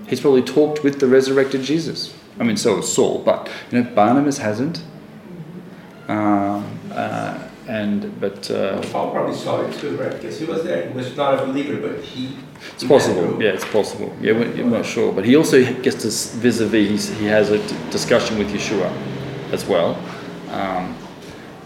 He's 0.07 0.19
probably 0.19 0.41
talked 0.41 0.83
with 0.83 0.99
the 0.99 1.07
resurrected 1.07 1.61
Jesus. 1.61 2.13
I 2.39 2.43
mean, 2.43 2.57
so 2.57 2.77
has 2.77 2.91
Saul, 2.91 3.19
but 3.19 3.49
you 3.71 3.81
know, 3.81 3.89
Barnabas 3.91 4.39
hasn't. 4.39 4.83
Um, 6.07 6.79
uh, 6.91 7.47
and 7.71 8.19
but 8.19 8.51
uh, 8.51 8.81
Paul 8.91 9.11
probably 9.11 9.35
saw 9.35 9.61
it 9.61 9.73
too, 9.79 9.95
right? 9.95 10.11
Because 10.11 10.37
he 10.37 10.45
was 10.45 10.63
there. 10.63 10.89
He 10.89 10.93
was 10.93 11.15
not 11.15 11.41
a 11.41 11.45
believer, 11.45 11.77
but 11.87 12.03
he. 12.03 12.35
it's 12.73 12.83
possible. 12.83 13.41
Yeah, 13.41 13.51
it's 13.51 13.65
possible. 13.65 14.13
Yeah, 14.19 14.33
we're, 14.33 14.53
we're 14.57 14.77
not 14.77 14.85
sure. 14.85 15.13
But 15.13 15.23
he 15.23 15.37
also 15.37 15.63
gets 15.81 16.03
this 16.03 16.35
vis-a-vis. 16.35 16.89
He's, 16.89 17.19
he 17.19 17.25
has 17.27 17.49
a 17.49 17.65
d- 17.65 17.75
discussion 17.89 18.37
with 18.37 18.49
Yeshua 18.51 18.91
as 19.53 19.65
well, 19.65 19.95
um, 20.49 20.97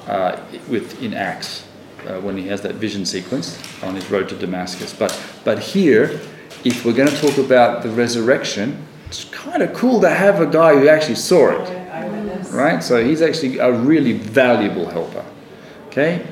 uh, 0.05 0.39
with 0.69 1.01
in 1.01 1.15
Acts 1.15 1.65
uh, 2.05 2.19
when 2.21 2.37
he 2.37 2.47
has 2.49 2.61
that 2.61 2.75
vision 2.75 3.03
sequence 3.03 3.57
on 3.81 3.95
his 3.95 4.11
road 4.11 4.29
to 4.29 4.35
Damascus. 4.35 4.93
But 4.93 5.19
but 5.43 5.57
here, 5.57 6.19
if 6.63 6.85
we're 6.85 6.93
going 6.93 7.09
to 7.09 7.19
talk 7.19 7.39
about 7.39 7.81
the 7.81 7.89
resurrection, 7.89 8.85
it's 9.07 9.23
kind 9.25 9.63
of 9.63 9.73
cool 9.73 10.01
to 10.01 10.09
have 10.09 10.39
a 10.39 10.45
guy 10.45 10.75
who 10.75 10.87
actually 10.87 11.15
saw 11.15 11.49
it, 11.49 12.51
right? 12.51 12.83
So 12.83 13.03
he's 13.03 13.23
actually 13.23 13.57
a 13.57 13.71
really 13.71 14.13
valuable 14.13 14.87
helper. 14.87 15.25
Okay. 15.97 16.27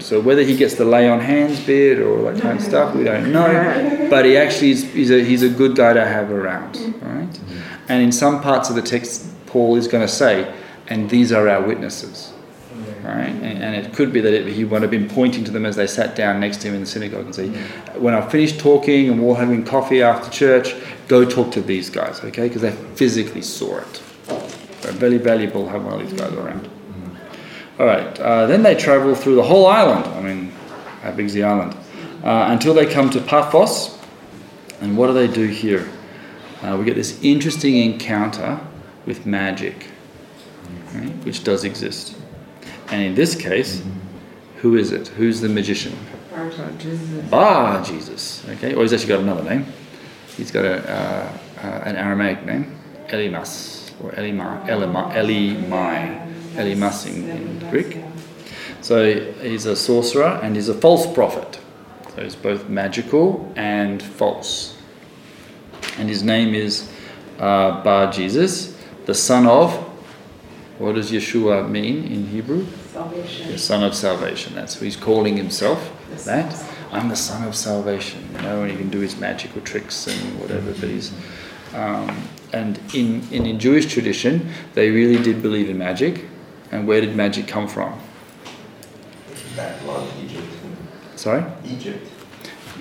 So 0.00 0.20
whether 0.20 0.42
he 0.42 0.56
gets 0.56 0.74
the 0.74 0.84
lay 0.84 1.08
on 1.08 1.20
hands 1.20 1.64
bit 1.64 2.00
or 2.00 2.18
all 2.18 2.24
that 2.24 2.42
kind 2.42 2.58
of 2.58 2.64
stuff, 2.64 2.92
we 2.92 3.04
don't 3.04 3.32
know. 3.32 4.06
But 4.10 4.24
he 4.24 4.36
actually 4.36 4.70
is 4.72 4.92
he's 4.92 5.12
a, 5.12 5.22
he's 5.22 5.42
a 5.42 5.48
good 5.48 5.76
guy 5.76 5.92
to 5.92 6.04
have 6.04 6.32
around, 6.32 6.76
right? 7.02 7.40
And 7.88 8.02
in 8.02 8.10
some 8.10 8.42
parts 8.42 8.68
of 8.68 8.74
the 8.74 8.82
text, 8.82 9.26
Paul 9.46 9.76
is 9.76 9.86
going 9.86 10.04
to 10.04 10.12
say, 10.12 10.52
and 10.88 11.08
these 11.08 11.30
are 11.30 11.48
our 11.48 11.62
witnesses. 11.62 12.32
Right? 13.04 13.28
And, 13.28 13.62
and 13.62 13.76
it 13.76 13.94
could 13.94 14.12
be 14.12 14.20
that 14.20 14.34
it, 14.34 14.48
he 14.48 14.64
would 14.64 14.82
have 14.82 14.90
been 14.90 15.08
pointing 15.08 15.44
to 15.44 15.52
them 15.52 15.64
as 15.64 15.76
they 15.76 15.86
sat 15.86 16.16
down 16.16 16.40
next 16.40 16.56
to 16.62 16.68
him 16.68 16.74
in 16.74 16.80
the 16.80 16.86
synagogue 16.86 17.26
and 17.26 17.34
say, 17.34 17.48
When 17.96 18.14
I 18.14 18.28
finished 18.28 18.58
talking 18.58 19.08
and 19.08 19.22
we're 19.22 19.28
all 19.28 19.34
having 19.36 19.64
coffee 19.64 20.02
after 20.02 20.28
church, 20.30 20.74
go 21.06 21.24
talk 21.24 21.52
to 21.52 21.60
these 21.60 21.88
guys, 21.88 22.18
okay? 22.24 22.48
Because 22.48 22.62
they 22.62 22.72
physically 22.96 23.42
saw 23.42 23.78
it. 23.78 24.02
They're 24.82 24.92
very 24.92 25.18
valuable 25.18 25.66
one 25.66 26.00
of 26.00 26.00
these 26.00 26.18
guys 26.18 26.32
around. 26.32 26.68
All 27.78 27.86
right, 27.86 28.18
uh, 28.20 28.46
then 28.46 28.62
they 28.62 28.74
travel 28.74 29.14
through 29.14 29.34
the 29.34 29.42
whole 29.42 29.66
island. 29.66 30.06
I 30.06 30.20
mean, 30.22 30.50
how 31.02 31.12
big's 31.12 31.34
the 31.34 31.42
island? 31.42 31.76
Uh, 32.24 32.46
until 32.48 32.72
they 32.72 32.86
come 32.86 33.10
to 33.10 33.20
Paphos. 33.20 33.96
And 34.80 34.96
what 34.96 35.06
do 35.06 35.12
they 35.14 35.28
do 35.28 35.46
here? 35.46 35.88
Uh, 36.62 36.76
we 36.78 36.84
get 36.84 36.94
this 36.94 37.22
interesting 37.22 37.76
encounter 37.76 38.60
with 39.06 39.24
magic, 39.24 39.86
right, 40.94 41.12
which 41.24 41.44
does 41.44 41.64
exist. 41.64 42.16
And 42.88 43.02
in 43.02 43.14
this 43.14 43.34
case, 43.34 43.82
who 44.56 44.76
is 44.76 44.92
it? 44.92 45.08
Who's 45.08 45.40
the 45.40 45.48
magician? 45.48 45.96
Jesus. 46.78 47.30
Bar 47.30 47.82
Jesus. 47.82 48.48
Okay, 48.48 48.74
or 48.74 48.82
he's 48.82 48.92
actually 48.92 49.08
got 49.08 49.20
another 49.20 49.42
name. 49.42 49.66
He's 50.36 50.50
got 50.50 50.64
a, 50.64 50.90
uh, 50.90 51.38
uh, 51.62 51.82
an 51.84 51.96
Aramaic 51.96 52.44
name, 52.44 52.78
Elymas, 53.08 53.92
or 54.02 54.10
Elimai, 54.12 54.66
Elimai, 54.66 55.12
Elimai, 55.14 56.25
Elymas 56.56 57.06
in, 57.06 57.28
in 57.28 57.70
Greek. 57.70 57.98
So 58.80 59.20
he's 59.42 59.66
a 59.66 59.76
sorcerer 59.76 60.40
and 60.42 60.54
he's 60.56 60.68
a 60.68 60.74
false 60.74 61.06
prophet. 61.12 61.58
So 62.14 62.22
he's 62.22 62.36
both 62.36 62.68
magical 62.68 63.52
and 63.56 64.02
false. 64.02 64.76
And 65.98 66.08
his 66.08 66.22
name 66.22 66.54
is 66.54 66.90
uh, 67.38 67.82
Bar 67.82 68.12
Jesus, 68.12 68.76
the 69.06 69.14
son 69.14 69.46
of, 69.46 69.72
what 70.78 70.94
does 70.94 71.10
Yeshua 71.10 71.68
mean 71.68 72.04
in 72.04 72.26
Hebrew? 72.26 72.66
Salvation. 72.92 73.52
The 73.52 73.58
son 73.58 73.82
of 73.82 73.94
salvation. 73.94 74.54
That's 74.54 74.74
who 74.74 74.84
he's 74.84 74.96
calling 74.96 75.36
himself. 75.36 75.92
That 76.24 76.64
I'm 76.92 77.08
the 77.08 77.16
son 77.16 77.46
of 77.48 77.54
salvation. 77.54 78.28
You 78.34 78.42
know, 78.42 78.62
and 78.62 78.70
he 78.70 78.76
can 78.76 78.90
do 78.90 79.00
his 79.00 79.18
magical 79.18 79.60
tricks 79.62 80.06
and 80.06 80.40
whatever. 80.40 80.72
But 80.72 80.90
he's 80.90 81.12
um, 81.74 82.28
and 82.52 82.78
in, 82.94 83.26
in 83.30 83.46
in 83.46 83.58
Jewish 83.58 83.86
tradition, 83.86 84.50
they 84.74 84.90
really 84.90 85.22
did 85.22 85.42
believe 85.42 85.68
in 85.70 85.78
magic. 85.78 86.26
And 86.72 86.86
where 86.86 87.00
did 87.00 87.14
magic 87.14 87.46
come 87.46 87.68
from? 87.68 87.98
Babylon, 89.56 90.08
Egypt. 90.24 90.46
Sorry. 91.16 91.44
Egypt. 91.64 92.06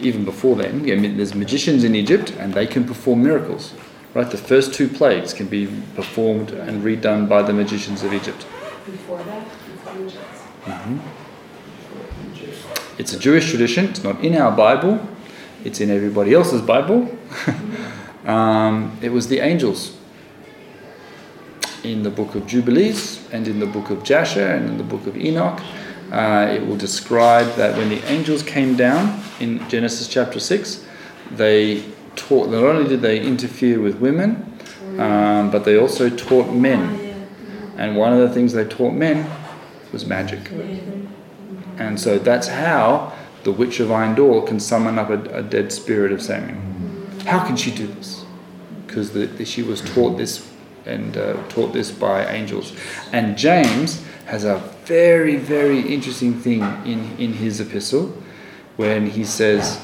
Even 0.01 0.25
before 0.25 0.55
then, 0.55 0.81
I 0.89 1.15
there's 1.15 1.33
magicians 1.33 1.83
in 1.83 1.95
Egypt, 1.95 2.33
and 2.37 2.53
they 2.53 2.67
can 2.67 2.83
perform 2.85 3.23
miracles. 3.23 3.73
Right. 4.13 4.29
The 4.29 4.37
first 4.37 4.73
two 4.73 4.87
plagues 4.87 5.33
can 5.33 5.47
be 5.47 5.67
performed 5.95 6.51
and 6.51 6.83
redone 6.83 7.27
by 7.27 7.41
the 7.43 7.53
magicians 7.53 8.03
of 8.03 8.13
Egypt. 8.13 8.45
Before 8.85 9.17
that, 9.23 9.43
before 9.43 10.05
Egypt. 10.05 10.25
Mhm. 10.65 10.99
It's 12.97 13.13
a 13.13 13.19
Jewish 13.19 13.49
tradition. 13.49 13.85
It's 13.85 14.03
not 14.03 14.23
in 14.23 14.35
our 14.35 14.51
Bible. 14.51 14.99
It's 15.65 15.81
in 15.81 15.89
everybody 15.89 16.33
else's 16.33 16.61
Bible. 16.61 17.09
um, 18.25 18.97
it 19.01 19.11
was 19.11 19.27
the 19.27 19.39
angels 19.39 19.97
in 21.91 22.03
the 22.03 22.09
book 22.09 22.35
of 22.35 22.45
Jubilees 22.47 23.27
and 23.31 23.47
in 23.47 23.59
the 23.59 23.65
book 23.65 23.89
of 23.89 24.03
Jasher 24.03 24.45
and 24.45 24.69
in 24.69 24.77
the 24.77 24.83
book 24.83 25.05
of 25.07 25.15
Enoch. 25.17 25.61
Uh, 26.11 26.47
it 26.51 26.65
will 26.65 26.77
describe 26.77 27.47
that 27.55 27.75
when 27.77 27.89
the 27.89 28.03
angels 28.05 28.43
came 28.43 28.75
down 28.75 29.21
in 29.39 29.67
Genesis 29.69 30.07
chapter 30.07 30.39
6, 30.39 30.85
they 31.31 31.83
taught, 32.15 32.49
not 32.49 32.63
only 32.63 32.87
did 32.87 33.01
they 33.01 33.19
interfere 33.19 33.81
with 33.81 33.95
women, 33.95 34.51
um, 34.99 35.51
but 35.51 35.65
they 35.65 35.77
also 35.77 36.09
taught 36.09 36.53
men. 36.53 37.27
And 37.77 37.97
one 37.97 38.13
of 38.13 38.19
the 38.19 38.29
things 38.33 38.53
they 38.53 38.65
taught 38.65 38.93
men 38.93 39.29
was 39.91 40.05
magic. 40.05 40.51
And 41.77 41.99
so 41.99 42.17
that's 42.17 42.47
how 42.47 43.13
the 43.43 43.51
witch 43.51 43.79
of 43.79 43.91
Endor 43.91 44.41
can 44.43 44.59
summon 44.59 44.97
up 44.97 45.09
a, 45.09 45.19
a 45.37 45.43
dead 45.43 45.71
spirit 45.71 46.11
of 46.11 46.21
Samuel. 46.21 46.61
How 47.25 47.45
can 47.45 47.57
she 47.57 47.71
do 47.71 47.87
this? 47.87 48.23
Because 48.85 49.11
she 49.49 49.63
was 49.63 49.81
taught 49.81 50.17
this 50.17 50.54
and 50.85 51.17
uh, 51.17 51.41
taught 51.49 51.73
this 51.73 51.91
by 51.91 52.25
angels. 52.27 52.73
And 53.11 53.37
James 53.37 54.03
has 54.25 54.43
a 54.43 54.57
very, 54.85 55.35
very 55.37 55.81
interesting 55.81 56.33
thing 56.39 56.61
in, 56.85 57.15
in 57.17 57.33
his 57.33 57.59
epistle 57.59 58.13
when 58.77 59.07
he 59.09 59.23
says, 59.23 59.79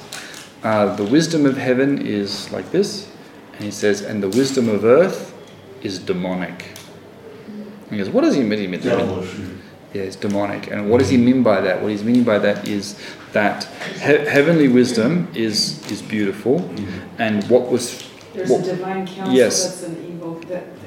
uh, 0.64 0.96
The 0.96 1.06
wisdom 1.06 1.46
of 1.46 1.58
heaven 1.58 2.06
is 2.06 2.52
like 2.52 2.72
this. 2.72 3.10
And 3.54 3.64
he 3.64 3.72
says, 3.72 4.02
And 4.02 4.22
the 4.22 4.30
wisdom 4.30 4.70
of 4.70 4.86
earth 4.86 5.34
is 5.82 6.00
demonic. 6.00 6.66
He 7.90 7.98
goes, 7.98 8.10
What 8.10 8.22
does 8.22 8.36
he 8.36 8.44
mean? 8.44 8.60
He 8.60 8.68
mean- 8.68 8.82
yeah, 9.94 10.04
it's 10.04 10.16
demonic. 10.16 10.72
And 10.72 10.90
what 10.90 11.00
does 11.00 11.10
he 11.10 11.18
mean 11.18 11.44
by 11.44 11.60
that? 11.60 11.82
What 11.82 11.92
he's 11.92 12.02
meaning 12.04 12.24
by 12.24 12.40
that 12.40 12.66
is 12.66 12.98
that 13.34 13.66
he- 13.96 14.26
heavenly 14.26 14.70
wisdom 14.70 15.28
is 15.36 15.82
is 15.92 16.02
beautiful, 16.02 16.64
and 17.18 17.44
what 17.50 17.70
was 17.70 18.02
There's 18.34 18.50
what- 18.50 18.62
a 18.62 18.76
divine 18.76 19.06
counsel 19.06 19.34
yes, 19.34 19.66
that's 19.66 19.84
an 19.84 19.98
evil 20.10 20.36
that, 20.48 20.48
that 20.48 20.56
comes 20.56 20.80
down. 20.80 20.81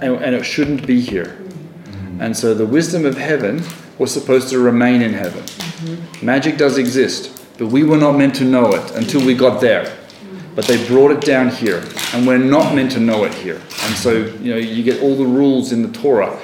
And, 0.00 0.16
and 0.16 0.34
it 0.34 0.44
shouldn't 0.44 0.86
be 0.86 1.00
here. 1.00 1.36
Mm-hmm. 1.36 2.22
And 2.22 2.36
so 2.36 2.54
the 2.54 2.66
wisdom 2.66 3.04
of 3.04 3.16
heaven 3.16 3.62
was 3.98 4.12
supposed 4.12 4.48
to 4.50 4.58
remain 4.58 5.02
in 5.02 5.12
heaven. 5.12 5.42
Mm-hmm. 5.42 6.26
Magic 6.26 6.56
does 6.56 6.78
exist, 6.78 7.42
but 7.58 7.66
we 7.66 7.84
were 7.84 7.98
not 7.98 8.16
meant 8.16 8.34
to 8.36 8.44
know 8.44 8.72
it 8.74 8.90
until 8.92 9.24
we 9.24 9.34
got 9.34 9.60
there. 9.60 9.84
Mm-hmm. 9.84 10.54
But 10.54 10.66
they 10.66 10.86
brought 10.86 11.10
it 11.10 11.20
down 11.20 11.48
here, 11.48 11.84
and 12.14 12.26
we're 12.26 12.38
not 12.38 12.74
meant 12.74 12.92
to 12.92 13.00
know 13.00 13.24
it 13.24 13.34
here. 13.34 13.60
And 13.84 13.94
so, 13.96 14.12
you 14.12 14.52
know, 14.52 14.58
you 14.58 14.82
get 14.82 15.02
all 15.02 15.16
the 15.16 15.26
rules 15.26 15.72
in 15.72 15.82
the 15.82 15.92
Torah 15.92 16.38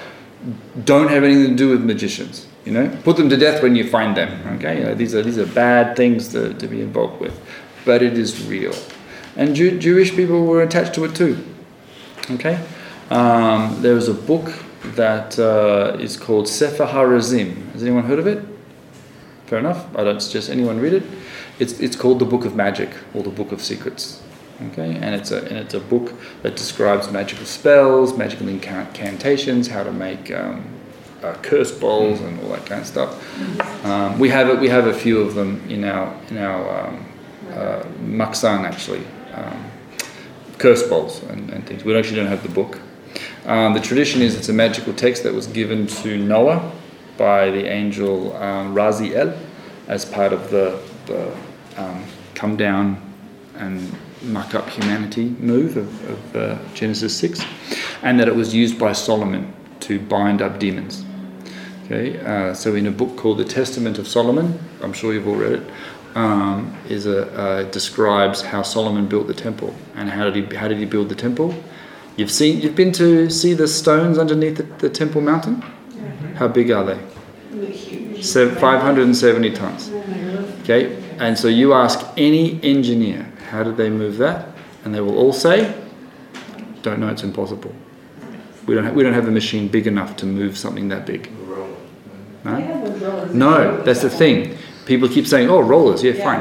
don't 0.84 1.08
have 1.08 1.24
anything 1.24 1.50
to 1.50 1.56
do 1.56 1.70
with 1.70 1.84
magicians. 1.84 2.46
You 2.64 2.72
know, 2.72 2.98
put 3.04 3.16
them 3.16 3.28
to 3.28 3.36
death 3.36 3.62
when 3.62 3.76
you 3.76 3.88
find 3.88 4.16
them. 4.16 4.56
Okay, 4.56 4.78
you 4.78 4.84
know, 4.84 4.94
these 4.94 5.14
are 5.14 5.22
these 5.22 5.38
are 5.38 5.46
bad 5.46 5.96
things 5.96 6.28
to, 6.28 6.52
to 6.54 6.66
be 6.66 6.80
involved 6.80 7.20
with, 7.20 7.38
but 7.84 8.02
it 8.02 8.18
is 8.18 8.44
real, 8.46 8.74
and 9.36 9.54
Jew, 9.54 9.78
Jewish 9.78 10.14
people 10.16 10.44
were 10.44 10.62
attached 10.62 10.94
to 10.94 11.04
it 11.04 11.14
too. 11.14 11.44
Okay, 12.28 12.60
um, 13.10 13.80
there 13.82 13.94
was 13.94 14.08
a 14.08 14.14
book 14.14 14.52
that 14.94 15.38
uh, 15.38 15.96
is 15.98 16.16
called 16.16 16.48
Sefer 16.48 16.86
Harazim. 16.86 17.72
Has 17.72 17.82
anyone 17.82 18.04
heard 18.04 18.18
of 18.18 18.26
it? 18.26 18.44
Fair 19.46 19.58
enough. 19.58 19.86
I 19.96 20.04
don't 20.04 20.20
suggest 20.20 20.50
anyone 20.50 20.80
read 20.80 20.92
it. 20.92 21.04
It's 21.58 21.78
it's 21.80 21.96
called 21.96 22.18
the 22.18 22.24
Book 22.24 22.44
of 22.44 22.54
Magic 22.54 22.90
or 23.14 23.22
the 23.22 23.30
Book 23.30 23.52
of 23.52 23.62
Secrets. 23.62 24.22
Okay, 24.72 24.96
and 24.96 25.14
it's 25.14 25.30
a 25.30 25.44
and 25.44 25.58
it's 25.58 25.74
a 25.74 25.80
book 25.80 26.14
that 26.42 26.56
describes 26.56 27.10
magical 27.10 27.44
spells, 27.44 28.16
magical 28.16 28.48
incantations, 28.48 29.68
how 29.68 29.84
to 29.84 29.92
make 29.92 30.32
um, 30.32 30.64
uh, 31.22 31.34
curse 31.42 31.70
bowls 31.70 32.20
and 32.20 32.40
all 32.40 32.50
that 32.50 32.66
kind 32.66 32.80
of 32.80 32.86
stuff. 32.86 33.84
Um, 33.84 34.18
we 34.18 34.28
have 34.30 34.48
it. 34.48 34.58
We 34.58 34.68
have 34.68 34.86
a 34.86 34.94
few 34.94 35.20
of 35.20 35.34
them 35.34 35.62
in 35.68 35.84
our 35.84 36.12
in 36.30 36.38
our 36.38 36.86
um, 36.86 37.06
uh, 37.52 37.82
maksan 38.00 38.64
actually, 38.64 39.04
um, 39.34 39.70
curse 40.58 40.82
bowls 40.88 41.22
and, 41.24 41.50
and 41.50 41.66
things. 41.66 41.84
We 41.84 41.96
actually 41.96 42.16
don't 42.16 42.28
have 42.28 42.42
the 42.42 42.48
book. 42.48 42.80
Um, 43.46 43.74
the 43.74 43.80
tradition 43.80 44.22
is 44.22 44.34
it's 44.34 44.48
a 44.48 44.52
magical 44.52 44.92
text 44.92 45.22
that 45.22 45.32
was 45.32 45.46
given 45.46 45.86
to 45.86 46.18
Noah 46.18 46.72
by 47.16 47.50
the 47.50 47.64
angel 47.64 48.36
um, 48.36 48.74
Raziel 48.74 49.38
as 49.86 50.04
part 50.04 50.32
of 50.32 50.50
the, 50.50 50.82
the 51.06 51.32
um, 51.76 52.04
come 52.34 52.56
down 52.56 53.00
and 53.54 53.94
muck 54.22 54.56
up 54.56 54.68
humanity 54.68 55.26
move 55.38 55.76
of, 55.76 56.10
of 56.10 56.36
uh, 56.36 56.58
Genesis 56.74 57.16
6, 57.18 57.40
and 58.02 58.18
that 58.18 58.26
it 58.26 58.34
was 58.34 58.52
used 58.52 58.80
by 58.80 58.92
Solomon 58.92 59.54
to 59.78 60.00
bind 60.00 60.42
up 60.42 60.58
demons. 60.58 61.04
Okay, 61.84 62.18
uh, 62.18 62.52
so 62.52 62.74
in 62.74 62.88
a 62.88 62.90
book 62.90 63.16
called 63.16 63.38
The 63.38 63.44
Testament 63.44 63.98
of 63.98 64.08
Solomon, 64.08 64.58
I'm 64.82 64.92
sure 64.92 65.14
you've 65.14 65.28
all 65.28 65.36
read 65.36 65.52
it, 65.52 65.70
um, 66.16 66.76
is 66.88 67.06
a 67.06 67.30
uh, 67.38 67.62
describes 67.70 68.42
how 68.42 68.62
Solomon 68.62 69.06
built 69.06 69.28
the 69.28 69.34
temple 69.34 69.72
and 69.94 70.10
how 70.10 70.28
did 70.28 70.34
he 70.34 70.56
how 70.56 70.66
did 70.66 70.78
he 70.78 70.84
build 70.84 71.10
the 71.10 71.14
temple? 71.14 71.54
You've 72.16 72.30
seen 72.30 72.60
you've 72.62 72.74
been 72.74 72.92
to 72.92 73.28
see 73.30 73.52
the 73.54 73.68
stones 73.68 74.18
underneath 74.18 74.56
the, 74.56 74.62
the 74.78 74.88
temple 74.90 75.20
mountain. 75.20 75.62
How 76.36 76.48
big 76.48 76.70
are 76.70 76.84
they? 76.84 76.98
So 78.22 78.50
570 78.54 79.50
tons. 79.52 79.90
Okay, 80.62 81.02
and 81.18 81.38
so 81.38 81.48
you 81.48 81.74
ask 81.74 82.06
any 82.16 82.58
engineer 82.62 83.30
how 83.50 83.62
did 83.62 83.76
they 83.76 83.90
move 83.90 84.16
that, 84.18 84.48
and 84.84 84.94
they 84.94 85.00
will 85.00 85.16
all 85.16 85.32
say, 85.32 85.72
"Don't 86.82 86.98
know. 87.00 87.08
It's 87.08 87.22
impossible. 87.22 87.72
We 88.66 88.74
don't. 88.74 88.84
Ha- 88.86 88.92
we 88.92 89.02
don't 89.02 89.14
have 89.14 89.28
a 89.28 89.30
machine 89.30 89.68
big 89.68 89.86
enough 89.86 90.16
to 90.16 90.26
move 90.26 90.56
something 90.56 90.88
that 90.88 91.06
big." 91.06 91.30
No, 92.44 92.58
no. 93.32 93.82
That's 93.82 94.02
the 94.02 94.10
thing. 94.10 94.56
People 94.86 95.08
keep 95.08 95.26
saying, 95.26 95.50
"Oh, 95.50 95.60
rollers. 95.60 96.02
Yeah, 96.02 96.12
fine." 96.24 96.40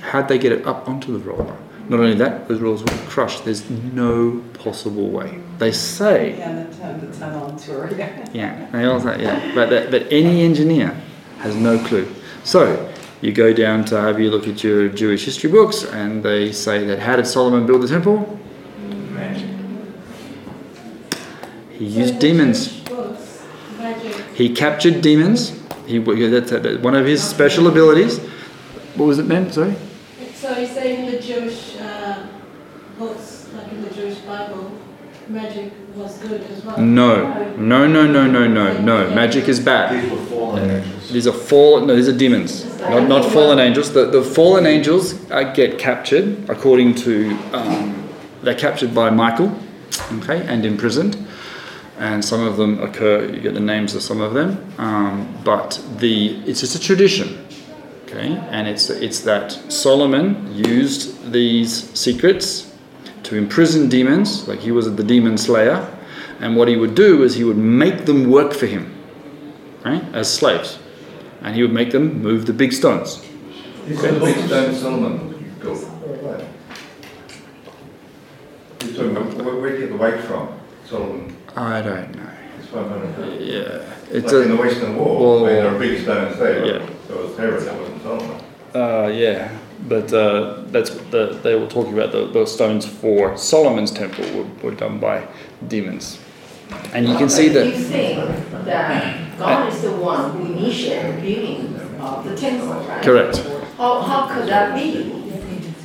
How'd 0.00 0.28
they 0.28 0.38
get 0.38 0.52
it 0.52 0.66
up 0.66 0.88
onto 0.88 1.12
the 1.12 1.18
roller? 1.18 1.56
Not 1.90 1.98
only 1.98 2.14
that, 2.14 2.46
those 2.46 2.60
rollers 2.60 2.82
were 2.84 3.08
crushed. 3.08 3.44
There's 3.44 3.68
no 3.68 4.44
possible 4.54 5.08
way. 5.10 5.40
They 5.58 5.72
say 5.72 6.38
Yeah, 6.38 6.62
the 6.62 6.76
ton- 6.76 7.00
the 7.00 7.18
tunnel 7.18 7.56
tour, 7.58 7.90
yeah. 7.96 8.28
yeah, 8.32 8.70
they 8.70 8.84
all 8.84 9.00
say, 9.00 9.20
yeah. 9.20 9.52
But, 9.56 9.70
that, 9.70 9.90
but 9.90 10.06
any 10.08 10.42
engineer 10.42 10.96
has 11.38 11.56
no 11.56 11.84
clue. 11.84 12.08
So 12.44 12.88
you 13.20 13.32
go 13.32 13.52
down 13.52 13.84
to 13.86 14.00
have 14.00 14.20
you 14.20 14.30
look 14.30 14.46
at 14.46 14.62
your 14.62 14.88
Jewish 14.88 15.24
history 15.24 15.50
books, 15.50 15.82
and 15.82 16.22
they 16.22 16.52
say 16.52 16.84
that 16.84 17.00
how 17.00 17.16
did 17.16 17.26
Solomon 17.26 17.66
build 17.66 17.82
the 17.82 17.88
temple? 17.88 18.38
Magic. 19.10 19.50
He 21.72 21.86
used 21.86 22.20
demons. 22.20 22.82
He 24.34 24.54
captured 24.54 25.02
demons. 25.02 25.60
He 25.86 25.98
that's 25.98 26.52
one 26.82 26.94
of 26.94 27.04
his 27.04 27.20
special 27.20 27.66
abilities. 27.66 28.20
What 28.94 29.06
was 29.06 29.18
it 29.18 29.26
meant? 29.26 29.54
Sorry. 29.54 29.74
So 30.40 30.56
you're 30.56 30.66
saying 30.66 31.04
in 31.06 31.12
the 31.12 31.20
Jewish 31.20 31.76
uh, 31.76 32.26
books, 32.98 33.48
like 33.54 33.70
in 33.72 33.82
the 33.82 33.90
Jewish 33.90 34.16
Bible, 34.20 34.72
magic 35.30 35.72
was 35.94 36.18
good 36.18 36.42
as 36.42 36.64
well? 36.64 36.78
No, 36.78 37.54
no, 37.56 37.86
no, 37.86 38.06
no, 38.06 38.26
no, 38.26 38.46
no, 38.46 38.80
no. 38.80 39.10
Magic 39.14 39.48
is 39.48 39.60
bad. 39.60 40.02
These 40.02 40.10
were 40.10 40.26
fallen 40.26 40.70
angels. 40.70 41.10
These 41.10 41.26
are 41.26 41.32
fallen. 41.32 41.86
No, 41.86 41.96
these 41.96 42.08
are 42.08 42.16
demons. 42.16 42.64
Not 42.80 43.08
not 43.08 43.24
fallen 43.32 43.58
angels. 43.58 43.92
The 43.92 44.06
the 44.06 44.22
fallen 44.22 44.66
angels 44.66 45.30
uh, 45.30 45.52
get 45.52 45.78
captured 45.78 46.48
according 46.48 46.94
to. 46.96 47.36
Um, 47.52 48.08
they're 48.42 48.54
captured 48.54 48.94
by 48.94 49.10
Michael, 49.10 49.54
okay, 50.14 50.46
and 50.46 50.64
imprisoned. 50.64 51.16
And 51.98 52.24
some 52.24 52.40
of 52.40 52.56
them 52.56 52.82
occur. 52.82 53.26
You 53.26 53.40
get 53.40 53.52
the 53.54 53.60
names 53.60 53.94
of 53.94 54.02
some 54.02 54.22
of 54.22 54.32
them, 54.32 54.72
um, 54.78 55.28
but 55.44 55.82
the 55.98 56.40
it's 56.46 56.60
just 56.60 56.74
a 56.74 56.80
tradition, 56.80 57.46
okay. 58.06 58.36
And 58.50 58.66
it's 58.66 58.88
it's 58.88 59.20
that 59.20 59.52
Solomon 59.68 60.48
used 60.54 61.30
these 61.30 61.90
secrets 61.98 62.69
to 63.24 63.36
imprison 63.36 63.88
demons, 63.88 64.46
like 64.48 64.60
he 64.60 64.72
was 64.72 64.94
the 64.94 65.04
demon 65.04 65.36
slayer. 65.36 65.86
And 66.40 66.56
what 66.56 66.68
he 66.68 66.76
would 66.76 66.94
do 66.94 67.22
is 67.22 67.34
he 67.34 67.44
would 67.44 67.58
make 67.58 68.06
them 68.06 68.30
work 68.30 68.54
for 68.54 68.66
him, 68.66 68.94
right, 69.84 70.02
as 70.14 70.32
slaves. 70.32 70.78
And 71.42 71.54
he 71.54 71.62
would 71.62 71.72
make 71.72 71.90
them 71.90 72.22
move 72.22 72.46
the 72.46 72.52
big 72.52 72.72
stones. 72.72 73.20
That 73.86 74.14
the 74.14 74.20
big 74.20 74.36
stone 74.46 74.74
Solomon 74.74 75.54
built? 75.60 75.80
You're 78.82 78.94
talking 78.94 79.16
about, 79.16 79.60
where, 79.60 79.70
did 79.70 79.80
you 79.80 79.86
get 79.86 79.96
the 79.96 80.02
weight 80.02 80.20
from, 80.24 80.48
Solomon? 80.86 81.36
I 81.56 81.82
don't 81.82 82.14
know. 82.16 82.30
It's 82.58 82.68
500. 82.68 83.40
Yeah. 83.40 83.94
It's 84.10 84.32
like 84.32 84.44
in 84.46 84.50
the 84.50 84.56
Western 84.56 84.96
Wall, 84.96 85.42
where 85.42 85.62
there 85.62 85.74
are 85.74 85.78
big 85.78 85.90
big 85.96 86.02
stones 86.02 86.38
there. 86.38 86.64
Yeah. 86.64 86.90
So 87.06 87.18
it 87.18 87.28
was 87.28 87.36
Herod, 87.36 87.62
that 87.64 87.78
wasn't 87.78 88.02
Solomon. 88.02 88.44
Uh, 88.74 89.08
yeah, 89.08 89.58
but 89.88 90.12
uh, 90.12 90.62
that's 90.66 90.90
the, 91.10 91.38
they 91.42 91.56
were 91.56 91.66
talking 91.66 91.94
about 91.94 92.12
the, 92.12 92.26
those 92.26 92.52
stones 92.52 92.86
for 92.86 93.36
Solomon's 93.36 93.90
temple 93.90 94.24
were, 94.34 94.48
were 94.62 94.74
done 94.74 94.98
by 94.98 95.26
demons. 95.68 96.18
And 96.92 97.08
you 97.08 97.16
can 97.16 97.28
see 97.28 97.48
that. 97.48 97.66
You 97.66 97.72
think 97.72 98.16
that 98.64 99.38
God 99.38 99.72
is 99.72 99.82
the 99.82 99.92
one 99.92 100.30
who 100.32 100.52
initiated 100.52 101.16
the 101.16 101.20
building 101.20 102.00
of 102.00 102.24
the 102.24 102.36
temple, 102.36 102.68
right? 102.68 103.02
Correct. 103.02 103.38
How, 103.76 104.00
how 104.02 104.32
could 104.32 104.48
that 104.48 104.74
be? 104.74 105.12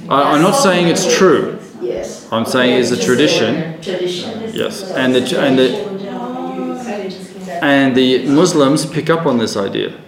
I, 0.10 0.34
I'm 0.34 0.42
not 0.42 0.52
saying 0.52 0.88
it's 0.88 1.18
true. 1.18 1.60
Yes. 1.82 2.32
I'm 2.32 2.46
saying 2.46 2.80
it's 2.80 2.92
a 2.92 3.02
tradition. 3.02 3.82
Tradition. 3.82 4.52
Yes, 4.54 4.92
and 4.92 5.16
the 5.16 5.40
and 5.40 5.58
the 5.58 5.96
and 7.64 7.96
the 7.96 8.28
Muslims 8.28 8.86
pick 8.86 9.10
up 9.10 9.26
on 9.26 9.38
this 9.38 9.56
idea 9.58 10.00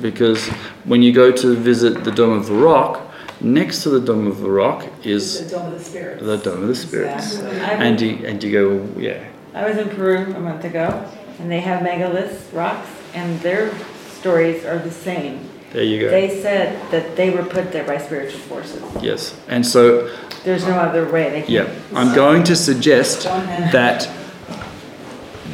because 0.00 0.46
when 0.84 1.02
you 1.02 1.12
go 1.12 1.30
to 1.32 1.54
visit 1.56 2.04
the 2.04 2.10
Dome 2.10 2.32
of 2.38 2.46
the 2.46 2.54
Rock, 2.54 3.02
next 3.40 3.82
to 3.84 3.90
the 3.90 4.00
Dome 4.00 4.26
of 4.26 4.40
the 4.40 4.50
Rock 4.50 4.86
is 5.04 5.44
The 5.44 5.56
Dome 5.56 5.66
of 5.72 5.78
the 5.78 5.84
Spirits. 5.84 6.22
the 6.22 6.36
Dome 6.38 6.62
of 6.62 6.68
the 6.68 6.74
Spirits, 6.74 7.34
Exactly. 7.36 7.86
and 7.86 8.00
you 8.00 8.26
and 8.26 8.42
you 8.42 8.52
go, 8.52 8.76
well, 8.76 9.02
yeah, 9.02 9.24
I 9.54 9.68
was 9.68 9.76
in 9.78 9.88
Peru 9.90 10.18
a 10.34 10.40
month 10.40 10.64
ago, 10.64 11.04
and 11.38 11.50
they 11.50 11.60
have 11.60 11.82
megaliths, 11.82 12.40
rocks, 12.52 12.88
and 13.14 13.40
their 13.40 13.70
stories 14.18 14.64
are 14.64 14.78
the 14.78 14.90
same. 14.90 15.48
there 15.72 15.82
you 15.84 16.00
go. 16.00 16.10
They 16.10 16.40
said 16.42 16.68
that 16.90 17.14
they 17.16 17.30
were 17.30 17.44
put 17.44 17.72
there 17.72 17.84
by 17.84 17.98
spiritual 17.98 18.40
forces. 18.40 18.82
Yes, 19.02 19.34
and 19.48 19.64
so 19.66 20.10
There's 20.44 20.64
no 20.66 20.74
other 20.78 21.04
way. 21.10 21.30
They 21.30 21.44
Yeah. 21.52 21.68
I'm 21.94 22.14
going 22.14 22.42
to 22.44 22.54
suggest 22.56 23.24
that 23.72 24.08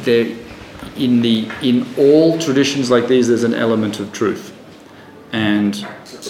there, 0.03 0.25
in 0.95 1.21
the 1.21 1.49
in 1.61 1.85
all 1.97 2.37
traditions 2.37 2.89
like 2.89 3.07
these, 3.07 3.27
there's 3.27 3.43
an 3.43 3.53
element 3.53 3.99
of 3.99 4.11
truth. 4.11 4.53
And 5.31 5.75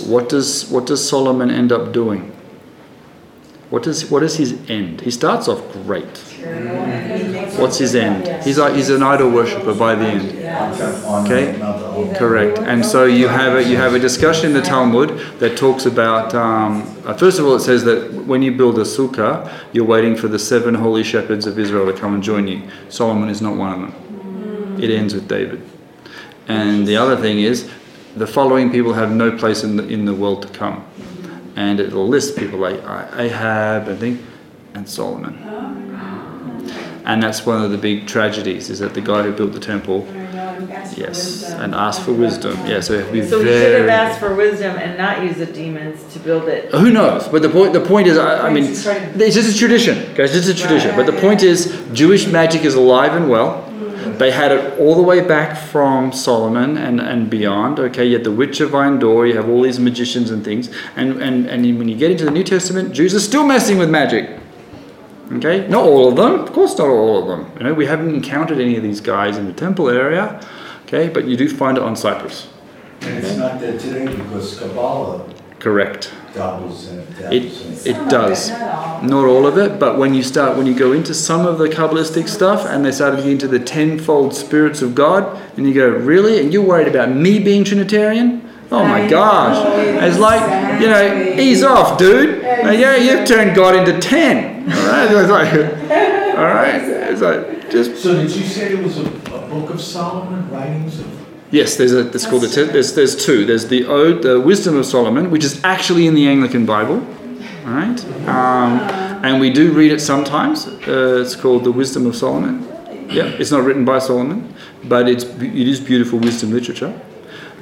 what 0.07 0.29
does 0.29 0.69
what 0.69 0.85
does 0.85 1.07
Solomon 1.07 1.51
end 1.51 1.71
up 1.71 1.91
doing? 1.91 2.31
What 3.69 3.83
does 3.83 4.09
what 4.09 4.23
is 4.23 4.37
his 4.37 4.57
end? 4.69 5.01
He 5.01 5.11
starts 5.11 5.47
off 5.47 5.61
great. 5.73 6.05
What's 7.57 7.77
his 7.77 7.95
end? 7.95 8.43
He's 8.43 8.57
he's 8.75 8.89
an 8.89 9.03
idol 9.03 9.31
worshipper 9.31 9.73
by 9.73 9.95
the 9.95 10.05
end. 10.05 10.31
Okay, 11.25 12.15
correct. 12.17 12.59
And 12.59 12.85
so 12.85 13.05
you 13.05 13.27
have 13.27 13.55
a 13.55 13.63
you 13.63 13.77
have 13.77 13.93
a 13.93 13.99
discussion 13.99 14.47
in 14.47 14.53
the 14.53 14.61
Talmud 14.61 15.09
that 15.39 15.57
talks 15.57 15.85
about. 15.85 16.33
Um, 16.35 16.83
uh, 17.05 17.13
first 17.15 17.39
of 17.39 17.45
all, 17.45 17.55
it 17.55 17.61
says 17.61 17.83
that 17.85 18.13
when 18.25 18.41
you 18.41 18.51
build 18.55 18.77
a 18.77 18.83
sukkah, 18.83 19.51
you're 19.73 19.85
waiting 19.85 20.15
for 20.15 20.27
the 20.27 20.39
seven 20.39 20.75
holy 20.75 21.03
shepherds 21.03 21.47
of 21.47 21.57
Israel 21.57 21.85
to 21.91 21.93
come 21.93 22.13
and 22.13 22.23
join 22.23 22.47
you. 22.47 22.61
Solomon 22.89 23.29
is 23.29 23.41
not 23.41 23.55
one 23.55 23.73
of 23.73 23.79
them. 23.81 24.04
It 24.81 24.89
ends 24.91 25.13
with 25.13 25.27
David. 25.27 25.61
And 26.47 26.87
the 26.87 26.97
other 26.97 27.15
thing 27.17 27.39
is, 27.39 27.69
the 28.15 28.27
following 28.27 28.71
people 28.71 28.93
have 28.93 29.11
no 29.11 29.35
place 29.37 29.63
in 29.63 29.75
the 29.75 29.87
in 29.87 30.05
the 30.05 30.13
world 30.13 30.41
to 30.43 30.47
come, 30.49 30.85
and 31.55 31.79
it'll 31.79 32.07
list 32.07 32.37
people 32.37 32.59
like 32.59 32.81
Ahab, 33.17 33.89
I 33.89 33.95
think, 33.95 34.21
and 34.73 34.87
Solomon. 34.87 35.41
And 37.05 37.21
that's 37.21 37.45
one 37.45 37.63
of 37.63 37.71
the 37.71 37.77
big 37.77 38.07
tragedies 38.07 38.69
is 38.69 38.79
that 38.79 38.95
the 38.95 39.01
guy 39.01 39.21
who 39.23 39.31
built 39.31 39.53
the 39.53 39.59
temple 39.59 40.07
Yes, 40.97 41.43
and 41.51 41.75
ask 41.75 42.01
for 42.01 42.13
wisdom. 42.13 42.57
Yeah, 42.65 42.79
so 42.79 42.93
we 42.93 43.03
have 43.03 43.11
be 43.11 43.25
So 43.25 43.39
we 43.39 43.45
should 43.45 43.79
have 43.81 43.89
asked 43.89 44.19
for 44.19 44.33
wisdom 44.35 44.77
and 44.77 44.97
not 44.97 45.23
use 45.23 45.37
the 45.37 45.45
demons 45.45 46.01
to 46.13 46.19
build 46.19 46.47
it. 46.47 46.71
Who 46.71 46.91
knows? 46.91 47.27
But 47.27 47.41
the 47.41 47.49
point, 47.49 47.73
the 47.73 47.81
point 47.81 48.07
is, 48.07 48.17
I, 48.17 48.47
I 48.47 48.53
mean, 48.53 48.65
it's 48.65 48.83
just 48.83 49.55
a 49.55 49.57
tradition, 49.57 50.13
guys. 50.15 50.35
It's 50.35 50.47
a 50.47 50.53
tradition. 50.53 50.95
But 50.95 51.05
the 51.05 51.19
point 51.19 51.43
is, 51.43 51.77
Jewish 51.93 52.27
magic 52.27 52.63
is 52.63 52.75
alive 52.75 53.13
and 53.13 53.29
well. 53.29 53.64
They 54.17 54.31
had 54.31 54.51
it 54.51 54.79
all 54.79 54.95
the 54.95 55.01
way 55.01 55.21
back 55.21 55.57
from 55.57 56.11
Solomon 56.11 56.77
and, 56.77 56.99
and 56.99 57.29
beyond. 57.29 57.79
Okay, 57.79 58.05
you 58.05 58.13
had 58.13 58.23
the 58.23 58.31
witch 58.31 58.59
of 58.59 58.73
Endor, 58.73 59.25
you 59.25 59.35
have 59.35 59.49
all 59.49 59.61
these 59.61 59.79
magicians 59.79 60.31
and 60.31 60.43
things. 60.43 60.69
And, 60.95 61.21
and, 61.21 61.47
and 61.47 61.77
when 61.77 61.87
you 61.87 61.97
get 61.97 62.11
into 62.11 62.25
the 62.25 62.31
New 62.31 62.43
Testament, 62.43 62.93
Jews 62.93 63.13
are 63.15 63.19
still 63.19 63.45
messing 63.45 63.77
with 63.77 63.89
magic. 63.89 64.39
Okay, 65.31 65.67
not 65.67 65.85
all 65.85 66.09
of 66.09 66.15
them, 66.15 66.41
of 66.41 66.53
course, 66.53 66.77
not 66.77 66.87
all 66.87 67.21
of 67.21 67.27
them. 67.27 67.51
You 67.57 67.63
know, 67.63 67.73
we 67.73 67.87
haven't 67.87 68.13
encountered 68.13 68.59
any 68.59 68.77
of 68.77 68.83
these 68.83 69.01
guys 69.01 69.37
in 69.37 69.45
the 69.45 69.53
temple 69.53 69.89
area. 69.89 70.39
Okay, 70.83 71.09
but 71.09 71.25
you 71.25 71.35
do 71.35 71.49
find 71.49 71.77
it 71.77 71.83
on 71.83 71.95
Cyprus. 71.95 72.47
And 73.01 73.23
it's 73.23 73.35
not 73.35 73.59
there 73.59 73.77
today 73.77 74.05
because 74.05 74.59
Kabbalah 74.59 75.27
Correct. 75.59 76.11
Dabbles 76.35 76.87
in 76.89 76.99
It, 76.99 77.09
dabbles 77.17 77.85
it 77.85 78.09
does. 78.09 78.49
Not 78.49 79.25
all 79.25 79.47
of 79.47 79.57
it, 79.57 79.79
but 79.79 79.97
when 79.97 80.13
you 80.13 80.21
start, 80.21 80.57
when 80.57 80.67
you 80.67 80.75
go 80.75 80.91
into 80.91 81.13
some 81.13 81.45
of 81.45 81.57
the 81.57 81.67
Kabbalistic 81.67 82.27
stuff 82.27 82.65
and 82.65 82.85
they 82.85 82.91
started 82.91 83.17
to 83.17 83.23
get 83.23 83.31
into 83.31 83.47
the 83.47 83.59
tenfold 83.59 84.35
spirits 84.35 84.81
of 84.81 84.93
God, 84.93 85.41
and 85.57 85.67
you 85.67 85.73
go, 85.73 85.89
really? 85.89 86.39
And 86.39 86.51
you're 86.53 86.65
worried 86.65 86.87
about 86.87 87.09
me 87.09 87.39
being 87.39 87.63
Trinitarian? 87.63 88.41
Oh 88.71 88.83
my 88.83 89.07
gosh. 89.07 89.57
It's 90.03 90.17
like, 90.17 90.41
you 90.81 90.87
know, 90.87 91.39
ease 91.39 91.63
off, 91.63 91.97
dude. 91.97 92.41
Like, 92.43 92.79
yeah, 92.79 92.95
you've 92.95 93.27
turned 93.27 93.55
God 93.55 93.75
into 93.75 93.99
10. 93.99 94.63
All 94.63 94.87
right? 94.87 95.11
It's 95.11 95.29
like, 95.29 95.53
all 96.37 96.45
right? 96.45 96.81
It's 96.81 97.21
like, 97.21 97.69
just. 97.69 98.01
So 98.01 98.13
did 98.13 98.35
you 98.35 98.43
say 98.43 98.73
it 98.73 98.83
was 98.83 98.97
a, 98.97 99.05
a 99.05 99.47
book 99.47 99.69
of 99.69 99.79
Solomon, 99.79 100.49
writings 100.49 100.99
of? 100.99 101.24
Yes, 101.51 101.75
there's 101.75 101.93
a. 101.93 102.07
It's 102.09 102.25
called 102.25 102.41
the. 102.41 102.47
Te- 102.47 102.71
there's 102.71 102.95
there's 102.95 103.15
two. 103.15 103.45
There's 103.45 103.67
the 103.67 103.85
Ode, 103.85 104.23
the 104.23 104.39
Wisdom 104.39 104.77
of 104.77 104.85
Solomon, 104.85 105.29
which 105.29 105.43
is 105.43 105.63
actually 105.63 106.07
in 106.07 106.15
the 106.15 106.27
Anglican 106.27 106.65
Bible, 106.65 106.95
all 107.65 107.71
right? 107.71 108.05
Um, 108.27 108.79
and 109.23 109.39
we 109.39 109.51
do 109.51 109.71
read 109.71 109.91
it 109.91 110.01
sometimes. 110.01 110.67
Uh, 110.67 111.21
it's 111.21 111.35
called 111.35 111.63
the 111.63 111.71
Wisdom 111.71 112.07
of 112.07 112.15
Solomon. 112.15 112.63
Yeah, 113.09 113.25
it's 113.25 113.51
not 113.51 113.63
written 113.63 113.85
by 113.85 113.99
Solomon, 113.99 114.53
but 114.83 115.07
it's 115.07 115.23
it 115.23 115.67
is 115.67 115.79
beautiful 115.79 116.17
wisdom 116.17 116.51
literature. 116.51 116.99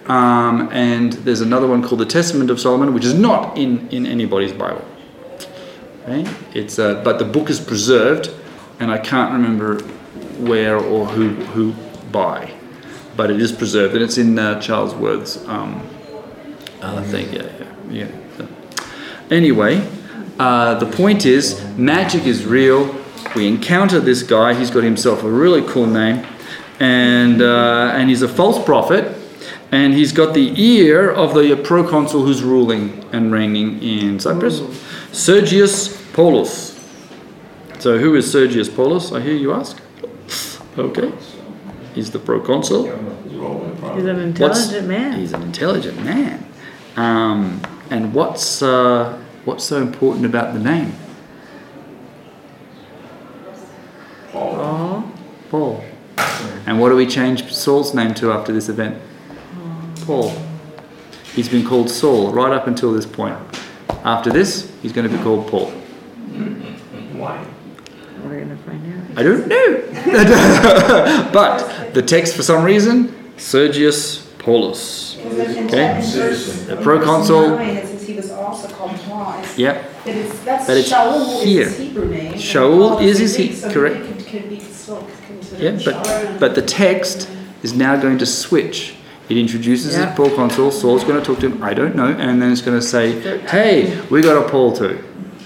Um, 0.08 0.70
and 0.72 1.14
there's 1.14 1.42
another 1.42 1.68
one 1.68 1.82
called 1.84 2.00
the 2.00 2.06
Testament 2.06 2.50
of 2.50 2.60
Solomon, 2.60 2.94
which 2.94 3.06
is 3.06 3.14
not 3.14 3.58
in 3.58 3.90
in 3.90 4.06
anybody's 4.06 4.54
Bible. 4.54 4.86
Okay? 6.04 6.26
It's 6.54 6.80
uh, 6.80 7.02
but 7.04 7.20
the 7.20 7.26
book 7.26 7.50
is 7.50 7.60
preserved, 7.60 8.30
and 8.80 8.92
I 8.92 8.98
can't 8.98 9.34
remember 9.34 9.82
where 10.40 10.78
or 10.78 11.06
who 11.06 11.30
who 11.54 11.74
by 12.12 12.53
but 13.16 13.30
it 13.30 13.42
is 13.42 13.52
preserved, 13.52 13.94
and 13.94 14.04
it's 14.04 14.18
in 14.18 14.38
uh, 14.38 14.56
Charlesworth's 14.56 15.48
um, 15.48 15.88
uh, 16.82 17.04
thing. 17.04 17.32
Yeah, 17.34 17.50
yeah, 17.90 18.08
yeah. 18.08 18.48
Anyway, 19.30 19.88
uh, 20.40 20.76
the 20.76 20.86
point 20.86 21.26
is, 21.26 21.64
magic 21.78 22.26
is 22.26 22.46
real. 22.46 22.96
We 23.36 23.48
encounter 23.48 24.00
this 24.00 24.24
guy. 24.24 24.54
He's 24.54 24.70
got 24.70 24.84
himself 24.84 25.24
a 25.24 25.30
really 25.30 25.62
cool 25.68 25.88
name, 25.88 26.26
and 26.80 27.42
uh, 27.42 27.94
and 27.94 28.10
he's 28.10 28.22
a 28.22 28.28
false 28.28 28.64
prophet, 28.64 29.18
and 29.72 29.94
he's 29.94 30.12
got 30.12 30.34
the 30.34 30.54
ear 30.62 31.10
of 31.10 31.34
the 31.34 31.56
proconsul 31.56 32.24
who's 32.24 32.44
ruling 32.44 33.04
and 33.12 33.32
reigning 33.32 33.82
in 33.82 34.20
Cyprus, 34.20 34.62
Sergius 35.12 36.02
Paulus. 36.14 36.74
So, 37.80 37.98
who 37.98 38.16
is 38.16 38.32
Sergius 38.32 38.70
Paulus? 38.70 39.12
I 39.12 39.20
hear 39.20 39.34
you 39.34 39.54
ask. 39.54 39.80
Okay. 40.78 41.12
He's 41.94 42.12
the 42.12 42.20
proconsul. 42.20 42.86
He's 42.86 44.06
an 44.06 44.20
intelligent 44.20 44.40
What's- 44.40 44.82
man. 44.84 45.20
He's 45.20 45.34
an 45.34 45.44
intelligent 45.44 46.04
man. 46.04 46.46
Um, 46.96 47.62
and 47.90 48.14
what's 48.14 48.62
uh, 48.62 49.20
what's 49.46 49.64
so 49.64 49.82
important 49.82 50.26
about 50.26 50.54
the 50.54 50.60
name? 50.60 50.94
Oh. 54.34 55.12
Paul. 55.50 55.84
And 56.66 56.80
what 56.80 56.90
do 56.90 56.96
we 56.96 57.06
change 57.06 57.52
Saul's 57.52 57.94
name 57.94 58.14
to 58.16 58.32
after 58.32 58.52
this 58.54 58.70
event? 58.70 59.00
Paul. 60.06 60.34
He's 61.34 61.50
been 61.50 61.66
called 61.66 61.90
Saul 61.90 62.32
right 62.32 62.52
up 62.52 62.68
until 62.68 62.92
this 62.94 63.06
point. 63.06 63.38
After 64.04 64.30
this, 64.32 64.72
he's 64.82 64.94
going 64.94 65.10
to 65.10 65.16
be 65.16 65.22
called 65.24 65.48
Paul. 65.48 65.72
Why? 68.66 68.74
We're 68.74 68.80
gonna 68.80 69.02
find 69.06 69.12
out. 69.12 69.20
I 69.20 69.24
don't 69.24 69.48
know. 71.26 71.30
but 71.34 71.94
the 71.94 72.02
text, 72.02 72.36
for 72.36 72.44
some 72.44 72.64
reason, 72.64 73.14
Sergius 73.38 74.26
Paulus. 74.40 75.16
Because 75.16 75.56
in- 75.56 75.58
in- 75.58 75.66
Okay? 75.68 76.02
The 76.68 76.78
proconsul. 76.82 77.50
verse 77.50 77.60
nine, 77.60 77.78
It 77.78 77.88
says 77.88 78.08
he 78.08 78.14
was 78.16 78.32
also 78.32 78.68
called 78.70 78.96
Paul. 79.02 79.34
It's- 79.40 79.58
Yep. 79.58 79.90
But 80.06 80.16
it's, 80.16 80.40
that's 80.44 80.68
But 80.68 80.78
it's 80.78 80.92
Shaul 80.92 81.44
here. 81.44 81.62
is 81.64 81.78
his 81.78 81.88
Hebrew 81.88 82.10
name. 82.10 82.34
Shaul 82.34 83.02
is 83.02 83.18
the 83.18 83.24
his 83.24 83.36
Greek, 83.38 83.50
he- 83.50 83.56
so 83.56 83.72
correct. 83.72 83.96
He 84.06 84.14
could, 84.14 84.26
could 84.28 84.50
be 84.50 84.62
Yeah, 85.60 85.80
but 85.86 86.40
but 86.40 86.56
the 86.56 86.62
text 86.62 87.30
is 87.64 87.74
now 87.74 87.96
going 87.96 88.18
to 88.18 88.26
switch. 88.26 88.96
It 89.30 89.38
introduces 89.38 89.94
Yeah. 89.96 90.08
his 90.08 90.16
proconsul. 90.16 90.72
Saul's 90.72 91.04
going 91.06 91.20
to 91.20 91.26
talk 91.26 91.40
to 91.40 91.48
him. 91.50 91.64
I 91.64 91.74
don't 91.74 91.96
know, 91.96 92.08
and 92.08 92.42
then 92.42 92.52
it's 92.52 92.62
going 92.62 92.78
to 92.80 92.86
say, 92.86 93.06
"Hey, 93.48 93.98
we 94.10 94.22
got 94.22 94.36
a 94.46 94.50
Paul 94.50 94.74
too." 94.76 94.98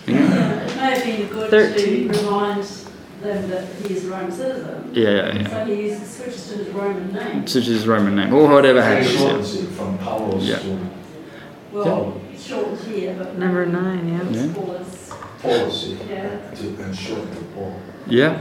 Yeah, 0.08 0.16
It 0.16 0.76
might 0.78 0.98
have 0.98 1.04
been 1.04 1.28
good 1.28 1.50
Thirteen. 1.52 2.10
to 2.12 2.20
remind 2.20 2.64
them 3.28 3.50
that 3.50 3.66
he 3.86 3.94
is 3.96 4.06
a 4.06 4.10
Roman 4.12 4.32
citizen. 4.32 4.92
yeah, 4.94 5.10
yeah. 5.38 5.50
So 5.50 5.66
he 5.66 5.76
uses, 5.90 6.10
switches 6.18 6.50
to 6.50 6.58
his 6.58 6.70
Roman 6.70 7.14
name. 7.14 7.48
Such 7.48 7.64
as 7.64 7.68
his 7.68 7.88
Roman 7.88 8.16
name 8.16 8.34
or 8.34 8.48
whatever 8.48 8.82
happens. 8.82 9.14
Yeah. 9.14 9.20
Shortens 9.20 9.56
it 9.56 9.68
from 9.78 9.98
Paulos 10.00 10.42
Yeah. 10.42 10.60
to 10.60 10.80
Well, 11.72 12.22
it's 12.34 12.44
shortened 12.48 12.80
here, 12.80 13.16
but. 13.18 13.38
Number 13.38 13.66
nine, 13.66 14.08
yeah. 14.08 14.24
Yeah. 14.30 14.54
Paul 14.54 14.72
is, 14.76 15.12
policy 15.42 15.98
yeah, 16.10 16.50
to, 16.56 16.68
and 16.84 16.96
shorten 16.98 17.30
to 17.36 17.42
Paul. 17.56 17.76
yeah. 18.08 18.40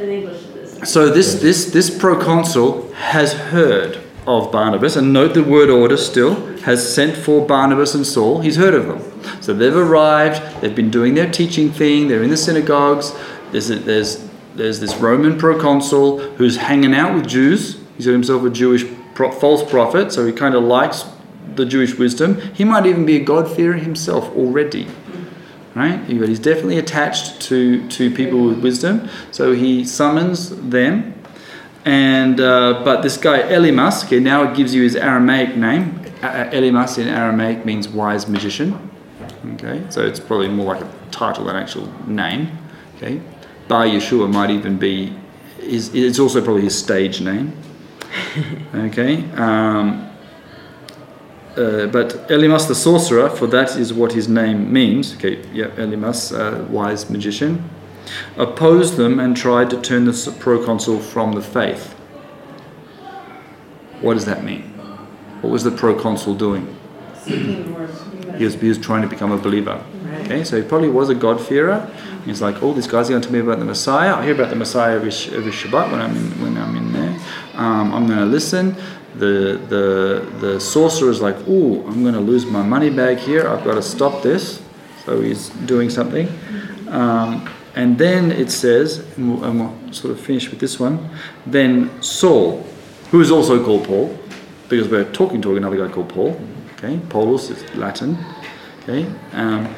in 0.00 0.08
English 0.08 0.42
it 0.54 0.56
is. 0.82 0.88
So 0.88 1.10
this 1.10 1.40
this 1.40 1.72
this 1.72 1.90
proconsul 1.90 2.92
has 2.92 3.32
heard 3.32 3.98
of 4.26 4.52
Barnabas, 4.52 4.94
and 4.94 5.12
note 5.12 5.32
the 5.34 5.42
word 5.42 5.70
order 5.70 5.96
still 5.96 6.34
has 6.68 6.78
sent 6.94 7.16
for 7.16 7.44
Barnabas 7.44 7.94
and 7.94 8.06
Saul. 8.06 8.40
He's 8.40 8.56
heard 8.56 8.74
of 8.74 8.86
them, 8.86 9.00
so 9.40 9.52
they've 9.52 9.74
arrived. 9.74 10.40
They've 10.60 10.74
been 10.82 10.90
doing 10.90 11.14
their 11.14 11.30
teaching 11.30 11.70
thing. 11.72 12.06
They're 12.08 12.22
in 12.22 12.30
the 12.30 12.36
synagogues. 12.36 13.12
There's 13.52 13.70
a, 13.70 13.76
there's 13.76 14.28
there's 14.54 14.80
this 14.80 14.94
Roman 14.96 15.38
proconsul 15.38 16.18
who's 16.18 16.56
hanging 16.56 16.94
out 16.94 17.14
with 17.14 17.28
Jews. 17.28 17.80
He's 17.96 18.06
himself 18.06 18.44
a 18.44 18.50
Jewish 18.50 18.84
pro- 19.14 19.30
false 19.30 19.68
prophet, 19.68 20.12
so 20.12 20.26
he 20.26 20.32
kind 20.32 20.54
of 20.54 20.64
likes 20.64 21.04
the 21.54 21.64
Jewish 21.64 21.96
wisdom. 21.96 22.40
He 22.54 22.64
might 22.64 22.86
even 22.86 23.06
be 23.06 23.16
a 23.16 23.24
God-fearer 23.24 23.74
himself 23.74 24.28
already 24.36 24.86
right? 25.78 26.04
But 26.06 26.28
he's 26.28 26.40
definitely 26.40 26.78
attached 26.78 27.40
to, 27.42 27.88
to 27.88 28.10
people 28.10 28.44
with 28.44 28.62
wisdom. 28.62 29.08
So 29.30 29.52
he 29.52 29.84
summons 29.84 30.50
them. 30.70 31.14
And 31.84 32.40
uh, 32.40 32.82
but 32.84 33.02
this 33.02 33.16
guy 33.16 33.40
Elymas, 33.40 34.04
okay, 34.04 34.20
now 34.20 34.42
it 34.42 34.56
gives 34.56 34.74
you 34.74 34.82
his 34.82 34.96
Aramaic 34.96 35.56
name. 35.56 36.00
Elymas 36.20 36.98
in 36.98 37.08
Aramaic 37.08 37.64
means 37.64 37.88
wise 37.88 38.28
magician. 38.28 38.90
Okay, 39.54 39.82
so 39.88 40.04
it's 40.04 40.20
probably 40.20 40.48
more 40.48 40.74
like 40.74 40.82
a 40.82 40.90
title 41.10 41.44
than 41.44 41.56
actual 41.56 41.86
name. 42.06 42.58
Okay, 42.96 43.22
Bar 43.68 43.86
Yeshua 43.86 44.32
might 44.32 44.50
even 44.50 44.78
be. 44.78 45.14
Is 45.60 45.94
it's 45.94 46.18
also 46.18 46.42
probably 46.42 46.62
his 46.62 46.78
stage 46.78 47.20
name. 47.20 47.52
Okay. 48.74 49.24
Um, 49.32 50.08
uh, 51.58 51.86
but 51.86 52.28
Elymas 52.28 52.68
the 52.68 52.74
sorcerer, 52.74 53.28
for 53.28 53.48
that 53.48 53.76
is 53.76 53.92
what 53.92 54.12
his 54.12 54.28
name 54.28 54.72
means. 54.72 55.14
Okay, 55.14 55.44
yeah, 55.52 55.66
Elymas, 55.76 56.32
uh, 56.32 56.64
wise 56.66 57.10
magician, 57.10 57.68
opposed 58.36 58.96
them 58.96 59.18
and 59.18 59.36
tried 59.36 59.68
to 59.70 59.80
turn 59.80 60.04
the 60.04 60.36
proconsul 60.38 61.00
from 61.00 61.32
the 61.32 61.42
faith. 61.42 61.94
What 64.00 64.14
does 64.14 64.24
that 64.26 64.44
mean? 64.44 64.62
What 65.40 65.50
was 65.50 65.64
the 65.64 65.72
proconsul 65.72 66.34
doing? 66.36 66.76
He 68.38 68.44
was, 68.44 68.54
he 68.54 68.68
was 68.68 68.78
trying 68.78 69.02
to 69.02 69.08
become 69.08 69.32
a 69.32 69.36
believer. 69.36 69.84
Okay, 70.20 70.44
so 70.44 70.56
he 70.60 70.66
probably 70.66 70.88
was 70.88 71.08
a 71.10 71.14
God-fearer. 71.14 71.90
He's 72.24 72.40
like, 72.40 72.62
oh, 72.62 72.72
this 72.72 72.86
guy's 72.86 73.08
are 73.08 73.12
going 73.12 73.22
to 73.22 73.28
tell 73.28 73.32
me 73.32 73.40
about 73.40 73.58
the 73.58 73.64
Messiah. 73.64 74.14
I 74.14 74.24
hear 74.24 74.34
about 74.34 74.50
the 74.50 74.56
Messiah 74.56 74.94
every, 74.94 75.10
every 75.36 75.52
Shabbat 75.52 75.90
when 75.90 76.00
I'm 76.00 76.16
in, 76.16 76.42
when 76.42 76.56
I'm 76.56 76.76
in 76.76 76.92
there. 76.92 77.18
Um, 77.54 77.94
I'm 77.94 78.06
going 78.06 78.18
to 78.18 78.26
listen. 78.26 78.76
The, 79.14 79.60
the, 79.68 80.30
the 80.40 80.60
sorcerer 80.60 81.10
is 81.10 81.20
like, 81.20 81.36
oh, 81.48 81.84
I'm 81.86 82.02
going 82.02 82.14
to 82.14 82.20
lose 82.20 82.46
my 82.46 82.62
money 82.62 82.90
bag 82.90 83.18
here. 83.18 83.48
I've 83.48 83.64
got 83.64 83.74
to 83.74 83.82
stop 83.82 84.22
this. 84.22 84.62
So 85.04 85.20
he's 85.20 85.48
doing 85.66 85.90
something. 85.90 86.28
Um, 86.88 87.48
and 87.74 87.96
then 87.96 88.30
it 88.30 88.50
says, 88.50 88.98
and 89.16 89.32
we'll, 89.32 89.44
and 89.44 89.60
we'll 89.60 89.92
sort 89.92 90.12
of 90.12 90.20
finish 90.20 90.50
with 90.50 90.60
this 90.60 90.78
one. 90.78 91.10
Then 91.46 92.02
Saul, 92.02 92.66
who 93.10 93.20
is 93.20 93.30
also 93.30 93.64
called 93.64 93.84
Paul, 93.86 94.18
because 94.68 94.88
we're 94.88 95.10
talking 95.12 95.40
to 95.42 95.56
another 95.56 95.76
guy 95.76 95.92
called 95.92 96.10
Paul. 96.10 96.38
Okay, 96.78 97.00
Paulus 97.08 97.50
is 97.50 97.74
Latin. 97.74 98.16
Okay, 98.82 99.12
um, 99.32 99.74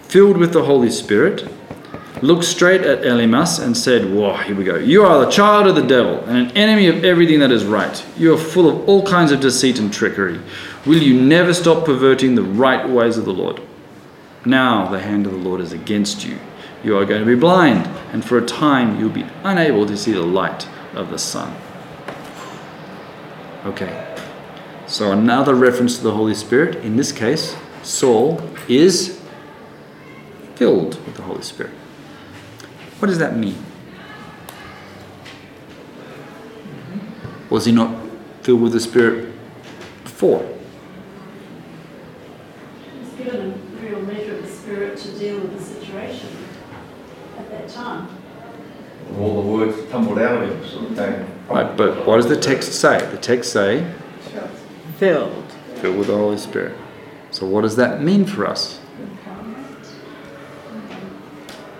filled 0.00 0.38
with 0.38 0.54
the 0.54 0.64
Holy 0.64 0.88
Spirit, 0.88 1.46
looked 2.22 2.44
straight 2.44 2.80
at 2.80 3.02
Elymas 3.02 3.62
and 3.62 3.76
said, 3.76 4.14
Whoa, 4.14 4.34
here 4.38 4.56
we 4.56 4.64
go. 4.64 4.76
You 4.76 5.04
are 5.04 5.22
the 5.22 5.30
child 5.30 5.66
of 5.66 5.74
the 5.74 5.86
devil 5.86 6.24
and 6.24 6.38
an 6.38 6.56
enemy 6.56 6.86
of 6.86 7.04
everything 7.04 7.38
that 7.40 7.50
is 7.50 7.66
right. 7.66 8.02
You 8.16 8.32
are 8.32 8.38
full 8.38 8.66
of 8.66 8.88
all 8.88 9.06
kinds 9.06 9.30
of 9.30 9.40
deceit 9.40 9.78
and 9.78 9.92
trickery. 9.92 10.40
Will 10.86 11.02
you 11.02 11.20
never 11.20 11.52
stop 11.52 11.84
perverting 11.84 12.34
the 12.34 12.42
right 12.42 12.88
ways 12.88 13.18
of 13.18 13.26
the 13.26 13.34
Lord? 13.34 13.60
Now 14.46 14.88
the 14.88 15.00
hand 15.00 15.26
of 15.26 15.32
the 15.32 15.38
Lord 15.38 15.60
is 15.60 15.72
against 15.72 16.24
you. 16.24 16.38
You 16.82 16.96
are 16.96 17.04
going 17.04 17.20
to 17.20 17.26
be 17.26 17.38
blind, 17.38 17.86
and 18.10 18.24
for 18.24 18.38
a 18.38 18.46
time 18.46 18.98
you'll 18.98 19.10
be 19.10 19.26
unable 19.42 19.84
to 19.84 19.98
see 19.98 20.12
the 20.12 20.22
light 20.22 20.66
of 20.94 21.10
the 21.10 21.18
sun. 21.18 21.54
Okay, 23.66 24.14
so 24.86 25.12
another 25.12 25.54
reference 25.54 25.96
to 25.98 26.04
the 26.04 26.12
Holy 26.12 26.34
Spirit. 26.34 26.76
In 26.76 26.96
this 26.96 27.12
case, 27.12 27.56
Saul 27.82 28.40
is 28.68 29.20
filled 30.54 31.04
with 31.06 31.16
the 31.16 31.22
Holy 31.22 31.42
Spirit. 31.42 31.72
What 32.98 33.08
does 33.08 33.18
that 33.18 33.36
mean? 33.36 33.56
Was 37.50 37.64
he 37.64 37.72
not 37.72 37.94
filled 38.42 38.62
with 38.62 38.72
the 38.72 38.80
Spirit 38.80 39.32
before? 40.02 40.46
He's 43.00 43.12
given 43.14 43.52
a 43.52 43.82
real 43.82 44.00
measure 44.02 44.36
of 44.36 44.42
the 44.42 44.48
Spirit 44.48 44.98
to 44.98 45.18
deal 45.18 45.40
with 45.40 45.58
the 45.58 45.64
situation 45.64 46.30
at 47.38 47.48
that 47.50 47.68
time. 47.68 48.08
All 49.18 49.42
the 49.42 49.48
words 49.48 49.90
tumbled 49.90 50.18
out 50.18 50.42
of 50.42 50.50
him, 50.50 50.68
sort 50.68 50.90
of 50.90 50.96
thing. 50.96 51.26
Right, 51.48 51.76
but 51.76 52.06
what 52.06 52.16
does 52.16 52.28
the 52.28 52.40
text 52.40 52.72
say? 52.72 52.98
The 53.10 53.18
text 53.18 53.52
say 53.52 53.94
Filled. 54.98 55.44
filled 55.76 55.96
with 55.96 56.06
the 56.06 56.16
Holy 56.16 56.38
Spirit. 56.38 56.76
So 57.30 57.46
what 57.46 57.62
does 57.62 57.76
that 57.76 58.00
mean 58.00 58.26
for 58.26 58.46
us? 58.46 58.80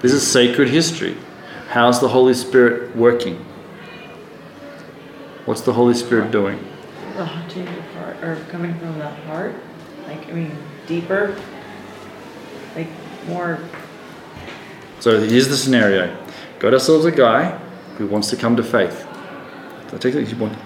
This 0.01 0.13
is 0.13 0.27
sacred 0.27 0.69
history. 0.69 1.17
How's 1.69 2.01
the 2.01 2.09
Holy 2.09 2.35
Spirit 2.35 2.95
working? 2.97 3.37
What's 5.45 5.61
the 5.63 5.73
Holy 5.73 5.95
Spirit 5.95 6.31
doing? 6.31 6.59
The 7.17 7.25
heart, 7.25 8.23
or 8.23 8.37
coming 8.51 8.79
from 8.79 8.99
the 8.99 9.09
heart, 9.09 9.55
like, 10.07 10.29
I 10.29 10.33
mean, 10.33 10.57
deeper, 10.87 11.41
like 12.75 12.89
more, 13.29 13.61
So 15.01 15.21
here's 15.21 15.49
the 15.49 15.57
scenario. 15.57 16.17
Got 16.59 16.75
ourselves 16.75 17.05
a 17.05 17.13
guy 17.13 17.57
who 17.97 18.07
wants 18.07 18.29
to 18.31 18.37
come 18.37 18.57
to 18.57 18.63
faith. 18.63 19.07
So 19.91 19.99
take 19.99 20.15
it, 20.15 20.27
he 20.27 20.35
want, 20.35 20.59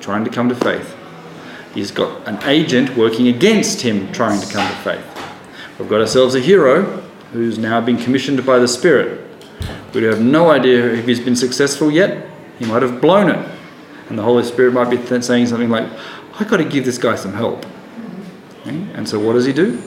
trying 0.00 0.24
to 0.24 0.30
come 0.30 0.48
to 0.48 0.54
faith. 0.54 0.96
He's 1.74 1.90
got 1.90 2.26
an 2.28 2.42
agent 2.44 2.96
working 2.96 3.28
against 3.28 3.80
him 3.80 4.10
trying 4.12 4.40
to 4.40 4.46
come 4.52 4.68
to 4.68 4.76
faith. 4.76 5.04
We've 5.78 5.88
got 5.88 6.00
ourselves 6.00 6.36
a 6.36 6.40
hero 6.40 7.02
who's 7.32 7.58
now 7.58 7.80
been 7.80 7.98
commissioned 7.98 8.46
by 8.46 8.60
the 8.60 8.68
Spirit. 8.68 9.20
We 9.92 10.04
have 10.04 10.20
no 10.20 10.50
idea 10.50 10.92
if 10.94 11.06
he's 11.06 11.20
been 11.20 11.36
successful 11.36 11.90
yet. 11.90 12.28
He 12.58 12.64
might 12.64 12.82
have 12.82 13.00
blown 13.00 13.30
it. 13.30 13.48
And 14.08 14.18
the 14.18 14.22
Holy 14.22 14.44
Spirit 14.44 14.72
might 14.72 14.90
be 14.90 14.98
th- 14.98 15.24
saying 15.24 15.46
something 15.48 15.68
like, 15.68 15.88
I've 16.38 16.48
got 16.48 16.58
to 16.58 16.64
give 16.64 16.84
this 16.84 16.98
guy 16.98 17.16
some 17.16 17.32
help. 17.32 17.64
Okay? 18.60 18.86
And 18.94 19.08
so 19.08 19.18
what 19.18 19.32
does 19.32 19.46
he 19.46 19.52
do? 19.52 19.82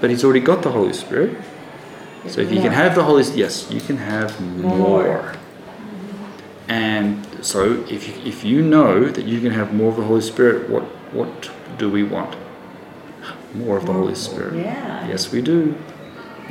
But 0.00 0.08
he's 0.08 0.24
already 0.24 0.40
got 0.40 0.62
the 0.62 0.70
Holy 0.70 0.94
Spirit. 0.94 1.36
So 2.26 2.40
if 2.40 2.52
you 2.52 2.60
can 2.60 2.72
have 2.72 2.94
the 2.94 3.02
Holy 3.02 3.24
yes, 3.34 3.70
you 3.70 3.80
can 3.80 3.96
have 3.96 4.38
more. 4.40 4.78
More. 4.78 5.34
And 6.68 7.26
so 7.42 7.84
if 7.88 8.08
you, 8.08 8.14
if 8.24 8.44
you 8.44 8.62
know 8.62 9.04
that 9.04 9.24
you 9.24 9.40
can 9.40 9.52
have 9.52 9.72
more 9.72 9.90
of 9.90 9.96
the 9.96 10.04
Holy 10.04 10.20
Spirit, 10.20 10.68
what 10.68 10.82
what 11.12 11.50
do 11.78 11.90
we 11.90 12.02
want? 12.02 12.36
More 13.54 13.76
of 13.76 13.86
the 13.86 13.92
Holy 13.92 14.14
Spirit. 14.14 14.54
Yeah. 14.54 15.08
Yes, 15.08 15.32
we 15.32 15.40
do. 15.42 15.74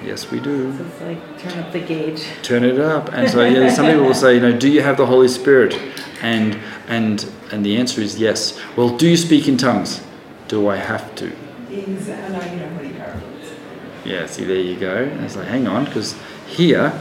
Yes, 0.04 0.32
we 0.32 0.40
do. 0.40 0.76
So 0.78 0.86
it's 0.86 1.02
like 1.02 1.40
turn 1.40 1.60
up 1.60 1.72
the 1.72 1.80
gauge. 1.80 2.24
Turn 2.42 2.64
it 2.64 2.80
up. 2.80 3.10
And 3.14 3.30
so 3.30 3.44
yeah, 3.44 3.70
some 3.70 3.86
people 3.86 4.06
will 4.06 4.14
say, 4.14 4.36
you 4.36 4.40
know, 4.40 4.58
do 4.58 4.70
you 4.70 4.82
have 4.82 4.98
the 4.98 5.06
Holy 5.06 5.28
Spirit? 5.28 5.80
And 6.22 6.58
and 6.88 7.30
and 7.52 7.66
the 7.66 7.78
answer 7.78 8.02
is 8.02 8.20
yes. 8.20 8.60
Well, 8.76 8.98
do 8.98 9.08
you 9.08 9.18
speak 9.18 9.48
in 9.48 9.58
tongues? 9.58 10.02
Do 10.48 10.68
I 10.68 10.78
have 10.78 11.14
to? 11.16 11.32
Yeah, 14.06 14.26
see, 14.26 14.44
there 14.44 14.58
you 14.58 14.76
go. 14.76 15.04
And 15.04 15.24
it's 15.24 15.36
like, 15.36 15.48
hang 15.48 15.68
on, 15.68 15.86
because 15.86 16.16
here 16.48 16.92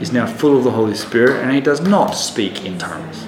is 0.00 0.12
now 0.12 0.26
full 0.26 0.56
of 0.58 0.64
the 0.64 0.72
Holy 0.72 0.94
Spirit 0.94 1.42
and 1.42 1.52
he 1.52 1.60
does 1.60 1.80
not 1.80 2.10
speak 2.10 2.64
in 2.64 2.76
tongues. 2.78 3.26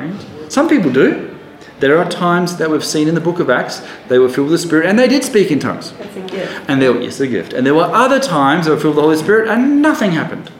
Right? 0.00 0.52
Some 0.52 0.68
people 0.68 0.92
do. 0.92 1.36
There 1.80 1.96
are 1.98 2.08
times 2.08 2.58
that 2.58 2.70
we've 2.70 2.84
seen 2.84 3.08
in 3.08 3.14
the 3.14 3.22
book 3.22 3.40
of 3.40 3.48
Acts, 3.48 3.82
they 4.08 4.18
were 4.18 4.28
filled 4.28 4.50
with 4.50 4.60
the 4.60 4.66
Spirit 4.66 4.86
and 4.86 4.98
they 4.98 5.08
did 5.08 5.24
speak 5.24 5.50
in 5.50 5.58
tongues. 5.58 5.92
That's 5.92 6.16
a 6.16 6.20
gift. 6.20 6.68
And 6.68 6.80
there, 6.80 7.00
yes, 7.00 7.20
a 7.20 7.26
gift. 7.26 7.54
And 7.54 7.66
there 7.66 7.74
were 7.74 7.84
other 7.84 8.20
times 8.20 8.66
they 8.66 8.72
were 8.72 8.78
filled 8.78 8.96
with 8.96 9.02
the 9.02 9.08
Holy 9.08 9.16
Spirit 9.16 9.48
and 9.48 9.80
nothing 9.80 10.12
happened. 10.12 10.50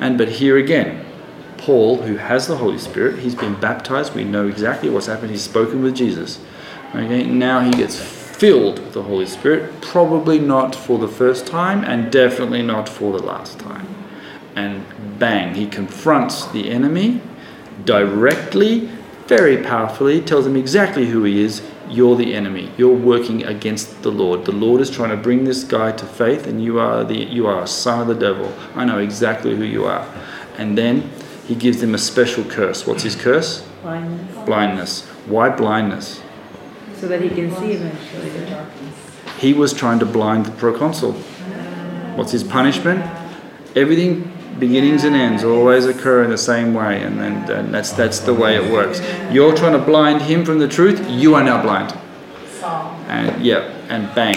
And 0.00 0.16
but 0.16 0.28
here 0.28 0.56
again, 0.56 1.04
Paul, 1.58 2.02
who 2.02 2.16
has 2.16 2.46
the 2.46 2.56
Holy 2.56 2.78
Spirit, 2.78 3.18
he's 3.18 3.34
been 3.34 3.60
baptized. 3.60 4.14
We 4.14 4.24
know 4.24 4.48
exactly 4.48 4.88
what's 4.88 5.06
happened. 5.06 5.32
He's 5.32 5.42
spoken 5.42 5.82
with 5.82 5.94
Jesus. 5.94 6.40
Okay, 6.94 7.24
now 7.24 7.60
he 7.60 7.70
gets 7.72 8.00
filled 8.00 8.78
with 8.78 8.92
the 8.92 9.02
Holy 9.02 9.26
Spirit, 9.26 9.80
probably 9.80 10.38
not 10.38 10.74
for 10.74 10.98
the 10.98 11.08
first 11.08 11.46
time, 11.46 11.84
and 11.84 12.10
definitely 12.12 12.62
not 12.62 12.88
for 12.88 13.12
the 13.12 13.22
last 13.22 13.58
time. 13.58 13.86
And 14.54 14.86
bang, 15.18 15.54
he 15.54 15.66
confronts 15.66 16.46
the 16.46 16.70
enemy 16.70 17.20
directly, 17.84 18.88
very 19.26 19.62
powerfully, 19.62 20.20
tells 20.20 20.46
him 20.46 20.56
exactly 20.56 21.06
who 21.06 21.24
he 21.24 21.42
is. 21.42 21.62
You're 21.88 22.16
the 22.16 22.34
enemy. 22.34 22.72
You're 22.76 22.96
working 22.96 23.44
against 23.44 24.02
the 24.02 24.10
Lord. 24.10 24.44
The 24.44 24.52
Lord 24.52 24.80
is 24.80 24.90
trying 24.90 25.10
to 25.10 25.16
bring 25.16 25.44
this 25.44 25.62
guy 25.62 25.92
to 25.92 26.04
faith, 26.04 26.46
and 26.46 26.62
you 26.62 26.80
are 26.80 27.04
the 27.04 27.16
you 27.16 27.46
are 27.46 27.62
a 27.62 27.66
son 27.66 28.00
of 28.00 28.08
the 28.08 28.14
devil. 28.14 28.52
I 28.74 28.84
know 28.84 28.98
exactly 28.98 29.54
who 29.54 29.64
you 29.64 29.84
are. 29.84 30.06
And 30.58 30.76
then 30.76 31.10
he 31.46 31.54
gives 31.54 31.82
him 31.82 31.94
a 31.94 31.98
special 31.98 32.42
curse. 32.44 32.86
What's 32.86 33.04
his 33.04 33.14
curse? 33.14 33.64
Blindness. 33.82 34.44
Blindness. 34.46 35.06
Why 35.26 35.48
blindness? 35.48 36.22
So 36.96 37.06
that 37.08 37.20
he 37.20 37.28
can 37.28 37.54
see 37.56 37.72
eventually. 37.72 38.66
He 39.38 39.52
was 39.52 39.72
trying 39.72 39.98
to 40.00 40.06
blind 40.06 40.46
the 40.46 40.50
proconsul. 40.52 41.12
What's 42.16 42.32
his 42.32 42.42
punishment? 42.42 43.04
Everything, 43.76 44.32
beginnings 44.58 45.04
and 45.04 45.14
ends, 45.14 45.44
always 45.44 45.86
occur 45.86 46.24
in 46.24 46.30
the 46.30 46.38
same 46.38 46.74
way, 46.74 47.02
and 47.02 47.18
then 47.20 47.50
and 47.50 47.72
that's 47.74 47.92
that's 47.92 48.20
the 48.20 48.34
way 48.34 48.56
it 48.56 48.72
works. 48.72 49.00
You're 49.32 49.54
trying 49.56 49.72
to 49.72 49.78
blind 49.78 50.22
him 50.22 50.44
from 50.44 50.58
the 50.58 50.68
truth. 50.68 51.04
You 51.08 51.34
are 51.34 51.42
now 51.44 51.62
blind. 51.62 51.96
And 53.08 53.44
yeah, 53.44 53.60
and 53.88 54.12
bang, 54.14 54.34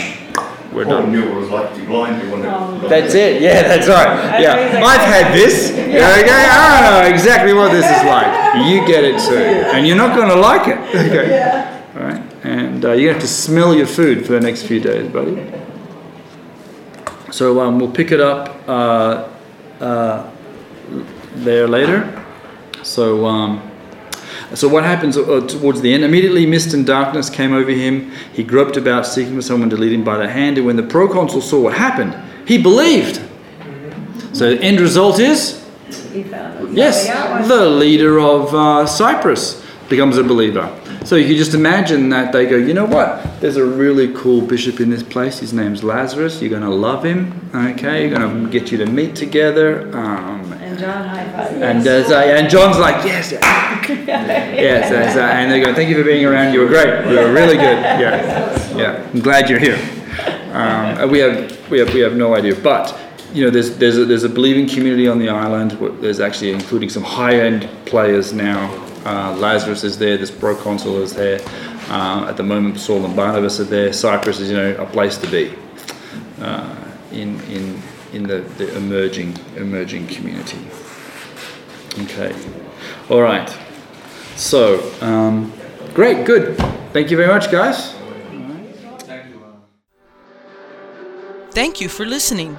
we're 0.72 0.86
Paul 0.86 1.02
done. 1.02 1.12
knew 1.12 1.22
what 1.28 1.38
it 1.38 1.40
was 1.40 1.50
like 1.50 1.74
to 1.74 1.80
be 1.80 1.86
blind. 1.88 2.22
He 2.22 2.30
wanted 2.30 2.90
That's 2.90 3.16
it. 3.16 3.42
Yeah, 3.42 3.64
that's 3.64 3.88
right. 3.88 4.40
Yeah, 4.40 4.84
I've 4.86 5.02
had 5.02 5.34
this. 5.34 5.72
Yeah, 5.72 6.16
okay, 6.20 6.48
I 6.52 7.02
know 7.02 7.14
exactly 7.14 7.54
what 7.54 7.72
this 7.72 7.86
is 7.86 8.04
like. 8.06 8.68
You 8.70 8.86
get 8.86 9.04
it 9.04 9.20
too, 9.20 9.36
and 9.74 9.88
you're 9.88 9.98
not 9.98 10.16
going 10.16 10.30
to 10.30 10.36
like 10.36 10.68
it. 10.68 10.80
Okay. 11.10 11.66
All 11.96 12.06
right, 12.06 12.22
and 12.46 12.86
uh, 12.86 12.92
you 12.92 13.10
have 13.10 13.20
to 13.20 13.28
smell 13.28 13.74
your 13.74 13.88
food 13.88 14.26
for 14.26 14.34
the 14.34 14.40
next 14.40 14.64
few 14.64 14.80
days, 14.80 15.12
buddy. 15.12 15.52
So 17.32 17.60
um, 17.62 17.80
we'll 17.80 17.92
pick 17.92 18.12
it 18.12 18.20
up 18.22 18.68
uh, 18.68 19.28
uh, 19.80 20.30
there 21.36 21.68
later. 21.68 22.26
So. 22.84 23.26
Um, 23.26 23.66
so 24.56 24.68
what 24.68 24.84
happens 24.84 25.16
uh, 25.16 25.46
towards 25.48 25.82
the 25.82 25.94
end? 25.94 26.04
Immediately 26.04 26.48
mist 26.48 26.74
and 26.74 26.84
darkness 26.84 27.30
came 27.30 27.54
over 27.54 27.70
him. 27.70 28.12
He 28.34 28.44
groped 28.44 28.78
about, 28.78 29.06
seeking 29.06 29.36
for 29.36 29.44
someone 29.44 29.70
to 29.70 29.78
lead 29.78 29.94
him 29.94 30.04
by 30.04 30.18
the 30.18 30.28
hand. 30.28 30.58
And 30.58 30.66
when 30.66 30.76
the 30.76 30.84
proconsul 30.84 31.42
saw 31.42 31.62
what 31.62 31.76
happened, 31.76 32.16
he 32.48 32.58
believed. 32.58 33.22
So 34.34 34.56
the 34.56 34.62
end 34.62 34.80
result 34.80 35.20
is 35.20 35.64
yes, 36.72 37.08
the 37.48 37.66
leader 37.66 38.20
of 38.20 38.54
uh, 38.54 38.88
Cyprus 38.88 39.59
becomes 39.90 40.18
a 40.18 40.24
believer. 40.24 40.74
So 41.06 41.16
you 41.16 41.36
just 41.36 41.54
imagine 41.54 42.10
that 42.10 42.32
they 42.32 42.46
go, 42.46 42.56
you 42.56 42.74
know 42.74 42.86
what? 42.86 43.42
There's 43.42 43.58
a 43.58 43.66
really 43.66 44.14
cool 44.14 44.42
bishop 44.42 44.80
in 44.80 44.90
this 44.90 45.02
place. 45.04 45.40
His 45.40 45.54
name's 45.54 45.84
Lazarus. 45.84 46.42
You're 46.42 46.50
going 46.52 46.62
to 46.62 46.70
love 46.70 47.04
him. 47.04 47.50
Okay, 47.54 48.08
you're 48.08 48.18
going 48.18 48.46
to 48.46 48.50
get 48.52 48.72
you 48.72 48.78
to 48.78 48.86
meet 48.86 49.16
together. 49.16 49.90
Um, 49.96 50.54
And 50.54 50.78
John 50.78 51.08
high 51.08 51.22
and 51.22 51.88
uh, 51.88 52.16
and 52.38 52.50
John's 52.50 52.78
like, 52.78 53.04
yes, 53.06 53.32
yes, 53.32 53.44
yes, 54.08 55.16
uh, 55.16 55.20
and 55.20 55.52
they 55.52 55.62
go, 55.62 55.74
thank 55.74 55.90
you 55.90 55.96
for 55.98 56.04
being 56.04 56.26
around. 56.26 56.54
You 56.54 56.62
were 56.62 56.68
great. 56.68 57.10
You 57.10 57.18
were 57.20 57.34
really 57.34 57.56
good. 57.56 57.78
Yeah, 58.04 58.78
yeah. 58.78 59.10
I'm 59.14 59.20
glad 59.20 59.50
you're 59.50 59.60
here. 59.60 59.80
Um, 60.54 61.10
we 61.10 61.20
have 61.20 61.70
we 61.70 61.80
have 61.80 61.94
we 61.94 62.00
have 62.02 62.16
no 62.16 62.36
idea, 62.36 62.56
but 62.56 62.98
you 63.34 63.44
know, 63.44 63.50
there's 63.50 63.78
there's 63.78 63.98
a, 63.98 64.06
there's 64.06 64.24
a 64.24 64.30
believing 64.30 64.68
community 64.68 65.08
on 65.08 65.20
the 65.20 65.30
island. 65.30 65.72
There's 66.02 66.20
actually 66.20 66.52
including 66.52 66.90
some 66.90 67.04
high-end 67.04 67.68
players 67.86 68.34
now. 68.34 68.89
Uh, 69.06 69.36
Lazarus 69.38 69.84
is 69.84 69.98
there. 69.98 70.18
This 70.18 70.32
proconsul 70.32 71.02
is 71.02 71.14
there. 71.14 71.40
Uh, 71.90 72.28
at 72.28 72.38
the 72.38 72.44
moment, 72.44 72.80
Saul 72.80 73.06
and 73.06 73.16
Barnabas 73.16 73.60
are 73.60 73.64
there. 73.64 73.94
Cyprus 73.94 74.40
is 74.40 74.50
you 74.50 74.58
know 74.58 74.76
a 74.76 74.86
place 74.86 75.18
to 75.18 75.28
be 75.28 75.54
uh, 76.42 76.76
in 77.12 77.40
in 77.44 77.82
in 78.14 78.24
the, 78.24 78.40
the 78.58 78.76
emerging 78.78 79.38
emerging 79.56 80.08
community. 80.08 80.60
Okay, 82.00 82.36
all 83.10 83.22
right. 83.22 83.50
So 84.36 84.92
um, 85.02 85.54
great, 85.94 86.26
good. 86.26 86.58
Thank 86.94 87.10
you 87.10 87.18
very 87.18 87.30
much, 87.30 87.52
guys. 87.52 87.96
Thank 91.52 91.82
you 91.82 91.90
for 91.90 92.06
listening. 92.06 92.58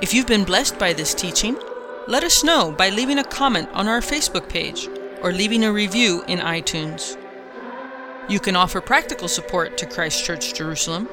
If 0.00 0.14
you've 0.14 0.26
been 0.26 0.44
blessed 0.44 0.78
by 0.78 0.92
this 0.92 1.14
teaching, 1.14 1.58
let 2.06 2.22
us 2.24 2.44
know 2.44 2.72
by 2.72 2.88
leaving 2.88 3.18
a 3.18 3.24
comment 3.24 3.68
on 3.72 3.88
our 3.88 4.00
Facebook 4.00 4.48
page 4.48 4.88
or 5.22 5.32
leaving 5.32 5.64
a 5.64 5.72
review 5.72 6.24
in 6.26 6.38
iTunes. 6.38 7.16
You 8.28 8.40
can 8.40 8.56
offer 8.56 8.80
practical 8.80 9.28
support 9.28 9.76
to 9.78 9.86
Christ 9.86 10.24
Church 10.24 10.54
Jerusalem 10.54 11.08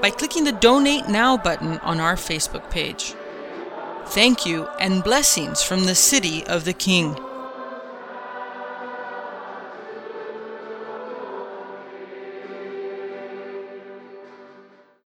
by 0.00 0.10
clicking 0.10 0.44
the 0.44 0.52
Donate 0.52 1.08
Now 1.08 1.36
button 1.36 1.78
on 1.78 2.00
our 2.00 2.16
Facebook 2.16 2.70
page. 2.70 3.14
Thank 4.06 4.44
you 4.44 4.66
and 4.80 5.04
blessings 5.04 5.62
from 5.62 5.84
the 5.84 5.94
City 5.94 6.44
of 6.46 6.64
the 6.64 6.72
King. 6.72 7.16